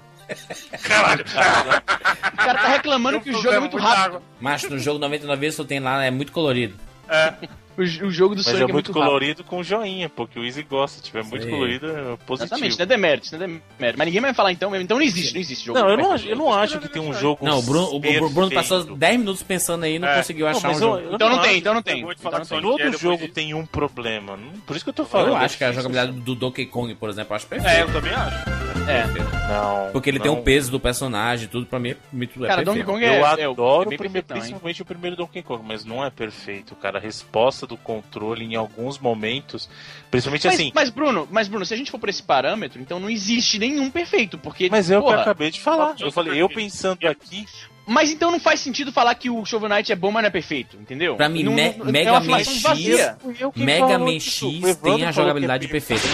Caralho. 0.83 1.23
O 1.23 2.37
cara 2.37 2.59
tá 2.59 2.67
reclamando 2.67 3.21
que 3.21 3.29
o 3.31 3.41
jogo 3.41 3.55
é 3.55 3.59
muito 3.59 3.77
rápido. 3.77 4.05
água. 4.05 4.21
Mas 4.39 4.63
no 4.63 4.79
jogo 4.79 4.99
99 4.99 5.39
vezes 5.39 5.55
tu 5.57 5.65
tem 5.65 5.79
lá, 5.79 6.03
é 6.03 6.11
muito 6.11 6.31
colorido. 6.31 6.75
O, 7.79 8.05
o 8.07 8.11
jogo 8.11 8.35
do 8.35 8.39
Mas 8.39 8.45
Sonic 8.45 8.61
é 8.61 8.63
é 8.63 8.65
muito 8.65 8.73
muito 8.73 8.91
rápido. 8.91 9.05
colorido 9.07 9.43
com 9.43 9.63
joinha, 9.63 10.09
porque 10.09 10.39
o 10.39 10.43
Easy 10.43 10.63
gosta. 10.63 10.97
Se 10.97 11.03
tiver 11.03 11.23
muito 11.23 11.43
Sim. 11.45 11.49
colorido, 11.51 11.87
é 11.87 12.17
positivo. 12.25 12.55
Exatamente, 12.65 12.77
não 12.77 12.83
é 12.83 12.85
demérito, 12.87 13.27
não 13.31 13.37
é 13.37 13.39
demérito. 13.47 13.97
Mas 13.97 14.05
ninguém 14.07 14.21
vai 14.21 14.33
falar 14.33 14.51
então, 14.51 14.75
então 14.75 14.97
não 14.97 15.03
existe, 15.05 15.33
não 15.33 15.41
existe 15.41 15.65
jogo. 15.65 15.79
Não, 15.79 15.89
eu 15.89 15.97
não, 15.97 16.09
perfeito. 16.09 16.21
acho- 16.23 16.29
eu 16.29 16.35
não 16.35 16.53
acho 16.53 16.79
que 16.79 16.89
tem 16.89 17.01
um 17.01 17.13
jogo. 17.13 17.45
Não, 17.45 17.59
o 17.59 17.61
Bruno, 17.61 17.95
o 17.95 17.99
Bruno- 17.99 18.51
passou 18.51 18.77
perfeito. 18.79 18.99
10 18.99 19.19
minutos 19.19 19.43
pensando 19.43 19.83
aí 19.85 19.95
e 19.95 19.99
não 19.99 20.07
É. 20.07 20.17
conseguiu 20.17 20.45
Não, 20.45 20.57
achar 20.57 20.67
mas 20.69 20.81
um 20.81 20.83
eu- 20.85 20.89
jogo. 20.95 21.07
eu 21.09 21.15
Então 21.15 21.29
não 21.29 21.41
tem, 21.41 21.57
então 21.57 21.73
não 21.73 21.81
tem. 21.81 21.99
Então 22.01 22.31
não 22.31 22.45
tem. 22.45 22.57
É 22.57 22.61
Todo 22.61 22.97
jogo 22.97 23.17
de- 23.23 23.27
tem 23.29 23.53
um 23.53 23.65
problema. 23.65 24.35
Não- 24.37 24.59
Por 24.61 24.75
isso 24.75 24.83
que 24.85 24.89
eu 24.89 24.93
tô 24.93 25.05
falando. 25.05 25.29
Eu 25.29 25.37
é 25.37 25.45
acho 25.45 25.57
que 25.57 25.63
a 25.63 25.71
jogabilidade 25.71 26.11
do 26.19 26.35
Donkey 26.35 26.65
Kong, 26.65 26.93
por 26.95 27.09
exemplo, 27.09 27.31
eu 27.31 27.35
acho 27.37 27.45
É, 27.45 27.49
perfeita. 27.49 27.79
eu 27.79 27.91
também 27.93 28.13
acho. 28.13 28.59
É. 28.89 29.05
Não. 29.47 29.91
Porque 29.91 30.09
ele 30.09 30.19
tem 30.19 30.31
não. 30.31 30.39
um 30.39 30.43
peso 30.43 30.71
do 30.71 30.79
personagem, 30.79 31.47
tudo 31.47 31.65
pra 31.65 31.79
mim 31.79 31.91
é 31.91 31.97
muito 32.11 32.43
é 32.43 32.47
Cara, 32.47 32.63
Donkey 32.63 32.83
perfeito. 32.83 32.85
Kong 32.85 33.03
Eu 33.05 33.25
é, 33.25 33.41
é, 33.41 33.45
adoro 33.45 33.91
é 33.91 33.95
o 33.95 33.97
primeiro, 33.97 34.25
principalmente 34.27 34.81
o 34.81 34.85
primeiro 34.85 35.15
Donkey 35.15 35.43
Kong, 35.43 35.63
mas 35.67 35.85
não 35.85 36.03
é 36.03 36.09
perfeito, 36.09 36.75
cara. 36.75 36.97
A 36.97 37.01
resposta 37.01 37.67
do 37.69 37.77
controle 37.77 38.43
em 38.43 38.55
alguns 38.55 38.97
momentos, 38.97 39.69
principalmente 40.09 40.47
Mas, 40.47 40.55
assim. 40.55 40.71
mas, 40.73 40.89
Bruno, 40.89 41.27
mas 41.31 41.47
Bruno, 41.47 41.65
se 41.65 41.73
a 41.73 41.77
gente 41.77 41.91
for 41.91 41.99
por 41.99 42.09
esse 42.09 42.23
parâmetro, 42.23 42.81
então 42.81 42.99
não 42.99 43.09
existe 43.09 43.59
nenhum 43.59 43.89
perfeito, 43.91 44.37
porque 44.37 44.67
Mas 44.71 44.89
é 44.89 44.97
o 44.97 45.03
que 45.03 45.09
eu 45.13 45.19
acabei 45.19 45.51
de 45.51 45.61
falar. 45.61 45.95
Eu 45.99 46.11
falei, 46.11 46.41
eu 46.41 46.49
pensando 46.49 47.07
aqui, 47.07 47.45
Mas 47.85 48.11
então 48.11 48.31
não 48.31 48.39
faz 48.39 48.59
sentido 48.59 48.91
falar 48.91 49.13
que 49.15 49.29
o 49.29 49.45
Shovel 49.45 49.69
Knight 49.69 49.91
é 49.91 49.95
bom, 49.95 50.11
mas 50.11 50.23
não 50.23 50.27
é 50.27 50.31
perfeito, 50.31 50.77
entendeu? 50.77 51.15
Pra 51.15 51.29
mim, 51.29 51.43
não, 51.43 51.53
Me- 51.53 51.73
não- 51.77 51.85
Mega 51.85 52.09
é 52.09 52.19
Man 52.19 52.43
X- 52.43 52.63
Mega 53.55 53.97
Man 53.99 54.19
X 54.19 54.51
tem 54.83 55.05
a 55.05 55.11
jogabilidade 55.11 55.65
é 55.65 55.69
perfeita. 55.69 56.07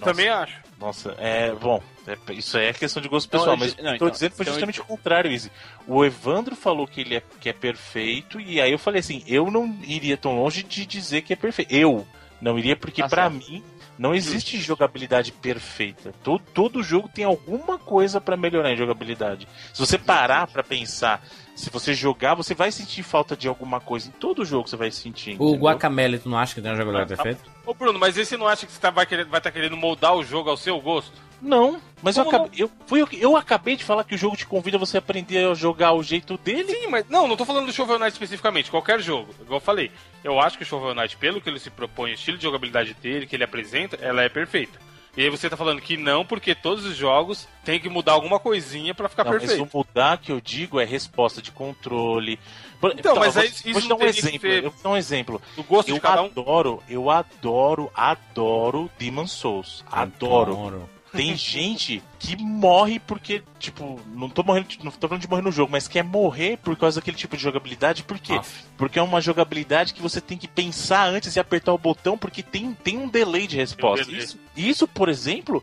Também 0.00 0.28
acho. 0.28 0.65
Nossa, 0.78 1.14
é. 1.18 1.52
Bom, 1.54 1.82
é- 2.06 2.32
isso 2.32 2.58
aí 2.58 2.66
é 2.66 2.72
questão 2.72 3.02
de 3.02 3.08
gosto 3.08 3.26
Então, 3.28 3.40
pessoal, 3.40 3.56
eu 3.56 3.60
mas 3.60 3.76
não, 3.76 3.92
que 3.92 3.98
tô 3.98 4.06
então, 4.06 4.10
dizendo 4.10 4.32
foi 4.32 4.44
então, 4.44 4.54
justamente 4.54 4.80
o 4.80 4.84
contrário, 4.84 5.30
Izzy. 5.30 5.50
O 5.86 6.04
Evandro 6.04 6.54
falou 6.54 6.86
que 6.86 7.00
ele 7.00 7.16
é, 7.16 7.22
que 7.40 7.48
é 7.48 7.52
perfeito, 7.52 8.38
e 8.40 8.60
aí 8.60 8.70
eu 8.70 8.78
falei 8.78 9.00
assim: 9.00 9.22
eu 9.26 9.50
não 9.50 9.74
iria 9.82 10.16
tão 10.16 10.36
longe 10.36 10.62
de 10.62 10.84
dizer 10.84 11.22
que 11.22 11.32
é 11.32 11.36
perfeito. 11.36 11.72
Eu 11.72 12.06
não 12.40 12.58
iria, 12.58 12.76
porque 12.76 13.02
pra 13.08 13.30
certo. 13.30 13.50
mim 13.50 13.64
não 13.98 14.14
existe 14.14 14.58
jogabilidade 14.58 15.32
perfeita. 15.32 16.12
Todo, 16.22 16.42
todo 16.52 16.82
jogo 16.82 17.08
tem 17.08 17.24
alguma 17.24 17.78
coisa 17.78 18.20
pra 18.20 18.36
melhorar 18.36 18.70
em 18.70 18.76
jogabilidade. 18.76 19.48
Se 19.72 19.80
você 19.80 19.96
parar 19.96 20.46
pra 20.46 20.62
pensar, 20.62 21.26
se 21.56 21.70
você 21.70 21.94
jogar, 21.94 22.34
você 22.34 22.54
vai 22.54 22.70
sentir 22.70 23.02
falta 23.02 23.36
de 23.36 23.48
alguma 23.48 23.80
coisa. 23.80 24.08
Em 24.08 24.12
todo 24.12 24.44
jogo 24.44 24.68
você 24.68 24.76
vai 24.76 24.90
sentir. 24.90 25.30
O 25.30 25.32
entendeu? 25.48 25.54
Guacamele, 25.62 26.18
tu 26.18 26.28
não 26.28 26.38
acha 26.38 26.54
que 26.54 26.60
tem 26.60 26.70
uma 26.70 26.76
jogabilidade 26.76 27.14
Ah, 27.14 27.16
tá. 27.16 27.22
perfeita? 27.22 27.50
Ô 27.64 27.74
Bruno, 27.74 27.98
mas 27.98 28.16
esse 28.16 28.36
não 28.36 28.46
acha 28.46 28.66
que 28.66 28.72
você 28.72 28.78
tá- 28.80 28.90
vai 28.90 29.04
estar 29.04 29.24
vai 29.24 29.40
tá 29.40 29.50
querendo 29.50 29.76
moldar 29.76 30.14
o 30.14 30.22
jogo 30.22 30.50
ao 30.50 30.56
seu 30.56 30.78
gosto? 30.80 31.12
Não, 31.40 31.80
mas 32.02 32.16
eu, 32.16 32.22
acabei, 32.26 32.50
eu, 32.56 32.70
eu, 32.92 33.08
eu 33.12 33.36
acabei 33.36 33.76
de 33.76 33.84
falar 33.84 34.04
que 34.04 34.14
o 34.14 34.18
jogo 34.18 34.36
te 34.36 34.46
convida 34.46 34.76
a 34.76 34.80
você 34.80 34.96
aprender 34.98 35.46
a 35.46 35.54
jogar 35.54 35.92
o 35.92 36.02
jeito 36.02 36.38
dele. 36.38 36.72
Sim, 36.72 36.86
mas 36.86 37.06
não, 37.10 37.28
não 37.28 37.36
tô 37.36 37.44
falando 37.44 37.66
do 37.66 37.72
Shovel 37.72 37.98
Knight 37.98 38.12
especificamente, 38.12 38.70
qualquer 38.70 39.00
jogo. 39.00 39.34
Igual 39.42 39.58
eu 39.58 39.64
falei, 39.64 39.90
eu 40.24 40.40
acho 40.40 40.56
que 40.56 40.62
o 40.62 40.66
Shovel 40.66 40.94
Knight, 40.94 41.16
pelo 41.18 41.40
que 41.40 41.48
ele 41.50 41.58
se 41.58 41.68
propõe, 41.70 42.10
o 42.10 42.14
estilo 42.14 42.38
de 42.38 42.42
jogabilidade 42.44 42.94
dele, 42.94 43.26
que 43.26 43.36
ele 43.36 43.44
apresenta, 43.44 43.96
ela 44.00 44.22
é 44.22 44.28
perfeita. 44.28 44.78
E 45.16 45.22
aí 45.22 45.30
você 45.30 45.48
tá 45.48 45.56
falando 45.56 45.80
que 45.80 45.96
não, 45.96 46.26
porque 46.26 46.54
todos 46.54 46.84
os 46.84 46.94
jogos 46.96 47.48
tem 47.64 47.80
que 47.80 47.88
mudar 47.88 48.12
alguma 48.12 48.38
coisinha 48.38 48.94
pra 48.94 49.08
ficar 49.08 49.24
Não, 49.24 49.32
mas 49.32 49.40
perfeito. 49.40 49.68
o 49.72 49.78
mudar 49.78 50.18
que 50.18 50.30
eu 50.30 50.40
digo 50.40 50.78
é 50.78 50.84
resposta 50.84 51.40
de 51.40 51.50
controle. 51.50 52.38
Por- 52.80 52.92
Então, 52.92 53.16
mas 53.16 53.34
aí 53.36 53.48
vou, 53.48 53.52
isso 53.56 53.72
vou 53.72 53.80
te 53.82 53.88
não 53.88 53.96
dar 53.96 54.04
um 54.04 54.08
exemplo. 54.08 54.40
ser- 54.40 54.64
Eu 54.64 54.70
vou 54.70 54.82
dar 54.82 54.90
um 54.90 54.96
exemplo. 54.96 55.42
Do 55.56 55.62
gosto 55.62 55.88
Eu 55.88 55.94
de 55.94 56.00
cada 56.02 56.22
um. 56.22 56.26
adoro, 56.26 56.82
eu 56.88 57.08
adoro, 57.10 57.90
adoro 57.94 58.90
Demon 58.98 59.26
Souls. 59.26 59.82
Adoro. 59.90 60.86
Tem 61.16 61.36
gente 61.36 62.02
que 62.18 62.36
morre 62.36 62.98
porque, 62.98 63.42
tipo, 63.58 64.00
não 64.14 64.28
tô 64.28 64.42
morrendo, 64.42 64.68
não 64.82 64.90
tô 64.90 65.08
falando 65.08 65.22
de 65.22 65.28
morrer 65.28 65.42
no 65.42 65.52
jogo, 65.52 65.72
mas 65.72 65.88
quer 65.88 66.02
morrer 66.04 66.58
por 66.58 66.76
causa 66.76 67.00
daquele 67.00 67.16
tipo 67.16 67.36
de 67.36 67.42
jogabilidade. 67.42 68.02
Por 68.02 68.18
quê? 68.18 68.34
Aff. 68.34 68.64
Porque 68.76 68.98
é 68.98 69.02
uma 69.02 69.20
jogabilidade 69.20 69.94
que 69.94 70.02
você 70.02 70.20
tem 70.20 70.38
que 70.38 70.48
pensar 70.48 71.08
antes 71.08 71.32
de 71.32 71.40
apertar 71.40 71.72
o 71.72 71.78
botão, 71.78 72.16
porque 72.16 72.42
tem, 72.42 72.72
tem 72.72 72.98
um 72.98 73.08
delay 73.08 73.46
de 73.46 73.56
resposta. 73.56 74.10
Isso, 74.10 74.38
isso, 74.56 74.88
por 74.88 75.08
exemplo, 75.08 75.62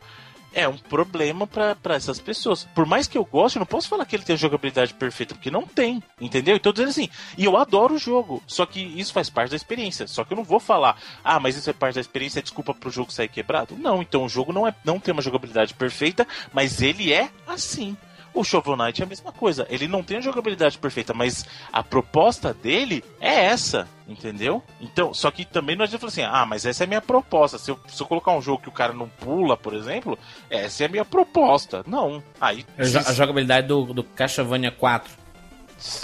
é 0.54 0.68
um 0.68 0.78
problema 0.78 1.46
pra 1.46 1.76
essas 1.94 2.20
pessoas. 2.20 2.64
Por 2.74 2.86
mais 2.86 3.06
que 3.06 3.18
eu 3.18 3.24
goste, 3.24 3.58
eu 3.58 3.60
não 3.60 3.66
posso 3.66 3.88
falar 3.88 4.06
que 4.06 4.16
ele 4.16 4.22
tem 4.22 4.34
a 4.34 4.38
jogabilidade 4.38 4.94
perfeita, 4.94 5.34
porque 5.34 5.50
não 5.50 5.66
tem, 5.66 6.02
entendeu? 6.20 6.56
Então, 6.56 6.72
dizendo 6.72 6.90
assim, 6.90 7.08
e 7.36 7.44
eu 7.44 7.56
adoro 7.56 7.94
o 7.94 7.98
jogo, 7.98 8.42
só 8.46 8.64
que 8.64 8.80
isso 8.80 9.12
faz 9.12 9.28
parte 9.28 9.50
da 9.50 9.56
experiência. 9.56 10.06
Só 10.06 10.24
que 10.24 10.32
eu 10.32 10.36
não 10.36 10.44
vou 10.44 10.60
falar, 10.60 10.96
ah, 11.22 11.40
mas 11.40 11.56
isso 11.56 11.68
é 11.68 11.72
parte 11.72 11.96
da 11.96 12.00
experiência, 12.00 12.38
é 12.38 12.42
desculpa 12.42 12.72
pro 12.72 12.90
jogo 12.90 13.12
sair 13.12 13.28
quebrado. 13.28 13.76
Não, 13.76 14.00
então 14.00 14.24
o 14.24 14.28
jogo 14.28 14.52
não, 14.52 14.66
é, 14.66 14.74
não 14.84 15.00
tem 15.00 15.12
uma 15.12 15.22
jogabilidade 15.22 15.74
perfeita, 15.74 16.26
mas 16.52 16.80
ele 16.80 17.12
é 17.12 17.30
assim. 17.46 17.96
O 18.34 18.42
Shovel 18.42 18.76
Knight 18.76 19.00
é 19.00 19.04
a 19.04 19.08
mesma 19.08 19.30
coisa. 19.32 19.64
Ele 19.70 19.86
não 19.86 20.02
tem 20.02 20.16
a 20.18 20.20
jogabilidade 20.20 20.76
perfeita, 20.76 21.14
mas 21.14 21.46
a 21.72 21.84
proposta 21.84 22.52
dele 22.52 23.04
é 23.20 23.44
essa, 23.44 23.86
entendeu? 24.08 24.60
Então, 24.80 25.14
só 25.14 25.30
que 25.30 25.44
também 25.44 25.76
não 25.76 25.84
adianta 25.84 26.00
falar 26.00 26.08
assim, 26.10 26.22
ah, 26.22 26.44
mas 26.44 26.66
essa 26.66 26.82
é 26.82 26.86
a 26.86 26.88
minha 26.88 27.00
proposta. 27.00 27.58
Se 27.58 27.70
eu, 27.70 27.78
se 27.86 28.02
eu 28.02 28.06
colocar 28.08 28.32
um 28.32 28.42
jogo 28.42 28.60
que 28.62 28.68
o 28.68 28.72
cara 28.72 28.92
não 28.92 29.08
pula, 29.08 29.56
por 29.56 29.72
exemplo, 29.72 30.18
essa 30.50 30.82
é 30.82 30.86
a 30.86 30.88
minha 30.90 31.04
proposta. 31.04 31.84
Não. 31.86 32.20
Aí, 32.40 32.66
A 32.76 32.82
jo- 32.82 32.98
A 32.98 33.12
jogabilidade 33.12 33.68
do, 33.68 33.84
do 33.94 34.02
Castlevania 34.02 34.72
4. 34.72 35.12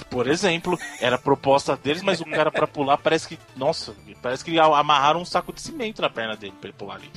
por 0.09 0.27
exemplo, 0.27 0.79
era 1.01 1.15
a 1.17 1.19
proposta 1.19 1.75
deles, 1.75 2.01
mas 2.01 2.21
o 2.21 2.25
cara 2.25 2.51
pra 2.51 2.67
pular 2.67 2.97
parece 2.97 3.27
que, 3.27 3.37
nossa, 3.57 3.93
parece 4.21 4.43
que 4.45 4.57
amarraram 4.59 5.21
um 5.21 5.25
saco 5.25 5.51
de 5.51 5.59
cimento 5.61 6.01
na 6.01 6.09
perna 6.09 6.35
dele 6.37 6.53
pra 6.61 6.69
ele 6.69 6.77
pular 6.77 6.95
ali. 6.95 7.11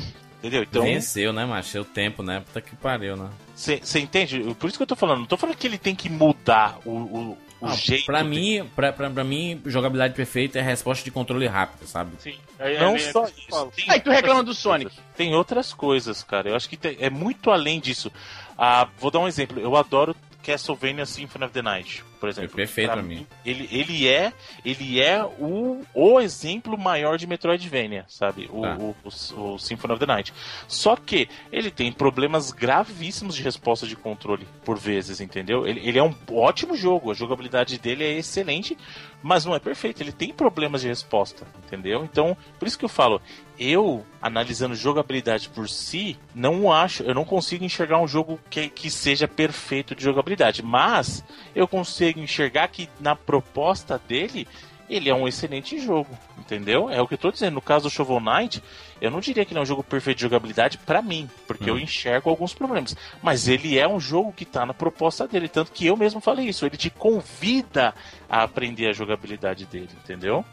Entendeu? 0.45 0.63
Então, 0.63 0.83
Venceu, 0.83 1.33
né, 1.33 1.47
macho? 1.47 1.81
O 1.81 1.85
tempo, 1.87 2.23
né? 2.23 2.41
Puta 2.41 2.61
que 2.61 2.77
pariu, 2.77 3.17
né? 3.17 3.31
você 3.57 3.81
entende? 3.99 4.55
Por 4.59 4.69
isso 4.69 4.77
que 4.77 4.83
eu 4.83 4.87
tô 4.87 4.95
falando. 4.97 5.21
Não 5.21 5.27
tô 5.27 5.39
falando 5.39 5.57
que 5.57 5.67
ele 5.67 5.79
tem 5.79 5.95
que 5.95 6.11
mudar 6.11 6.79
o, 6.85 6.91
o, 6.91 7.39
o 7.63 7.67
Ah, 7.67 7.75
jeito. 7.75 8.05
pra, 8.05 8.23
mim, 8.23 8.69
pra, 8.77 8.93
pra, 8.93 9.09
pra 9.09 9.25
mim, 9.25 9.63
jogabilidade 9.65 10.13
perfeita 10.13 10.59
é 10.59 10.63
resposta 10.63 11.03
de 11.03 11.11
controle 11.11 11.47
rápido, 11.47 11.87
sabe? 11.87 12.11
Sim. 12.19 12.35
É- 12.59 12.79
Não 12.79 12.95
é- 12.95 12.99
só 12.99 13.25
é- 13.25 13.31
isso. 13.31 13.67
Tem 13.75 13.91
Aí 13.91 14.01
tu 14.01 14.11
reclama 14.11 14.43
do 14.43 14.53
Sonic. 14.53 14.91
coisas. 14.91 15.05
Tem 15.17 15.35
outras 15.35 15.73
coisas, 15.73 16.23
cara. 16.23 16.51
Eu 16.51 16.57
acho 16.57 16.69
que 16.69 16.77
tem- 16.77 16.97
é 17.01 17.09
muito 17.09 17.51
além 17.51 17.81
disso. 17.81 18.13
Ah, 18.59 18.87
vou 18.99 19.11
dar 19.11 19.21
um 19.21 19.29
exemplo. 19.29 19.59
Eu 19.59 19.75
adoro 19.77 20.15
Castlevania 20.45 21.07
Symphony 21.07 21.45
of 21.45 21.53
the 21.55 21.63
Night, 21.63 22.05
por 22.21 22.29
exemplo. 22.29 22.53
É 22.53 22.57
perfeito 22.57 22.93
pra 22.93 23.03
mim. 23.03 23.27
Ele, 23.45 23.69
ele 23.73 24.09
é, 24.09 24.33
ele 24.65 25.01
é 25.01 25.25
o, 25.25 25.83
o 25.95 26.21
exemplo 26.21 26.77
maior 26.79 27.17
de 27.17 27.27
Metroidvania, 27.27 28.05
sabe? 28.09 28.49
O, 28.53 28.63
Tá. 28.63 28.77
o, 28.79 28.95
o, 29.05 29.55
o 29.55 29.59
Symphony 29.59 29.95
of 29.95 30.01
the 30.01 30.07
Night. 30.07 30.33
Só 30.69 30.97
que 30.97 31.29
ele 31.51 31.71
tem 31.71 31.91
problemas 31.93 32.51
gravíssimos 32.51 33.35
de 33.35 33.43
resposta 33.43 33.87
de 33.87 33.97
controle, 33.97 34.47
por 34.65 34.79
vezes, 34.79 35.21
entendeu? 35.21 35.67
Ele, 35.67 35.81
ele 35.87 35.99
é 35.99 36.03
um 36.03 36.15
ótimo 36.31 36.77
jogo, 36.77 37.11
a 37.11 37.15
jogabilidade 37.15 37.79
dele 37.79 38.05
é 38.05 38.13
excelente, 38.19 38.77
mas 39.25 39.47
não 39.47 39.55
é 39.55 39.59
perfeito. 39.59 40.03
Ele 40.03 40.13
tem 40.13 40.35
problemas 40.35 40.83
de 40.83 40.89
resposta, 40.89 41.47
entendeu? 41.65 42.05
Então, 42.05 42.37
por 42.59 42.69
isso 42.69 42.79
que 42.79 42.85
eu 42.85 42.91
falo, 42.91 43.23
eu, 43.59 44.05
analisando 44.21 44.75
jogabilidade 44.75 45.49
por 45.49 45.67
si, 45.67 46.19
não 46.35 46.71
acho, 46.71 47.03
eu 47.05 47.15
não 47.15 47.25
consigo 47.25 47.65
enxergar 47.65 47.99
um 47.99 48.07
jogo 48.07 48.39
que, 48.51 48.69
que 48.69 48.91
seja 48.91 49.27
perfeito 49.27 49.95
de 49.95 50.05
jogabilidade, 50.05 50.63
mas 50.63 51.25
eu 51.57 51.67
consigo 51.67 52.21
enxergar 52.21 52.69
que 52.69 52.87
na 53.01 53.17
proposta 53.17 53.99
dele, 54.07 54.47
ele 54.89 55.09
é 55.09 55.15
um 55.15 55.27
excelente 55.27 55.79
jogo, 55.79 56.11
entendeu? 56.39 56.91
É 56.91 57.01
o 57.01 57.07
que 57.07 57.15
eu 57.15 57.19
tô 57.19 57.31
dizendo. 57.31 57.55
No 57.55 57.63
caso 57.63 57.85
do 57.85 57.91
Shovel 57.91 58.21
Knight, 58.21 58.63
eu 59.01 59.11
não 59.11 59.21
diria 59.21 59.45
que 59.45 59.53
ele 59.53 59.59
é 59.59 59.63
um 59.63 59.67
jogo 59.67 59.83
perfeito 59.83 60.19
de 60.19 60.23
jogabilidade 60.23 60.79
pra 60.79 61.03
mim, 61.03 61.29
porque 61.47 61.69
eu 61.69 61.79
enxergo 61.79 62.31
alguns 62.31 62.55
problemas. 62.55 62.97
Mas 63.23 63.49
ele 63.49 63.79
é 63.79 63.89
um 63.89 64.01
jogo 64.01 64.33
que 64.33 64.45
tá 64.45 64.65
na 64.67 64.75
proposta 64.75 65.27
dele, 65.27 65.49
tanto 65.49 65.73
que 65.73 65.87
eu 65.87 65.97
mesmo 65.97 66.21
falei 66.21 66.49
isso. 66.49 66.67
Ele 66.67 66.77
te 66.77 66.91
convida 66.91 67.95
a 68.29 68.43
aprender 68.43 68.89
a 68.89 68.93
jogabilidade 68.93 69.67
dele, 69.67 69.91
entendeu? 70.03 70.45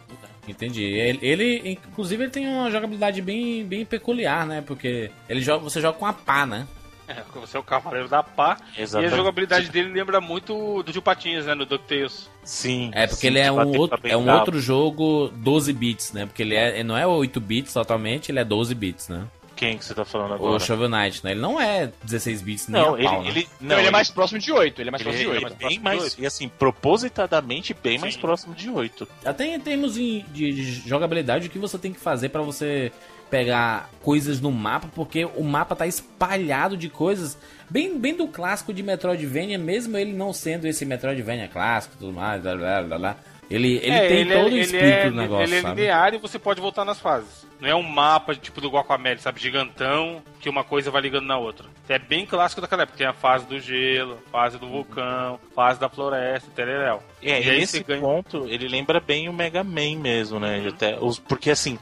Entendi. 0.47 0.83
Ele, 0.83 1.19
ele, 1.21 1.71
inclusive, 1.71 2.23
ele 2.23 2.31
tem 2.31 2.47
uma 2.47 2.71
jogabilidade 2.71 3.21
bem, 3.21 3.63
bem 3.65 3.85
peculiar, 3.85 4.45
né? 4.45 4.61
Porque 4.61 5.11
ele 5.29 5.41
joga, 5.41 5.63
você 5.63 5.79
joga 5.79 5.97
com 5.97 6.05
a 6.05 6.13
pá, 6.13 6.45
né? 6.45 6.67
É, 7.07 7.23
você 7.35 7.57
é 7.57 7.59
o 7.59 7.63
cavaleiro 7.63 8.07
da 8.07 8.23
pá. 8.23 8.57
E 8.77 8.81
Exatamente. 8.81 9.13
a 9.13 9.17
jogabilidade 9.17 9.69
dele 9.69 9.91
lembra 9.91 10.21
muito 10.21 10.81
do 10.83 10.91
Tio 10.91 11.01
Patinhas, 11.01 11.45
né? 11.45 11.53
No 11.55 11.65
DuckTales. 11.65 12.29
Sim. 12.43 12.89
É, 12.93 13.05
porque 13.07 13.21
sim, 13.21 13.27
ele 13.27 13.39
é 13.39 13.45
de 13.45 13.51
um, 13.51 13.77
outro, 13.77 13.99
pra 13.99 14.09
é 14.09 14.15
um 14.17 14.29
outro 14.31 14.59
jogo 14.59 15.29
12 15.35 15.73
bits, 15.73 16.13
né? 16.13 16.25
Porque 16.25 16.41
ele, 16.41 16.55
é, 16.55 16.75
ele 16.75 16.83
não 16.83 16.97
é 16.97 17.05
8 17.05 17.39
bits 17.39 17.73
totalmente, 17.73 18.31
ele 18.31 18.39
é 18.39 18.43
12 18.45 18.73
bits, 18.75 19.09
né? 19.09 19.25
Quem 19.55 19.77
que 19.77 19.85
você 19.85 19.93
tá 19.93 20.03
falando 20.03 20.33
agora? 20.33 20.55
O 20.55 20.59
Shovel 20.59 20.89
Knight, 20.89 21.23
né? 21.23 21.31
Ele 21.31 21.39
não 21.39 21.61
é 21.61 21.91
16 22.03 22.41
bits 22.41 22.67
nem 22.67 22.81
Não, 22.81 22.97
ele, 22.97 23.03
pau, 23.07 23.21
né? 23.21 23.29
ele, 23.29 23.47
Não, 23.59 23.77
ele 23.77 23.87
é 23.89 23.91
mais 23.91 24.09
próximo 24.09 24.39
de 24.39 24.51
8. 24.51 24.81
Ele 24.81 24.89
é 24.89 24.91
mais 24.91 25.01
ele, 25.05 25.09
próximo 25.11 25.31
de 25.31 25.37
ele 25.37 25.45
8. 25.45 25.45
é 25.45 25.49
bem 25.49 25.57
próximo 25.59 25.77
de 25.77 25.83
mais, 25.83 26.03
oito. 26.03 26.21
e 26.21 26.25
assim, 26.25 26.47
propositadamente 26.47 27.73
bem 27.73 27.99
mais 27.99 28.15
Sim. 28.15 28.21
próximo 28.21 28.55
de 28.55 28.69
8. 28.69 29.07
Até 29.23 29.45
em 29.53 29.59
termos 29.59 29.97
em- 29.97 30.25
de, 30.33 30.51
de 30.51 30.89
jogabilidade, 30.89 31.45
o 31.47 31.49
que 31.49 31.59
você 31.59 31.77
tem 31.77 31.93
que 31.93 31.99
fazer 31.99 32.29
pra 32.29 32.41
você 32.41 32.91
pegar 33.31 33.89
coisas 34.03 34.39
no 34.41 34.51
mapa, 34.51 34.87
porque 34.93 35.25
o 35.25 35.43
mapa 35.43 35.75
tá 35.75 35.87
espalhado 35.87 36.75
de 36.77 36.89
coisas 36.89 37.37
bem, 37.69 37.97
bem 37.97 38.15
do 38.15 38.27
clássico 38.27 38.73
de 38.73 38.83
Metroidvania, 38.83 39.57
mesmo 39.57 39.97
ele 39.97 40.13
não 40.13 40.33
sendo 40.33 40.67
esse 40.67 40.85
Metroidvania 40.85 41.47
clássico 41.47 41.95
e 41.95 41.99
tudo 41.99 42.13
mais, 42.13 42.41
blá, 42.41 42.55
blá, 42.55 42.83
blá, 42.83 42.97
blá. 42.99 43.15
Ele, 43.49 43.77
ele 43.83 43.91
É, 43.91 44.07
tem 44.07 44.21
é- 44.31 44.33
todo 44.33 44.45
o 44.45 44.47
ele 44.55 44.59
espírito 44.61 44.87
é, 44.87 45.09
do 45.09 45.15
negócio, 45.17 45.43
Ele 45.43 45.55
é 45.57 45.61
sabe? 45.61 45.81
linear 45.81 46.13
e 46.13 46.17
você 46.19 46.39
pode 46.39 46.61
voltar 46.61 46.85
nas 46.85 47.01
fases. 47.01 47.45
Não 47.59 47.67
é 47.67 47.75
um 47.75 47.83
mapa 47.83 48.33
tipo 48.33 48.61
do 48.61 48.69
Guacamele, 48.69 49.19
sabe? 49.19 49.41
Gigantão, 49.41 50.21
que 50.39 50.47
uma 50.49 50.63
coisa 50.63 50.89
vai 50.89 51.01
ligando 51.01 51.25
na 51.27 51.37
outra. 51.37 51.67
É 51.89 51.99
bem 51.99 52.25
clássico 52.25 52.61
daquela 52.61 52.83
época. 52.83 52.97
Tem 52.97 53.05
a 53.05 53.11
fase 53.13 53.45
do 53.45 53.59
gelo, 53.59 54.17
fase 54.31 54.57
do 54.57 54.67
vulcão, 54.69 55.37
fase 55.53 55.77
da 55.81 55.89
floresta, 55.89 56.49
tereréu. 56.55 57.03
É, 57.21 57.41
E 57.41 57.61
e 57.61 57.67
você 57.67 57.83
ganha- 57.83 57.99
ponto, 57.99 58.47
ele 58.47 58.69
lembra 58.69 59.01
bem 59.01 59.27
o 59.27 59.33
Mega 59.33 59.65
Man 59.65 59.97
mesmo, 59.99 60.39
né? 60.39 60.65
Até, 60.69 60.97
os, 60.97 61.19
porque 61.19 61.51
assim, 61.51 61.77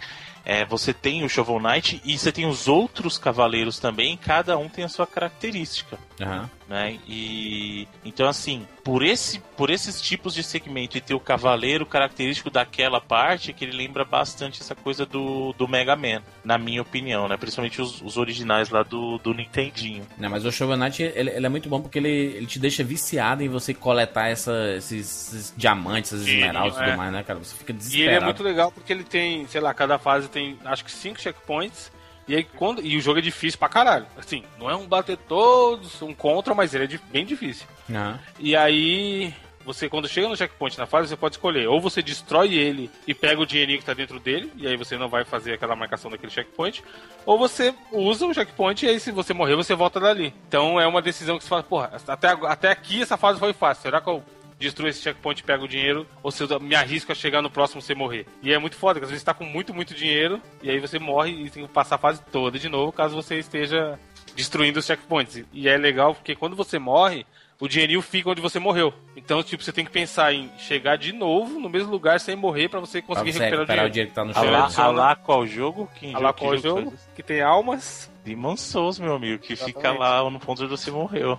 é, 0.49 0.65
você 0.65 0.91
tem 0.91 1.23
o 1.23 1.29
Shovel 1.29 1.59
Knight 1.59 2.01
e 2.03 2.17
você 2.17 2.31
tem 2.31 2.47
os 2.47 2.67
outros 2.67 3.19
cavaleiros 3.19 3.77
também, 3.77 4.17
cada 4.17 4.57
um 4.57 4.67
tem 4.67 4.83
a 4.83 4.89
sua 4.89 5.05
característica. 5.05 5.99
Aham. 6.19 6.49
Né? 6.69 6.99
E 7.07 7.87
então 8.05 8.27
assim, 8.29 8.67
por 8.83 9.01
esse 9.01 9.39
por 9.57 9.71
esses 9.71 9.99
tipos 9.99 10.35
de 10.35 10.43
segmento 10.43 10.95
e 10.95 11.01
ter 11.01 11.15
o 11.15 11.19
cavaleiro 11.19 11.83
característico 11.83 12.51
daquela 12.51 13.01
parte 13.01 13.51
que 13.53 13.65
ele 13.65 13.75
lembra 13.75 14.05
bastante 14.05 14.61
essa 14.61 14.75
coisa 14.75 15.03
do, 15.03 15.51
do 15.53 15.67
Mega 15.67 15.95
Man, 15.95 16.21
na 16.43 16.59
minha 16.59 16.83
opinião, 16.83 17.27
né? 17.27 17.37
Principalmente 17.37 17.81
os, 17.81 18.03
os 18.03 18.17
originais 18.17 18.69
lá 18.69 18.83
do, 18.83 19.17
do 19.17 19.33
Nintendinho. 19.33 20.05
Não, 20.15 20.29
mas 20.29 20.45
o 20.45 20.77
Knight, 20.77 21.01
ele, 21.01 21.31
ele 21.31 21.45
é 21.45 21.49
muito 21.49 21.67
bom 21.67 21.81
porque 21.81 21.97
ele, 21.97 22.07
ele 22.07 22.45
te 22.45 22.59
deixa 22.59 22.83
viciado 22.83 23.41
em 23.41 23.49
você 23.49 23.73
coletar 23.73 24.27
essa, 24.27 24.75
esses, 24.77 25.33
esses 25.33 25.53
diamantes, 25.57 26.13
essas 26.13 26.27
esmeraldas 26.27 26.77
e 26.77 26.81
é. 26.81 26.85
tudo 26.85 26.97
mais, 26.97 27.11
né, 27.11 27.23
cara? 27.23 27.39
Você 27.39 27.55
fica 27.55 27.71
E 27.71 27.73
ele 27.73 27.79
desesperado. 27.79 28.21
é 28.21 28.25
muito 28.25 28.43
legal 28.43 28.71
porque 28.71 28.93
ele 28.93 29.03
tem, 29.03 29.47
sei 29.47 29.59
lá, 29.59 29.73
cada 29.73 29.97
fase 29.97 30.29
tem 30.29 30.55
acho 30.65 30.85
que 30.85 30.91
cinco 30.91 31.19
checkpoints. 31.19 31.91
E 32.29 32.35
aí 32.35 32.43
quando. 32.43 32.85
E 32.85 32.95
o 32.95 33.01
jogo 33.01 33.17
é 33.17 33.21
difícil 33.23 33.57
pra 33.57 33.67
caralho. 33.67 34.05
Assim, 34.15 34.43
não 34.59 34.69
é 34.69 34.75
um 34.75 34.87
bater 34.87 35.17
todos, 35.17 35.99
um 36.03 36.13
contra, 36.13 36.53
mas 36.53 36.75
ele 36.75 36.83
é 36.83 36.99
bem 37.11 37.25
difícil. 37.25 37.65
Aham. 37.89 38.19
E 38.39 38.55
aí. 38.55 39.33
você 39.65 39.89
quando 39.89 40.07
chega 40.07 40.27
no 40.27 40.37
checkpoint 40.37 40.77
na 40.77 40.85
fase, 40.85 41.09
você 41.09 41.15
pode 41.15 41.35
escolher. 41.35 41.67
Ou 41.67 41.81
você 41.81 42.03
destrói 42.03 42.53
ele 42.53 42.89
e 43.07 43.15
pega 43.15 43.41
o 43.41 43.47
dinheirinho 43.47 43.79
que 43.79 43.85
tá 43.85 43.95
dentro 43.95 44.19
dele, 44.19 44.51
e 44.55 44.67
aí 44.67 44.77
você 44.77 44.95
não 44.95 45.09
vai 45.09 45.25
fazer 45.25 45.53
aquela 45.53 45.75
marcação 45.75 46.11
daquele 46.11 46.31
checkpoint. 46.31 46.83
Ou 47.25 47.37
você 47.37 47.73
usa 47.91 48.27
o 48.27 48.33
checkpoint 48.33 48.85
e 48.85 48.89
aí 48.89 48.99
se 48.99 49.11
você 49.11 49.33
morrer, 49.33 49.55
você 49.55 49.73
volta 49.73 49.99
dali. 49.99 50.31
Então 50.47 50.79
é 50.79 50.85
uma 50.85 51.01
decisão 51.01 51.37
que 51.37 51.43
você 51.43 51.49
fala, 51.49 51.63
porra, 51.63 51.91
até, 52.07 52.27
até 52.29 52.69
aqui 52.69 53.01
essa 53.01 53.17
fase 53.17 53.39
foi 53.39 53.53
fácil. 53.53 53.81
Será 53.81 53.99
que 53.99 54.07
eu 54.07 54.23
destruo 54.59 54.87
esse 54.89 55.01
checkpoint 55.01 55.39
e 55.39 55.43
pego 55.43 55.63
o 55.63 55.67
dinheiro, 55.67 56.05
ou 56.21 56.29
se 56.31 56.43
eu 56.43 56.59
me 56.59 56.75
arrisco 56.75 57.11
a 57.11 57.15
chegar 57.15 57.41
no 57.41 57.49
próximo 57.49 57.81
sem 57.81 57.95
morrer. 57.95 58.25
E 58.43 58.51
é 58.53 58.59
muito 58.59 58.75
foda, 58.75 58.95
porque 58.95 59.05
às 59.05 59.09
vezes 59.11 59.21
você 59.21 59.25
tá 59.25 59.33
com 59.33 59.45
muito, 59.45 59.73
muito 59.73 59.95
dinheiro, 59.95 60.41
e 60.61 60.69
aí 60.69 60.79
você 60.79 60.99
morre 60.99 61.31
e 61.31 61.49
tem 61.49 61.65
que 61.65 61.71
passar 61.73 61.95
a 61.95 61.99
fase 61.99 62.21
toda 62.31 62.59
de 62.59 62.67
novo, 62.69 62.91
caso 62.91 63.15
você 63.15 63.39
esteja 63.39 63.97
destruindo 64.35 64.79
os 64.79 64.85
checkpoints. 64.85 65.43
E 65.53 65.67
é 65.67 65.77
legal 65.77 66.13
porque 66.13 66.35
quando 66.35 66.55
você 66.55 66.77
morre, 66.77 67.25
o 67.59 67.67
dinheirinho 67.67 68.01
fica 68.01 68.29
onde 68.29 68.39
você 68.41 68.57
morreu. 68.59 68.93
Então, 69.17 69.43
tipo, 69.43 69.61
você 69.63 69.73
tem 69.73 69.83
que 69.83 69.91
pensar 69.91 70.33
em 70.33 70.49
chegar 70.57 70.97
de 70.97 71.11
novo 71.11 71.59
no 71.59 71.67
mesmo 71.69 71.91
lugar 71.91 72.19
sem 72.19 72.35
morrer 72.35 72.69
pra 72.69 72.79
você 72.79 73.01
Pra 73.01 73.15
conseguir 73.15 73.33
você 73.33 73.39
recuperar 73.39 73.57
o 73.57 73.61
recuperar 73.61 73.85
o 73.85 73.89
dinheiro. 73.89 74.11
dinheiro 74.13 74.31
que 74.33 74.43
tá 74.43 74.49
no 74.49 74.51
Alá- 74.61 74.69
chão. 74.69 74.83
Alá, 74.85 75.03
alá 75.07 75.15
qual 75.15 75.45
jogo? 75.45 75.89
Que, 75.95 76.07
Olha 76.07 76.19
lá 76.19 76.33
que 76.33 76.39
qual 76.39 76.57
jogo 76.57 76.81
jogo 76.81 76.93
que 77.15 77.21
tem 77.23 77.41
almas. 77.41 78.09
Demon 78.23 78.55
Souls, 78.55 78.97
meu 78.99 79.15
amigo, 79.15 79.41
que 79.41 79.55
fica 79.55 79.71
Exatamente. 79.79 79.99
lá 79.99 80.29
no 80.29 80.39
ponto 80.39 80.61
onde 80.63 80.69
você 80.71 80.89
morreu. 80.91 81.37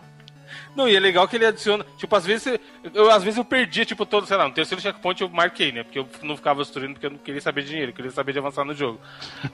Não, 0.75 0.89
e 0.89 0.97
é 0.97 1.01
legal 1.01 1.27
que 1.27 1.37
ele 1.37 1.47
adiciona. 1.47 1.85
Tipo, 1.97 2.15
às 2.17 2.25
vezes 2.25 2.59
eu, 2.95 3.11
às 3.11 3.23
vezes 3.23 3.39
eu 3.39 3.45
perdia, 3.45 3.85
tipo, 3.85 4.07
todo, 4.07 4.27
sei 4.27 4.37
lá, 4.37 4.47
no 4.49 4.55
terceiro 4.55 4.83
checkpoint 4.83 5.21
eu 5.21 5.29
marquei, 5.29 5.73
né? 5.73 5.83
Porque 5.83 5.99
eu 5.99 6.09
não 6.23 6.37
ficava 6.37 6.63
destruindo 6.63 6.95
porque 6.95 7.07
eu 7.07 7.11
não 7.11 7.19
queria 7.19 7.41
saber 7.41 7.63
de 7.63 7.69
dinheiro, 7.69 7.91
eu 7.91 7.95
queria 7.95 8.11
saber 8.11 8.33
de 8.33 8.39
avançar 8.39 8.65
no 8.65 8.75
jogo. 8.75 9.01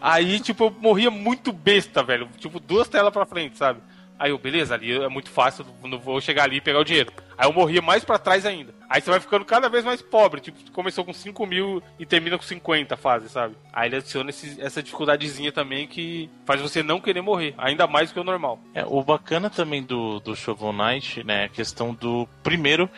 Aí, 0.01 0.41
tipo, 0.41 0.65
eu 0.65 0.77
morria 0.81 1.11
muito 1.11 1.53
besta, 1.53 2.03
velho. 2.03 2.29
Tipo, 2.39 2.61
duas 2.61 2.89
telas 2.89 3.13
pra 3.13 3.27
frente, 3.27 3.57
sabe? 3.57 3.81
Aí 4.19 4.31
eu, 4.31 4.39
beleza, 4.39 4.75
ali 4.75 4.93
é 4.93 5.09
muito 5.09 5.29
fácil, 5.29 5.67
não 5.85 5.99
vou 5.99 6.21
chegar 6.21 6.45
ali 6.45 6.57
e 6.57 6.61
pegar 6.61 6.79
o 6.81 6.85
dinheiro. 6.85 7.13
Aí 7.37 7.47
eu 7.47 7.53
morria 7.53 7.83
mais 7.83 8.03
pra 8.05 8.19
trás 8.19 8.47
ainda. 8.47 8.75
Aí 8.89 9.01
você 9.01 9.11
vai 9.11 9.21
ficando 9.21 9.45
cada 9.45 9.69
vez 9.69 9.85
mais 9.85 10.01
pobre. 10.01 10.41
Tipo, 10.41 10.71
começou 10.73 11.05
com 11.05 11.13
5 11.13 11.45
mil 11.47 11.83
e 11.99 12.07
termina 12.07 12.39
com 12.39 12.45
50 12.45 12.95
a 12.95 12.97
fase, 12.97 13.29
sabe? 13.29 13.55
Aí 13.73 13.89
ele 13.89 13.97
adiciona 13.97 14.31
esse- 14.31 14.59
essa 14.61 14.83
dificuldadezinha 14.83 15.53
também 15.53 15.87
que 15.87 16.31
faz 16.47 16.63
você 16.63 16.83
não 16.83 17.01
querer 17.01 17.21
morrer. 17.21 17.55
Ainda 17.59 17.87
mais 17.87 18.09
do 18.11 18.15
que 18.15 18.21
o 18.21 18.25
normal. 18.25 18.59
É, 18.75 18.85
o 18.87 19.03
bacana 19.03 19.51
também 19.51 19.83
do, 19.83 20.19
do 20.21 20.35
Shovel 20.35 20.73
Knight, 20.73 21.23
né, 21.23 21.45
a 21.45 21.49
questão 21.49 21.93
do 21.93 22.27
primeiro 22.43 22.89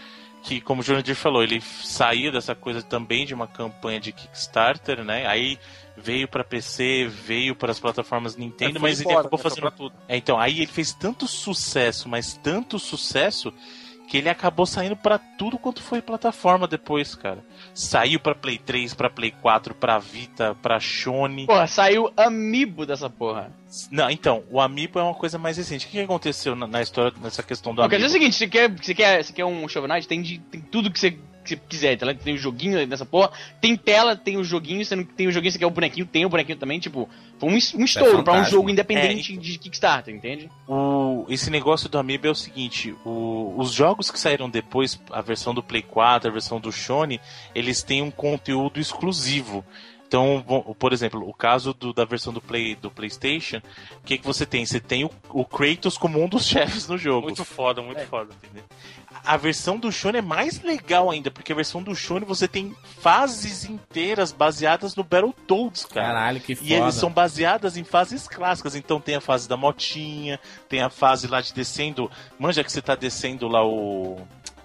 que, 0.45 0.61
como 0.61 0.81
o 0.83 0.85
Jurandir 0.85 1.16
falou, 1.16 1.43
ele 1.43 1.61
saiu 1.61 2.31
dessa 2.31 2.55
coisa 2.55 2.81
também 2.81 3.27
de 3.27 3.35
uma 3.35 3.49
campanha 3.49 3.99
de 3.99 4.12
Kickstarter, 4.12 5.03
né? 5.05 5.27
Aí 5.27 5.59
veio 6.03 6.28
pra 6.28 6.42
PC, 6.44 7.07
veio 7.09 7.55
para 7.55 7.70
as 7.72 7.78
plataformas 7.80 8.36
Nintendo, 8.36 8.78
foi 8.80 8.90
mas 8.90 9.01
ele 9.01 9.09
embora, 9.09 9.20
acabou 9.26 9.38
né, 9.38 9.42
fazendo 9.42 9.61
pra 9.61 9.70
tudo. 9.70 9.94
É, 10.09 10.16
então, 10.16 10.38
aí 10.38 10.59
ele 10.59 10.66
fez 10.66 10.92
tanto 10.92 11.26
sucesso, 11.26 12.09
mas 12.09 12.34
tanto 12.42 12.78
sucesso 12.78 13.53
que 14.09 14.16
ele 14.16 14.30
acabou 14.30 14.64
saindo 14.64 14.96
pra 14.96 15.18
tudo 15.18 15.59
quanto 15.59 15.82
foi 15.82 16.01
plataforma 16.01 16.66
depois, 16.66 17.14
cara. 17.14 17.44
Saiu 17.74 18.18
pra 18.18 18.34
Play 18.34 18.57
3, 18.57 18.94
pra 18.94 19.11
Play 19.11 19.30
4, 19.30 19.74
pra 19.74 19.99
Vita, 19.99 20.57
pra 20.62 20.80
Sony. 20.80 21.44
Porra, 21.44 21.66
saiu 21.66 22.11
amiibo 22.16 22.86
dessa 22.86 23.11
porra. 23.11 23.53
Não, 23.90 24.09
então, 24.09 24.44
o 24.51 24.62
Amiibo 24.62 24.99
é 24.99 25.03
uma 25.03 25.12
coisa 25.12 25.36
mais 25.36 25.59
recente. 25.59 25.86
O 25.86 25.90
que 25.90 26.01
aconteceu 26.01 26.57
na, 26.57 26.66
na 26.66 26.80
história 26.80 27.12
nessa 27.20 27.42
questão 27.42 27.74
do 27.74 27.82
Não, 27.82 27.88
quer 27.90 27.96
dizer 27.96 28.07
Amiibo? 28.16 28.26
o 28.30 28.32
seguinte, 28.32 28.36
você 28.38 28.49
quer, 28.49 28.70
você 28.82 28.94
quer, 28.94 29.22
você 29.22 29.32
quer 29.34 29.44
um 29.44 29.68
Shovel 29.68 29.90
Knight, 29.90 30.09
tem, 30.09 30.22
de- 30.22 30.38
tem 30.38 30.61
tudo 30.62 30.90
que 30.90 30.99
você, 30.99 31.18
que 31.49 31.62
você 31.62 31.68
quiser, 31.68 31.96
tá 31.96 32.07
ligado? 32.07 32.22
Tem 32.24 32.34
o 32.34 32.38
joguinho 32.38 32.86
nessa 32.86 33.07
porra, 33.07 33.30
tem 33.61 33.76
tela, 33.76 34.14
tem 34.16 34.36
o 34.36 34.44
joguinho, 34.44 34.84
você 34.84 34.94
não 34.94 35.05
tem 35.05 35.26
o 35.26 35.32
joguinho, 35.32 35.53
você 35.53 35.59
quer 35.59 35.66
o 35.66 35.70
bonequinho, 35.70 36.07
tem 36.07 36.24
o 36.24 36.28
bonequinho 36.28 36.59
também, 36.59 36.78
tipo, 36.78 37.09
foi 37.38 37.49
um, 37.49 37.53
um 37.53 37.84
estouro 37.84 38.22
pra 38.24 38.32
um 38.34 38.44
jogo 38.51 38.68
independente 38.70 39.36
de 39.36 39.59
Kickstarter, 39.59 40.14
entende? 40.14 40.51
O, 40.66 41.24
esse 41.28 41.51
negócio 41.51 41.88
do 41.88 41.99
Amiibo 41.99 42.26
é 42.26 42.30
o 42.30 42.34
seguinte: 42.34 42.94
o- 43.05 43.55
os 43.57 43.72
jogos 43.72 44.11
que 44.11 44.18
saíram 44.18 44.49
depois, 44.51 45.01
a 45.11 45.20
versão 45.22 45.55
do 45.55 45.62
Play 45.62 45.82
4, 45.82 46.28
a 46.28 46.32
versão 46.32 46.61
do 46.61 46.70
Sony, 46.70 47.20
eles 47.55 47.82
têm 47.82 48.03
um 48.03 48.11
conteúdo 48.11 48.78
exclusivo. 48.80 49.64
Então, 50.09 50.42
por 50.78 50.94
exemplo, 50.94 51.28
o 51.28 51.34
caso 51.34 51.74
do- 51.74 51.92
da 51.92 52.02
versão 52.06 52.32
do, 52.32 52.40
Play, 52.40 52.74
do 52.74 52.90
PlayStation, 52.90 53.59
o 53.59 54.06
que, 54.06 54.16
que 54.16 54.26
você 54.26 54.46
tem? 54.46 54.64
Você 54.64 54.80
tem 54.80 55.04
o, 55.04 55.11
o 55.28 55.44
Kratos 55.44 55.98
como 55.98 56.22
um 56.24 56.26
dos 56.26 56.46
chefes 56.48 56.88
no 56.88 56.96
jogo. 56.96 57.26
Muito 57.26 57.44
foda, 57.44 57.82
muito 57.82 58.00
foda. 58.06 58.30
A 59.24 59.36
versão 59.36 59.76
do 59.78 59.92
Shone 59.92 60.18
é 60.18 60.22
mais 60.22 60.62
legal 60.62 61.11
ainda, 61.11 61.30
porque 61.30 61.52
a 61.52 61.54
versão 61.56 61.82
do 61.82 61.94
Shone 61.94 62.24
você 62.24 62.48
tem 62.48 62.74
fases 63.02 63.66
inteiras 63.66 64.32
baseadas 64.32 64.96
no 64.96 65.04
Battletoads, 65.04 65.84
cara. 65.84 66.06
Caralho, 66.09 66.40
que 66.40 66.52
E 66.54 66.72
eles 66.72 66.78
foda. 66.78 66.92
são 66.92 67.11
baseadas 67.11 67.76
em 67.76 67.84
fases 67.84 68.26
clássicas. 68.26 68.74
Então 68.74 68.98
tem 69.00 69.16
a 69.16 69.20
fase 69.20 69.46
da 69.46 69.59
motinha, 69.59 70.40
tem 70.70 70.80
a 70.80 70.88
fase 70.88 71.26
lá 71.26 71.42
de 71.42 71.52
descendo. 71.52 72.11
Manja 72.38 72.64
que 72.64 72.72
você 72.72 72.80
tá 72.80 72.94
descendo 72.94 73.46
lá 73.46 73.62
o. 73.62 74.18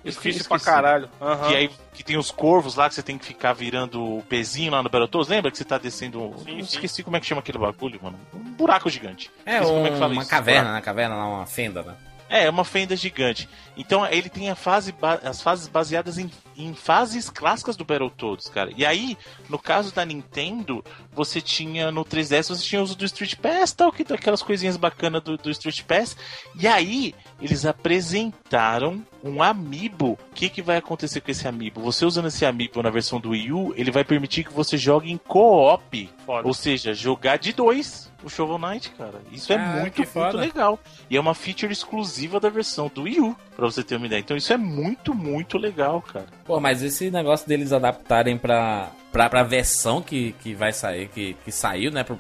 Difícil 0.04 0.42
Esqueci. 0.42 0.50
pra 0.50 0.60
caralho. 0.60 1.10
Aham. 1.22 1.48
Que 1.48 1.56
aí 1.56 1.70
que 1.94 2.04
tem 2.04 2.18
os 2.18 2.30
corvos 2.32 2.76
lá 2.76 2.90
que 2.90 2.96
você 2.96 3.04
tem 3.04 3.18
que 3.18 3.26
ficar 3.26 3.54
virando 3.54 4.18
o 4.18 4.22
pezinho 4.24 4.72
lá 4.72 4.84
no 4.84 4.90
Battletoads. 4.90 5.30
Lembra 5.30 5.50
que 5.52 5.58
você 5.58 5.64
tá 5.64 5.78
descendo. 5.78 6.34
Sim, 6.44 6.58
esqueci 6.60 7.04
como 7.04 7.16
é 7.16 7.20
que 7.20 7.26
chama 7.26 7.40
aquele 7.40 7.58
bagulho, 7.58 8.00
mano. 8.04 8.20
Um 8.34 8.40
buraco 8.54 8.90
gigante. 8.90 9.32
É, 9.46 9.54
Esqueci 9.56 9.72
um- 9.72 9.76
como 9.76 9.88
é 9.88 9.90
que 9.92 9.98
fala 10.00 10.14
uma 10.14 10.22
isso, 10.22 10.30
caverna, 10.32 10.72
na 10.74 10.82
caverna 10.82 11.16
lá, 11.16 11.26
uma 11.28 11.46
fenda, 11.46 11.84
né? 11.84 11.96
É, 12.34 12.46
é 12.46 12.50
uma 12.50 12.66
fenda 12.66 12.96
gigante. 12.96 13.48
Então 13.78 14.04
ele 14.08 14.28
tem 14.28 14.54
fase 14.56 14.92
as 15.24 15.40
fases 15.40 15.68
baseadas 15.68 16.18
em, 16.18 16.32
em 16.58 16.74
fases 16.74 17.30
clássicas 17.30 17.78
do 17.78 17.86
Battletoads, 17.86 18.50
cara. 18.50 18.72
E 18.76 18.84
aí, 18.84 19.16
no 19.48 19.60
caso 19.60 19.94
da 19.94 20.04
Nintendo, 20.04 20.84
você 21.12 21.40
tinha 21.40 21.92
no 21.92 22.04
3DS, 22.04 22.50
você 22.50 22.64
tinha 22.64 22.82
o 22.82 22.84
uso 22.84 22.98
do 22.98 23.06
Street 23.06 23.36
Pass, 23.36 23.74
tal, 23.74 23.92
que 23.92 24.02
aquelas 24.12 24.42
coisinhas 24.42 24.78
bacanas 24.78 25.22
do, 25.22 25.38
do 25.38 25.52
Street 25.52 25.84
Pass. 25.84 26.18
E 26.60 26.68
aí, 26.68 27.14
eles 27.40 27.68
apresentaram 27.68 29.06
um 29.24 29.44
amiibo. 29.44 30.14
O 30.14 30.34
que, 30.34 30.50
que 30.50 30.64
vai 30.64 30.78
acontecer 30.78 31.22
com 31.22 31.30
esse 31.30 31.48
amiibo? 31.48 31.82
Você 31.82 32.04
usando 32.04 32.30
esse 32.30 32.48
amiibo 32.48 32.82
na 32.82 32.90
versão 32.90 33.20
do 33.20 33.30
Wii 33.30 33.52
U, 33.52 33.74
ele 33.78 33.92
vai 33.92 34.04
permitir 34.04 34.44
que 34.44 34.52
você 34.52 34.76
jogue 34.76 35.12
em 35.12 35.20
co-op. 35.20 36.10
Ou 36.44 36.54
seja, 36.56 36.96
jogar 36.96 37.38
de 37.38 37.54
dois 37.54 38.12
o 38.24 38.30
Shovel 38.30 38.58
Knight, 38.58 38.90
cara. 38.92 39.16
Isso 39.32 39.52
é 39.52 39.58
Ah, 39.58 39.80
muito, 39.82 39.98
muito 39.98 40.06
foda. 40.06 40.38
legal. 40.38 40.80
E 41.10 41.18
é 41.18 41.20
uma 41.20 41.34
feature 41.34 41.72
exclusiva 41.72 42.40
da 42.40 42.50
versão 42.50 42.90
do 42.94 43.04
Wii 43.04 43.20
U, 43.22 43.36
pra 43.56 43.66
você 43.66 43.84
ter 43.84 43.96
uma 43.96 44.06
ideia. 44.06 44.20
Então 44.20 44.38
isso 44.38 44.52
é 44.54 44.58
muito, 44.58 45.14
muito 45.14 45.58
legal, 45.58 46.02
cara. 46.02 46.26
Pô, 46.46 46.60
mas 46.60 46.82
esse 46.82 47.12
negócio 47.12 47.48
deles 47.48 47.72
adaptarem 47.74 48.38
pra, 48.38 48.92
pra, 49.12 49.30
pra 49.30 49.44
versão 49.44 50.02
que, 50.02 50.34
que 50.42 50.54
vai 50.54 50.72
sair, 50.74 51.08
que, 51.10 51.36
que 51.46 51.52
saiu, 51.52 51.92
né? 51.92 52.04
Pro, 52.04 52.20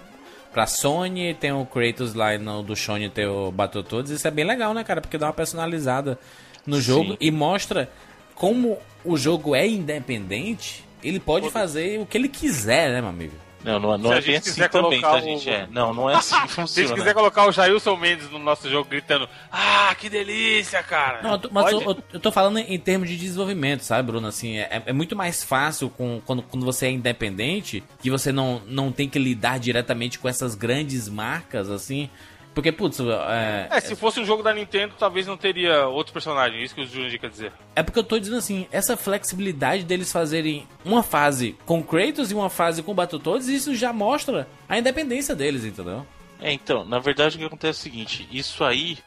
pra 0.51 0.67
Sony, 0.67 1.33
tem 1.33 1.51
o 1.51 1.65
Kratos 1.65 2.13
lá 2.13 2.37
no 2.37 2.61
do 2.61 2.75
Sony 2.75 3.09
tem 3.09 3.25
o 3.25 3.51
Battletoads, 3.51 4.11
isso 4.11 4.27
é 4.27 4.31
bem 4.31 4.45
legal, 4.45 4.73
né, 4.73 4.83
cara? 4.83 5.01
Porque 5.01 5.17
dá 5.17 5.25
uma 5.27 5.33
personalizada 5.33 6.19
no 6.65 6.79
jogo 6.79 7.11
Sim. 7.13 7.17
e 7.19 7.31
mostra 7.31 7.89
como 8.35 8.77
o 9.03 9.17
jogo 9.17 9.55
é 9.55 9.67
independente, 9.67 10.85
ele 11.03 11.19
pode 11.19 11.49
fazer 11.49 11.99
o 11.99 12.05
que 12.05 12.17
ele 12.17 12.29
quiser, 12.29 12.89
né, 12.91 13.01
meu 13.01 13.09
amigo? 13.09 13.33
Não, 13.63 13.79
não, 13.79 13.97
não 13.97 14.09
Se 14.09 14.13
a 14.15 14.17
é 14.17 14.21
bem 14.21 14.21
gente 14.33 14.37
assim 14.41 14.49
quiser 14.51 14.69
também, 14.69 15.01
colocar 15.01 15.09
tá, 15.09 15.15
o- 15.17 15.21
gente? 15.21 15.49
É. 15.49 15.67
Não, 15.71 15.93
não 15.93 16.09
é 16.09 16.15
assim 16.15 16.35
que 16.35 16.41
Se 16.41 16.41
a 16.41 16.47
gente 16.47 16.55
funciona. 16.55 16.93
quiser 16.95 17.13
colocar 17.13 17.47
o 17.47 17.51
Jailson 17.51 17.95
Mendes 17.95 18.29
no 18.29 18.39
nosso 18.39 18.69
jogo 18.69 18.89
gritando, 18.89 19.27
ah, 19.51 19.95
que 19.99 20.09
delícia, 20.09 20.83
cara. 20.83 21.21
Não, 21.21 21.31
eu 21.33 21.39
tô- 21.39 21.49
mas 21.51 21.63
Pode? 21.71 21.75
eu, 21.85 21.91
eu- 21.91 22.03
eu 22.13 22.19
tô 22.19 22.31
falando 22.31 22.57
em 22.59 22.77
termos 22.79 23.07
de 23.09 23.17
desenvolvimento, 23.17 23.81
sabe, 23.81 24.07
Bruno? 24.07 24.27
Assim, 24.27 24.57
é, 24.57 24.81
é 24.85 24.93
muito 24.93 25.15
mais 25.15 25.43
fácil 25.43 25.89
com, 25.89 26.21
quando, 26.25 26.41
quando 26.43 26.65
você 26.65 26.87
é 26.87 26.91
independente, 26.91 27.83
que 28.01 28.09
você 28.11 28.31
não, 28.31 28.61
não 28.67 28.91
tem 28.91 29.07
que 29.07 29.17
lidar 29.19 29.59
diretamente 29.59 30.19
com 30.19 30.27
essas 30.27 30.55
grandes 30.55 31.07
marcas, 31.07 31.69
assim. 31.69 32.09
Porque, 32.53 32.71
putz, 32.71 32.99
é, 32.99 33.67
É, 33.71 33.79
se 33.79 33.95
fosse 33.95 34.19
um 34.19 34.25
jogo 34.25 34.43
da 34.43 34.53
Nintendo, 34.53 34.93
talvez 34.97 35.25
não 35.25 35.35
teria 35.35 35.87
outros 35.87 36.13
personagens. 36.13 36.63
Isso 36.63 36.75
que 36.75 36.81
o 36.81 36.85
Jurandir 36.85 37.19
quer 37.19 37.29
dizer. 37.29 37.51
é 37.75 37.81
porque 37.81 37.97
eu 37.97 38.03
tô 38.03 38.19
dizendo 38.19 38.37
assim, 38.37 38.67
essa 38.71 38.95
flexibilidade 38.95 39.83
deles 39.83 40.11
fazerem 40.11 40.67
uma 40.85 41.01
fase 41.01 41.57
com 41.65 41.83
Kratos 41.83 42.31
e 42.31 42.35
uma 42.35 42.49
fase 42.49 42.83
com 42.83 42.93
Battletoads, 42.93 43.47
isso 43.47 43.75
já 43.75 43.91
mostra 43.91 44.47
a 44.69 44.77
independência 44.77 45.35
deles, 45.35 45.65
entendeu? 45.65 46.05
É, 46.39 46.51
então, 46.51 46.85
na 46.85 46.99
verdade 46.99 47.35
o 47.35 47.39
que 47.39 47.45
acontece 47.45 47.79
é 47.79 47.79
o 47.79 47.83
seguinte, 47.83 48.27
isso 48.31 48.63
aí 48.63 48.97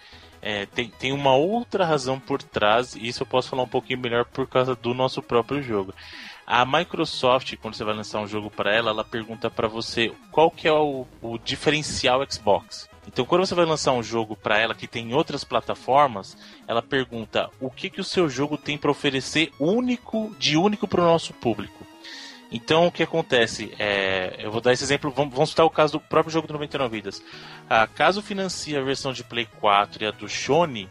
é, 0.41 0.67
tem, 0.67 0.89
tem 0.89 1.13
uma 1.13 1.35
outra 1.35 1.85
razão 1.85 2.19
por 2.19 2.43
trás, 2.43 2.95
e 2.95 3.07
isso 3.07 3.23
eu 3.23 3.27
posso 3.27 3.49
falar 3.49 3.63
um 3.63 3.69
pouquinho 3.69 4.01
melhor 4.01 4.25
por 4.25 4.47
causa 4.47 4.75
do 4.75 4.95
nosso 4.95 5.23
próprio 5.23 5.63
jogo. 5.63 5.95
A 6.47 6.65
Microsoft, 6.65 7.57
quando 7.57 7.75
você 7.75 7.83
vai 7.83 7.95
lançar 7.95 8.21
um 8.21 8.27
jogo 8.27 8.49
para 8.49 8.73
ela, 8.73 8.91
ela 8.91 9.05
pergunta 9.05 9.51
para 9.51 9.67
você 9.67 10.13
qual 10.31 10.51
que 10.51 10.69
é 10.69 10.73
o, 10.73 11.05
o 11.21 11.39
diferencial 11.39 12.25
Xbox. 12.31 12.89
Então, 13.07 13.25
quando 13.25 13.47
você 13.47 13.55
vai 13.55 13.65
lançar 13.65 13.93
um 13.93 14.03
jogo 14.03 14.37
para 14.37 14.59
ela 14.59 14.75
que 14.75 14.89
tem 14.89 15.11
em 15.11 15.15
outras 15.15 15.45
plataformas, 15.45 16.37
ela 16.67 16.83
pergunta 16.83 17.49
o 17.61 17.71
que, 17.71 17.89
que 17.89 18.01
o 18.01 18.05
seu 18.05 18.29
jogo 18.29 18.59
tem 18.59 18.77
para 18.77 18.91
oferecer 18.91 19.53
único, 19.61 20.35
de 20.39 20.57
único 20.57 20.89
para 20.89 21.01
o 21.01 21.05
nosso 21.05 21.33
público. 21.33 21.87
Então, 22.51 22.87
o 22.87 22.93
que 22.93 23.03
acontece? 23.03 23.73
É, 23.79 24.37
eu 24.39 24.51
vou 24.51 24.61
dar 24.61 24.73
esse 24.73 24.85
exemplo, 24.85 25.11
vamos, 25.11 25.35
vamos 25.35 25.51
citar 25.51 25.67
o 25.67 25.71
caso 25.71 25.95
do 25.95 26.01
próprio 26.01 26.33
jogo 26.33 26.47
do 26.47 26.53
99 26.55 26.97
Vidas. 26.97 27.23
Ah, 27.69 27.87
caso 27.87 28.23
financie 28.23 28.77
a 28.77 28.83
versão 28.83 29.13
de 29.13 29.25
Play 29.25 29.49
4 29.61 30.05
e 30.05 30.07
a 30.07 30.11
do 30.11 30.29
Shone, 30.29 30.89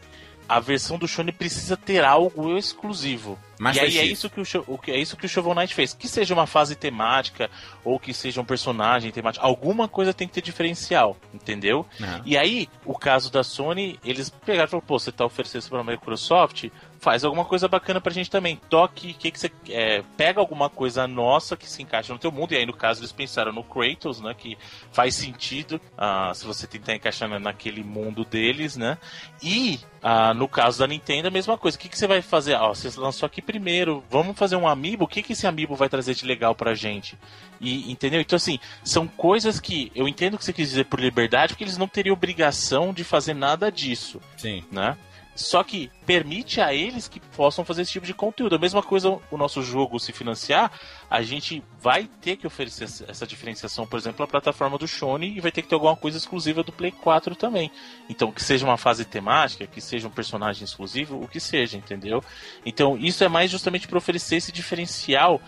a 0.48 0.60
versão 0.60 0.98
do 0.98 1.08
Shone 1.08 1.32
precisa 1.32 1.76
ter 1.76 2.04
algo 2.04 2.56
exclusivo. 2.56 3.38
Master 3.58 3.84
e 3.84 3.86
aí 3.86 3.98
é 3.98 4.04
isso, 4.04 4.28
que 4.28 4.40
o, 4.40 4.80
é 4.88 4.98
isso 4.98 5.16
que 5.16 5.26
o 5.26 5.28
Shovel 5.28 5.54
Knight 5.54 5.74
fez. 5.74 5.94
Que 5.94 6.06
seja 6.06 6.34
uma 6.34 6.46
fase 6.46 6.74
temática, 6.74 7.50
ou 7.84 7.98
que 7.98 8.12
seja 8.12 8.40
um 8.40 8.44
personagem 8.44 9.10
temático, 9.10 9.44
alguma 9.44 9.88
coisa 9.88 10.12
tem 10.12 10.28
que 10.28 10.34
ter 10.34 10.42
diferencial, 10.42 11.16
entendeu? 11.32 11.86
Não. 11.98 12.22
E 12.24 12.36
aí, 12.36 12.68
o 12.84 12.96
caso 12.96 13.30
da 13.30 13.42
Sony, 13.42 13.98
eles 14.04 14.28
pegaram 14.28 14.66
e 14.66 14.70
falaram, 14.70 14.86
pô, 14.86 14.98
você 14.98 15.10
tá 15.10 15.24
oferecendo 15.24 15.60
isso 15.62 15.70
pra 15.70 15.82
Microsoft, 15.82 16.68
faz 17.06 17.22
alguma 17.22 17.44
coisa 17.44 17.68
bacana 17.68 18.00
pra 18.00 18.12
gente 18.12 18.28
também. 18.28 18.60
Toque, 18.68 19.12
que 19.14 19.30
que 19.30 19.38
você 19.38 19.48
é, 19.68 20.02
pega 20.16 20.40
alguma 20.40 20.68
coisa 20.68 21.06
nossa 21.06 21.56
que 21.56 21.70
se 21.70 21.80
encaixa 21.80 22.12
no 22.12 22.18
teu 22.18 22.32
mundo. 22.32 22.50
E 22.50 22.56
aí, 22.56 22.66
no 22.66 22.72
caso, 22.72 22.98
eles 23.00 23.12
pensaram 23.12 23.52
no 23.52 23.62
Kratos, 23.62 24.20
né? 24.20 24.34
Que 24.36 24.58
faz 24.90 25.14
sentido 25.14 25.80
ah, 25.96 26.32
se 26.34 26.44
você 26.44 26.66
tentar 26.66 26.96
encaixar 26.96 27.28
na- 27.28 27.38
naquele 27.38 27.84
mundo 27.84 28.24
deles, 28.24 28.76
né? 28.76 28.98
E 29.40 29.78
ah, 30.02 30.34
no 30.34 30.48
caso 30.48 30.80
da 30.80 30.86
Nintendo, 30.88 31.28
a 31.28 31.30
mesma 31.30 31.56
coisa. 31.56 31.76
O 31.76 31.80
que, 31.80 31.88
que 31.88 31.96
você 31.96 32.08
vai 32.08 32.20
fazer? 32.22 32.54
Ó, 32.54 32.74
você 32.74 32.90
lançou 32.98 33.24
aqui 33.24 33.40
primeiro. 33.40 34.02
Vamos 34.10 34.36
fazer 34.36 34.56
um 34.56 34.66
amiibo. 34.66 35.04
O 35.04 35.08
que, 35.08 35.22
que 35.22 35.32
esse 35.32 35.46
amiibo 35.46 35.76
vai 35.76 35.88
trazer 35.88 36.12
de 36.12 36.26
legal 36.26 36.56
pra 36.56 36.74
gente? 36.74 37.16
E, 37.60 37.88
entendeu? 37.88 38.20
Então, 38.20 38.34
assim, 38.36 38.58
são 38.82 39.06
coisas 39.06 39.60
que 39.60 39.92
eu 39.94 40.08
entendo 40.08 40.36
que 40.36 40.44
você 40.44 40.52
quis 40.52 40.70
dizer 40.70 40.86
por 40.86 40.98
liberdade, 40.98 41.52
porque 41.52 41.62
eles 41.62 41.78
não 41.78 41.86
teriam 41.86 42.14
obrigação 42.14 42.92
de 42.92 43.04
fazer 43.04 43.32
nada 43.34 43.70
disso 43.70 44.20
Sim. 44.36 44.64
né? 44.72 44.96
Só 45.36 45.62
que 45.62 45.90
permite 46.06 46.60
a 46.60 46.72
eles 46.74 47.06
que 47.06 47.20
possam 47.20 47.64
fazer 47.64 47.82
esse 47.82 47.92
tipo 47.92 48.06
de 48.06 48.14
conteúdo. 48.14 48.56
A 48.56 48.58
mesma 48.58 48.82
coisa, 48.82 49.18
o 49.30 49.36
nosso 49.36 49.62
jogo 49.62 50.00
se 50.00 50.10
financiar, 50.10 50.72
a 51.10 51.22
gente 51.22 51.62
vai 51.80 52.08
ter 52.20 52.36
que 52.36 52.46
oferecer 52.46 52.84
essa- 53.06 53.26
diferenciação, 53.26 53.86
por 53.86 53.98
exemplo, 53.98 54.20
na 54.24 54.26
plataforma 54.26 54.78
do 54.78 54.88
Sony 54.88 55.36
e 55.36 55.40
vai 55.40 55.52
ter 55.52 55.62
que 55.62 55.68
ter 55.68 55.74
alguma 55.74 55.94
coisa 55.96 56.16
exclusiva 56.16 56.62
do 56.62 56.72
Play 56.72 56.90
4 56.90 57.36
também. 57.36 57.70
Então, 58.08 58.32
que 58.32 58.42
seja 58.42 58.64
uma 58.64 58.76
fase 58.78 59.04
temática, 59.04 59.66
que 59.66 59.80
seja 59.80 60.08
um 60.08 60.10
personagem 60.10 60.64
exclusivo, 60.64 61.22
o 61.22 61.28
que 61.28 61.38
seja, 61.38 61.76
entendeu? 61.76 62.24
Então, 62.64 62.96
isso 62.96 63.22
é 63.22 63.28
mais 63.28 63.50
justamente 63.50 63.86
para 63.86 63.98
oferecer 63.98 64.36
esse 64.36 64.50
diferencial 64.50 65.40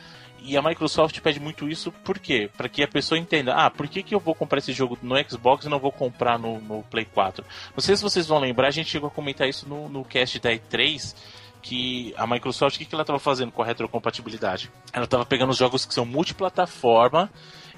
e 0.42 0.56
a 0.56 0.62
Microsoft 0.62 1.20
pede 1.20 1.40
muito 1.40 1.68
isso, 1.68 1.92
por 2.04 2.18
quê? 2.18 2.50
Para 2.56 2.68
que 2.68 2.82
a 2.82 2.88
pessoa 2.88 3.18
entenda, 3.18 3.54
ah, 3.54 3.70
por 3.70 3.88
que, 3.88 4.02
que 4.02 4.14
eu 4.14 4.20
vou 4.20 4.34
comprar 4.34 4.58
esse 4.58 4.72
jogo 4.72 4.98
no 5.02 5.16
Xbox 5.28 5.66
e 5.66 5.68
não 5.68 5.78
vou 5.78 5.92
comprar 5.92 6.38
no, 6.38 6.60
no 6.60 6.82
Play 6.84 7.04
4? 7.04 7.44
Não 7.74 7.80
sei 7.80 7.96
se 7.96 8.02
vocês 8.02 8.26
vão 8.26 8.38
lembrar, 8.38 8.68
a 8.68 8.72
gente 8.72 8.90
chegou 8.90 9.08
a 9.08 9.10
comentar 9.10 9.48
isso 9.48 9.68
no, 9.68 9.88
no 9.88 10.04
cast 10.04 10.38
da 10.40 10.50
E3, 10.50 11.14
que 11.60 12.14
a 12.16 12.26
Microsoft, 12.26 12.76
o 12.76 12.78
que, 12.78 12.84
que 12.84 12.94
ela 12.94 13.02
estava 13.02 13.18
fazendo 13.18 13.52
com 13.52 13.62
a 13.62 13.66
retrocompatibilidade? 13.66 14.70
Ela 14.92 15.04
estava 15.04 15.26
pegando 15.26 15.50
os 15.50 15.56
jogos 15.58 15.84
que 15.84 15.92
são 15.92 16.04
multiplataforma 16.04 17.30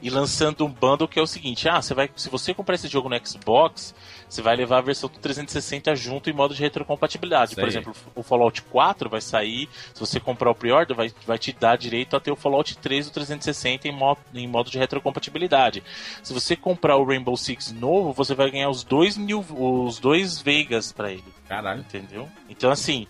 e 0.03 0.11
lançando 0.11 0.65
um 0.65 0.71
bundle 0.71 1.09
que 1.09 1.19
é 1.19 1.23
o 1.23 1.27
seguinte: 1.27 1.69
ah, 1.69 1.81
você 1.81 1.95
vai, 1.95 2.11
se 2.17 2.29
você 2.29 2.55
comprar 2.55 2.75
esse 2.75 2.89
jogo 2.89 3.09
no 3.09 3.27
Xbox, 3.27 3.95
você 4.29 4.43
vai 4.43 4.57
levar 4.57 4.79
a 4.79 4.83
versão 4.83 5.09
do 5.09 5.19
360 5.19 5.95
junto 5.97 6.31
em 6.31 6.33
modo 6.33 6.55
de 6.55 6.63
retrocompatibilidade. 6.63 7.55
Por 7.55 7.67
exemplo, 7.67 7.95
o 8.15 8.23
Fallout 8.23 8.63
4 8.63 9.11
vai 9.11 9.21
sair, 9.21 9.69
se 9.93 10.01
você 10.01 10.21
comprar 10.21 10.51
o 10.51 10.55
pre-order, 10.55 10.97
vai, 10.97 11.13
vai 11.27 11.39
te 11.39 11.53
dar 11.53 11.77
direito 11.77 12.17
a 12.17 12.21
ter 12.21 12.31
o 12.31 12.37
Fallout 12.37 12.77
3 12.79 13.07
do 13.07 13.13
360 13.13 13.89
em 13.89 13.93
modo, 13.93 14.21
em 14.35 14.47
modo 14.47 14.71
de 14.71 14.79
retrocompatibilidade. 14.79 15.83
Se 16.23 16.33
você 16.33 16.57
comprar 16.57 16.97
o 16.97 17.05
Rainbow 17.05 17.37
Six 17.37 17.73
novo, 17.73 18.13
você 18.13 18.35
vai 18.35 18.51
ganhar 18.51 18.71
os 18.71 18.85
dois 18.85 19.17
mil, 19.17 19.45
os 19.51 19.99
dois 19.99 20.41
Vegas 20.41 20.93
para 20.93 21.13
ele 21.13 21.25
Caralho. 21.49 21.81
entendeu? 21.81 22.29
Então, 22.49 22.71
assim, 22.71 23.07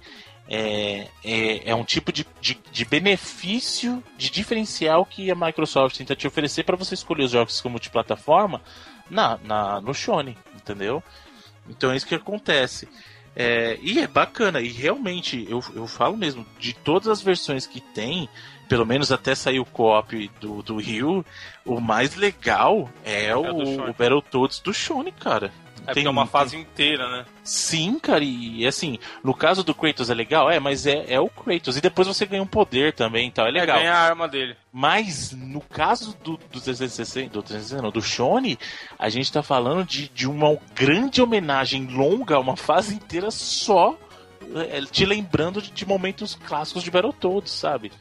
é, 0.50 1.06
é, 1.24 1.70
é 1.70 1.74
um 1.76 1.84
tipo 1.84 2.12
de, 2.12 2.26
de, 2.40 2.58
de 2.72 2.84
benefício, 2.84 4.02
de 4.18 4.28
diferencial 4.28 5.06
que 5.06 5.30
a 5.30 5.34
Microsoft 5.36 5.96
tenta 5.96 6.16
te 6.16 6.26
oferecer 6.26 6.64
para 6.64 6.76
você 6.76 6.94
escolher 6.94 7.24
os 7.24 7.30
jogos 7.30 7.60
como 7.60 7.74
multiplataforma 7.74 8.60
na, 9.08 9.38
na, 9.44 9.80
no 9.80 9.94
Sony, 9.94 10.36
entendeu? 10.56 11.00
Então 11.68 11.92
é 11.92 11.96
isso 11.96 12.06
que 12.06 12.16
acontece. 12.16 12.88
É, 13.36 13.78
e 13.80 14.00
é 14.00 14.08
bacana, 14.08 14.60
e 14.60 14.68
realmente, 14.68 15.46
eu, 15.48 15.62
eu 15.74 15.86
falo 15.86 16.16
mesmo, 16.16 16.44
de 16.58 16.72
todas 16.72 17.06
as 17.06 17.22
versões 17.22 17.64
que 17.64 17.80
tem, 17.80 18.28
pelo 18.68 18.84
menos 18.84 19.12
até 19.12 19.36
sair 19.36 19.60
o 19.60 19.64
co-op 19.64 20.28
do, 20.40 20.62
do 20.62 20.76
Rio, 20.78 21.24
o 21.64 21.80
mais 21.80 22.16
legal 22.16 22.90
é, 23.04 23.34
o, 23.36 23.42
do 23.42 23.66
Shone. 23.66 23.90
o 23.90 23.94
Battletoads 23.94 24.58
do 24.58 24.74
Shone, 24.74 25.12
cara. 25.12 25.52
É 25.86 25.92
porque 25.92 26.06
é 26.06 26.10
uma 26.10 26.26
fase 26.26 26.56
inteira, 26.56 27.08
né? 27.10 27.24
Sim, 27.42 27.98
cara, 27.98 28.22
e 28.22 28.66
assim, 28.66 28.98
no 29.24 29.34
caso 29.34 29.64
do 29.64 29.74
Kratos 29.74 30.10
é 30.10 30.14
legal, 30.14 30.50
é, 30.50 30.60
mas 30.60 30.86
é, 30.86 31.04
é 31.08 31.20
o 31.20 31.28
Kratos. 31.28 31.76
E 31.76 31.80
depois 31.80 32.06
você 32.06 32.26
ganha 32.26 32.42
um 32.42 32.46
poder 32.46 32.92
também, 32.92 33.26
então 33.28 33.44
é 33.44 33.48
É 33.48 33.52
legal. 33.52 33.78
ganhar 33.78 33.94
a 33.94 34.00
arma 34.02 34.28
dele. 34.28 34.56
Mas 34.72 35.32
no 35.32 35.60
caso 35.60 36.16
do, 36.22 36.36
do 36.36 36.60
360, 36.60 37.30
do 37.30 37.42
360 37.42 37.82
não, 37.82 37.90
do 37.90 38.02
Shone, 38.02 38.58
a 38.98 39.08
gente 39.08 39.32
tá 39.32 39.42
falando 39.42 39.84
de, 39.84 40.08
de 40.08 40.28
uma 40.28 40.56
grande 40.74 41.20
homenagem 41.20 41.86
longa, 41.86 42.38
uma 42.38 42.56
fase 42.56 42.94
inteira 42.94 43.30
só 43.30 43.96
é, 44.54 44.80
te 44.82 45.04
lembrando 45.04 45.60
de, 45.62 45.70
de 45.70 45.86
momentos 45.86 46.34
clássicos 46.34 46.82
de 46.82 46.90
Battletoads, 46.90 47.52
sabe? 47.52 47.92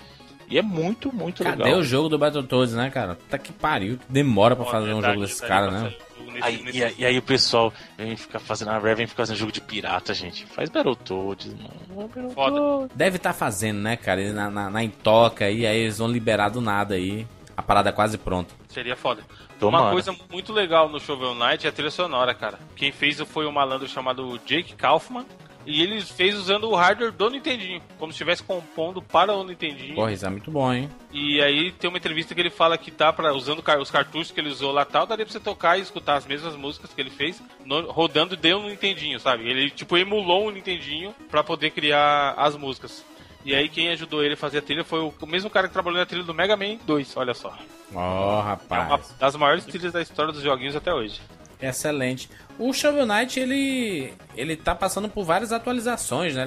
E 0.50 0.58
é 0.58 0.62
muito, 0.62 1.14
muito 1.16 1.44
Cadê 1.44 1.64
legal. 1.64 1.80
o 1.80 1.84
jogo 1.84 2.10
do 2.10 2.18
Battletoads, 2.18 2.74
né, 2.74 2.90
cara? 2.90 3.18
Tá 3.30 3.38
que 3.38 3.54
pariu. 3.54 3.98
que 3.98 4.06
Demora 4.12 4.56
pra 4.56 4.66
Ó, 4.66 4.72
fazer 4.72 4.90
um 4.92 5.02
verdade, 5.02 5.14
jogo 5.16 5.26
desse 5.28 5.42
cara, 5.46 5.68
pra 5.70 5.80
né? 5.80 5.94
um 6.22 6.32
nesse- 6.32 6.44
Aí, 6.48 6.64
nesse- 6.64 6.78
e, 6.80 6.84
aí- 6.84 6.96
e 7.00 7.06
aí 7.06 7.18
o 7.18 7.22
pessoal 7.22 7.72
vem 7.98 8.16
ficar 8.18 8.40
fazendo 8.40 8.70
a 8.72 8.80
Rare, 8.80 8.96
vem 8.96 9.08
ficar 9.08 9.24
fazendo 9.24 9.38
jogo 9.38 9.52
de 9.52 9.62
pirata, 9.62 10.14
gente. 10.14 10.46
Faz 10.48 10.70
Battletoads, 10.70 11.54
mano. 11.54 12.10
Foda. 12.34 12.90
Deve 12.96 13.18
estar 13.18 13.34
fazendo, 13.34 13.80
né, 13.80 13.96
cara? 13.96 14.34
Na, 14.34 14.50
na, 14.50 14.70
na 14.70 14.84
intoca 14.84 15.46
aí, 15.46 15.66
aí 15.66 15.78
eles 15.82 15.98
vão 16.00 16.08
liberar 16.08 16.50
do 16.50 16.62
nada 16.62 16.96
aí. 16.96 17.28
A 17.56 17.62
parada 17.62 17.90
é 17.90 17.92
quase 17.92 18.18
pronta. 18.18 18.54
Seria 18.70 18.96
foda. 18.96 19.22
Tomara. 19.60 19.84
Uma 19.86 19.92
coisa 19.92 20.16
muito 20.32 20.54
legal 20.54 20.88
no 20.88 20.98
Shovel 21.00 21.36
Knight 21.36 21.66
é 21.66 21.70
a 21.70 21.74
trilha 21.74 21.92
sonora, 21.92 22.34
cara. 22.34 22.58
Quem 22.76 22.90
fez 22.92 23.20
foi 23.20 23.46
um 23.46 23.52
malandro 23.52 23.86
chamado 23.88 24.40
Jake 24.46 24.76
Kaufman. 24.76 25.26
E 25.66 25.82
ele 25.84 26.02
fez 26.02 26.36
usando 26.36 26.70
o 26.70 26.76
hardware 26.76 27.12
do 27.12 27.30
Nintendinho, 27.30 27.82
como 28.00 28.12
se 28.12 28.16
estivesse 28.16 28.42
compondo 28.42 29.02
para 29.02 29.34
o 29.36 29.44
Nintendinho. 29.44 29.94
Porra, 29.94 30.12
isso 30.12 30.26
é 30.26 30.30
muito 30.30 30.50
bom, 30.50 30.74
hein? 30.74 30.90
E 31.12 31.42
aí 31.42 31.72
tem 31.74 31.90
uma 31.90 31.98
entrevista 31.98 32.34
que 32.34 32.42
ele 32.42 32.50
fala 32.50 32.78
que 32.78 32.90
dá 32.90 33.12
para 33.14 33.34
usando 33.34 33.62
os 33.80 33.92
cartuchos 33.92 34.32
que 34.32 34.40
ele 34.40 34.50
usou 34.50 34.72
lá 34.72 34.86
tal, 34.86 35.06
daria 35.06 35.26
pra 35.26 35.32
você 35.34 35.40
tocar 35.40 35.78
e 35.78 35.82
escutar 35.82 36.16
as 36.16 36.26
mesmas 36.26 36.56
músicas 36.56 36.92
que 36.94 37.00
ele 37.00 37.10
fez 37.10 37.42
no- 37.66 37.92
rodando 37.92 38.36
deu 38.36 38.62
no 38.62 38.70
Nintendinho, 38.70 39.20
sabe? 39.20 39.48
Ele 39.48 39.70
tipo 39.70 39.96
emulou 39.98 40.48
um 40.48 40.52
Nintendinho 40.52 41.14
pra 41.30 41.44
poder 41.44 41.70
criar 41.72 42.34
as 42.38 42.56
músicas. 42.56 43.06
E 43.46 43.54
aí 43.54 43.70
quem 43.70 43.90
ajudou 43.90 44.24
ele 44.24 44.34
a 44.34 44.38
fazer 44.38 44.58
a 44.58 44.62
trilha 44.62 44.84
foi 44.84 45.00
o, 45.02 45.14
o 45.22 45.26
mesmo 45.28 45.50
cara 45.50 45.68
que 45.68 45.74
trabalhou 45.74 46.00
na 46.00 46.06
trilha 46.06 46.24
do 46.24 46.34
Mega 46.34 46.58
Man 46.58 46.78
2, 46.86 47.16
olha 47.18 47.34
só. 47.34 47.56
Ó, 47.94 47.96
É 47.96 48.36
uma 48.36 48.42
rapaz. 48.44 49.16
das 49.20 49.36
maiores 49.36 49.66
trilhas 49.66 49.92
da 49.94 50.02
história 50.02 50.32
dos 50.34 50.42
joguinhos 50.42 50.76
até 50.76 50.94
hoje. 50.94 51.20
Excelente. 51.62 52.30
O 52.60 52.74
Shovel 52.74 53.06
Knight, 53.06 53.40
ele. 53.40 54.14
ele 54.36 54.58
tá 54.58 54.76
passando 54.76 55.08
por 55.08 55.24
várias 55.24 55.54
atualizações, 55.54 56.36
né? 56.36 56.46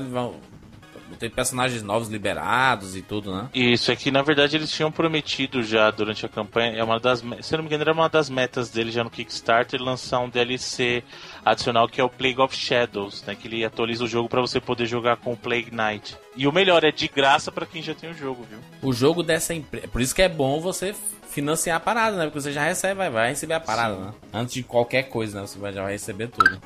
Tem 1.18 1.30
personagens 1.30 1.82
novos 1.82 2.08
liberados 2.08 2.96
e 2.96 3.02
tudo, 3.02 3.34
né? 3.34 3.48
Isso, 3.54 3.90
é 3.90 3.96
que 3.96 4.10
na 4.10 4.22
verdade 4.22 4.56
eles 4.56 4.70
tinham 4.70 4.90
prometido 4.90 5.62
já 5.62 5.90
durante 5.90 6.24
a 6.26 6.28
campanha, 6.28 6.76
é 6.76 6.84
uma 6.84 6.98
das, 6.98 7.22
se 7.40 7.52
não 7.56 7.62
me 7.62 7.66
engano, 7.66 7.82
era 7.82 7.92
uma 7.92 8.08
das 8.08 8.28
metas 8.28 8.70
dele 8.70 8.90
já 8.90 9.04
no 9.04 9.10
Kickstarter 9.10 9.80
lançar 9.80 10.20
um 10.20 10.28
DLC 10.28 11.02
adicional 11.44 11.88
que 11.88 12.00
é 12.00 12.04
o 12.04 12.08
Plague 12.08 12.40
of 12.40 12.56
Shadows, 12.56 13.24
né, 13.24 13.34
que 13.34 13.48
ele 13.48 13.64
atualiza 13.64 14.04
o 14.04 14.08
jogo 14.08 14.28
pra 14.28 14.40
você 14.40 14.60
poder 14.60 14.86
jogar 14.86 15.16
com 15.16 15.32
o 15.32 15.36
Plague 15.36 15.70
Knight. 15.70 16.16
E 16.36 16.46
o 16.46 16.52
melhor 16.52 16.82
é 16.84 16.90
de 16.90 17.08
graça 17.08 17.52
pra 17.52 17.66
quem 17.66 17.82
já 17.82 17.94
tem 17.94 18.10
o 18.10 18.14
jogo, 18.14 18.46
viu? 18.48 18.58
O 18.80 18.92
jogo 18.92 19.22
dessa 19.22 19.52
empresa. 19.52 19.88
Por 19.88 20.00
isso 20.00 20.14
que 20.14 20.22
é 20.22 20.28
bom 20.28 20.60
você 20.60 20.94
financiar 21.28 21.76
a 21.76 21.80
parada, 21.80 22.16
né? 22.16 22.24
Porque 22.24 22.40
você 22.40 22.52
já 22.52 22.62
recebe, 22.62 22.94
vai, 22.94 23.10
vai 23.10 23.28
receber 23.30 23.54
a 23.54 23.60
parada, 23.60 23.96
né? 23.96 24.14
Antes 24.32 24.54
de 24.54 24.62
qualquer 24.62 25.04
coisa, 25.04 25.40
né? 25.40 25.46
Você 25.46 25.58
já 25.72 25.82
vai 25.82 25.92
receber 25.92 26.28
tudo. 26.28 26.60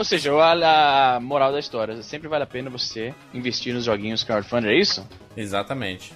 Ou 0.00 0.04
seja, 0.04 0.32
a, 0.34 1.16
a 1.16 1.20
moral 1.20 1.52
da 1.52 1.58
história, 1.58 2.02
sempre 2.02 2.26
vale 2.26 2.44
a 2.44 2.46
pena 2.46 2.70
você 2.70 3.14
investir 3.34 3.74
nos 3.74 3.84
joguinhos 3.84 4.24
crowdfunding, 4.24 4.68
é 4.68 4.74
isso? 4.80 5.06
Exatamente. 5.36 6.14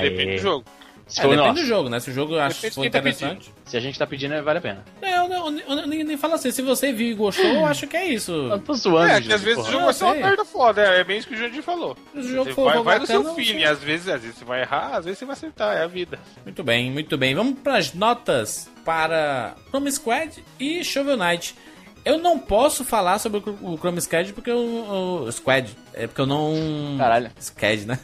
Depende 0.00 0.36
do 0.36 0.38
jogo. 0.42 0.64
Se, 1.06 1.20
É, 1.20 1.22
depende 1.24 1.42
nosso, 1.42 1.60
do 1.60 1.66
jogo, 1.66 1.88
né? 1.90 2.00
Se 2.00 2.10
o 2.10 2.14
jogo 2.14 2.34
eu 2.34 2.40
acho 2.40 2.56
Depende 2.56 2.74
for 2.74 2.80
tá 2.80 2.86
interessante. 2.88 3.52
se 3.64 3.76
a 3.76 3.80
gente 3.80 3.96
tá 3.98 4.06
pedindo, 4.06 4.42
vale 4.42 4.58
a 4.58 4.62
pena. 4.62 4.84
É, 5.02 5.18
eu, 5.18 5.28
não- 5.28 5.50
eu, 5.60 5.78
eu 5.78 5.86
nem, 5.86 6.02
nem 6.02 6.16
falo 6.16 6.32
assim, 6.34 6.50
se 6.50 6.62
você 6.62 6.92
viu 6.94 7.08
e 7.10 7.14
gostou, 7.14 7.44
eu 7.44 7.66
acho 7.66 7.86
que 7.86 7.96
é 7.96 8.06
isso. 8.06 8.32
Eu 8.32 8.58
tô 8.58 8.72
zoando, 8.74 9.12
É, 9.12 9.20
que 9.20 9.30
às 9.32 9.42
vezes 9.42 9.64
o 9.68 9.70
jogo 9.70 9.84
vai 9.84 9.92
ser 9.94 10.04
uma 10.04 10.14
merda 10.14 10.44
foda, 10.46 10.80
é, 10.82 11.00
é 11.00 11.04
bem 11.04 11.18
isso 11.18 11.28
que 11.28 11.34
o 11.34 11.36
Jandir 11.36 11.62
falou. 11.62 11.94
Se 12.12 12.18
o 12.18 12.22
jogo 12.22 12.44
Você 12.46 12.54
for, 12.54 12.72
vai, 12.72 12.82
vai 12.82 12.98
no 13.00 13.06
seu 13.06 13.34
feeling, 13.34 13.64
às 13.64 13.80
vezes, 13.80 14.08
às 14.08 14.22
vezes 14.22 14.38
você 14.38 14.44
vai 14.46 14.62
errar, 14.62 14.96
às 14.96 15.04
vezes 15.04 15.18
você 15.18 15.26
vai 15.26 15.34
acertar, 15.34 15.76
é 15.76 15.82
a 15.84 15.86
vida. 15.86 16.18
Muito 16.42 16.64
bem, 16.64 16.90
muito 16.90 17.16
bem. 17.18 17.34
Vamos 17.36 17.60
para 17.60 17.76
as 17.76 17.92
notas 17.92 18.68
para 18.84 19.54
Chrome 19.68 19.92
Squad 19.92 20.42
e 20.58 20.82
Shovel 20.82 21.16
Knight. 21.16 21.54
Eu 22.06 22.18
não 22.18 22.38
posso 22.38 22.84
falar 22.84 23.18
sobre 23.18 23.38
o 23.38 23.42
Chr- 23.42 23.58
o 23.62 23.76
Chrome 23.76 24.00
Squad 24.00 24.32
porque 24.32 24.50
eu. 24.50 24.58
o 25.26 25.32
Squad. 25.32 25.76
É 25.92 26.06
porque 26.06 26.20
eu 26.20 26.26
não. 26.26 26.54
Caralho. 26.96 27.30
Squad, 27.40 27.84
né? 27.84 27.98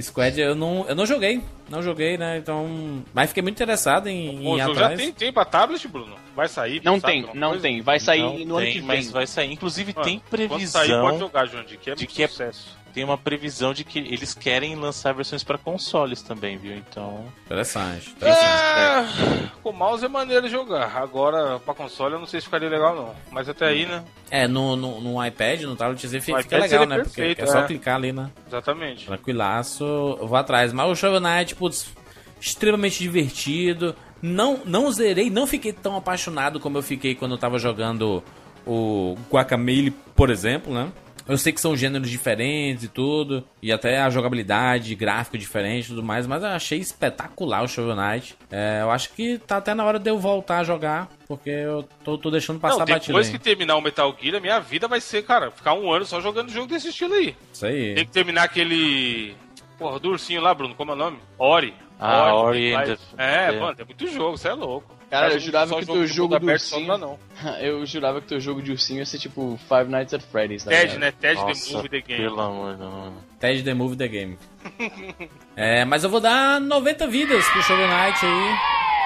Squad 0.00 0.38
eu 0.40 0.54
não, 0.54 0.86
eu 0.88 0.94
não 0.94 1.06
joguei. 1.06 1.42
Não 1.68 1.82
joguei, 1.82 2.16
né? 2.18 2.38
Então. 2.38 3.02
Mas 3.14 3.28
fiquei 3.28 3.42
muito 3.42 3.54
interessado 3.56 4.08
em, 4.08 4.36
em 4.44 4.56
ir 4.56 4.62
jogo 4.62 4.74
já 4.74 4.94
tem, 4.96 5.12
tem 5.12 5.32
pra 5.32 5.44
tablet, 5.44 5.86
Bruno? 5.88 6.16
Vai 6.34 6.48
sair? 6.48 6.80
Não 6.84 6.98
tem, 7.00 7.28
não 7.34 7.48
coisa? 7.50 7.62
tem. 7.62 7.80
Vai 7.82 7.98
sair 8.00 8.20
Não 8.22 8.38
no 8.46 8.56
ano 8.56 8.64
tem, 8.64 8.72
que 8.72 8.78
vem. 8.78 8.86
mas 8.86 9.10
vai 9.10 9.26
sair. 9.26 9.52
Inclusive 9.52 9.92
Mano, 9.94 10.04
tem 10.04 10.18
Quando 10.18 10.30
previsão, 10.30 10.80
sair, 10.82 11.00
pode 11.00 11.18
jogar, 11.18 11.46
Jandir, 11.46 11.78
que 11.78 11.90
é 11.90 11.94
de 11.94 12.06
que 12.06 12.22
é- 12.22 12.28
sucesso. 12.28 12.76
Tem 12.96 13.04
uma 13.04 13.18
previsão 13.18 13.74
de 13.74 13.84
que 13.84 13.98
eles 13.98 14.32
querem 14.32 14.74
lançar 14.74 15.12
versões 15.12 15.44
pra 15.44 15.58
consoles 15.58 16.22
também, 16.22 16.56
viu? 16.56 16.74
Então, 16.74 17.26
Interessante. 17.44 18.08
interessante. 18.08 18.42
É, 18.42 19.50
com 19.62 19.70
mouse 19.70 20.02
é 20.02 20.08
maneiro 20.08 20.48
jogar. 20.48 20.96
Agora, 20.96 21.58
pra 21.58 21.74
console, 21.74 22.14
eu 22.14 22.18
não 22.18 22.26
sei 22.26 22.40
se 22.40 22.46
ficaria 22.46 22.70
legal, 22.70 22.96
não. 22.96 23.14
Mas 23.30 23.50
até 23.50 23.66
aí, 23.66 23.84
né? 23.84 24.02
É, 24.30 24.48
no, 24.48 24.76
no, 24.76 24.98
no 25.02 25.26
iPad, 25.26 25.60
no 25.64 25.76
tabletzinho 25.76 26.22
fica, 26.22 26.42
fica 26.42 26.56
iPad 26.56 26.70
legal, 26.70 26.86
né? 26.86 26.96
Porque 27.04 27.20
perfeito, 27.20 27.42
é 27.42 27.46
só 27.46 27.58
é. 27.58 27.66
clicar 27.66 27.96
ali, 27.96 28.12
né? 28.14 28.30
Exatamente. 28.46 29.04
Tranquilaço, 29.04 29.84
eu 29.84 30.26
vou 30.26 30.38
atrás. 30.38 30.72
Mas 30.72 30.90
o 30.90 30.96
Shovel 30.96 31.20
Knight, 31.20 31.54
putz, 31.54 31.94
extremamente 32.40 32.98
divertido. 32.98 33.94
Não, 34.22 34.62
não 34.64 34.90
zerei, 34.90 35.28
não 35.28 35.46
fiquei 35.46 35.74
tão 35.74 35.98
apaixonado 35.98 36.58
como 36.58 36.78
eu 36.78 36.82
fiquei 36.82 37.14
quando 37.14 37.32
eu 37.32 37.38
tava 37.38 37.58
jogando 37.58 38.24
o 38.66 39.18
Guacamole, 39.30 39.90
por 39.90 40.30
exemplo, 40.30 40.72
né? 40.72 40.90
Eu 41.28 41.36
sei 41.36 41.52
que 41.52 41.60
são 41.60 41.76
gêneros 41.76 42.08
diferentes 42.08 42.84
e 42.84 42.88
tudo, 42.88 43.44
e 43.60 43.72
até 43.72 44.00
a 44.00 44.08
jogabilidade, 44.10 44.94
gráfico 44.94 45.36
diferente 45.36 45.86
e 45.86 45.88
tudo 45.88 46.02
mais, 46.02 46.26
mas 46.26 46.42
eu 46.42 46.48
achei 46.50 46.78
espetacular 46.78 47.62
o 47.64 47.68
Shovel 47.68 47.96
Knight. 47.96 48.36
É, 48.50 48.78
eu 48.82 48.90
acho 48.90 49.10
que 49.12 49.38
tá 49.38 49.56
até 49.56 49.74
na 49.74 49.84
hora 49.84 49.98
de 49.98 50.08
eu 50.08 50.18
voltar 50.18 50.58
a 50.58 50.64
jogar, 50.64 51.08
porque 51.26 51.50
eu 51.50 51.82
tô, 52.04 52.16
tô 52.16 52.30
deixando 52.30 52.60
passar 52.60 52.86
batida. 52.86 52.98
depois 53.06 53.28
que 53.28 53.38
terminar 53.38 53.76
o 53.76 53.80
Metal 53.80 54.14
Gear, 54.20 54.36
a 54.36 54.40
minha 54.40 54.60
vida 54.60 54.86
vai 54.86 55.00
ser, 55.00 55.24
cara, 55.24 55.50
ficar 55.50 55.74
um 55.74 55.90
ano 55.92 56.04
só 56.04 56.20
jogando 56.20 56.50
jogo 56.50 56.68
desse 56.68 56.88
estilo 56.90 57.14
aí. 57.14 57.34
Isso 57.52 57.66
aí. 57.66 57.94
Tem 57.94 58.04
que 58.06 58.12
terminar 58.12 58.44
aquele. 58.44 59.34
Porra, 59.78 59.98
do 59.98 60.10
ursinho 60.10 60.40
lá, 60.40 60.54
Bruno, 60.54 60.74
como 60.74 60.92
é 60.92 60.94
o 60.94 60.96
nome? 60.96 61.18
Ori. 61.38 61.74
Ah, 61.98 62.34
Ori 62.34 62.74
and 62.74 62.84
the- 62.84 62.98
É, 63.18 63.54
é. 63.54 63.60
mano, 63.60 63.74
tem 63.74 63.84
muito 63.84 64.06
jogo, 64.06 64.38
você 64.38 64.48
é 64.48 64.52
louco. 64.54 64.95
Cara, 65.10 65.32
eu 65.32 65.38
jurava 65.40 65.76
que 65.76 65.82
o 65.84 65.86
teu 65.86 66.06
jogo 66.06 66.38
do 66.38 66.46
ursinho- 66.46 66.98
não. 66.98 67.18
Eu 67.60 67.84
jurava 67.86 68.20
que 68.20 68.26
teu 68.26 68.40
jogo 68.40 68.60
de 68.60 68.72
ursinho 68.72 68.98
ia 68.98 69.06
ser 69.06 69.18
tipo 69.18 69.58
Five 69.68 69.90
Nights 69.90 70.12
at 70.14 70.22
Freddy's, 70.22 70.64
tá 70.64 70.70
Ted, 70.70 70.98
né? 70.98 71.12
Ted 71.12 71.36
The 71.36 71.72
Movie 71.76 71.88
The 71.88 72.00
Game. 72.00 72.22
pelo 72.22 72.40
amor 72.40 72.72
de 72.72 72.78
Deus. 72.80 73.12
Ted 73.38 73.62
The 73.62 73.74
Move 73.74 73.96
The 73.96 74.08
Game. 74.08 74.38
é, 75.56 75.84
mas 75.84 76.02
eu 76.04 76.10
vou 76.10 76.20
dar 76.20 76.60
90 76.60 77.06
vidas 77.06 77.46
pro 77.48 77.62
Shovel 77.62 77.86
Knight 77.88 78.24
aí. 78.24 78.56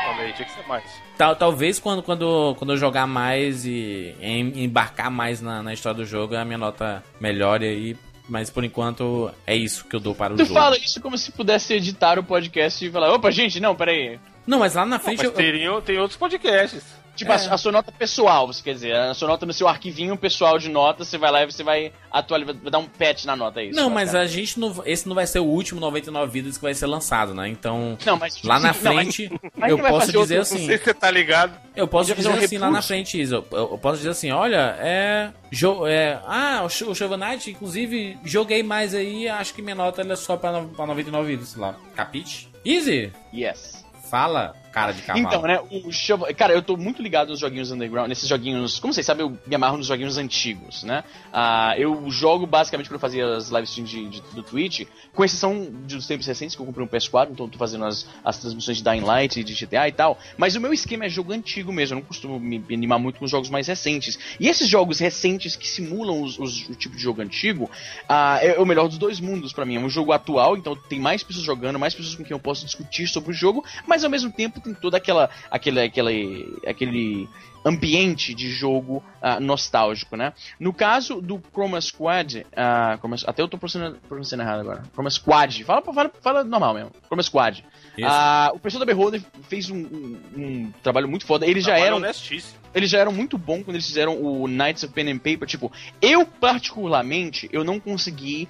Olha 0.08 0.22
aí, 0.24 0.32
tinha 0.32 0.46
que 0.48 0.54
ser 0.54 0.66
mais. 0.66 0.84
Tal, 1.18 1.36
talvez 1.36 1.78
quando, 1.78 2.02
quando, 2.02 2.54
quando 2.58 2.72
eu 2.72 2.76
jogar 2.76 3.06
mais 3.06 3.64
e 3.66 4.14
em- 4.20 4.64
embarcar 4.64 5.10
mais 5.10 5.40
na, 5.40 5.62
na 5.62 5.72
história 5.74 5.98
do 5.98 6.06
jogo, 6.06 6.34
a 6.36 6.44
minha 6.44 6.58
nota 6.58 7.02
melhore 7.20 7.66
aí. 7.66 7.96
Mas 8.28 8.48
por 8.48 8.62
enquanto 8.64 9.30
é 9.46 9.56
isso 9.56 9.84
que 9.86 9.94
eu 9.96 10.00
dou 10.00 10.14
para 10.14 10.32
o 10.32 10.36
Tu 10.36 10.44
jogo. 10.44 10.54
fala 10.58 10.76
isso 10.78 11.00
como 11.00 11.18
se 11.18 11.32
pudesse 11.32 11.74
editar 11.74 12.16
o 12.18 12.22
podcast 12.22 12.84
e 12.84 12.90
falar, 12.90 13.12
opa, 13.12 13.28
gente, 13.30 13.58
não, 13.58 13.74
peraí. 13.74 14.20
Não, 14.50 14.58
mas 14.58 14.74
lá 14.74 14.84
na 14.84 14.96
Não, 14.96 15.04
frente 15.04 15.18
mas 15.18 15.38
eu, 15.64 15.80
tem 15.80 15.98
outros 15.98 16.16
podcasts. 16.18 16.82
Tipo, 17.14 17.32
a, 17.32 17.34
a 17.34 17.58
sua 17.58 17.70
nota 17.70 17.92
pessoal, 17.92 18.46
você 18.46 18.62
quer 18.62 18.72
dizer, 18.72 18.94
a 18.96 19.12
sua 19.12 19.28
nota 19.28 19.44
no 19.44 19.52
seu 19.52 19.68
arquivinho 19.68 20.16
pessoal 20.16 20.58
de 20.58 20.70
notas, 20.70 21.06
você 21.06 21.18
vai 21.18 21.30
lá 21.30 21.42
e 21.42 21.46
você 21.52 21.62
vai 21.62 21.92
atualizar, 22.10 22.54
vai 22.62 22.70
dar 22.70 22.78
um 22.78 22.86
patch 22.86 23.26
na 23.26 23.36
nota, 23.36 23.60
é 23.60 23.66
isso? 23.66 23.76
Não, 23.78 23.90
mas 23.90 24.06
bacana. 24.10 24.24
a 24.24 24.26
gente 24.26 24.58
não. 24.58 24.82
Esse 24.86 25.06
não 25.06 25.14
vai 25.14 25.26
ser 25.26 25.38
o 25.40 25.44
último 25.44 25.80
99 25.80 26.32
vidas 26.32 26.56
que 26.56 26.62
vai 26.62 26.72
ser 26.72 26.86
lançado, 26.86 27.34
né? 27.34 27.46
Então. 27.48 27.98
Não, 28.06 28.16
mas 28.16 28.42
Lá 28.42 28.58
na 28.58 28.72
não, 28.82 28.94
mas- 28.94 29.14
frente, 29.14 29.30
mas 29.54 29.70
eu 29.70 29.76
não 29.76 29.84
posso 29.90 30.06
dizer 30.06 30.18
outro- 30.18 30.34
Não 30.36 30.40
assim. 30.42 30.66
sei 30.66 30.78
se 30.78 30.84
você 30.84 30.94
tá 30.94 31.10
ligado. 31.10 31.52
Eu 31.76 31.86
posso 31.86 32.14
dizer 32.14 32.28
um 32.28 32.34
assim 32.34 32.58
lá 32.58 32.70
na 32.70 32.80
frente, 32.80 33.20
Isa. 33.20 33.36
Eu, 33.36 33.46
eu 33.52 33.78
posso 33.78 33.98
dizer 33.98 34.10
assim, 34.10 34.30
olha, 34.30 34.76
é. 34.80 35.30
Jo, 35.52 35.86
é 35.86 36.18
ah, 36.26 36.62
o, 36.64 36.68
Sh- 36.70 36.82
o 36.82 36.94
Shovel 36.94 37.18
Knight, 37.18 37.50
inclusive, 37.50 38.16
joguei 38.24 38.62
mais 38.62 38.94
aí, 38.94 39.28
acho 39.28 39.52
que 39.52 39.60
minha 39.60 39.74
nota 39.74 40.00
ela 40.00 40.14
é 40.14 40.16
só 40.16 40.36
pra, 40.36 40.62
pra 40.62 40.86
99 40.86 41.26
vidas, 41.26 41.48
sei 41.50 41.60
lá. 41.60 41.74
Capite? 41.94 42.48
Easy! 42.64 43.12
Yes. 43.34 43.84
Fala, 44.10 44.54
cara 44.72 44.92
de 44.92 45.02
cavalo. 45.02 45.26
Então, 45.26 45.42
né, 45.42 45.60
o 45.84 45.90
Shovel... 45.92 46.34
Cara, 46.34 46.52
eu 46.52 46.62
tô 46.62 46.76
muito 46.76 47.02
ligado 47.02 47.28
nos 47.30 47.40
joguinhos 47.40 47.70
underground, 47.70 48.08
nesses 48.08 48.28
joguinhos... 48.28 48.78
Como 48.78 48.92
vocês 48.92 49.04
sabem, 49.04 49.26
eu 49.26 49.38
me 49.46 49.54
amarro 49.54 49.76
nos 49.76 49.86
joguinhos 49.86 50.16
antigos, 50.16 50.82
né? 50.84 51.04
Ah, 51.32 51.74
eu 51.76 52.10
jogo 52.10 52.46
basicamente 52.46 52.88
quando 52.88 52.94
eu 52.94 53.00
fazia 53.00 53.36
as 53.36 53.50
live 53.50 53.66
streams 53.68 53.90
de, 53.90 54.08
de- 54.08 54.22
do 54.34 54.42
Twitch, 54.42 54.86
com 55.12 55.24
exceção 55.24 55.64
dos 55.70 56.06
tempos 56.06 56.26
recentes, 56.26 56.54
que 56.54 56.62
eu 56.62 56.66
comprei 56.66 56.84
um 56.84 56.88
PS4, 56.88 57.28
então 57.30 57.46
eu 57.46 57.50
tô 57.50 57.58
fazendo 57.58 57.84
as, 57.84 58.06
as 58.24 58.38
transmissões 58.38 58.78
de 58.78 58.84
Dying 58.84 59.00
Light 59.00 59.40
e 59.40 59.44
de 59.44 59.54
GTA 59.54 59.88
e 59.88 59.92
tal. 59.92 60.18
Mas 60.36 60.54
o 60.56 60.60
meu 60.60 60.72
esquema 60.72 61.04
é 61.04 61.08
jogo 61.08 61.32
antigo 61.32 61.72
mesmo, 61.72 61.96
eu 61.96 62.00
não 62.00 62.06
costumo 62.06 62.38
me 62.38 62.62
animar 62.72 62.98
muito 62.98 63.18
com 63.18 63.24
os 63.24 63.30
jogos 63.30 63.50
mais 63.50 63.66
recentes. 63.66 64.18
E 64.38 64.48
esses 64.48 64.68
jogos 64.68 64.98
recentes 65.00 65.56
que 65.56 65.66
simulam 65.68 66.22
os, 66.22 66.38
os- 66.38 66.68
o 66.68 66.74
tipo 66.74 66.96
de 66.96 67.02
jogo 67.02 67.20
antigo, 67.22 67.70
ah, 68.08 68.38
é 68.42 68.58
o 68.58 68.64
melhor 68.66 68.88
dos 68.88 68.98
dois 68.98 69.18
mundos 69.20 69.52
pra 69.52 69.64
mim. 69.64 69.76
É 69.76 69.80
um 69.80 69.90
jogo 69.90 70.12
atual, 70.12 70.56
então 70.56 70.76
tem 70.76 71.00
mais 71.00 71.22
pessoas 71.22 71.44
jogando, 71.44 71.78
mais 71.78 71.94
pessoas 71.94 72.14
com 72.14 72.22
quem 72.24 72.32
eu 72.34 72.40
posso 72.40 72.64
discutir 72.64 73.06
sobre 73.08 73.30
o 73.30 73.32
jogo, 73.32 73.64
mas 73.86 74.04
ao 74.04 74.10
mesmo 74.10 74.30
tempo 74.30 74.59
tem 74.60 74.74
toda 74.74 74.96
aquela 74.96 75.28
aquele 75.50 75.80
aquele 75.80 76.58
aquele 76.66 77.28
ambiente 77.64 78.34
de 78.34 78.50
jogo 78.50 79.02
ah, 79.20 79.38
nostálgico, 79.40 80.16
né? 80.16 80.32
No 80.58 80.72
caso 80.72 81.20
do 81.20 81.40
Chroma 81.52 81.80
Squad, 81.80 82.46
ah, 82.56 82.96
Chroma- 82.98 83.16
até 83.26 83.42
eu 83.42 83.48
tô 83.48 83.58
pronunciando, 83.58 83.98
pronunciando 84.08 84.42
errado 84.42 84.60
agora. 84.60 84.82
Chroma 84.92 85.10
Squad, 85.10 85.64
fala, 85.64 85.82
fala, 85.82 86.10
fala 86.22 86.44
normal 86.44 86.74
mesmo. 86.74 86.90
Chroma 87.06 87.22
Squad. 87.22 87.64
Ah, 88.02 88.50
o 88.54 88.58
pessoal 88.58 88.80
da 88.80 88.86
Beholder 88.86 89.20
fez 89.48 89.68
um, 89.68 89.76
um- 89.76 90.18
um 90.36 90.72
trabalho 90.82 91.06
muito 91.08 91.26
foda. 91.26 91.46
Eles 91.46 91.64
já 91.64 91.78
eram 91.78 91.96
honestíssimo. 91.98 92.58
eles 92.74 92.88
já 92.88 92.98
eram 92.98 93.12
muito 93.12 93.36
bons 93.36 93.62
quando 93.62 93.74
eles 93.76 93.86
fizeram 93.86 94.14
o 94.22 94.46
Knights 94.46 94.84
of 94.84 94.92
Pen 94.94 95.10
and 95.10 95.18
Paper. 95.18 95.46
Tipo, 95.46 95.70
eu 96.00 96.24
particularmente, 96.24 97.48
eu 97.52 97.62
não 97.64 97.78
consegui 97.78 98.48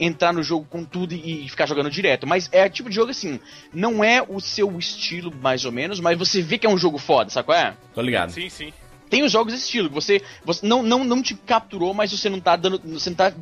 entrar 0.00 0.32
no 0.32 0.42
jogo 0.42 0.66
com 0.68 0.84
tudo 0.84 1.14
e, 1.14 1.44
e 1.44 1.48
ficar 1.48 1.66
jogando 1.66 1.90
direto. 1.90 2.26
Mas 2.26 2.48
é 2.52 2.68
tipo 2.68 2.88
de 2.88 2.96
jogo 2.96 3.10
assim, 3.10 3.38
não 3.72 4.02
é 4.02 4.22
o 4.26 4.40
seu 4.40 4.76
estilo 4.78 5.32
mais 5.40 5.64
ou 5.64 5.70
menos, 5.72 6.00
mas 6.00 6.18
você 6.18 6.40
vê 6.42 6.58
que 6.58 6.66
é 6.66 6.70
um 6.70 6.78
jogo 6.78 6.98
foda, 6.98 7.30
sabe 7.30 7.46
qual 7.46 7.58
é? 7.58 7.76
Tô 7.94 8.00
ligado. 8.08 8.32
Sim, 8.32 8.48
sim. 8.48 8.72
Tem 9.08 9.22
os 9.22 9.32
jogos 9.32 9.54
estilo, 9.54 9.88
que 9.88 9.94
você, 9.94 10.22
você 10.44 10.66
não, 10.66 10.82
não, 10.82 11.04
não 11.04 11.22
te 11.22 11.34
capturou, 11.34 11.94
mas 11.94 12.10
você 12.10 12.28
não 12.28 12.40
tá 12.40 12.56
dando. 12.56 12.80
Você 12.84 13.10
não 13.10 13.16
tá 13.16 13.32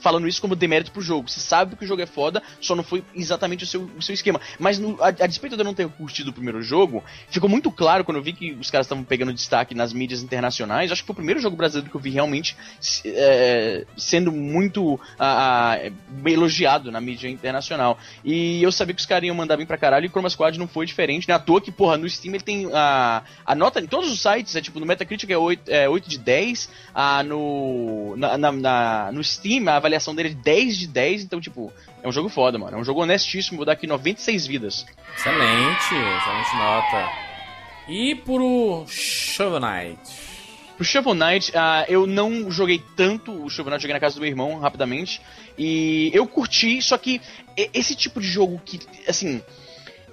falando 0.00 0.28
isso 0.28 0.40
como 0.40 0.54
demérito 0.54 0.92
pro 0.92 1.00
jogo. 1.02 1.28
Você 1.30 1.40
sabe 1.40 1.76
que 1.76 1.84
o 1.84 1.88
jogo 1.88 2.02
é 2.02 2.06
foda, 2.06 2.42
só 2.60 2.74
não 2.74 2.84
foi 2.84 3.04
exatamente 3.14 3.64
o 3.64 3.66
seu, 3.66 3.82
o 3.96 4.02
seu 4.02 4.14
esquema. 4.14 4.40
Mas 4.58 4.78
no- 4.78 5.02
a, 5.02 5.08
a 5.08 5.26
despeito 5.26 5.56
de 5.56 5.62
eu 5.62 5.64
não 5.64 5.74
ter 5.74 5.88
curtido 5.88 6.30
o 6.30 6.32
primeiro 6.32 6.62
jogo, 6.62 7.02
ficou 7.28 7.48
muito 7.48 7.70
claro 7.70 8.04
quando 8.04 8.18
eu 8.18 8.22
vi 8.22 8.32
que 8.32 8.52
os 8.52 8.70
caras 8.70 8.86
estavam 8.86 9.04
pegando 9.04 9.32
destaque 9.32 9.74
nas 9.74 9.92
mídias 9.92 10.22
internacionais. 10.22 10.90
Acho 10.92 11.02
que 11.02 11.06
foi 11.06 11.12
o 11.14 11.16
primeiro 11.16 11.40
jogo 11.40 11.56
brasileiro 11.56 11.90
que 11.90 11.96
eu 11.96 12.00
vi 12.00 12.10
realmente 12.10 12.56
é, 13.04 13.84
sendo 13.96 14.30
muito 14.32 14.98
ah, 15.18 15.76
ah, 15.76 15.90
elogiado 16.28 16.90
na 16.90 17.00
mídia 17.00 17.28
internacional. 17.28 17.98
E 18.24 18.62
eu 18.62 18.70
sabia 18.72 18.94
que 18.94 19.00
os 19.00 19.06
caras 19.06 19.26
iam 19.26 19.34
mandar 19.36 19.56
bem 19.56 19.66
pra 19.66 19.76
caralho 19.78 20.06
e 20.06 20.08
Chroma 20.08 20.28
Squad 20.30 20.58
não 20.58 20.68
foi 20.68 20.86
diferente, 20.86 21.28
né? 21.28 21.34
À 21.34 21.38
toa 21.38 21.60
que, 21.60 21.70
porra, 21.72 21.96
no 21.96 22.08
Steam 22.08 22.34
ele 22.34 22.42
tem 22.44 22.68
a, 22.72 23.22
a 23.44 23.54
nota 23.54 23.80
em 23.80 23.86
todos 23.86 24.10
os 24.10 24.20
sites, 24.20 24.54
é 24.56 24.60
tipo, 24.60 24.78
no 24.80 24.86
Metacritic 24.86 25.13
é 25.32 25.38
8, 25.38 25.68
é 25.70 25.88
8 25.88 26.08
de 26.08 26.18
10, 26.18 26.68
ah, 26.94 27.22
no, 27.22 28.14
na, 28.16 28.36
na- 28.38 28.52
na- 28.52 29.10
no 29.12 29.22
Steam 29.22 29.68
a 29.68 29.76
avaliação 29.76 30.14
dele 30.14 30.30
é 30.30 30.34
10 30.34 30.78
de 30.78 30.86
10, 30.86 31.22
então, 31.22 31.40
tipo, 31.40 31.72
é 32.02 32.08
um 32.08 32.12
jogo 32.12 32.28
foda, 32.28 32.58
mano. 32.58 32.76
É 32.76 32.80
um 32.80 32.84
jogo 32.84 33.02
honestíssimo, 33.02 33.56
vou 33.56 33.66
dar 33.66 33.72
aqui 33.72 33.86
96 33.86 34.46
vidas. 34.46 34.84
Excelente, 35.16 35.84
excelente 35.94 36.56
nota. 36.56 37.10
E 37.88 38.14
pro 38.14 38.84
Shovel 38.88 39.60
Knight. 39.60 39.98
Pro 40.76 40.84
Shovel 40.84 41.14
Knight, 41.14 41.52
ah, 41.56 41.84
eu 41.88 42.06
não 42.06 42.50
joguei 42.50 42.82
tanto 42.96 43.30
o 43.44 43.48
Shovel 43.48 43.70
Knight, 43.70 43.82
joguei 43.82 43.94
na 43.94 44.00
casa 44.00 44.16
do 44.16 44.20
meu 44.20 44.28
irmão 44.28 44.58
rapidamente. 44.58 45.20
E 45.56 46.10
eu 46.12 46.26
curti, 46.26 46.82
só 46.82 46.98
que 46.98 47.20
esse 47.72 47.94
tipo 47.94 48.20
de 48.20 48.26
jogo 48.26 48.60
que, 48.64 48.80
assim, 49.08 49.40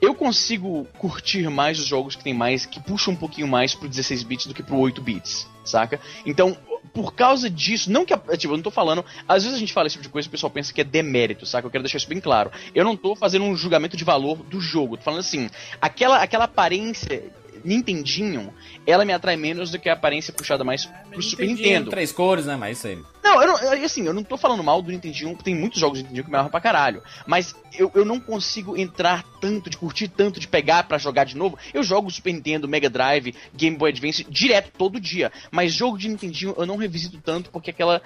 eu 0.02 0.16
consigo 0.16 0.88
curtir 0.98 1.48
mais 1.50 1.80
os 1.80 1.86
jogos 1.86 2.16
que 2.16 2.24
tem 2.24 2.34
mais, 2.34 2.66
que 2.66 2.80
puxam 2.80 3.14
um 3.14 3.18
pouquinho 3.18 3.48
mais 3.48 3.76
pro 3.76 3.88
16 3.88 4.24
bits 4.24 4.48
do 4.48 4.54
que 4.54 4.64
pro 4.64 4.78
8 4.78 5.00
bits, 5.02 5.48
saca? 5.64 6.00
Então, 6.26 6.58
por 6.94 7.14
causa 7.14 7.50
disso, 7.50 7.92
não 7.92 8.06
que, 8.06 8.18
tipo, 8.38 8.54
eu 8.54 8.58
não 8.58 8.64
tô 8.64 8.72
falando, 8.72 9.06
às 9.28 9.44
vezes 9.44 9.56
a 9.56 9.60
gente 9.60 9.72
fala 9.72 9.88
esse 9.88 9.94
tipo 9.94 10.04
de 10.04 10.10
coisa 10.10 10.28
e 10.28 10.30
o 10.30 10.32
pessoal 10.32 10.50
pensa 10.50 10.74
que 10.74 10.82
é 10.82 10.84
demérito, 10.84 11.46
saca? 11.46 11.68
Eu 11.68 11.72
quero 11.72 11.84
deixar 11.84 11.98
isso 11.98 12.10
bem 12.10 12.20
claro. 12.20 12.52
Eu 12.74 12.84
não 12.84 12.98
tô 12.98 13.16
fazendo 13.16 13.46
um 13.46 13.56
julgamento 13.56 13.96
de 13.96 14.04
valor 14.04 14.38
do 14.38 14.60
jogo, 14.60 14.98
tô 14.98 15.04
falando 15.04 15.20
assim, 15.20 15.50
aquela, 15.80 16.18
aquela 16.18 16.46
aparência 16.46 17.32
Nintendinho, 17.64 18.54
ela 18.86 19.06
me 19.06 19.14
atrai 19.14 19.36
menos 19.36 19.72
do 19.72 19.80
que 19.80 19.90
a 19.90 19.94
aparência 19.94 20.34
puxada 20.34 20.64
mais 20.64 20.86
pro 20.86 21.22
Super 21.22 21.48
Nintendo. 21.48 21.90
Três 21.90 22.12
cores, 22.12 22.46
né? 22.46 22.56
Mas 22.56 22.78
isso 22.78 22.88
aí. 22.88 23.00
Não, 23.24 23.42
eu 23.42 23.48
não, 23.48 23.86
assim, 23.86 24.06
eu 24.06 24.14
não 24.14 24.24
tô 24.24 24.36
falando 24.36 24.64
mal 24.64 24.82
do 24.82 24.92
Nintendinho, 24.92 25.38
tem 25.44 25.56
muitos 25.56 25.80
jogos 25.80 26.00
do 26.00 26.04
Nintendinho 26.04 26.24
que 26.24 26.30
me 26.30 26.36
amarram 26.36 26.52
pra 26.52 26.60
caralho. 26.60 27.04
Mas 27.26 27.56
eu, 27.78 27.92
eu 27.94 28.04
não 28.04 28.20
consigo 28.20 28.78
entrar 28.78 29.24
tanto, 29.40 29.70
de 29.70 29.78
curtir 29.78 30.08
tanto, 30.08 30.40
de 30.40 30.48
pegar 30.48 30.84
pra 30.84 30.98
jogar 30.98 31.24
de 31.24 31.38
novo. 31.38 31.58
Eu 31.74 31.84
jogo 31.84 32.10
Super 32.10 32.34
Nintendo, 32.34 32.68
Mega 32.68 32.90
Drive, 32.90 33.36
Game 33.56 33.78
Boy 33.78 33.92
Advance 33.92 34.26
direto, 34.30 34.72
todo 34.78 35.00
dia. 35.00 35.32
Mas 35.52 35.74
jogo 35.74 35.98
de 35.98 36.10
Nintendinho 36.10 36.56
eu 36.58 36.66
não 36.66 36.78
revisito 36.78 37.20
tanto 37.24 37.50
porque 37.52 37.70
aquela. 37.70 38.02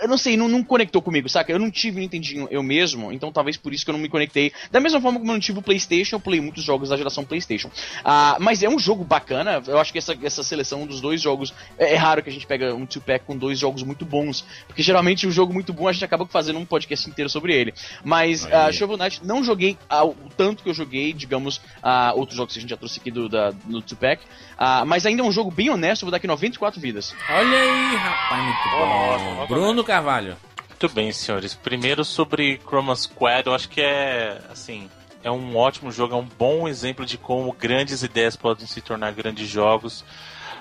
Eu 0.00 0.08
não 0.08 0.16
sei, 0.16 0.36
não, 0.36 0.48
não 0.48 0.62
conectou 0.62 1.02
comigo, 1.02 1.28
saca? 1.28 1.50
Eu 1.50 1.58
não 1.58 1.70
tive 1.70 1.98
o 1.98 2.00
Nintendinho 2.00 2.46
eu 2.50 2.62
mesmo, 2.62 3.12
então 3.12 3.32
talvez 3.32 3.56
por 3.56 3.74
isso 3.74 3.84
que 3.84 3.90
eu 3.90 3.94
não 3.94 4.00
me 4.00 4.08
conectei. 4.08 4.52
Da 4.70 4.80
mesma 4.80 5.00
forma 5.00 5.18
como 5.18 5.30
eu 5.30 5.34
não 5.34 5.40
tive 5.40 5.58
o 5.58 5.62
PlayStation, 5.62 6.16
eu 6.16 6.20
pulei 6.20 6.40
muitos 6.40 6.62
jogos 6.62 6.88
da 6.88 6.96
geração 6.96 7.24
PlayStation. 7.24 7.70
Ah, 8.04 8.36
mas 8.38 8.62
é 8.62 8.68
um 8.68 8.78
jogo 8.78 8.91
bacana, 8.96 9.62
eu 9.66 9.78
acho 9.78 9.92
que 9.92 9.98
essa, 9.98 10.16
essa 10.22 10.42
seleção 10.42 10.86
dos 10.86 11.00
dois 11.00 11.20
jogos. 11.20 11.54
É, 11.78 11.94
é 11.94 11.96
raro 11.96 12.22
que 12.22 12.28
a 12.30 12.32
gente 12.32 12.46
pega 12.46 12.74
um 12.74 12.84
two-pack 12.84 13.24
com 13.24 13.36
dois 13.36 13.58
jogos 13.58 13.82
muito 13.82 14.04
bons, 14.04 14.44
porque 14.66 14.82
geralmente 14.82 15.26
o 15.26 15.30
jogo 15.32 15.52
muito 15.52 15.72
bom 15.72 15.88
a 15.88 15.92
gente 15.92 16.04
acaba 16.04 16.26
fazendo 16.26 16.58
um 16.58 16.64
podcast 16.64 17.08
inteiro 17.08 17.28
sobre 17.28 17.54
ele. 17.54 17.74
Mas 18.04 18.44
Aí. 18.46 18.52
ah, 18.52 18.72
Shovel 18.72 18.96
Knight 18.96 19.24
não 19.24 19.42
joguei 19.42 19.78
ao, 19.88 20.10
o 20.10 20.28
tanto 20.36 20.62
que 20.62 20.68
eu 20.68 20.74
joguei, 20.74 21.12
digamos, 21.12 21.60
ah, 21.82 22.12
outros 22.14 22.36
jogos 22.36 22.52
que 22.52 22.58
a 22.58 22.62
gente 22.62 22.70
já 22.70 22.76
trouxe 22.76 23.00
aqui 23.00 23.10
do, 23.10 23.28
da, 23.28 23.52
no 23.66 23.80
two-pack. 23.80 24.22
Ah, 24.58 24.84
mas 24.84 25.06
ainda 25.06 25.22
é 25.22 25.24
um 25.24 25.32
jogo 25.32 25.50
bem 25.50 25.70
honesto, 25.70 26.02
vou 26.02 26.10
dar 26.10 26.18
aqui 26.18 26.26
94 26.26 26.80
vidas. 26.80 27.14
Olha 27.28 27.58
aí, 27.58 27.96
rapaz, 27.96 28.44
muito 28.44 28.78
Nossa, 28.78 29.24
bom. 29.24 29.34
nota 29.34 29.46
Bruno 29.54 29.84
Carvalho. 29.84 30.36
Muito 30.68 30.88
bem, 30.88 31.12
senhores. 31.12 31.54
Primeiro 31.54 32.04
sobre 32.04 32.58
Chroma 32.66 32.96
Squad, 32.96 33.46
eu 33.46 33.54
acho 33.54 33.68
que 33.68 33.80
é 33.80 34.40
assim. 34.50 34.90
É 35.22 35.30
um 35.30 35.56
ótimo 35.56 35.90
jogo, 35.92 36.14
é 36.14 36.18
um 36.18 36.28
bom 36.38 36.66
exemplo 36.66 37.06
de 37.06 37.16
como 37.16 37.52
grandes 37.52 38.02
ideias 38.02 38.36
podem 38.36 38.66
se 38.66 38.80
tornar 38.80 39.12
grandes 39.12 39.48
jogos. 39.48 40.04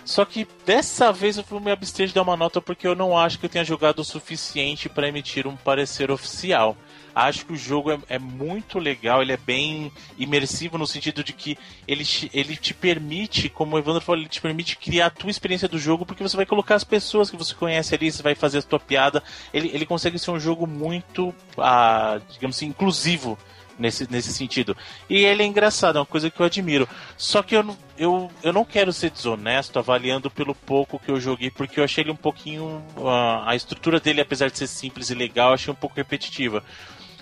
Só 0.04 0.26
que 0.26 0.48
dessa 0.66 1.12
vez 1.12 1.38
eu 1.38 1.60
me 1.60 1.72
abster 1.72 2.08
de 2.08 2.14
dar 2.14 2.24
uma 2.24 2.36
nota 2.36 2.60
porque 2.60 2.88
eu 2.88 2.96
não 2.96 3.18
acho 3.18 3.38
que 3.38 3.46
eu 3.46 3.50
tenha 3.50 3.64
jogado 3.64 4.00
o 4.00 4.04
suficiente 4.04 4.90
para 4.90 5.08
emitir 5.08 5.46
um 5.46 5.56
parecer 5.56 6.10
oficial. 6.10 6.76
Acho 7.14 7.46
que 7.46 7.54
o 7.54 7.58
jogo 7.58 7.92
é, 7.92 8.00
é 8.08 8.18
muito 8.18 8.80
legal, 8.80 9.22
ele 9.22 9.34
é 9.34 9.38
bem 9.38 9.92
imersivo 10.18 10.78
no 10.78 10.88
sentido 10.88 11.24
de 11.24 11.34
que 11.34 11.58
ele, 11.88 12.06
te- 12.06 12.32
ele 12.34 12.56
te 12.56 12.74
permite, 12.74 13.50
como 13.50 13.76
o 13.76 13.80
Evandro 13.80 14.02
falou, 14.02 14.22
ele 14.22 14.30
te 14.30 14.42
permite 14.42 14.78
criar 14.78 15.08
a 15.08 15.10
tua 15.10 15.30
experiência 15.30 15.68
do 15.68 15.78
jogo, 15.78 16.06
porque 16.06 16.24
você 16.24 16.38
vai 16.38 16.46
colocar 16.46 16.76
as 16.76 16.86
pessoas 16.86 17.30
que 17.30 17.36
você 17.36 17.54
conhece 17.54 17.94
ali, 17.94 18.10
você 18.12 18.24
vai 18.24 18.34
fazer 18.34 18.60
a 18.60 18.64
tua 18.64 18.80
piada. 18.80 19.22
Ele, 19.54 19.70
ele 19.74 19.86
consegue 19.86 20.18
ser 20.18 20.32
um 20.32 20.40
jogo 20.40 20.66
muito, 20.66 21.36
ah, 21.58 22.20
digamos 22.32 22.56
assim, 22.56 22.68
inclusivo 22.68 23.38
nesse, 23.82 24.10
nesse 24.10 24.32
sentido. 24.32 24.78
E 25.10 25.18
ele 25.26 25.44
é 25.44 25.46
engraçado, 25.46 25.98
é 25.98 26.00
uma 26.00 26.06
coisa 26.06 26.30
que 26.30 26.40
eu 26.40 26.46
admiro. 26.46 26.88
Só 27.18 27.42
que 27.44 27.56
eu, 27.56 27.64
não- 27.64 27.78
eu, 27.98 28.32
eu 28.42 28.54
não 28.54 28.64
quero 28.64 28.94
ser 28.94 29.10
desonesto 29.10 29.78
avaliando 29.80 30.32
pelo 30.32 30.56
pouco 30.56 31.00
que 31.00 31.12
eu 31.12 31.20
joguei, 31.20 31.50
porque 31.52 31.80
eu 31.80 31.84
achei 31.84 32.04
ele 32.04 32.12
um 32.12 32.16
pouquinho. 32.16 32.82
ah, 33.06 33.44
a 33.48 33.56
estrutura 33.56 34.00
dele, 34.00 34.22
apesar 34.22 34.50
de 34.50 34.58
ser 34.58 34.68
simples 34.68 35.10
e 35.10 35.16
legal, 35.16 35.50
eu 35.50 35.56
achei 35.56 35.72
um 35.72 35.76
pouco 35.76 35.96
repetitiva. 35.96 36.64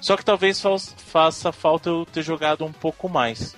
Só 0.01 0.15
que 0.15 0.23
talvez 0.23 0.61
fa- 0.61 0.77
faça 0.97 1.51
falta 1.51 1.89
eu 1.89 2.05
ter 2.05 2.21
jogado 2.23 2.63
um 2.65 2.71
pouco 2.71 3.09
mais. 3.09 3.55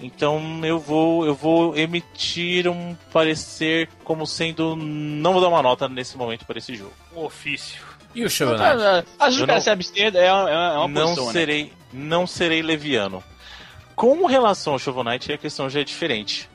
Então 0.00 0.60
eu 0.64 0.80
vou 0.80 1.24
eu 1.24 1.34
vou 1.34 1.76
emitir 1.76 2.66
um 2.68 2.96
parecer 3.12 3.88
como 4.02 4.26
sendo 4.26 4.74
não 4.74 5.32
vou 5.32 5.40
dar 5.40 5.48
uma 5.48 5.62
nota 5.62 5.88
nesse 5.88 6.16
momento 6.16 6.44
para 6.44 6.58
esse 6.58 6.74
jogo. 6.74 6.92
Um 7.14 7.20
ofício. 7.24 7.84
E 8.14 8.24
o 8.24 8.30
Shovel 8.30 8.56
Knight? 8.58 9.06
Às 9.18 9.26
vezes 9.26 9.38
Eu 9.38 9.44
o 9.44 9.46
cara 9.46 9.60
se 9.60 9.70
abster 9.70 10.16
é 10.16 10.32
uma, 10.32 10.50
é 10.50 10.78
uma 10.78 10.88
não 10.88 11.04
posição, 11.06 11.26
né? 11.26 11.32
serei 11.32 11.72
não 11.92 12.26
serei 12.26 12.62
leviano. 12.62 13.22
Com 13.94 14.24
relação 14.26 14.72
ao 14.72 14.78
Shovel 14.78 15.04
Knight, 15.04 15.32
a 15.32 15.38
questão 15.38 15.68
já 15.68 15.80
é 15.80 15.84
diferente. 15.84 16.48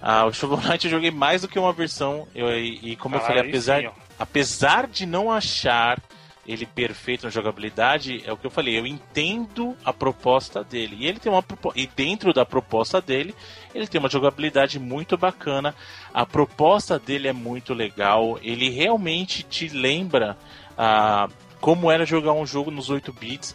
Ah, 0.00 0.26
o 0.26 0.32
Shovel 0.32 0.58
Knight 0.58 0.84
eu 0.86 0.90
joguei 0.90 1.10
mais 1.10 1.42
do 1.42 1.48
que 1.48 1.58
uma 1.58 1.72
versão 1.72 2.26
eu, 2.34 2.50
e, 2.58 2.92
e 2.92 2.96
como 2.96 3.14
eu 3.14 3.20
Ah, 3.20 3.24
falei, 3.24 3.42
aí 3.42 3.48
apesar 3.48 3.80
sim, 3.82 3.88
apesar 4.18 4.86
de 4.88 5.06
não 5.06 5.30
achar 5.30 5.98
ele 6.46 6.66
perfeito 6.66 7.24
na 7.24 7.30
jogabilidade, 7.30 8.20
é 8.26 8.32
o 8.32 8.36
que 8.36 8.44
eu 8.44 8.50
falei, 8.50 8.76
eu 8.76 8.84
entendo 8.84 9.76
a 9.84 9.92
proposta 9.92 10.64
dele. 10.64 10.96
E 10.98 11.06
ele 11.06 11.20
tem 11.20 11.30
uma 11.30 11.44
e 11.76 11.86
dentro 11.86 12.32
da 12.32 12.44
proposta 12.44 13.00
dele, 13.00 13.34
ele 13.72 13.86
tem 13.86 14.00
uma 14.00 14.10
jogabilidade 14.10 14.78
muito 14.80 15.16
bacana. 15.16 15.72
A 16.12 16.26
proposta 16.26 16.98
dele 16.98 17.28
é 17.28 17.32
muito 17.32 17.72
legal. 17.72 18.38
Ele 18.42 18.68
realmente 18.70 19.44
te 19.44 19.68
lembra 19.68 20.36
ah, 20.84 21.28
como 21.60 21.92
era 21.92 22.04
jogar 22.04 22.32
um 22.32 22.44
jogo 22.44 22.72
nos 22.72 22.90
8 22.90 23.12
bits. 23.12 23.54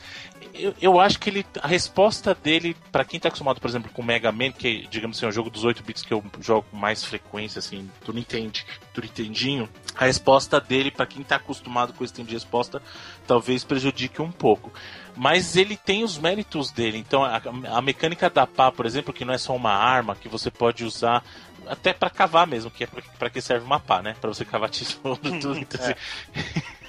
Eu, 0.53 0.73
eu 0.81 0.99
acho 0.99 1.19
que 1.19 1.29
ele, 1.29 1.45
a 1.61 1.67
resposta 1.67 2.33
dele, 2.33 2.73
pra 2.89 3.03
quem 3.03 3.19
tá 3.19 3.27
acostumado, 3.27 3.59
por 3.59 3.67
exemplo, 3.67 3.91
com 3.91 4.01
Mega 4.01 4.31
Man, 4.31 4.51
que 4.53 4.87
digamos 4.89 5.17
assim, 5.17 5.25
é 5.25 5.29
um 5.29 5.31
jogo 5.31 5.49
dos 5.49 5.65
8 5.65 5.83
bits 5.83 6.03
que 6.03 6.13
eu 6.13 6.23
jogo 6.39 6.65
com 6.71 6.77
mais 6.77 7.03
frequência, 7.03 7.59
assim, 7.59 7.91
tu 8.05 8.13
não 8.13 8.21
entende, 8.21 8.65
tu 8.93 9.01
Nintendinho, 9.01 9.69
a 9.93 10.05
resposta 10.05 10.59
dele, 10.61 10.89
pra 10.89 11.05
quem 11.05 11.21
tá 11.21 11.35
acostumado 11.35 11.91
com 11.91 12.03
esse 12.03 12.13
tempo 12.13 12.29
de 12.29 12.33
resposta, 12.33 12.81
talvez 13.27 13.65
prejudique 13.65 14.21
um 14.21 14.31
pouco. 14.31 14.71
Mas 15.13 15.57
ele 15.57 15.75
tem 15.75 16.03
os 16.03 16.17
méritos 16.17 16.71
dele. 16.71 16.97
Então, 16.97 17.25
a, 17.25 17.41
a 17.73 17.81
mecânica 17.81 18.29
da 18.29 18.47
pá, 18.47 18.71
por 18.71 18.85
exemplo, 18.85 19.13
que 19.13 19.25
não 19.25 19.33
é 19.33 19.37
só 19.37 19.53
uma 19.53 19.73
arma 19.73 20.15
que 20.15 20.29
você 20.29 20.49
pode 20.49 20.85
usar 20.85 21.23
até 21.67 21.91
pra 21.91 22.09
cavar 22.09 22.47
mesmo, 22.47 22.71
que 22.71 22.85
é 22.85 22.87
pra 23.19 23.29
que 23.29 23.41
serve 23.41 23.65
uma 23.65 23.81
pá, 23.81 24.01
né? 24.01 24.15
Pra 24.21 24.29
você 24.29 24.45
cavar 24.45 24.69
tesouro 24.71 25.17
tudo. 25.17 25.59
Então, 25.59 25.81
assim, 25.83 25.93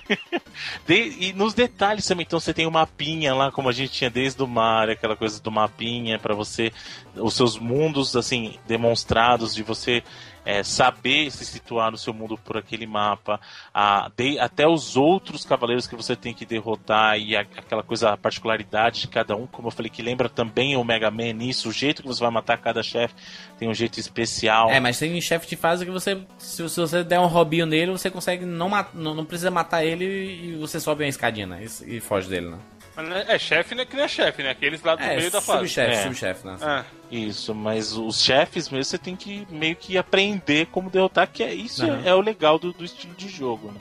de- 0.86 1.16
e 1.20 1.32
nos 1.32 1.54
detalhes 1.54 2.06
também, 2.06 2.24
então 2.26 2.40
você 2.40 2.54
tem 2.54 2.66
um 2.66 2.70
mapinha 2.70 3.34
lá, 3.34 3.50
como 3.52 3.68
a 3.68 3.72
gente 3.72 3.92
tinha 3.92 4.10
desde 4.10 4.42
o 4.42 4.46
mar, 4.46 4.88
aquela 4.90 5.16
coisa 5.16 5.40
do 5.40 5.50
mapinha 5.50 6.18
para 6.18 6.34
você, 6.34 6.72
os 7.14 7.34
seus 7.34 7.58
mundos 7.58 8.16
assim 8.16 8.58
demonstrados 8.66 9.54
de 9.54 9.62
você 9.62 10.02
é, 10.44 10.62
saber 10.62 11.30
se 11.30 11.44
situar 11.44 11.90
no 11.90 11.98
seu 11.98 12.12
mundo 12.14 12.38
por 12.38 12.56
aquele 12.56 12.86
mapa, 12.86 13.40
a, 13.72 14.10
de- 14.16 14.38
até 14.38 14.66
os 14.66 14.96
outros 14.96 15.44
cavaleiros 15.44 15.86
que 15.86 15.94
você 15.96 16.16
tem 16.16 16.32
que 16.34 16.46
derrotar 16.46 17.18
e 17.18 17.36
a- 17.36 17.40
aquela 17.40 17.82
coisa, 17.82 18.10
a 18.10 18.16
particularidade 18.16 19.00
de 19.02 19.08
cada 19.08 19.36
um, 19.36 19.46
como 19.46 19.68
eu 19.68 19.72
falei, 19.72 19.90
que 19.90 20.02
lembra 20.02 20.28
também 20.28 20.76
o 20.76 20.84
Mega 20.84 21.10
Man 21.10 21.32
nisso, 21.34 21.68
o 21.68 21.72
jeito 21.72 22.02
que 22.02 22.08
você 22.08 22.20
vai 22.20 22.30
matar 22.30 22.58
cada 22.58 22.82
chefe 22.82 23.14
tem 23.58 23.68
um 23.68 23.74
jeito 23.74 23.98
especial. 24.00 24.70
É, 24.70 24.80
mas 24.80 24.98
tem 24.98 25.20
chefe 25.20 25.46
de 25.48 25.56
fase 25.56 25.84
que 25.84 25.90
você, 25.90 26.20
se, 26.38 26.68
se 26.68 26.80
você 26.80 27.04
der 27.04 27.20
um 27.20 27.26
robinho 27.26 27.66
nele, 27.66 27.92
você 27.92 28.10
consegue 28.10 28.44
não, 28.44 28.68
não, 28.94 29.14
não 29.14 29.24
precisa 29.24 29.50
matar 29.50 29.84
ele 29.84 30.04
e 30.04 30.56
você 30.56 30.80
sobe 30.80 31.04
uma 31.04 31.08
escadinha, 31.08 31.46
né? 31.46 31.64
E, 31.86 31.96
e 31.96 32.00
foge 32.00 32.28
dele, 32.28 32.48
né? 32.50 32.58
É 32.98 33.34
é 33.34 33.38
chefe, 33.38 33.74
né? 33.74 33.84
Que 33.84 33.96
não 33.96 34.04
é 34.04 34.08
chefe, 34.08 34.42
né? 34.42 34.50
Aqueles 34.50 34.82
lá 34.82 34.96
do 34.96 35.02
É, 35.02 35.16
meio 35.16 35.30
da 35.30 35.40
fase. 35.40 35.58
subchefe, 35.68 35.92
É. 35.98 36.02
subchefe, 36.02 36.46
né? 36.46 36.56
Ah, 36.60 36.84
Isso, 37.10 37.54
mas 37.54 37.92
os 37.96 38.20
chefes 38.22 38.68
mesmo 38.68 38.84
você 38.84 38.98
tem 38.98 39.14
que 39.16 39.46
meio 39.50 39.76
que 39.76 39.96
aprender 39.96 40.66
como 40.66 40.90
derrotar, 40.90 41.28
que 41.32 41.42
é 41.42 41.54
isso 41.54 41.84
Uhum. 41.86 42.02
é, 42.04 42.08
é 42.10 42.14
o 42.14 42.20
legal 42.20 42.58
do, 42.58 42.72
do 42.72 42.84
estilo 42.84 43.14
de 43.14 43.28
jogo, 43.28 43.70
né? 43.72 43.80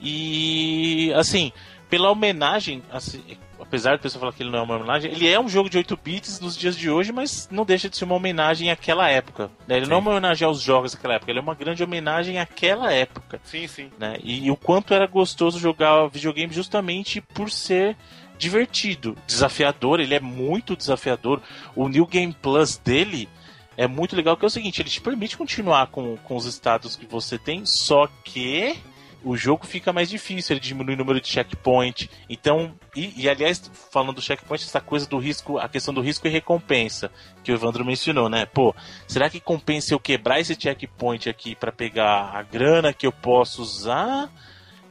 E 0.00 1.12
assim, 1.14 1.52
pela 1.88 2.10
homenagem, 2.10 2.82
assim, 2.90 3.22
apesar 3.60 3.96
de 3.96 4.02
pessoa 4.02 4.20
falar 4.20 4.32
que 4.32 4.42
ele 4.42 4.50
não 4.50 4.60
é 4.60 4.62
uma 4.62 4.76
homenagem, 4.76 5.12
ele 5.12 5.28
é 5.28 5.38
um 5.38 5.48
jogo 5.48 5.68
de 5.68 5.76
8 5.76 5.96
bits 6.02 6.40
nos 6.40 6.56
dias 6.56 6.76
de 6.76 6.88
hoje, 6.90 7.12
mas 7.12 7.48
não 7.50 7.64
deixa 7.64 7.88
de 7.88 7.96
ser 7.96 8.04
uma 8.04 8.14
homenagem 8.14 8.70
àquela 8.70 9.08
época. 9.10 9.50
né? 9.68 9.76
Ele 9.76 9.86
não 9.86 9.96
é 9.96 10.00
uma 10.00 10.10
homenagem 10.12 10.46
aos 10.46 10.60
jogos 10.62 10.92
daquela 10.94 11.14
época, 11.14 11.30
ele 11.30 11.38
é 11.38 11.42
uma 11.42 11.54
grande 11.54 11.84
homenagem 11.84 12.38
àquela 12.38 12.92
época 12.92 13.40
sim, 13.44 13.66
sim. 13.68 13.90
né? 13.98 14.16
E, 14.24 14.50
o 14.50 14.56
quanto 14.56 14.94
era 14.94 15.06
gostoso 15.06 15.58
jogar 15.58 16.06
videogame 16.08 16.52
justamente 16.52 17.20
por 17.20 17.50
ser 17.50 17.96
divertido, 18.40 19.16
desafiador, 19.26 20.00
ele 20.00 20.14
é 20.14 20.20
muito 20.20 20.74
desafiador. 20.74 21.42
O 21.76 21.88
New 21.88 22.06
Game 22.06 22.32
Plus 22.32 22.78
dele 22.78 23.28
é 23.76 23.86
muito 23.86 24.16
legal, 24.16 24.36
que 24.36 24.44
é 24.44 24.48
o 24.48 24.50
seguinte, 24.50 24.80
ele 24.80 24.88
te 24.88 25.00
permite 25.00 25.36
continuar 25.36 25.88
com, 25.88 26.16
com 26.16 26.34
os 26.34 26.46
estados 26.46 26.96
que 26.96 27.06
você 27.06 27.38
tem, 27.38 27.64
só 27.66 28.08
que 28.24 28.76
o 29.22 29.36
jogo 29.36 29.66
fica 29.66 29.92
mais 29.92 30.08
difícil, 30.08 30.54
ele 30.54 30.60
diminui 30.60 30.94
o 30.94 30.96
número 30.96 31.20
de 31.20 31.28
checkpoint. 31.28 32.10
Então, 32.28 32.74
e, 32.96 33.22
e, 33.22 33.28
aliás, 33.28 33.70
falando 33.92 34.14
do 34.14 34.22
checkpoint, 34.22 34.64
essa 34.64 34.80
coisa 34.80 35.06
do 35.06 35.18
risco, 35.18 35.58
a 35.58 35.68
questão 35.68 35.92
do 35.92 36.00
risco 36.00 36.26
e 36.26 36.30
recompensa, 36.30 37.10
que 37.44 37.52
o 37.52 37.54
Evandro 37.54 37.84
mencionou, 37.84 38.30
né? 38.30 38.46
Pô, 38.46 38.74
será 39.06 39.28
que 39.28 39.38
compensa 39.38 39.92
eu 39.92 40.00
quebrar 40.00 40.40
esse 40.40 40.56
checkpoint 40.58 41.28
aqui 41.28 41.54
para 41.54 41.70
pegar 41.70 42.30
a 42.34 42.42
grana 42.42 42.94
que 42.94 43.06
eu 43.06 43.12
posso 43.12 43.60
usar? 43.60 44.32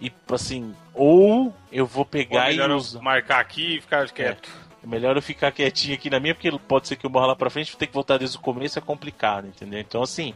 E 0.02 0.12
assim, 0.32 0.74
ou 0.94 1.54
eu 1.72 1.86
vou 1.86 2.06
pegar 2.06 2.48
e 2.48 2.52
melhor 2.52 2.70
eu 2.70 2.78
usar. 2.78 3.02
marcar 3.02 3.40
aqui 3.40 3.78
e 3.78 3.82
ficar 3.82 4.10
quieto. 4.10 4.50
É 4.82 4.88
melhor 4.88 5.16
eu 5.16 5.22
ficar 5.22 5.52
quietinho 5.52 5.94
aqui 5.94 6.10
na 6.10 6.20
minha, 6.20 6.34
porque 6.34 6.50
pode 6.60 6.88
ser 6.88 6.96
que 6.96 7.06
eu 7.06 7.10
morra 7.10 7.28
lá 7.28 7.36
pra 7.36 7.50
frente, 7.50 7.72
vou 7.72 7.80
ter 7.80 7.88
que 7.88 7.94
voltar 7.94 8.18
desde 8.18 8.38
o 8.38 8.40
começo, 8.40 8.80
é 8.80 8.82
complicado, 8.82 9.48
entendeu? 9.48 9.80
Então, 9.80 10.02
assim, 10.02 10.34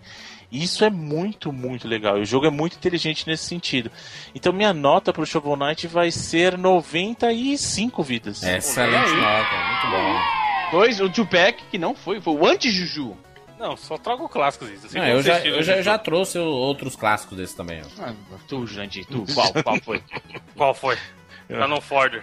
isso 0.51 0.83
é 0.83 0.89
muito, 0.89 1.53
muito 1.53 1.87
legal. 1.87 2.17
E 2.17 2.21
o 2.21 2.25
jogo 2.25 2.45
é 2.45 2.49
muito 2.49 2.75
inteligente 2.75 3.25
nesse 3.25 3.45
sentido. 3.45 3.89
Então, 4.35 4.51
minha 4.51 4.73
nota 4.73 5.13
pro 5.13 5.25
Shovel 5.25 5.55
Knight 5.55 5.87
vai 5.87 6.11
ser 6.11 6.57
95 6.57 8.03
vidas. 8.03 8.43
Excelente 8.43 9.11
nota, 9.15 9.55
muito 9.71 9.87
bom. 9.89 10.19
Dois, 10.71 10.99
o 10.99 11.09
Tupac, 11.09 11.63
que 11.71 11.77
não 11.77 11.95
foi, 11.95 12.19
foi 12.19 12.33
o 12.33 12.45
anti-Juju. 12.45 13.15
Não, 13.63 13.77
só 13.77 13.97
trago 13.97 14.27
clássicos 14.27 14.69
isso. 14.69 14.87
Assim, 14.87 14.97
Não, 14.97 15.05
como 15.05 15.17
eu, 15.19 15.23
já, 15.23 15.39
eu, 15.39 15.63
já, 15.63 15.77
eu 15.77 15.83
já 15.83 15.97
trouxe 15.97 16.37
outros 16.37 16.97
clássicos 16.97 17.37
desses 17.37 17.55
também. 17.55 17.81
ó. 17.81 18.03
Ah, 18.03 18.13
tu, 18.45 18.67
Jurandir, 18.67 19.05
tu, 19.05 19.23
qual, 19.33 19.53
qual 19.63 19.79
foi? 19.81 20.03
Qual 20.57 20.73
foi? 20.73 20.97
Canon 21.47 21.79
Ford. 21.79 22.21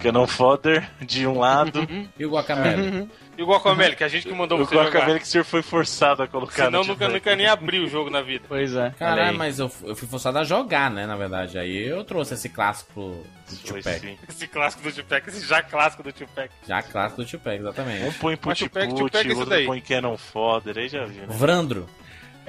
Cannon 0.00 0.26
Fodder 0.26 0.88
de 1.02 1.26
um 1.26 1.38
lado, 1.38 1.86
E 2.18 2.24
o 2.24 2.30
Guacamele? 2.30 3.08
E 3.38 3.42
o 3.42 3.46
Guacamele, 3.46 3.94
que 3.94 4.02
a 4.02 4.08
gente 4.08 4.26
que 4.26 4.34
mandou 4.34 4.58
o 4.60 4.64
você 4.66 4.74
jogar. 4.74 4.90
Guacamele 4.90 5.20
que 5.20 5.24
o 5.24 5.28
senhor 5.28 5.44
foi 5.44 5.62
forçado 5.62 6.24
a 6.24 6.26
colocar 6.26 6.64
Senão 6.64 6.80
no 6.80 6.88
nunca, 6.88 7.06
Tupac. 7.06 7.12
nunca 7.14 7.36
nem 7.36 7.46
abriu 7.46 7.84
o 7.84 7.88
jogo 7.88 8.10
na 8.10 8.20
vida. 8.20 8.44
Pois 8.48 8.74
é. 8.74 8.90
Caralho, 8.98 9.38
mas 9.38 9.60
eu, 9.60 9.70
eu 9.84 9.94
fui 9.94 10.08
forçado 10.08 10.38
a 10.38 10.44
jogar, 10.44 10.90
né, 10.90 11.06
na 11.06 11.14
verdade. 11.14 11.56
Aí 11.56 11.86
eu 11.86 12.02
trouxe 12.02 12.34
esse 12.34 12.48
clássico 12.48 13.24
do 13.48 13.56
Tupac. 13.58 14.00
sim. 14.00 14.18
Esse 14.28 14.48
clássico 14.48 14.82
do 14.82 14.92
Tupac, 14.92 15.28
esse 15.28 15.46
já 15.46 15.62
clássico 15.62 16.02
do 16.02 16.12
Tupac. 16.12 16.50
Já 16.66 16.82
clássico 16.82 17.22
do 17.22 17.28
Tupac, 17.30 17.56
Um 17.56 17.60
exatamente. 17.60 18.18
põe 18.18 18.32
Mas 18.44 18.58
Put 18.58 18.64
Tupac, 18.64 18.86
é 18.86 18.92
o 18.92 19.38
outro 19.38 19.46
daí. 19.46 19.66
põe 19.66 19.80
Cannon 19.82 20.16
Fodder, 20.16 20.76
aí 20.76 20.88
já 20.88 21.04
viu, 21.06 21.20
né? 21.22 21.28
Vrandro. 21.30 21.88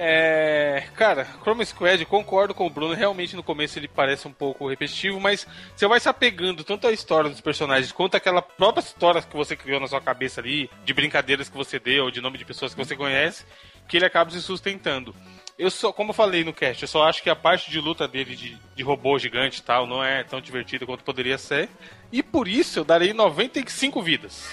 É. 0.02 0.84
Cara, 0.96 1.26
Chrome 1.42 1.66
Squad, 1.66 2.06
concordo 2.06 2.54
com 2.54 2.66
o 2.66 2.70
Bruno. 2.70 2.94
Realmente 2.94 3.36
no 3.36 3.42
começo 3.42 3.78
ele 3.78 3.86
parece 3.86 4.26
um 4.26 4.32
pouco 4.32 4.66
repetitivo, 4.66 5.20
mas 5.20 5.46
você 5.76 5.86
vai 5.86 6.00
se 6.00 6.08
apegando 6.08 6.64
tanto 6.64 6.86
à 6.86 6.92
história 6.92 7.28
dos 7.28 7.42
personagens 7.42 7.92
quanto 7.92 8.16
àquela 8.16 8.40
própria 8.40 8.80
história 8.80 9.20
que 9.20 9.36
você 9.36 9.54
criou 9.54 9.78
na 9.78 9.86
sua 9.86 10.00
cabeça 10.00 10.40
ali, 10.40 10.70
de 10.86 10.94
brincadeiras 10.94 11.50
que 11.50 11.56
você 11.56 11.78
deu, 11.78 12.10
de 12.10 12.22
nome 12.22 12.38
de 12.38 12.46
pessoas 12.46 12.72
que 12.72 12.82
você 12.82 12.96
conhece, 12.96 13.44
que 13.86 13.98
ele 13.98 14.06
acaba 14.06 14.30
se 14.30 14.40
sustentando. 14.40 15.14
Eu 15.60 15.70
só, 15.70 15.92
como 15.92 16.10
eu 16.10 16.14
falei 16.14 16.42
no 16.42 16.52
cast, 16.52 16.82
eu 16.82 16.88
só 16.88 17.06
acho 17.08 17.22
que 17.22 17.28
a 17.30 17.36
parte 17.36 17.70
de 17.70 17.78
luta 17.80 18.08
dele 18.08 18.34
de, 18.34 18.56
de 18.74 18.82
robô 18.82 19.18
gigante 19.18 19.58
e 19.58 19.62
tal 19.62 19.86
não 19.86 20.02
é 20.02 20.24
tão 20.24 20.40
divertida 20.40 20.86
quanto 20.86 21.04
poderia 21.04 21.36
ser. 21.36 21.68
E 22.10 22.22
por 22.22 22.48
isso 22.48 22.78
eu 22.80 22.84
darei 22.84 23.12
95 23.12 24.00
vidas. 24.02 24.48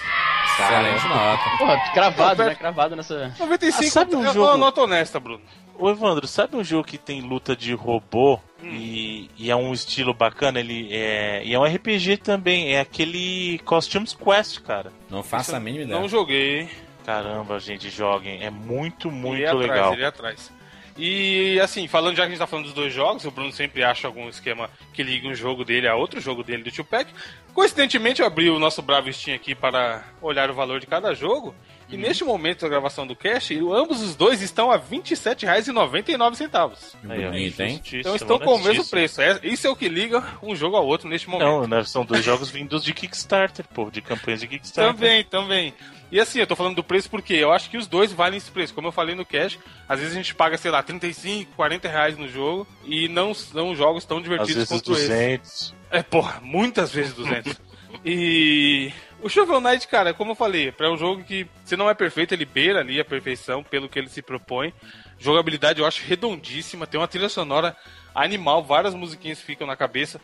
Excelente 0.60 1.08
nota. 1.08 1.42
Porra, 1.58 1.90
cravado, 1.92 2.44
né? 2.44 2.54
Cravado 2.54 2.96
nessa. 2.96 3.34
95 3.38 3.84
Ah, 3.84 3.90
sabe 3.90 4.16
um 4.16 4.22
é 4.26 4.32
jogo- 4.32 4.46
uma 4.46 4.56
nota 4.56 4.82
honesta, 4.82 5.18
Bruno. 5.18 5.40
Ô 5.78 5.88
Evandro, 5.90 6.26
sabe 6.26 6.56
um 6.56 6.64
jogo 6.64 6.84
que 6.84 6.98
tem 6.98 7.20
luta 7.20 7.54
de 7.54 7.72
robô 7.72 8.40
Hum. 8.60 8.66
e, 8.74 9.30
e 9.38 9.50
é 9.50 9.54
um 9.56 9.72
estilo 9.72 10.12
bacana? 10.12 10.58
Ele 10.58 10.88
é, 10.92 11.42
e 11.44 11.54
é 11.54 11.58
um 11.58 11.64
RPG 11.64 12.16
também, 12.16 12.74
é 12.74 12.80
aquele 12.80 13.60
Costumes 13.64 14.12
Quest, 14.12 14.60
cara. 14.62 14.92
Não 15.08 15.22
faço 15.22 15.54
a 15.54 15.60
mínima 15.60 15.84
ideia. 15.84 16.00
Não 16.00 16.08
joguei. 16.08 16.68
Caramba, 17.06 17.58
gente, 17.60 17.88
joguem, 17.88 18.42
é 18.44 18.50
muito, 18.50 19.10
muito 19.10 19.36
Ele 19.36 19.44
é 19.46 19.52
legal. 19.52 19.76
Atrás, 19.76 19.92
ele 19.94 20.02
é 20.02 20.06
atrás. 20.06 20.52
E 20.98 21.60
assim, 21.60 21.86
falando 21.86 22.16
já 22.16 22.24
que 22.24 22.26
a 22.26 22.30
gente 22.30 22.38
tá 22.40 22.46
falando 22.46 22.64
dos 22.64 22.74
dois 22.74 22.92
jogos, 22.92 23.24
o 23.24 23.30
Bruno 23.30 23.52
sempre 23.52 23.84
acha 23.84 24.08
algum 24.08 24.28
esquema 24.28 24.68
que 24.92 25.00
liga 25.00 25.28
um 25.28 25.34
jogo 25.34 25.64
dele 25.64 25.86
a 25.86 25.94
outro 25.94 26.20
jogo 26.20 26.42
dele 26.42 26.64
do 26.64 26.72
Tupac. 26.72 27.08
Coincidentemente, 27.54 28.20
eu 28.20 28.26
abri 28.26 28.50
o 28.50 28.58
nosso 28.58 28.82
Bravo 28.82 29.12
Steam 29.12 29.36
aqui 29.36 29.54
para 29.54 30.02
olhar 30.20 30.50
o 30.50 30.54
valor 30.54 30.80
de 30.80 30.88
cada 30.88 31.14
jogo. 31.14 31.54
E 31.90 31.96
neste 31.96 32.22
momento 32.22 32.60
da 32.62 32.68
gravação 32.68 33.06
do 33.06 33.16
cast, 33.16 33.56
ambos 33.72 34.02
os 34.02 34.14
dois 34.14 34.42
estão 34.42 34.70
a 34.70 34.76
R$ 34.76 34.82
27,99. 34.90 36.74
Aí, 37.08 37.26
ó, 37.26 37.30
Bonito, 37.30 37.60
hein? 37.62 37.80
Então 37.94 38.14
estão 38.14 38.38
com 38.38 38.56
o 38.56 38.62
mesmo 38.62 38.84
preço. 38.86 39.20
É- 39.22 39.40
Isso 39.42 39.66
é 39.66 39.70
o 39.70 39.76
que 39.76 39.88
liga 39.88 40.22
um 40.42 40.54
jogo 40.54 40.76
ao 40.76 40.86
outro 40.86 41.08
neste 41.08 41.28
momento. 41.28 41.46
Não, 41.48 41.66
né, 41.66 41.82
são 41.84 42.04
dois 42.04 42.24
jogos 42.24 42.50
vindos 42.50 42.84
de 42.84 42.92
Kickstarter, 42.92 43.64
pô, 43.72 43.90
de 43.90 44.02
campanhas 44.02 44.40
de 44.40 44.48
Kickstarter. 44.48 44.94
Também, 44.94 45.24
também. 45.24 45.74
E 46.10 46.18
assim, 46.18 46.40
eu 46.40 46.46
tô 46.46 46.56
falando 46.56 46.76
do 46.76 46.84
preço 46.84 47.08
porque 47.10 47.34
eu 47.34 47.52
acho 47.52 47.68
que 47.70 47.76
os 47.76 47.86
dois 47.86 48.12
valem 48.12 48.38
esse 48.38 48.50
preço. 48.50 48.74
Como 48.74 48.88
eu 48.88 48.92
falei 48.92 49.14
no 49.14 49.24
cash, 49.26 49.58
às 49.88 49.98
vezes 50.00 50.14
a 50.14 50.16
gente 50.16 50.34
paga, 50.34 50.56
sei 50.56 50.70
lá, 50.70 50.82
35, 50.82 51.52
40 51.54 51.88
reais 51.88 52.16
no 52.16 52.28
jogo 52.28 52.66
e 52.84 53.08
não 53.08 53.34
são 53.34 53.74
jogos 53.74 54.04
tão 54.04 54.18
Às 54.18 54.22
divertidos 54.24 54.54
vezes 54.54 54.68
quanto 54.68 54.92
esse. 54.92 55.08
200. 55.08 55.74
É, 55.90 56.02
porra, 56.02 56.40
muitas 56.42 56.92
vezes 56.92 57.12
200. 57.14 57.60
e 58.04 58.90
o 59.22 59.28
Shovel 59.28 59.60
Knight, 59.60 59.86
cara, 59.88 60.14
como 60.14 60.32
eu 60.32 60.36
falei, 60.36 60.72
é 60.78 60.88
um 60.88 60.96
jogo 60.96 61.24
que, 61.24 61.46
se 61.64 61.76
não 61.76 61.88
é 61.90 61.94
perfeito, 61.94 62.32
ele 62.32 62.44
beira 62.44 62.80
ali 62.80 63.00
a 63.00 63.04
perfeição 63.04 63.62
pelo 63.62 63.88
que 63.88 63.98
ele 63.98 64.08
se 64.08 64.22
propõe. 64.22 64.72
Jogabilidade 65.18 65.80
eu 65.80 65.86
acho 65.86 66.04
redondíssima, 66.06 66.86
tem 66.86 67.00
uma 67.00 67.08
trilha 67.08 67.28
sonora 67.28 67.76
animal, 68.14 68.62
várias 68.62 68.94
musiquinhas 68.94 69.40
ficam 69.40 69.66
na 69.66 69.76
cabeça. 69.76 70.20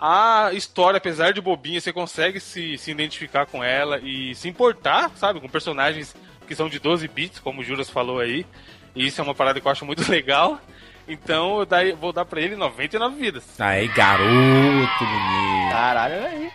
A 0.00 0.50
história, 0.54 0.96
apesar 0.96 1.32
de 1.32 1.40
bobinha, 1.42 1.78
você 1.80 1.92
consegue 1.92 2.40
se, 2.40 2.78
se 2.78 2.90
identificar 2.90 3.44
com 3.44 3.62
ela 3.62 3.98
e 3.98 4.34
se 4.34 4.48
importar, 4.48 5.10
sabe, 5.16 5.40
com 5.40 5.48
personagens 5.48 6.16
que 6.48 6.54
são 6.54 6.68
de 6.70 6.78
12 6.78 7.06
bits, 7.06 7.38
como 7.38 7.60
o 7.60 7.64
Juras 7.64 7.90
falou 7.90 8.18
aí. 8.18 8.46
E 8.96 9.06
isso 9.06 9.20
é 9.20 9.24
uma 9.24 9.34
parada 9.34 9.60
que 9.60 9.66
eu 9.66 9.70
acho 9.70 9.84
muito 9.84 10.02
legal. 10.10 10.58
Então 11.06 11.58
eu 11.60 11.66
dai- 11.66 11.92
vou 11.92 12.12
dar 12.12 12.24
pra 12.24 12.40
ele 12.40 12.56
99 12.56 13.16
vidas. 13.20 13.60
Aí, 13.60 13.88
garoto 13.88 14.24
bonito. 14.24 15.70
Caralho, 15.70 16.14
olha 16.14 16.28
aí. 16.28 16.50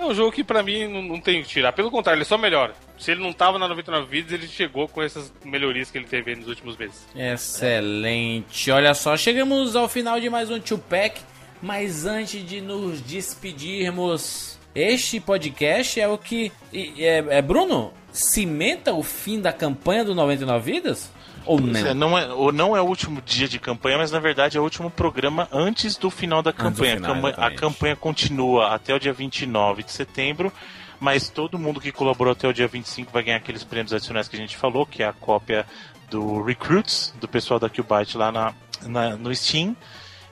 É 0.00 0.04
um 0.06 0.14
jogo 0.14 0.32
que 0.32 0.42
pra 0.42 0.62
mim 0.62 0.88
não, 0.88 1.02
não 1.02 1.20
tem 1.20 1.42
que 1.42 1.48
tirar. 1.48 1.72
Pelo 1.72 1.90
contrário, 1.90 2.16
ele 2.16 2.24
só 2.24 2.38
melhora. 2.38 2.74
Se 2.98 3.10
ele 3.10 3.22
não 3.22 3.34
tava 3.34 3.58
na 3.58 3.68
99 3.68 4.06
vidas, 4.06 4.32
ele 4.32 4.48
chegou 4.48 4.88
com 4.88 5.02
essas 5.02 5.30
melhorias 5.44 5.90
que 5.90 5.98
ele 5.98 6.06
teve 6.06 6.34
nos 6.34 6.48
últimos 6.48 6.74
meses. 6.78 7.06
Excelente. 7.14 8.70
Olha 8.70 8.94
só, 8.94 9.14
chegamos 9.14 9.76
ao 9.76 9.90
final 9.90 10.18
de 10.18 10.30
mais 10.30 10.50
um 10.50 10.58
Tupac. 10.58 11.20
Mas 11.60 12.06
antes 12.06 12.42
de 12.48 12.62
nos 12.62 13.02
despedirmos, 13.02 14.58
este 14.74 15.20
podcast 15.20 16.00
é 16.00 16.08
o 16.08 16.16
que. 16.16 16.50
É, 16.72 17.18
é, 17.36 17.42
Bruno? 17.42 17.92
Cimenta 18.10 18.94
o 18.94 19.02
fim 19.02 19.38
da 19.38 19.52
campanha 19.52 20.02
do 20.02 20.14
99 20.14 20.72
Vidas? 20.72 21.12
Ou 21.46 21.58
Pois 21.60 21.72
não? 21.72 21.86
é, 21.90 21.94
não 21.94 22.18
é, 22.18 22.32
ou 22.32 22.52
não 22.52 22.76
é 22.76 22.80
o 22.80 22.84
último 22.86 23.20
dia 23.22 23.48
de 23.48 23.58
campanha, 23.58 23.98
mas 23.98 24.10
na 24.10 24.18
verdade 24.20 24.56
é 24.56 24.60
o 24.60 24.64
último 24.64 24.90
programa 24.90 25.48
antes 25.52 25.96
do 25.96 26.10
final 26.10 26.42
da 26.42 26.52
campanha. 26.52 26.96
final, 26.96 27.12
a, 27.12 27.14
campanha 27.14 27.34
a 27.46 27.50
campanha 27.54 27.96
continua 27.96 28.74
até 28.74 28.94
o 28.94 28.98
dia 29.00 29.12
29 29.12 29.82
de 29.82 29.92
setembro, 29.92 30.52
mas 31.00 31.28
todo 31.30 31.58
mundo 31.58 31.80
que 31.80 31.90
colaborou 31.90 32.32
até 32.32 32.46
o 32.46 32.52
dia 32.52 32.68
25 32.68 33.10
vai 33.12 33.22
ganhar 33.22 33.38
aqueles 33.38 33.64
prêmios 33.64 33.92
adicionais 33.92 34.28
que 34.28 34.36
a 34.36 34.38
gente 34.38 34.56
falou, 34.56 34.84
que 34.84 35.02
é 35.02 35.06
a 35.06 35.12
cópia 35.12 35.64
do 36.10 36.42
Recruits, 36.42 37.14
do 37.20 37.26
pessoal 37.28 37.58
da 37.58 37.68
Qbyte 37.70 38.16
lá 38.18 38.30
na, 38.30 38.54
na- 38.86 39.16
no 39.16 39.34
Steam. 39.34 39.74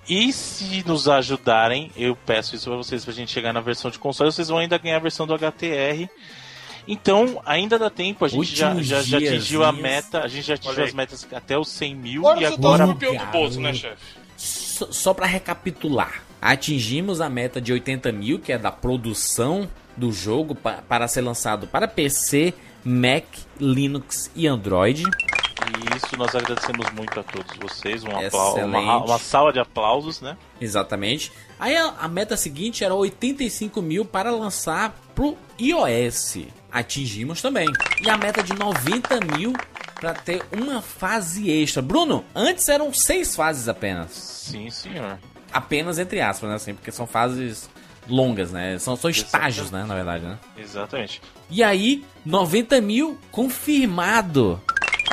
E 0.09 0.32
se 0.32 0.82
nos 0.86 1.06
ajudarem, 1.09 1.90
eu 1.97 2.16
peço 2.16 2.55
isso 2.56 2.68
pra 2.68 2.76
vocês 2.78 3.05
pra 3.05 3.12
gente 3.12 3.30
chegar 3.30 3.52
na 3.52 3.60
versão 3.60 3.90
de 3.90 3.98
console, 3.98 4.32
vocês 4.32 4.48
vão 4.48 4.59
ainda 4.59 4.78
ganhar 4.78 4.97
a 4.97 5.01
versão 5.01 5.26
do 5.26 5.35
HTR. 5.35 6.09
Então, 6.90 7.40
ainda 7.44 7.78
dá 7.78 7.90
tempo, 7.90 8.24
a 8.24 8.28
gente 8.28 8.56
já, 8.56 8.69
Últimos 8.69 8.86
já, 8.86 9.02
já 9.02 9.19
atingiu 9.19 9.62
a 9.62 9.66
diazinhos. 9.70 9.82
meta, 9.93 10.20
a 10.23 10.28
gente 10.28 10.47
já 10.47 10.55
atingiu 10.55 10.85
as 10.85 10.94
metas 10.94 11.28
até 11.32 11.59
os 11.59 11.69
100 11.69 11.94
mil 11.94 12.20
Agora 12.27 12.40
e 12.40 12.44
você 12.44 12.51
tá 12.51 12.55
agora 12.56 12.86
do 12.86 13.27
bolso, 13.31 13.60
né, 13.60 13.74
chefe? 13.74 14.02
Só, 14.39 14.86
só 14.90 15.12
para 15.15 15.27
recapitular, 15.27 16.23
atingimos 16.40 17.20
a 17.20 17.28
meta 17.28 17.60
de 17.60 17.73
80 17.73 18.10
mil, 18.12 18.39
que 18.39 18.52
é 18.52 18.59
da 18.59 18.73
produção 18.73 19.69
do 19.97 20.10
jogo 20.12 20.55
pa- 20.55 20.82
para 20.89 21.06
ser 21.09 21.20
lançado 21.20 21.66
para 21.66 21.86
PC, 21.86 22.55
Mac, 22.85 23.24
Linux 23.60 24.31
e 24.35 24.47
Android. 24.47 25.02
E 25.02 25.97
isso 25.97 26.16
nós 26.16 26.35
agradecemos 26.35 26.89
muito 26.93 27.19
a 27.20 27.23
todos 27.23 27.55
vocês, 27.59 28.02
um 28.05 28.09
uma, 28.65 29.05
uma 29.05 29.19
sala 29.19 29.52
de 29.52 29.59
aplausos, 29.59 30.20
né? 30.20 30.36
Exatamente. 30.60 31.31
Aí 31.59 31.77
a, 31.77 31.94
a 32.01 32.09
meta 32.09 32.36
seguinte 32.36 32.85
era 32.85 32.94
85 32.94 33.82
mil 33.82 34.05
para 34.05 34.31
lançar 34.31 34.97
pro 35.15 35.36
iOS. 35.60 36.39
Atingimos 36.70 37.40
também. 37.40 37.66
E 38.01 38.11
a 38.11 38.16
meta 38.16 38.43
de 38.43 38.55
90 38.55 39.20
mil 39.36 39.53
para 39.95 40.15
ter 40.15 40.43
uma 40.53 40.81
fase 40.81 41.51
extra. 41.51 41.82
Bruno, 41.82 42.24
antes 42.35 42.69
eram 42.69 42.93
seis 42.93 43.35
fases 43.35 43.69
apenas. 43.69 44.11
Sim, 44.12 44.70
senhor. 44.70 45.19
Apenas 45.53 45.99
entre 45.99 46.20
aspas, 46.20 46.49
né? 46.49 46.57
Assim, 46.57 46.74
porque 46.74 46.93
são 46.93 47.07
fases 47.07 47.69
longas, 48.09 48.53
né? 48.53 48.78
São, 48.78 48.97
são 48.97 49.11
estágios, 49.11 49.70
né? 49.70 49.85
Na 49.85 49.95
verdade, 49.95 50.24
né? 50.24 50.39
Exatamente. 50.57 51.20
E 51.51 51.62
aí, 51.62 52.05
90 52.24 52.81
mil 52.81 53.19
confirmado. 53.31 54.61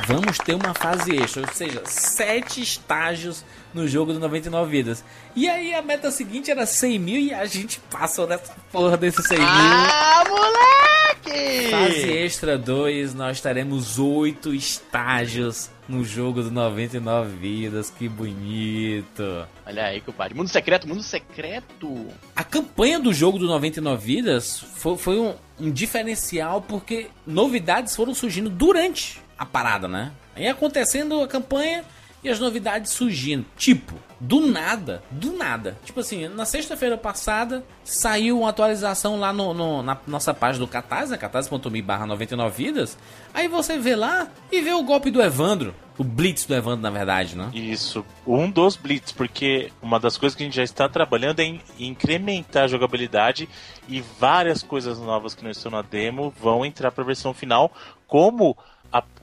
Vamos 0.07 0.37
ter 0.37 0.53
uma 0.53 0.73
fase 0.73 1.15
extra, 1.15 1.41
ou 1.41 1.53
seja, 1.53 1.81
sete 1.85 2.61
estágios 2.61 3.43
no 3.73 3.87
jogo 3.87 4.13
do 4.13 4.19
99 4.19 4.69
vidas. 4.69 5.03
E 5.35 5.49
aí 5.49 5.73
a 5.73 5.81
meta 5.81 6.11
seguinte 6.11 6.51
era 6.51 6.65
100 6.65 6.99
mil 6.99 7.19
e 7.19 7.33
a 7.33 7.45
gente 7.45 7.79
passou 7.89 8.27
dessa 8.27 8.53
porra 8.71 8.97
desses 8.97 9.25
100 9.25 9.37
mil. 9.37 9.47
Ah, 9.47 10.23
moleque! 10.29 11.71
Fase 11.71 12.11
extra 12.11 12.57
2, 12.57 13.15
nós 13.15 13.41
teremos 13.41 13.97
oito 13.97 14.53
estágios 14.53 15.71
no 15.87 16.03
jogo 16.03 16.43
do 16.43 16.51
99 16.51 17.35
vidas. 17.37 17.89
Que 17.89 18.07
bonito. 18.07 19.47
Olha 19.65 19.85
aí, 19.85 20.01
compadre. 20.01 20.35
Mundo 20.35 20.49
secreto, 20.49 20.87
mundo 20.87 21.01
secreto. 21.01 22.07
A 22.35 22.43
campanha 22.43 22.99
do 22.99 23.13
jogo 23.13 23.39
do 23.39 23.47
99 23.47 24.05
Vidas 24.05 24.59
foi, 24.75 24.97
foi 24.97 25.19
um, 25.19 25.33
um 25.59 25.71
diferencial 25.71 26.61
porque 26.61 27.07
novidades 27.25 27.95
foram 27.95 28.13
surgindo 28.13 28.49
durante 28.49 29.24
a 29.37 29.45
parada, 29.45 29.87
né? 29.87 30.11
Aí 30.35 30.47
acontecendo 30.47 31.21
a 31.21 31.27
campanha 31.27 31.83
e 32.23 32.29
as 32.29 32.39
novidades 32.39 32.91
surgindo. 32.91 33.45
Tipo, 33.55 33.93
do 34.19 34.47
nada, 34.47 35.03
do 35.11 35.33
nada. 35.33 35.77
Tipo 35.85 35.99
assim, 35.99 36.27
na 36.27 36.43
sexta-feira 36.45 36.97
passada 36.97 37.63
saiu 37.83 38.39
uma 38.39 38.49
atualização 38.49 39.19
lá 39.19 39.31
no, 39.31 39.53
no- 39.53 39.83
na 39.83 39.95
nossa 40.07 40.33
página 40.33 40.65
do 40.65 40.71
Catarse, 40.71 41.11
né? 41.11 41.17
catarse.me 41.17 41.81
barra 41.83 42.07
99 42.07 42.63
vidas. 42.63 42.97
Aí 43.33 43.47
você 43.47 43.77
vê 43.77 43.95
lá 43.95 44.27
e 44.51 44.59
vê 44.61 44.71
o 44.73 44.81
golpe 44.83 45.11
do 45.11 45.21
Evandro. 45.21 45.75
O 45.97 46.03
Blitz 46.03 46.45
do 46.45 46.53
Evandro, 46.55 46.81
na 46.81 46.89
verdade, 46.89 47.37
né? 47.37 47.49
Isso, 47.53 48.03
um 48.27 48.49
dos 48.51 48.75
blitz, 48.75 49.13
porque 49.13 49.71
uma 49.81 49.97
das 49.97 50.17
coisas 50.17 50.35
que 50.35 50.43
a 50.43 50.45
gente 50.45 50.55
já 50.55 50.63
está 50.63 50.89
trabalhando 50.89 51.39
é 51.39 51.43
em 51.45 51.61
incrementar 51.79 52.63
a 52.63 52.67
jogabilidade 52.67 53.47
e 53.87 54.03
várias 54.19 54.61
coisas 54.61 54.99
novas 54.99 55.33
que 55.33 55.43
não 55.43 55.51
estão 55.51 55.71
na 55.71 55.81
demo 55.81 56.33
vão 56.41 56.65
entrar 56.65 56.91
para 56.91 57.01
a 57.03 57.07
versão 57.07 57.33
final, 57.33 57.71
como 58.07 58.57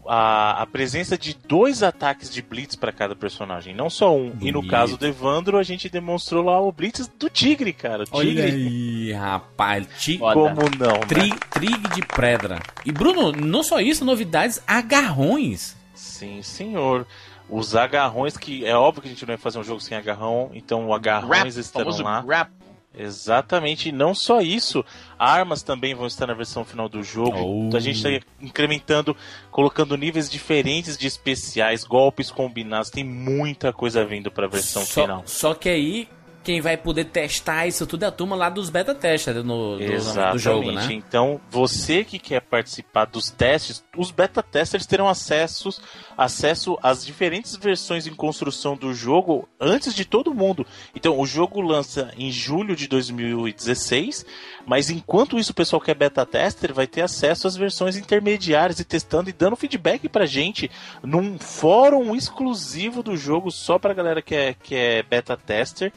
a, 0.06 0.62
a, 0.62 0.66
presença 0.66 1.16
de 1.16 1.34
dois 1.34 1.82
ataques 1.82 2.30
de 2.32 2.42
blitz 2.42 2.76
para 2.76 2.92
cada 2.92 3.14
personagem, 3.14 3.74
não 3.74 3.88
só 3.88 4.16
um. 4.16 4.32
E 4.40 4.50
no 4.50 4.60
Bonito. 4.60 4.70
caso 4.70 4.96
do 4.96 5.06
Evandro, 5.06 5.58
a 5.58 5.62
gente 5.62 5.88
demonstrou 5.88 6.44
lá 6.44 6.60
o 6.60 6.72
blitz 6.72 7.06
do 7.18 7.28
Tigre, 7.28 7.72
cara. 7.72 8.04
O 8.04 8.16
Olha 8.16 8.28
Tigre, 8.28 8.42
aí, 8.44 9.12
rapaz. 9.12 9.86
Ti- 9.98 10.18
como 10.18 10.62
não, 10.78 10.98
né? 11.00 11.06
Tri, 11.08 11.32
trig 11.50 11.88
de 11.94 12.02
pedra. 12.02 12.58
E 12.84 12.92
Bruno, 12.92 13.32
não 13.32 13.62
só 13.62 13.80
isso, 13.80 14.04
novidades 14.04 14.62
agarrões. 14.66 15.76
Sim, 15.94 16.42
senhor. 16.42 17.06
Os 17.48 17.76
agarrões, 17.76 18.36
que 18.36 18.64
é 18.64 18.74
óbvio 18.74 19.02
que 19.02 19.08
a 19.08 19.10
gente 19.10 19.22
não 19.22 19.34
vai 19.34 19.36
fazer 19.36 19.58
um 19.58 19.64
jogo 19.64 19.80
sem 19.80 19.96
agarrão, 19.96 20.50
então 20.54 20.86
o 20.86 20.94
agarrões 20.94 21.54
Rap, 21.56 21.60
estarão 21.60 21.90
lá. 22.02 22.20
rap. 22.26 22.50
Exatamente, 22.94 23.88
e 23.88 23.92
não 23.92 24.14
só 24.14 24.40
isso, 24.40 24.84
armas 25.18 25.62
também 25.62 25.94
vão 25.94 26.06
estar 26.06 26.26
na 26.26 26.34
versão 26.34 26.64
final 26.64 26.88
do 26.88 27.02
jogo. 27.02 27.38
Oh. 27.38 27.64
Então 27.66 27.78
a 27.78 27.82
gente 27.82 27.96
está 27.96 28.26
incrementando, 28.40 29.16
colocando 29.50 29.96
níveis 29.96 30.30
diferentes 30.30 30.98
de 30.98 31.06
especiais, 31.06 31.84
golpes 31.84 32.30
combinados, 32.30 32.90
tem 32.90 33.04
muita 33.04 33.72
coisa 33.72 34.04
vindo 34.04 34.30
para 34.30 34.46
a 34.46 34.48
versão 34.48 34.84
só, 34.84 35.02
final. 35.02 35.22
só 35.26 35.54
que 35.54 35.68
aí, 35.68 36.08
quem 36.42 36.60
vai 36.60 36.76
poder 36.76 37.06
testar 37.06 37.66
isso 37.66 37.86
tudo 37.86 38.04
é 38.04 38.06
a 38.06 38.10
turma 38.10 38.34
lá 38.34 38.50
dos 38.50 38.68
beta 38.68 38.94
testers 38.94 39.44
no, 39.44 39.78
do, 39.78 40.32
do 40.32 40.38
jogo, 40.38 40.72
né? 40.72 40.88
Então, 40.90 41.40
você 41.50 42.04
que 42.04 42.18
quer 42.18 42.40
participar 42.40 43.04
dos 43.04 43.30
testes, 43.30 43.84
os 43.96 44.10
beta 44.10 44.42
testers 44.42 44.86
terão 44.86 45.08
acessos, 45.08 45.80
acesso 46.16 46.76
às 46.82 47.04
diferentes 47.04 47.56
versões 47.56 48.06
em 48.06 48.14
construção 48.14 48.76
do 48.76 48.92
jogo 48.92 49.48
antes 49.60 49.94
de 49.94 50.04
todo 50.04 50.34
mundo. 50.34 50.66
Então, 50.94 51.18
o 51.18 51.26
jogo 51.26 51.60
lança 51.60 52.12
em 52.16 52.30
julho 52.30 52.74
de 52.74 52.88
2016, 52.88 54.26
mas 54.66 54.90
enquanto 54.90 55.38
isso 55.38 55.52
o 55.52 55.54
pessoal 55.54 55.80
que 55.80 55.90
é 55.90 55.94
beta 55.94 56.26
tester 56.26 56.74
vai 56.74 56.86
ter 56.86 57.02
acesso 57.02 57.46
às 57.46 57.56
versões 57.56 57.96
intermediárias 57.96 58.80
e 58.80 58.84
testando 58.84 59.30
e 59.30 59.32
dando 59.32 59.56
feedback 59.56 60.08
pra 60.08 60.26
gente 60.26 60.70
num 61.02 61.38
fórum 61.38 62.14
exclusivo 62.14 63.02
do 63.02 63.16
jogo 63.16 63.50
só 63.50 63.78
pra 63.78 63.94
galera 63.94 64.20
que 64.20 64.34
é, 64.34 64.54
que 64.54 64.74
é 64.74 65.02
beta 65.02 65.36
tester 65.36 65.92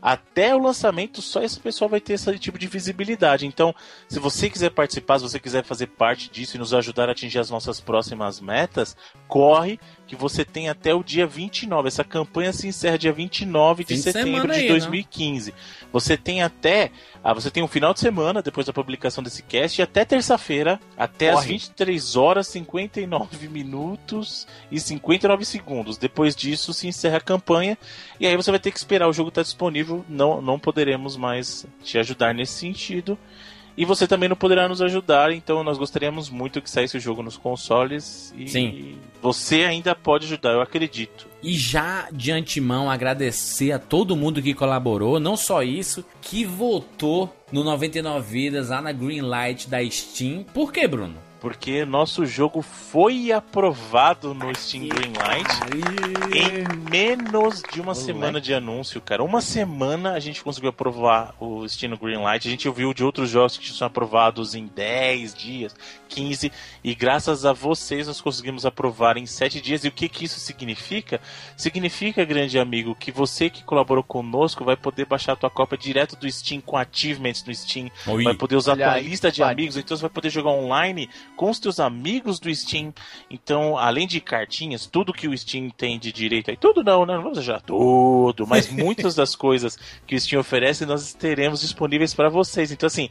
até 0.00 0.54
o 0.54 0.58
lançamento, 0.58 1.20
só 1.20 1.42
esse 1.42 1.58
pessoal 1.58 1.88
vai 1.88 2.00
ter 2.00 2.14
esse 2.14 2.38
tipo 2.38 2.58
de 2.58 2.66
visibilidade. 2.66 3.46
Então, 3.46 3.74
se 4.08 4.18
você 4.18 4.48
quiser 4.48 4.70
participar, 4.70 5.18
se 5.18 5.24
você 5.24 5.40
quiser 5.40 5.64
fazer 5.64 5.88
parte 5.88 6.30
disso 6.30 6.56
e 6.56 6.58
nos 6.58 6.74
ajudar 6.74 7.08
a 7.08 7.12
atingir 7.12 7.38
as 7.38 7.50
nossas 7.50 7.80
próximas 7.80 8.40
metas, 8.40 8.96
corre, 9.26 9.80
que 10.06 10.14
você 10.14 10.44
tem 10.44 10.68
até 10.68 10.94
o 10.94 11.02
dia 11.02 11.26
29. 11.26 11.88
Essa 11.88 12.04
campanha 12.04 12.52
se 12.52 12.68
encerra 12.68 12.96
dia 12.96 13.12
29 13.12 13.84
de 13.84 13.94
de 13.94 14.02
setembro 14.02 14.52
de 14.52 14.58
aí, 14.58 14.62
né? 14.62 14.68
2015. 14.68 15.54
Você 15.92 16.16
tem 16.16 16.42
até. 16.42 16.90
Ah, 17.22 17.34
você 17.34 17.50
tem 17.50 17.62
um 17.62 17.68
final 17.68 17.92
de 17.92 18.00
semana 18.00 18.40
depois 18.40 18.66
da 18.66 18.72
publicação 18.72 19.22
desse 19.22 19.42
cast 19.42 19.80
e 19.80 19.82
até 19.82 20.04
terça-feira, 20.04 20.78
até 20.96 21.30
às 21.30 21.36
Corre. 21.36 21.48
23 21.48 22.16
horas 22.16 22.46
59 22.46 23.48
minutos 23.48 24.46
e 24.70 24.78
59 24.78 25.44
segundos. 25.44 25.98
Depois 25.98 26.36
disso 26.36 26.72
se 26.72 26.86
encerra 26.86 27.16
a 27.16 27.20
campanha 27.20 27.76
e 28.20 28.26
aí 28.26 28.36
você 28.36 28.50
vai 28.50 28.60
ter 28.60 28.70
que 28.70 28.78
esperar 28.78 29.08
o 29.08 29.12
jogo 29.12 29.30
estar 29.30 29.42
disponível. 29.42 30.04
Não, 30.08 30.40
não 30.40 30.58
poderemos 30.58 31.16
mais 31.16 31.66
te 31.82 31.98
ajudar 31.98 32.32
nesse 32.32 32.52
sentido. 32.52 33.18
E 33.76 33.84
você 33.84 34.06
também 34.06 34.28
não 34.28 34.36
poderá 34.36 34.68
nos 34.68 34.80
ajudar, 34.80 35.32
então 35.32 35.62
nós 35.62 35.76
gostaríamos 35.76 36.30
muito 36.30 36.62
que 36.62 36.70
saísse 36.70 36.96
o 36.96 37.00
jogo 37.00 37.22
nos 37.22 37.36
consoles. 37.36 38.32
E 38.36 38.48
Sim. 38.48 38.98
você 39.20 39.64
ainda 39.64 39.94
pode 39.94 40.24
ajudar, 40.24 40.52
eu 40.52 40.62
acredito. 40.62 41.26
E 41.42 41.52
já 41.54 42.08
de 42.10 42.32
antemão 42.32 42.90
agradecer 42.90 43.72
a 43.72 43.78
todo 43.78 44.16
mundo 44.16 44.40
que 44.40 44.54
colaborou, 44.54 45.20
não 45.20 45.36
só 45.36 45.62
isso, 45.62 46.04
que 46.22 46.44
votou 46.44 47.34
no 47.52 47.62
99 47.62 48.26
Vidas 48.26 48.70
lá 48.70 48.80
na 48.80 48.92
Greenlight 48.92 49.68
da 49.68 49.84
Steam. 49.88 50.44
Por 50.54 50.72
que, 50.72 50.88
Bruno? 50.88 51.25
Porque 51.46 51.84
nosso 51.84 52.26
jogo 52.26 52.60
foi 52.60 53.30
aprovado 53.30 54.34
no 54.34 54.52
Steam 54.52 54.88
Greenlight 54.88 55.48
em 56.34 56.90
menos 56.90 57.62
de 57.72 57.80
uma 57.80 57.94
semana 57.94 58.40
de 58.40 58.52
anúncio, 58.52 59.00
cara. 59.00 59.22
Uma 59.22 59.40
semana 59.40 60.14
a 60.14 60.18
gente 60.18 60.42
conseguiu 60.42 60.70
aprovar 60.70 61.36
o 61.38 61.64
Steam 61.68 61.96
Greenlight. 61.96 62.48
A 62.48 62.50
gente 62.50 62.66
ouviu 62.66 62.92
de 62.92 63.04
outros 63.04 63.30
jogos 63.30 63.56
que 63.56 63.70
são 63.70 63.86
aprovados 63.86 64.56
em 64.56 64.66
10 64.66 65.34
dias, 65.34 65.76
15. 66.08 66.50
E 66.82 66.96
graças 66.96 67.44
a 67.44 67.52
vocês 67.52 68.08
nós 68.08 68.20
conseguimos 68.20 68.66
aprovar 68.66 69.16
em 69.16 69.24
7 69.24 69.60
dias. 69.60 69.84
E 69.84 69.88
o 69.88 69.92
que, 69.92 70.08
que 70.08 70.24
isso 70.24 70.40
significa? 70.40 71.20
Significa, 71.56 72.24
grande 72.24 72.58
amigo, 72.58 72.96
que 72.96 73.12
você 73.12 73.48
que 73.48 73.62
colaborou 73.62 74.02
conosco 74.02 74.64
vai 74.64 74.76
poder 74.76 75.06
baixar 75.06 75.34
a 75.34 75.36
tua 75.36 75.50
cópia 75.50 75.78
direto 75.78 76.16
do 76.16 76.28
Steam 76.28 76.60
com 76.60 76.76
achievements 76.76 77.44
no 77.44 77.54
Steam. 77.54 77.88
Oi. 78.08 78.24
Vai 78.24 78.34
poder 78.34 78.56
usar 78.56 78.72
a 78.72 78.76
tua 78.76 78.98
lista 78.98 79.30
de 79.30 79.44
amigos, 79.44 79.76
então 79.76 79.96
você 79.96 80.00
vai 80.00 80.10
poder 80.10 80.30
jogar 80.30 80.50
online 80.50 81.08
com 81.36 81.50
os 81.50 81.60
teus 81.60 81.78
amigos 81.78 82.40
do 82.40 82.52
Steam. 82.52 82.92
Então, 83.30 83.76
além 83.76 84.06
de 84.06 84.20
cartinhas, 84.20 84.86
tudo 84.86 85.12
que 85.12 85.28
o 85.28 85.36
Steam 85.36 85.70
tem 85.70 85.98
de 85.98 86.10
direito 86.10 86.50
aí, 86.50 86.56
tudo 86.56 86.82
não, 86.82 87.04
né? 87.04 87.14
Não 87.14 87.22
vamos 87.22 87.38
exagerar 87.38 87.62
tudo, 87.62 88.46
mas 88.46 88.68
muitas 88.72 89.14
das 89.14 89.36
coisas 89.36 89.78
que 90.06 90.16
o 90.16 90.20
Steam 90.20 90.40
oferece 90.40 90.86
nós 90.86 91.12
teremos 91.12 91.60
disponíveis 91.60 92.14
para 92.14 92.28
vocês. 92.28 92.72
Então, 92.72 92.86
assim, 92.86 93.10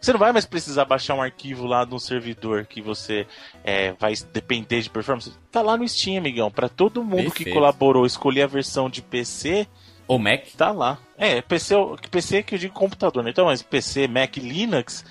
você 0.00 0.12
não 0.12 0.18
vai 0.18 0.32
mais 0.32 0.46
precisar 0.46 0.84
baixar 0.84 1.14
um 1.14 1.22
arquivo 1.22 1.66
lá 1.66 1.84
no 1.84 1.98
servidor 1.98 2.66
que 2.66 2.80
você 2.80 3.26
é, 3.64 3.92
vai 3.92 4.14
depender 4.32 4.80
de 4.80 4.90
performance. 4.90 5.32
Tá 5.50 5.62
lá 5.62 5.76
no 5.76 5.86
Steam, 5.86 6.18
amigão. 6.18 6.50
Para 6.50 6.68
todo 6.68 7.04
mundo 7.04 7.30
que 7.30 7.44
Perfeito. 7.44 7.54
colaborou 7.54 8.06
escolher 8.06 8.42
a 8.42 8.46
versão 8.46 8.88
de 8.88 9.02
PC, 9.02 9.66
O 10.08 10.18
Mac? 10.18 10.44
Tá 10.56 10.70
lá. 10.70 10.98
É, 11.18 11.40
PC, 11.40 11.74
é 11.74 12.08
PC 12.10 12.42
que 12.42 12.54
eu 12.54 12.58
digo 12.58 12.74
computador, 12.74 13.24
né? 13.24 13.30
Então, 13.30 13.46
mas 13.46 13.62
PC, 13.62 14.06
Mac, 14.06 14.36
Linux 14.36 15.04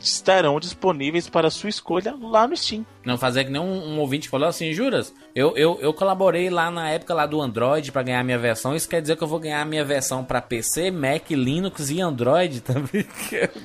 estarão 0.00 0.58
disponíveis 0.58 1.28
para 1.28 1.50
sua 1.50 1.68
escolha 1.68 2.16
lá 2.20 2.46
no 2.46 2.56
Steam. 2.56 2.84
Não 3.04 3.16
fazer 3.16 3.44
que 3.44 3.50
nem 3.50 3.60
um, 3.60 3.94
um 3.94 3.98
ouvinte 3.98 4.28
falou 4.28 4.48
assim, 4.48 4.72
juras? 4.72 5.14
Eu, 5.34 5.56
eu, 5.56 5.78
eu 5.80 5.92
colaborei 5.92 6.50
lá 6.50 6.70
na 6.70 6.90
época 6.90 7.14
lá 7.14 7.26
do 7.26 7.40
Android 7.40 7.90
pra 7.92 8.02
ganhar 8.02 8.20
a 8.20 8.24
minha 8.24 8.38
versão. 8.38 8.74
Isso 8.74 8.88
quer 8.88 9.00
dizer 9.00 9.16
que 9.16 9.22
eu 9.22 9.28
vou 9.28 9.38
ganhar 9.38 9.62
a 9.62 9.64
minha 9.64 9.84
versão 9.84 10.24
pra 10.24 10.40
PC, 10.40 10.90
Mac, 10.90 11.30
Linux 11.30 11.90
e 11.90 12.00
Android 12.00 12.60
também. 12.62 13.06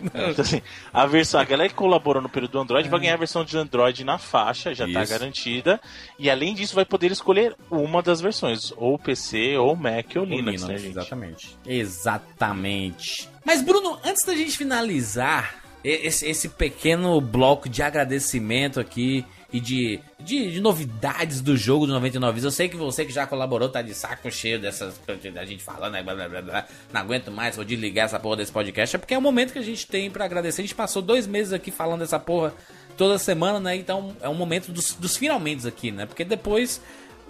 Então, 0.03 0.43
assim, 0.43 0.61
a 0.93 1.05
versão, 1.05 1.39
a 1.39 1.43
galera 1.43 1.69
que 1.69 1.75
colaborou 1.75 2.21
no 2.21 2.29
período 2.29 2.51
do 2.51 2.59
Android 2.59 2.87
vai 2.87 2.99
ganhar 2.99 3.15
a 3.15 3.17
versão 3.17 3.43
de 3.43 3.57
Android 3.57 4.03
na 4.03 4.17
faixa, 4.17 4.73
já 4.73 4.87
está 4.87 5.05
garantida. 5.05 5.79
E 6.17 6.29
além 6.29 6.53
disso, 6.53 6.75
vai 6.75 6.85
poder 6.85 7.11
escolher 7.11 7.55
uma 7.69 8.01
das 8.01 8.21
versões, 8.21 8.71
ou 8.77 8.97
PC, 8.97 9.57
ou 9.57 9.75
Mac, 9.75 10.15
ou 10.15 10.23
Linux, 10.23 10.63
né, 10.63 10.77
gente? 10.77 10.91
Exatamente. 10.91 11.57
Exatamente. 11.65 13.29
Mas, 13.45 13.61
Bruno, 13.61 13.99
antes 14.03 14.25
da 14.25 14.33
gente 14.35 14.57
finalizar 14.57 15.64
esse, 15.85 16.27
esse 16.27 16.49
pequeno 16.49 17.21
bloco 17.21 17.69
de 17.69 17.83
agradecimento 17.83 18.79
aqui 18.79 19.23
e 19.53 19.59
de, 19.59 19.99
de, 20.19 20.51
de 20.51 20.59
novidades 20.59 21.41
do 21.41 21.55
jogo 21.55 21.85
do 21.85 21.93
99 21.93 22.33
Vidas, 22.33 22.43
eu 22.45 22.51
sei 22.51 22.67
que 22.67 22.75
você 22.75 23.05
que 23.05 23.13
já 23.13 23.27
colaborou 23.27 23.69
tá 23.69 23.81
de 23.81 23.93
saco 23.93 24.29
cheio 24.31 24.59
dessas 24.59 24.99
da 25.33 25.45
gente 25.45 25.63
falando, 25.63 25.93
né, 25.93 26.03
blá, 26.03 26.15
blá, 26.15 26.27
blá, 26.27 26.41
blá, 26.41 26.65
não 26.91 27.01
aguento 27.01 27.31
mais, 27.31 27.55
vou 27.55 27.63
desligar 27.63 28.05
essa 28.05 28.19
porra 28.19 28.37
desse 28.37 28.51
podcast, 28.51 28.95
é 28.95 28.99
porque 28.99 29.13
é 29.13 29.17
o 29.17 29.21
momento 29.21 29.53
que 29.53 29.59
a 29.59 29.63
gente 29.63 29.85
tem 29.85 30.09
pra 30.09 30.25
agradecer. 30.25 30.61
A 30.61 30.65
gente 30.65 30.75
passou 30.75 31.01
dois 31.01 31.27
meses 31.27 31.53
aqui 31.53 31.71
falando 31.71 31.99
dessa 31.99 32.19
porra 32.19 32.53
toda 32.97 33.17
semana, 33.19 33.59
né? 33.59 33.75
Então 33.75 34.15
é 34.21 34.27
um 34.27 34.33
momento 34.33 34.71
dos, 34.71 34.93
dos 34.93 35.15
finalmente 35.15 35.67
aqui, 35.67 35.91
né? 35.91 36.05
Porque 36.05 36.25
depois 36.25 36.81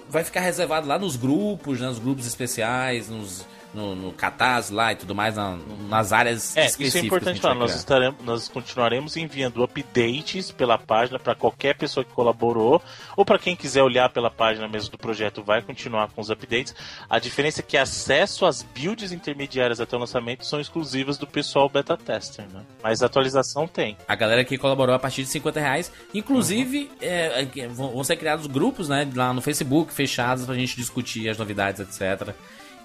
vai 0.10 0.24
ficar 0.24 0.40
reservado 0.40 0.88
lá 0.88 0.98
nos 0.98 1.16
grupos, 1.16 1.82
né, 1.82 1.88
nos 1.88 2.00
grupos 2.00 2.26
especiais, 2.26 3.10
nos, 3.10 3.46
no, 3.76 3.96
no 3.96 4.12
Catarse 4.14 4.74
lá 4.74 4.94
e 4.94 4.96
tudo 4.96 5.14
mais, 5.14 5.36
na- 5.36 5.58
nas 5.90 6.14
áreas 6.14 6.56
É, 6.56 6.66
específicas. 6.66 6.88
isso 6.88 6.98
é 6.98 7.02
importante 7.08 7.42
falar. 7.42 7.56
Nós, 7.56 7.76
estaremos, 7.76 8.16
nós 8.24 8.48
continuaremos 8.48 9.18
enviando 9.18 9.62
updates 9.64 10.52
pela 10.52 10.78
página 10.78 11.20
para 11.20 11.36
qualquer 11.36 11.76
pessoa 11.76 12.04
que 12.04 12.12
colaborou, 12.14 12.82
ou 13.18 13.26
para 13.26 13.38
quem 13.38 13.56
quiser 13.56 13.84
olhar 13.84 14.10
pela 14.10 14.32
página 14.32 14.68
mesmo 14.68 14.90
do 14.92 14.98
projeto, 14.98 15.44
vai 15.44 15.62
continuar 15.62 16.08
com 16.10 16.22
os 16.22 16.30
updates. 16.30 16.74
A 17.10 17.20
diferença 17.20 17.60
é 17.60 17.64
que 17.64 17.78
acesso 17.78 18.46
às 18.46 18.62
builds 18.64 19.12
intermediárias 19.12 19.80
até 19.82 19.96
o 19.96 20.00
lançamento 20.00 20.46
são 20.46 20.60
exclusivas 20.60 21.18
do 21.18 21.28
pessoal 21.28 21.68
beta 21.70 21.98
tester, 21.98 22.46
né? 22.52 22.62
Mas 22.82 23.04
atualização 23.04 23.68
tem. 23.68 23.98
A 24.08 24.16
galera 24.16 24.44
que 24.46 24.58
colaborou 24.58 24.96
a 24.96 25.00
partir 25.00 25.24
de 25.24 25.30
50 25.30 25.60
reais. 25.60 25.92
Inclusive, 26.14 26.90
é, 27.02 27.48
é, 27.58 27.68
vão 27.68 27.92
vão 27.92 28.04
ser 28.04 28.16
criados 28.18 28.48
grupos, 28.48 28.90
né? 28.90 29.08
Lá 29.16 29.34
no 29.34 29.42
Facebook, 29.42 29.94
fechados, 29.94 30.46
pra 30.46 30.56
gente 30.56 30.76
discutir 30.76 31.28
as 31.30 31.38
novidades, 31.38 31.82
etc. 31.82 32.34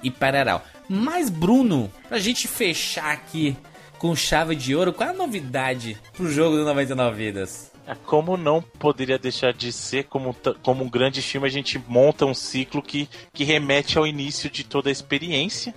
E 0.02 0.10
parará. 0.10 0.62
Mas, 0.89 1.31
Bruno, 1.31 1.90
pra 2.09 2.18
gente 2.18 2.48
fechar 2.48 3.12
aqui 3.12 3.56
com 3.98 4.16
chave 4.16 4.56
de 4.56 4.74
ouro, 4.74 4.93
qual 4.93 5.09
é 5.09 5.12
a 5.12 5.16
novidade 5.16 5.98
pro 6.14 6.31
jogo 6.31 6.56
do 6.56 6.64
99 6.64 7.16
Vidas? 7.16 7.70
É, 7.86 7.94
Como 8.06 8.36
não 8.36 8.62
poderia 8.62 9.18
deixar 9.18 9.52
de 9.52 9.72
ser, 9.72 10.05
como, 10.05 10.35
como 10.62 10.85
um 10.85 10.89
grande 10.89 11.20
filme, 11.20 11.47
a 11.47 11.51
gente 11.51 11.82
monta 11.86 12.24
um 12.24 12.35
ciclo 12.35 12.82
que, 12.82 13.09
que 13.32 13.44
remete 13.44 13.98
ao 13.98 14.06
início 14.06 14.48
de 14.48 14.64
toda 14.64 14.89
a 14.89 14.93
experiência. 14.93 15.74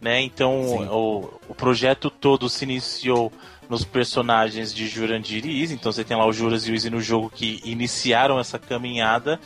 Né? 0.00 0.20
Então, 0.20 0.88
o, 0.88 1.40
o 1.48 1.54
projeto 1.54 2.08
todo 2.08 2.48
se 2.48 2.64
iniciou 2.64 3.32
nos 3.68 3.84
personagens 3.84 4.72
de 4.72 4.86
Jurandir 4.86 5.44
e 5.44 5.62
Izzy. 5.62 5.74
Então, 5.74 5.92
você 5.92 6.04
tem 6.04 6.16
lá 6.16 6.26
o 6.26 6.32
Juras 6.32 6.66
e 6.66 6.72
o 6.72 6.74
Izzy 6.74 6.88
no 6.88 7.00
jogo 7.00 7.28
que 7.28 7.60
iniciaram 7.64 8.38
essa 8.38 8.58
caminhada. 8.58 9.40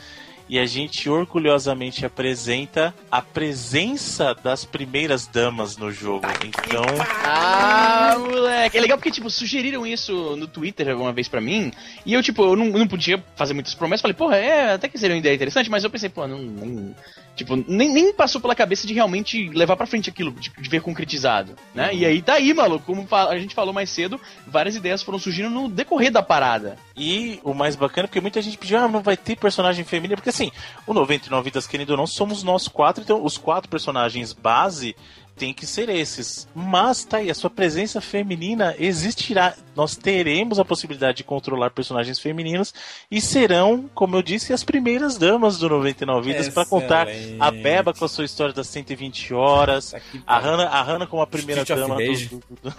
E 0.49 0.59
a 0.59 0.65
gente 0.65 1.09
orgulhosamente 1.09 2.05
apresenta 2.05 2.93
a 3.11 3.21
presença 3.21 4.35
das 4.43 4.65
primeiras 4.65 5.25
damas 5.25 5.77
no 5.77 5.91
jogo. 5.91 6.27
Então, 6.45 6.83
Ah, 7.25 8.15
moleque. 8.19 8.77
É 8.77 8.81
legal 8.81 8.97
porque, 8.97 9.09
tipo, 9.11 9.29
sugeriram 9.29 9.85
isso 9.87 10.35
no 10.35 10.47
Twitter 10.47 10.89
alguma 10.89 11.13
vez 11.13 11.27
pra 11.27 11.39
mim. 11.41 11.71
E 12.05 12.13
eu, 12.13 12.21
tipo, 12.21 12.43
eu 12.43 12.55
não, 12.55 12.65
não 12.67 12.87
podia 12.87 13.23
fazer 13.35 13.53
muitas 13.53 13.73
promessas. 13.73 14.01
Falei, 14.01 14.15
porra, 14.15 14.35
é, 14.37 14.73
até 14.73 14.87
que 14.89 14.97
seria 14.97 15.15
uma 15.15 15.19
ideia 15.19 15.33
interessante. 15.35 15.69
Mas 15.69 15.83
eu 15.83 15.89
pensei, 15.89 16.09
pô, 16.09 16.27
não. 16.27 16.37
não- 16.39 16.95
tipo, 17.35 17.55
nem, 17.67 17.91
nem 17.91 18.13
passou 18.13 18.39
pela 18.39 18.55
cabeça 18.55 18.85
de 18.85 18.93
realmente 18.93 19.49
levar 19.49 19.75
pra 19.75 19.85
frente 19.85 20.09
aquilo, 20.09 20.31
de, 20.31 20.49
de 20.49 20.69
ver 20.69 20.81
concretizado, 20.81 21.55
né? 21.73 21.93
E 21.93 22.05
aí 22.05 22.21
tá 22.21 22.33
aí, 22.33 22.53
maluco. 22.53 22.85
Como 22.85 23.07
a 23.11 23.37
gente 23.37 23.55
falou 23.55 23.73
mais 23.73 23.89
cedo, 23.89 24.19
várias 24.47 24.75
ideias 24.75 25.01
foram 25.01 25.19
surgindo 25.19 25.49
no 25.49 25.69
decorrer 25.69 26.11
da 26.11 26.21
parada. 26.21 26.77
E 26.95 27.39
o 27.43 27.53
mais 27.53 27.75
bacana, 27.75 28.07
porque 28.07 28.21
muita 28.21 28.41
gente 28.41 28.57
pediu, 28.57 28.77
ah, 28.77 28.87
não 28.87 29.01
vai 29.01 29.17
ter 29.17 29.35
personagem 29.35 29.83
feminino, 29.83 30.15
porque 30.15 30.29
assim, 30.29 30.51
o 30.85 30.93
99 30.93 31.43
Vidas, 31.43 31.67
querido 31.67 31.93
ou 31.93 31.97
não, 31.97 32.07
somos 32.07 32.43
nós 32.43 32.67
quatro, 32.67 33.03
então 33.03 33.23
os 33.23 33.37
quatro 33.37 33.69
personagens 33.69 34.31
base 34.31 34.95
tem 35.35 35.53
que 35.53 35.65
ser 35.65 35.89
esses. 35.89 36.47
Mas 36.53 37.03
tá 37.03 37.17
aí, 37.17 37.29
a 37.29 37.35
sua 37.35 37.49
presença 37.49 37.99
feminina 37.99 38.75
existirá. 38.77 39.55
Nós 39.75 39.95
teremos 39.95 40.59
a 40.59 40.65
possibilidade 40.65 41.17
de 41.17 41.23
controlar 41.23 41.71
personagens 41.71 42.19
femininos 42.19 42.73
e 43.09 43.19
serão, 43.19 43.89
como 43.95 44.15
eu 44.15 44.21
disse, 44.21 44.53
as 44.53 44.63
primeiras 44.63 45.17
damas 45.17 45.57
do 45.57 45.67
99 45.67 46.31
Vidas 46.31 46.49
para 46.49 46.65
contar 46.65 47.07
a 47.39 47.51
Beba 47.51 47.93
com 47.93 48.05
a 48.05 48.07
sua 48.07 48.25
história 48.25 48.53
das 48.53 48.67
120 48.67 49.33
horas, 49.33 49.95
a 50.27 50.37
Hannah, 50.39 50.67
a 50.69 50.81
Hannah 50.83 51.07
como 51.07 51.21
a 51.23 51.27
primeira 51.27 51.61
Street 51.63 51.79
dama 51.79 51.95
do, 51.95 52.13
do- 52.29 52.43
do- 52.69 52.75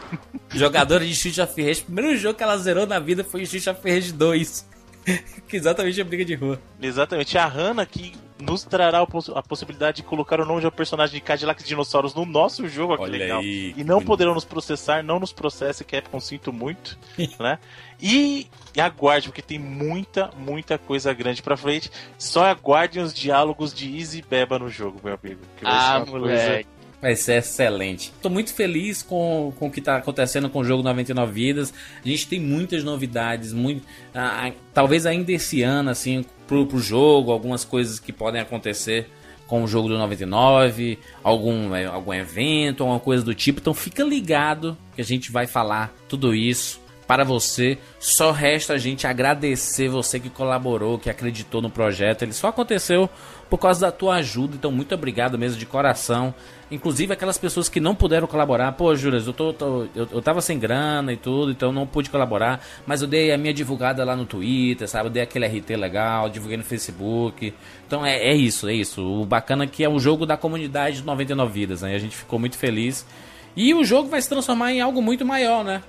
Jogadora 0.56 1.04
de 1.04 1.10
Street 1.12 1.38
of 1.38 1.60
Rage. 1.62 1.80
O 1.82 1.84
primeiro 1.86 2.16
jogo 2.16 2.36
que 2.36 2.42
ela 2.44 2.56
zerou 2.58 2.86
na 2.86 2.98
vida 3.00 3.24
foi 3.24 3.42
Street 3.42 3.66
of 3.66 3.80
Rage 3.88 4.12
2. 4.12 4.66
que 5.48 5.56
exatamente 5.56 6.00
a 6.00 6.04
briga 6.04 6.24
de 6.24 6.34
rua. 6.34 6.60
Exatamente, 6.80 7.36
a 7.36 7.46
Hannah 7.46 7.84
que 7.84 8.12
nos 8.40 8.64
trará 8.64 9.00
a, 9.00 9.06
poss- 9.06 9.30
a 9.34 9.42
possibilidade 9.42 9.98
de 9.98 10.02
colocar 10.02 10.40
o 10.40 10.44
nome 10.44 10.60
de 10.60 10.66
um 10.66 10.70
personagem 10.70 11.14
de 11.14 11.20
Cadillac 11.20 11.62
e 11.62 11.66
Dinossauros 11.66 12.14
no 12.14 12.24
nosso 12.26 12.66
jogo, 12.68 12.94
olha 12.94 13.04
que 13.12 13.18
legal. 13.18 13.40
aí, 13.40 13.72
E 13.76 13.84
não 13.84 13.96
bonito. 13.96 14.06
poderão 14.06 14.34
nos 14.34 14.44
processar, 14.44 15.02
não 15.04 15.20
nos 15.20 15.32
processe, 15.32 15.84
Capcom, 15.84 16.18
sinto 16.20 16.52
muito, 16.52 16.98
né? 17.38 17.58
E, 18.02 18.48
e 18.76 18.80
aguarde, 18.80 19.28
porque 19.28 19.40
tem 19.42 19.58
muita, 19.58 20.30
muita 20.36 20.76
coisa 20.76 21.12
grande 21.14 21.42
pra 21.42 21.56
frente. 21.56 21.90
Só 22.18 22.44
aguardem 22.46 23.02
os 23.02 23.14
diálogos 23.14 23.72
de 23.72 23.96
Easy 23.98 24.18
e 24.18 24.22
Beba 24.22 24.58
no 24.58 24.68
jogo, 24.68 25.00
meu 25.02 25.14
amigo. 25.22 25.40
que 25.56 25.64
vai 25.64 25.72
ser 25.72 25.78
Ah, 25.78 25.96
uma 25.98 26.06
coisa- 26.06 26.18
moleque. 26.26 26.68
Vai 27.00 27.14
ser 27.16 27.34
excelente. 27.34 28.14
Tô 28.22 28.30
muito 28.30 28.54
feliz 28.54 29.02
com, 29.02 29.52
com 29.58 29.66
o 29.66 29.70
que 29.70 29.82
tá 29.82 29.96
acontecendo 29.96 30.48
com 30.48 30.60
o 30.60 30.64
jogo 30.64 30.82
99 30.82 31.30
Vidas. 31.32 31.74
A 32.02 32.08
gente 32.08 32.26
tem 32.26 32.40
muitas 32.40 32.82
novidades, 32.82 33.52
muito, 33.52 33.86
ah, 34.14 34.46
ah, 34.48 34.52
talvez 34.72 35.04
ainda 35.04 35.30
esse 35.30 35.60
ano, 35.60 35.90
assim, 35.90 36.24
pro, 36.46 36.66
pro 36.66 36.78
jogo, 36.78 37.32
algumas 37.32 37.64
coisas 37.64 37.98
que 37.98 38.12
podem 38.12 38.40
acontecer 38.40 39.08
com 39.46 39.62
o 39.62 39.68
jogo 39.68 39.88
do 39.88 39.98
99, 39.98 40.98
algum, 41.22 41.74
é, 41.74 41.84
algum 41.84 42.14
evento, 42.14 42.82
alguma 42.82 43.00
coisa 43.00 43.22
do 43.22 43.34
tipo. 43.34 43.60
Então 43.60 43.74
fica 43.74 44.02
ligado 44.02 44.76
que 44.94 45.00
a 45.00 45.04
gente 45.04 45.30
vai 45.30 45.46
falar 45.46 45.94
tudo 46.08 46.34
isso 46.34 46.80
para 47.06 47.24
você. 47.24 47.78
Só 48.00 48.30
resta 48.30 48.74
a 48.74 48.78
gente 48.78 49.06
agradecer 49.06 49.88
você 49.88 50.18
que 50.20 50.30
colaborou, 50.30 50.98
que 50.98 51.10
acreditou 51.10 51.60
no 51.62 51.70
projeto. 51.70 52.22
Ele 52.22 52.32
só 52.32 52.48
aconteceu 52.48 53.08
por 53.50 53.58
causa 53.58 53.82
da 53.82 53.92
tua 53.92 54.16
ajuda, 54.16 54.56
então 54.56 54.72
muito 54.72 54.94
obrigado 54.94 55.38
mesmo 55.38 55.58
de 55.58 55.66
coração. 55.66 56.34
Inclusive 56.70 57.12
aquelas 57.12 57.36
pessoas 57.38 57.68
que 57.68 57.78
não 57.78 57.94
puderam 57.94 58.26
colaborar. 58.26 58.72
Pô, 58.72 58.96
Juras, 58.96 59.26
eu, 59.26 59.32
tô, 59.34 59.52
tô- 59.52 59.86
eu, 59.94 60.08
eu 60.10 60.22
tava 60.22 60.40
sem 60.40 60.58
grana 60.58 61.12
e 61.12 61.16
tudo, 61.16 61.52
então 61.52 61.70
não 61.70 61.86
pude 61.86 62.08
colaborar. 62.10 62.64
Mas 62.86 63.02
eu 63.02 63.06
dei 63.06 63.32
a 63.32 63.38
minha 63.38 63.52
divulgada 63.52 64.02
lá 64.02 64.16
no 64.16 64.24
Twitter, 64.24 64.88
sabe? 64.88 65.06
Eu 65.08 65.10
dei 65.12 65.22
aquele 65.22 65.46
RT 65.46 65.76
legal, 65.76 66.28
divulguei 66.30 66.56
no 66.56 66.64
Facebook. 66.64 67.52
Então 67.86 68.04
é, 68.04 68.16
é 68.16 68.34
isso, 68.34 68.66
é 68.66 68.74
isso. 68.74 69.02
O 69.04 69.26
bacana 69.26 69.64
é 69.64 69.66
que 69.66 69.84
é 69.84 69.88
um 69.88 70.00
jogo 70.00 70.24
da 70.26 70.36
comunidade 70.38 70.96
de 70.96 71.04
99 71.04 71.52
vidas, 71.52 71.82
né? 71.82 71.92
E 71.92 71.94
a 71.96 71.98
gente 71.98 72.16
ficou 72.16 72.38
muito 72.38 72.56
feliz. 72.56 73.06
E 73.54 73.72
o 73.72 73.84
jogo 73.84 74.08
vai 74.08 74.20
se 74.20 74.28
transformar 74.28 74.72
em 74.72 74.80
algo 74.80 75.00
muito 75.00 75.24
maior, 75.24 75.62
né? 75.62 75.80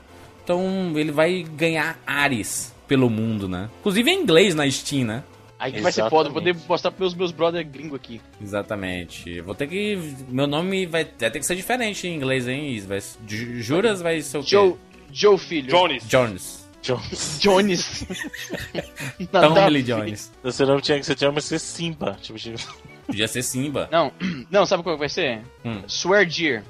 Então 0.45 0.93
ele 0.95 1.11
vai 1.11 1.43
ganhar 1.43 1.99
ares 2.05 2.71
pelo 2.87 3.09
mundo, 3.09 3.49
né? 3.49 3.67
Inclusive 3.79 4.11
em 4.11 4.21
inglês 4.21 4.53
na 4.53 4.69
Steam, 4.69 5.03
né? 5.05 5.23
Aí 5.57 5.71
que 5.71 5.81
vai 5.81 5.91
ser 5.91 6.07
foda, 6.09 6.29
vou 6.29 6.39
poder 6.41 6.55
mostrar 6.69 6.91
pros 6.91 7.15
meus 7.15 7.31
brother 7.31 7.65
gringo 7.67 7.95
aqui. 7.95 8.21
Exatamente. 8.41 9.41
Vou 9.41 9.55
ter 9.55 9.67
que. 9.67 9.97
Meu 10.29 10.45
nome 10.45 10.85
vai, 10.85 11.03
vai 11.03 11.31
ter 11.31 11.39
que 11.39 11.45
ser 11.45 11.55
diferente 11.55 12.07
em 12.07 12.15
inglês, 12.15 12.47
hein? 12.47 12.73
Isso 12.75 12.87
Vai, 12.87 12.99
Ju- 13.27 13.61
juras 13.61 14.01
vai 14.01 14.21
ser 14.21 14.37
o 14.37 14.43
quê? 14.43 14.49
Joe, 14.49 14.75
Joe 15.11 15.37
Filho. 15.37 15.69
Jones. 15.69 16.03
Jones. 16.07 16.65
Jones. 16.83 17.39
Jones. 17.41 18.05
Tom 19.31 19.39
Nada- 19.49 19.67
Lee 19.67 19.81
Jones. 19.81 20.31
Você 20.43 20.63
não 20.65 20.79
tinha 20.79 20.99
que 20.99 21.05
você 21.05 21.15
tinha 21.15 21.31
que 21.33 21.41
ser 21.41 21.57
Simba. 21.59 22.17
Tipo, 22.21 22.37
tipo, 22.37 22.59
Podia 23.07 23.27
ser 23.27 23.41
Simba. 23.41 23.89
Não, 23.91 24.11
não, 24.51 24.65
sabe 24.65 24.83
qual 24.83 24.97
vai 24.97 25.09
ser? 25.09 25.41
Hum. 25.63 25.81
Swear 25.87 26.25
Dear. 26.27 26.63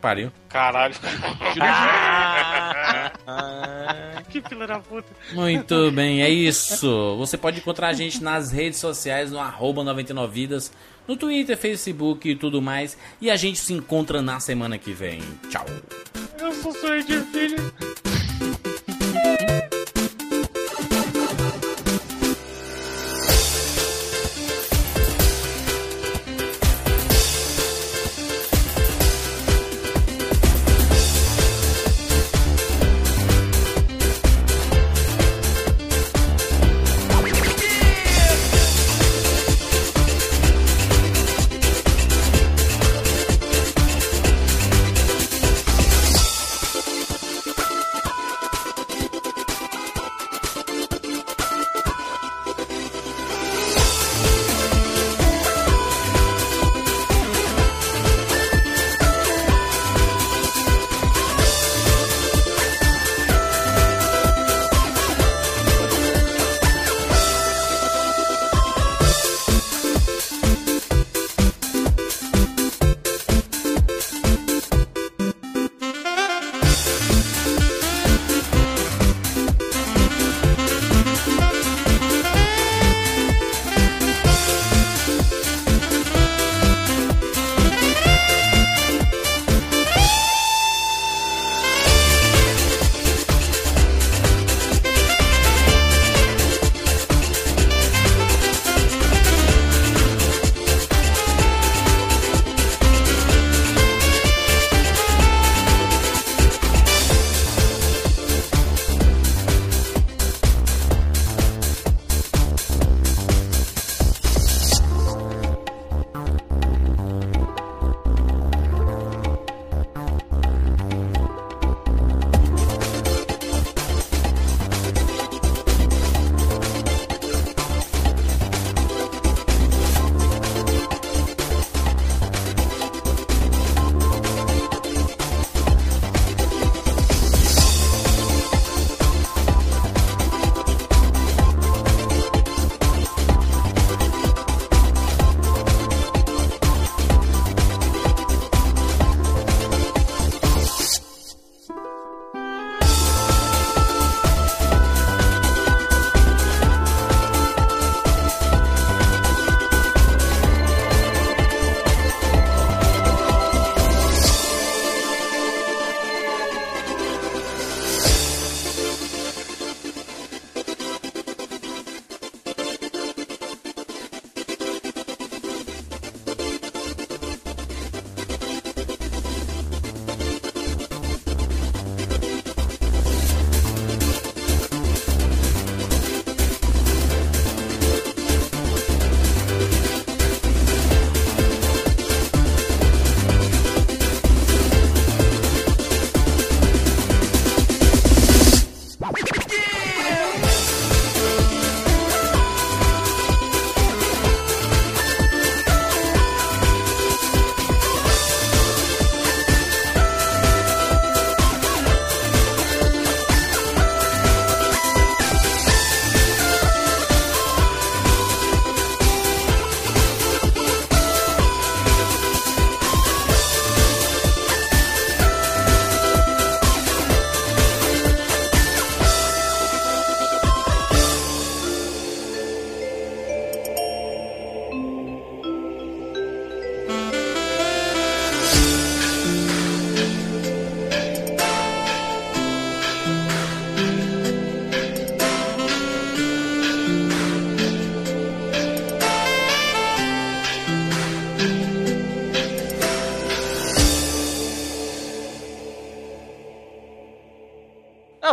Pariu. 0.00 0.30
Caralho. 0.48 0.94
que 4.28 4.40
filha 4.42 4.66
da 4.66 4.78
puta. 4.78 5.08
Muito 5.32 5.90
bem, 5.92 6.22
é 6.22 6.28
isso. 6.28 7.16
Você 7.18 7.36
pode 7.36 7.58
encontrar 7.58 7.88
a 7.88 7.92
gente 7.92 8.22
nas 8.22 8.52
redes 8.52 8.78
sociais, 8.78 9.30
no 9.32 9.38
arroba 9.38 9.82
99vidas, 9.82 10.70
no 11.06 11.16
Twitter, 11.16 11.56
Facebook 11.56 12.28
e 12.28 12.36
tudo 12.36 12.60
mais. 12.60 12.96
E 13.20 13.30
a 13.30 13.36
gente 13.36 13.58
se 13.58 13.72
encontra 13.72 14.20
na 14.20 14.40
semana 14.40 14.78
que 14.78 14.92
vem. 14.92 15.20
Tchau. 15.48 15.64
Eu 16.38 16.52
sou 16.54 16.72
seu 16.72 17.02
de 17.02 17.20
filho. 17.32 17.72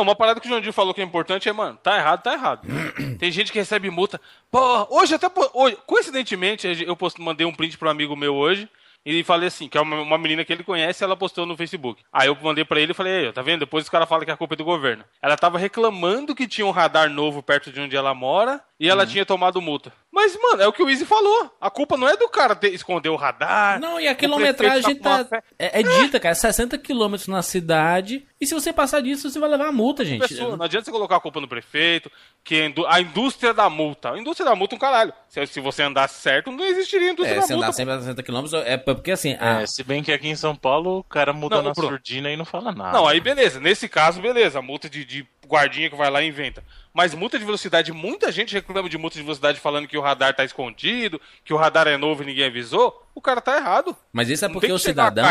Uma 0.04 0.16
parada 0.16 0.40
que 0.40 0.48
o 0.48 0.50
Jandir 0.50 0.72
falou 0.74 0.94
que 0.94 1.02
é 1.02 1.04
importante 1.04 1.50
é, 1.50 1.54
mano, 1.54 1.78
tá 1.82 1.98
errado, 1.98 2.22
tá 2.22 2.34
errado. 2.34 2.68
Tem 3.20 3.32
gente 3.32 3.52
que 3.52 3.60
recebe 3.60 3.90
multa. 3.90 4.20
Pô, 4.52 4.88
hoje 4.90 5.16
até. 5.16 5.28
Hoje, 5.54 5.78
coincidentemente, 5.88 6.84
eu 6.86 6.96
post- 6.96 7.20
mandei 7.22 7.46
um 7.46 7.54
print 7.54 7.78
pro 7.78 7.90
amigo 7.90 8.16
meu 8.16 8.36
hoje. 8.36 8.70
E 9.06 9.22
falei 9.22 9.50
assim, 9.50 9.68
que 9.68 9.78
é 9.78 9.82
uma, 9.82 10.00
uma 10.00 10.18
menina 10.18 10.46
que 10.46 10.54
ele 10.54 10.64
conhece, 10.64 11.04
ela 11.04 11.18
postou 11.18 11.46
no 11.46 11.58
Facebook. 11.58 12.02
Aí 12.12 12.28
eu 12.30 12.38
mandei 12.42 12.64
pra 12.64 12.80
ele 12.80 12.94
e 12.94 12.96
falei, 12.96 13.34
tá 13.34 13.42
vendo? 13.42 13.60
Depois 13.60 13.84
os 13.84 13.90
caras 13.90 14.08
falam 14.08 14.24
que 14.24 14.32
a 14.32 14.38
culpa 14.38 14.54
é 14.54 14.58
do 14.58 14.64
governo. 14.64 15.04
Ela 15.22 15.36
tava 15.36 15.58
reclamando 15.58 16.34
que 16.34 16.48
tinha 16.48 16.66
um 16.66 16.72
radar 16.72 17.10
novo 17.10 17.44
perto 17.44 17.70
de 17.70 17.82
onde 17.82 17.98
ela 17.98 18.14
mora 18.14 18.62
e 18.80 18.88
ela 18.90 19.06
tinha 19.06 19.26
tomado 19.26 19.62
multa. 19.62 19.92
Mas, 20.16 20.38
mano, 20.40 20.62
é 20.62 20.68
o 20.68 20.72
que 20.72 20.84
o 20.84 20.88
Easy 20.92 21.06
falou. 21.06 21.52
A 21.60 21.72
culpa 21.72 21.98
não 21.98 22.08
é 22.08 22.16
do 22.16 22.30
cara 22.30 22.56
ter, 22.56 22.72
esconder 22.72 23.10
o 23.10 23.16
radar. 23.16 23.80
Não, 23.80 24.00
e 24.00 24.08
a 24.08 24.14
quilometragem 24.14 24.96
tá. 24.96 25.26
fé- 25.26 25.42
É, 25.58 25.80
é 25.80 25.84
dita, 25.84 26.20
cara, 26.20 26.36
60 26.36 26.78
km 26.78 27.16
na 27.30 27.42
cidade. 27.42 28.24
E 28.40 28.46
se 28.46 28.54
você 28.54 28.72
passar 28.72 29.02
disso, 29.02 29.28
você 29.28 29.40
vai 29.40 29.50
levar 29.50 29.72
multa, 29.72 30.06
gente. 30.06 30.28
pessoa. 30.28 30.56
Não 30.56 30.66
adianta 30.66 30.86
você 30.86 30.92
colocar 30.92 31.16
a 31.16 31.20
culpa 31.20 31.42
no 31.42 31.48
prefeito, 31.48 32.12
que 32.44 32.62
a 32.62 32.66
indú- 32.68 32.86
a 32.86 33.02
indústria 33.02 33.56
da 33.56 33.68
multa. 33.72 34.12
A 34.12 34.20
indústria 34.20 34.48
da 34.48 34.56
multa 34.56 34.76
é 34.76 34.78
um 34.78 34.80
caralho. 34.80 35.14
Se, 35.28 35.48
se 35.48 35.60
você 35.60 35.82
andasse 35.82 36.22
certo, 36.22 36.52
não 36.52 36.64
existiria 36.64 37.10
a 37.10 37.14
indústria 37.14 37.38
É, 37.38 37.40
da 37.40 37.48
se 37.48 37.54
multa. 37.54 37.66
andar 37.68 37.74
sempre 37.74 37.94
a 37.96 38.00
60 38.00 38.22
km, 38.22 38.46
é 38.66 38.78
porque 38.78 39.12
assim. 39.12 39.36
a- 39.40 39.62
É, 39.62 39.66
se 39.66 39.84
bem 39.84 40.04
que 40.04 40.12
aqui 40.12 40.28
em 40.28 40.36
São 40.36 40.56
Paulo 40.56 41.00
o 41.00 41.04
cara 41.04 41.34
muda 41.34 41.56
Não, 41.56 41.64
na 41.64 41.72
Bruno. 41.72 41.90
surdina 41.90 42.30
e 42.30 42.38
não 42.38 42.46
fala 42.46 42.72
nada. 42.72 42.96
Não, 42.96 43.08
aí 43.08 43.20
beleza. 43.20 43.60
Nesse 43.60 43.90
caso, 43.90 44.22
beleza. 44.22 44.60
A 44.60 44.62
multa 44.62 44.88
de, 44.88 45.04
de 45.06 45.26
guardinha 45.48 45.90
que 45.90 45.96
vai 45.96 46.10
lá 46.10 46.22
e 46.22 46.28
inventa. 46.28 46.64
Mas 46.94 47.14
multa 47.14 47.40
de 47.40 47.46
velocidade, 47.46 47.92
muita 47.92 48.32
gente 48.32 48.54
reclama 48.54 48.88
de 48.88 48.98
multa 48.98 49.16
de 49.18 49.24
velocidade 49.24 49.60
falando 49.60 49.88
que 49.88 49.98
o 49.98 50.02
radar 50.02 50.36
tá 50.36 50.44
escondido, 50.44 51.20
que 51.44 51.54
o 51.54 51.58
radar 51.58 51.88
é 51.88 51.98
novo 51.98 52.24
e 52.24 52.26
ninguém 52.26 52.46
avisou. 52.46 53.04
O 53.16 53.22
cara 53.22 53.42
tá 53.42 53.58
errado. 53.58 53.96
Mas 54.12 54.30
isso 54.30 54.46
é 54.46 54.50
porque 54.50 54.72
o 54.72 54.78
cidadão, 54.80 55.26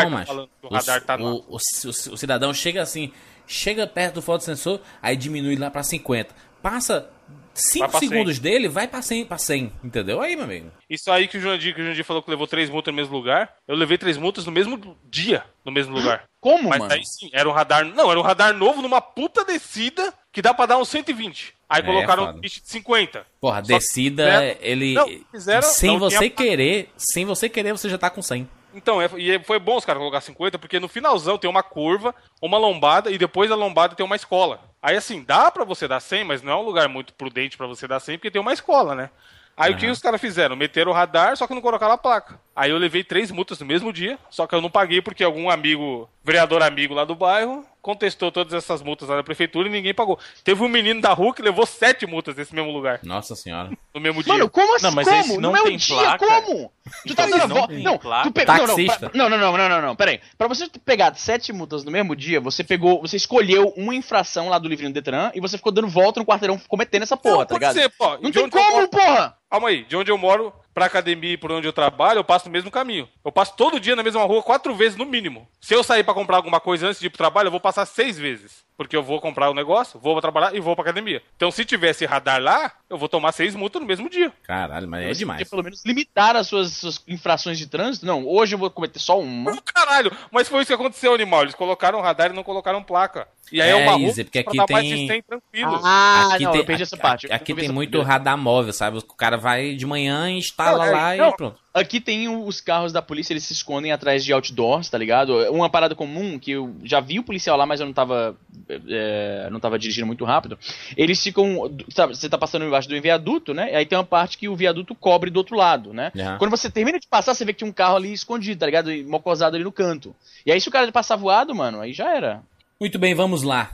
que 0.59 0.67
o 0.67 0.69
tá 1.01 1.15
o, 1.17 1.35
o, 1.47 1.55
o- 1.55 2.17
cidadão 2.17 2.53
chega 2.53 2.81
assim, 2.81 3.11
chega 3.47 3.87
perto 3.87 4.15
do 4.15 4.21
fotossensor, 4.21 4.79
aí 5.01 5.15
diminui 5.15 5.55
lá 5.55 5.71
pra 5.71 5.83
50. 5.83 6.33
Passa 6.61 7.09
5 7.53 7.79
Vai 7.79 7.89
pra 7.91 7.99
100. 7.99 8.09
segundos 8.09 8.39
dele, 8.39 8.67
vai 8.67 8.87
pra 8.87 9.01
100, 9.01 9.25
pra 9.25 9.37
100. 9.37 9.71
Entendeu? 9.83 10.21
Aí, 10.21 10.35
meu 10.35 10.45
amigo. 10.45 10.71
Isso 10.89 11.11
aí 11.11 11.27
que 11.27 11.37
o 11.37 11.41
Jandir, 11.41 11.75
que 11.75 11.81
o 11.81 12.05
falou 12.05 12.23
que 12.23 12.29
levou 12.29 12.47
três 12.47 12.69
multas 12.69 12.91
no 12.91 12.95
mesmo 12.95 13.15
lugar. 13.15 13.53
Eu 13.67 13.75
levei 13.75 13.97
três 13.97 14.17
multas 14.17 14.45
no 14.45 14.51
mesmo 14.51 14.97
dia, 15.09 15.43
no 15.63 15.71
mesmo 15.71 15.93
lugar. 15.95 16.23
Como, 16.43 16.67
Mas 16.69 16.79
mano? 16.79 16.93
aí 16.93 17.05
sim, 17.05 17.29
era 17.31 17.47
um 17.47 17.53
radar. 17.53 17.85
Não, 17.85 18.11
era 18.11 18.19
um 18.19 18.23
radar 18.23 18.53
novo 18.53 18.81
numa 18.81 18.99
puta 18.99 19.45
descida 19.45 20.13
que 20.29 20.41
dá 20.41 20.53
pra 20.53 20.65
dar 20.65 20.77
uns 20.77 20.89
120. 20.89 21.53
Aí 21.69 21.79
É, 21.81 21.85
colocaram 21.85 22.25
foda. 22.25 22.37
um 22.37 22.41
bicho 22.41 22.61
de 22.61 22.67
50. 22.69 23.25
Porra, 23.39 23.63
Só 23.63 23.77
descida, 23.77 24.25
fizeram- 24.25 24.57
ele. 24.61 24.93
Não, 24.93 25.07
fizeram- 25.31 25.61
sem 25.69 25.91
não 25.91 25.99
você 25.99 26.17
tinha- 26.17 26.29
querer, 26.29 26.89
sem 26.97 27.25
você 27.25 27.47
querer, 27.47 27.71
você 27.71 27.87
já 27.87 27.97
tá 27.97 28.09
com 28.09 28.21
100. 28.21 28.47
Então, 28.75 29.01
é- 29.01 29.09
e 29.17 29.39
foi 29.43 29.57
bom 29.57 29.77
os 29.77 29.85
caras 29.85 29.99
colocar 29.99 30.19
50, 30.19 30.59
porque 30.59 30.79
no 30.79 30.87
finalzão 30.89 31.37
tem 31.37 31.49
uma 31.49 31.63
curva, 31.63 32.13
uma 32.41 32.57
lombada, 32.57 33.09
e 33.09 33.17
depois 33.17 33.49
da 33.49 33.55
lombada 33.55 33.95
tem 33.95 34.05
uma 34.05 34.15
escola. 34.15 34.59
Aí 34.81 34.97
assim, 34.97 35.23
dá 35.23 35.49
pra 35.49 35.63
você 35.63 35.87
dar 35.87 35.99
100, 36.01 36.23
mas 36.25 36.41
não 36.41 36.51
é 36.51 36.55
um 36.57 36.63
lugar 36.65 36.89
muito 36.89 37.13
prudente 37.13 37.55
pra 37.55 37.67
você 37.67 37.87
dar 37.87 37.99
100, 38.01 38.17
porque 38.17 38.31
tem 38.31 38.41
uma 38.41 38.51
escola, 38.51 38.93
né? 38.95 39.09
Aí 39.55 39.71
o 39.71 39.77
que 39.77 39.85
os 39.85 39.99
caras 40.01 40.19
fizeram? 40.19 40.55
Meteram 40.55 40.89
o 40.91 40.95
radar, 40.95 41.37
só 41.37 41.45
que 41.45 41.53
não 41.53 41.61
colocaram 41.61 41.93
a 41.93 41.97
placa. 41.97 42.39
Aí 42.55 42.71
eu 42.71 42.77
levei 42.79 43.03
três 43.03 43.29
multas 43.29 43.59
no 43.59 43.65
mesmo 43.67 43.93
dia, 43.93 44.17
só 44.27 44.47
que 44.47 44.55
eu 44.55 44.59
não 44.61 44.69
paguei 44.71 44.99
porque 44.99 45.23
algum 45.23 45.47
amigo, 45.47 46.09
vereador 46.23 46.63
amigo 46.63 46.93
lá 46.93 47.03
do 47.05 47.15
bairro, 47.15 47.65
contestou 47.81 48.31
todas 48.31 48.53
essas 48.53 48.81
multas 48.81 49.09
lá 49.09 49.17
na 49.17 49.23
prefeitura 49.23 49.67
e 49.67 49.71
ninguém 49.71 49.93
pagou. 49.93 50.17
Teve 50.43 50.63
um 50.63 50.69
menino 50.69 51.01
da 51.01 51.11
rua 51.11 51.33
que 51.33 51.41
levou 51.41 51.65
sete 51.65 52.05
multas 52.05 52.33
nesse 52.37 52.55
mesmo 52.55 52.71
lugar, 52.71 53.01
Nossa 53.03 53.35
senhora. 53.35 53.69
no 53.93 53.99
mesmo 53.99 54.23
dia. 54.23 54.31
Mano, 54.31 54.49
como 54.49 54.73
assim? 54.75 54.85
Não, 54.85 54.91
mas 54.93 55.05
como? 55.07 55.19
esse 55.19 55.29
não 55.37 55.41
no 55.41 55.51
meu 55.51 55.63
tem 55.65 55.75
dia, 55.77 55.97
placa. 55.97 56.25
como? 56.25 56.71
Tu 57.05 57.13
tá 57.15 57.25
Então, 57.25 57.29
dando 57.29 57.43
a 57.43 57.47
não 57.47 57.55
volta. 57.57 57.73
Não, 57.73 57.97
placa. 57.97 58.23
tu 58.29 58.31
pegou. 58.33 58.55
Não, 58.55 58.61
não, 58.67 58.75
Taxista. 58.75 59.11
não, 59.13 59.29
não, 59.29 59.37
não, 59.37 59.57
não, 59.57 59.69
não, 59.69 59.81
não, 59.81 59.95
peraí. 59.97 60.21
Pra 60.37 60.47
você 60.47 60.69
ter 60.69 60.79
pegado 60.79 61.19
sete 61.19 61.51
multas 61.51 61.83
no 61.83 61.91
mesmo 61.91 62.15
dia, 62.15 62.39
você 62.39 62.63
pegou. 62.63 63.01
Você 63.01 63.17
escolheu 63.17 63.73
uma 63.75 63.93
infração 63.93 64.47
lá 64.47 64.57
do 64.57 64.69
livrinho 64.69 64.91
do 64.91 64.93
Detran 64.93 65.29
e 65.35 65.41
você 65.41 65.57
ficou 65.57 65.71
dando 65.73 65.89
volta 65.89 66.21
no 66.21 66.25
quarteirão 66.25 66.57
cometendo 66.69 67.03
essa 67.03 67.17
porra, 67.17 67.39
Não, 67.39 67.45
tá 67.47 67.53
ligado? 67.55 67.73
ser, 67.73 67.89
pô. 67.89 68.11
Não 68.17 68.31
De 68.31 68.31
tem 68.31 68.43
eu 68.43 68.49
como, 68.49 68.71
moro- 68.71 68.87
porra! 68.87 69.35
Calma 69.51 69.67
aí, 69.69 69.83
de 69.83 69.95
onde 69.97 70.09
eu 70.09 70.17
moro 70.17 70.53
pra 70.73 70.85
academia 70.85 71.33
e 71.33 71.37
por 71.37 71.51
onde 71.51 71.67
eu 71.67 71.73
trabalho, 71.73 72.19
eu 72.19 72.23
passo 72.23 72.45
no 72.47 72.51
mesmo 72.51 72.71
caminho. 72.71 73.07
Eu 73.23 73.31
passo 73.31 73.55
todo 73.55 73.79
dia 73.79 73.95
na 73.95 74.03
mesma 74.03 74.23
rua 74.23 74.41
quatro 74.41 74.73
vezes 74.75 74.97
no 74.97 75.05
mínimo. 75.05 75.47
Se 75.61 75.73
eu 75.73 75.83
sair 75.83 76.03
pra 76.03 76.13
comprar 76.13 76.37
alguma 76.37 76.59
coisa 76.59 76.87
antes 76.87 76.99
de 76.99 77.07
ir 77.07 77.09
pro 77.09 77.17
trabalho, 77.17 77.47
eu 77.47 77.51
vou 77.51 77.59
passar 77.59 77.85
seis 77.85 78.17
vezes. 78.17 78.63
Porque 78.75 78.95
eu 78.95 79.03
vou 79.03 79.21
comprar 79.21 79.49
o 79.49 79.53
negócio, 79.53 79.99
vou 79.99 80.19
trabalhar 80.19 80.55
e 80.55 80.59
vou 80.59 80.75
pra 80.75 80.83
academia. 80.83 81.21
Então 81.35 81.51
se 81.51 81.63
tivesse 81.63 82.05
radar 82.05 82.41
lá, 82.41 82.71
eu 82.93 82.97
vou 82.97 83.09
tomar 83.09 83.31
seis 83.31 83.55
multas 83.55 83.81
no 83.81 83.87
mesmo 83.87 84.09
dia. 84.09 84.31
Caralho, 84.43 84.87
mas 84.87 85.03
é 85.03 85.07
Você 85.13 85.19
demais. 85.19 85.39
podia 85.39 85.49
pelo 85.49 85.63
menos 85.63 85.83
limitar 85.85 86.35
as 86.35 86.47
suas, 86.47 86.71
suas 86.73 87.03
infrações 87.07 87.57
de 87.57 87.67
trânsito. 87.67 88.05
Não, 88.05 88.25
hoje 88.27 88.55
eu 88.55 88.59
vou 88.59 88.69
cometer 88.69 88.99
só 88.99 89.19
uma. 89.19 89.51
Oh, 89.51 89.61
caralho, 89.61 90.11
mas 90.31 90.47
foi 90.47 90.59
isso 90.61 90.67
que 90.67 90.73
aconteceu, 90.73 91.13
animal. 91.13 91.41
Eles 91.43 91.55
colocaram 91.55 91.99
radar 92.01 92.31
e 92.31 92.35
não 92.35 92.43
colocaram 92.43 92.83
placa. 92.83 93.27
E 93.51 93.61
aí 93.61 93.69
é, 93.69 93.73
É, 93.85 93.89
uma 93.89 93.99
Izzy, 93.99 94.23
porque 94.23 94.43
pra 94.43 94.51
aqui 94.63 94.73
tem- 94.73 94.95
de 94.95 95.07
100 95.07 95.21
tranquilo. 95.23 95.79
Ah, 95.83 96.29
aqui 96.33 96.43
não, 96.43 96.51
tem, 96.51 96.61
eu 96.61 96.65
perdi 96.65 96.83
essa 96.83 96.95
aqui- 96.95 97.01
parte. 97.01 97.31
Aqui 97.31 97.53
vi 97.53 97.61
tem 97.61 97.69
muito 97.71 97.89
primeira. 97.91 98.11
radar 98.13 98.37
móvel, 98.37 98.73
sabe? 98.73 98.97
O 98.97 99.01
cara 99.03 99.37
vai 99.37 99.75
de 99.75 99.85
manhã, 99.85 100.29
instala 100.31 100.77
Não, 100.77 100.85
é, 100.85 100.91
lá 100.91 101.15
não. 101.15 101.29
e 101.29 101.35
pronto. 101.37 101.62
Aqui 101.73 101.99
tem 101.99 102.29
os 102.29 102.61
carros 102.61 102.93
da 102.93 103.01
polícia, 103.01 103.33
eles 103.33 103.45
se 103.45 103.53
escondem 103.53 103.91
atrás 103.91 104.23
de 104.23 104.31
outdoors, 104.31 104.89
tá 104.89 104.97
ligado? 104.97 105.33
Uma 105.51 105.67
parada 105.67 105.95
comum 105.95 106.37
que 106.37 106.51
eu 106.51 106.75
já 106.83 106.99
vi 106.99 107.17
o 107.17 107.23
policial 107.23 107.57
lá, 107.57 107.65
mas 107.65 107.79
eu 107.79 107.87
não 107.87 107.93
tava, 107.93 108.37
é, 108.69 109.49
não 109.51 109.59
tava 109.59 109.79
dirigindo 109.79 110.05
muito 110.05 110.23
rápido. 110.23 110.59
Eles 110.95 111.21
ficam, 111.23 111.75
sabe, 111.89 112.15
você 112.15 112.29
tá 112.29 112.37
passando 112.37 112.63
embaixo 112.63 112.87
do 112.87 113.01
viaduto, 113.01 113.55
né? 113.55 113.75
Aí 113.75 113.87
tem 113.87 113.97
uma 113.97 114.03
parte 114.03 114.37
que 114.37 114.47
o 114.47 114.55
viaduto 114.55 114.93
cobre 114.93 115.31
do 115.31 115.37
outro 115.37 115.55
lado, 115.55 115.91
né? 115.91 116.11
Aham. 116.15 116.37
Quando 116.37 116.51
você 116.51 116.69
termina 116.69 116.99
de 116.99 117.07
passar, 117.07 117.33
você 117.33 117.43
vê 117.43 117.53
que 117.53 117.59
tinha 117.59 117.69
um 117.69 117.73
carro 117.73 117.95
ali 117.95 118.13
escondido, 118.13 118.59
tá 118.59 118.67
ligado? 118.67 118.91
E 118.91 119.03
Mocosado 119.03 119.55
ali 119.55 119.63
no 119.63 119.71
canto. 119.71 120.15
E 120.45 120.51
aí 120.51 120.61
se 120.61 120.69
o 120.69 120.71
cara 120.71 120.91
passar 120.91 121.15
voado, 121.15 121.55
mano, 121.55 121.81
aí 121.81 121.91
já 121.91 122.15
era. 122.15 122.43
Muito 122.79 122.99
bem, 122.99 123.15
vamos 123.15 123.41
lá. 123.41 123.71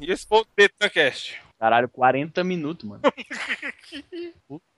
E 0.00 0.12
esse 0.12 0.24
foi 0.24 0.42
o 0.42 0.46
Betancast. 0.56 1.40
Caralho, 1.58 1.88
40 1.88 2.44
minutos, 2.44 2.88
mano. 2.88 3.02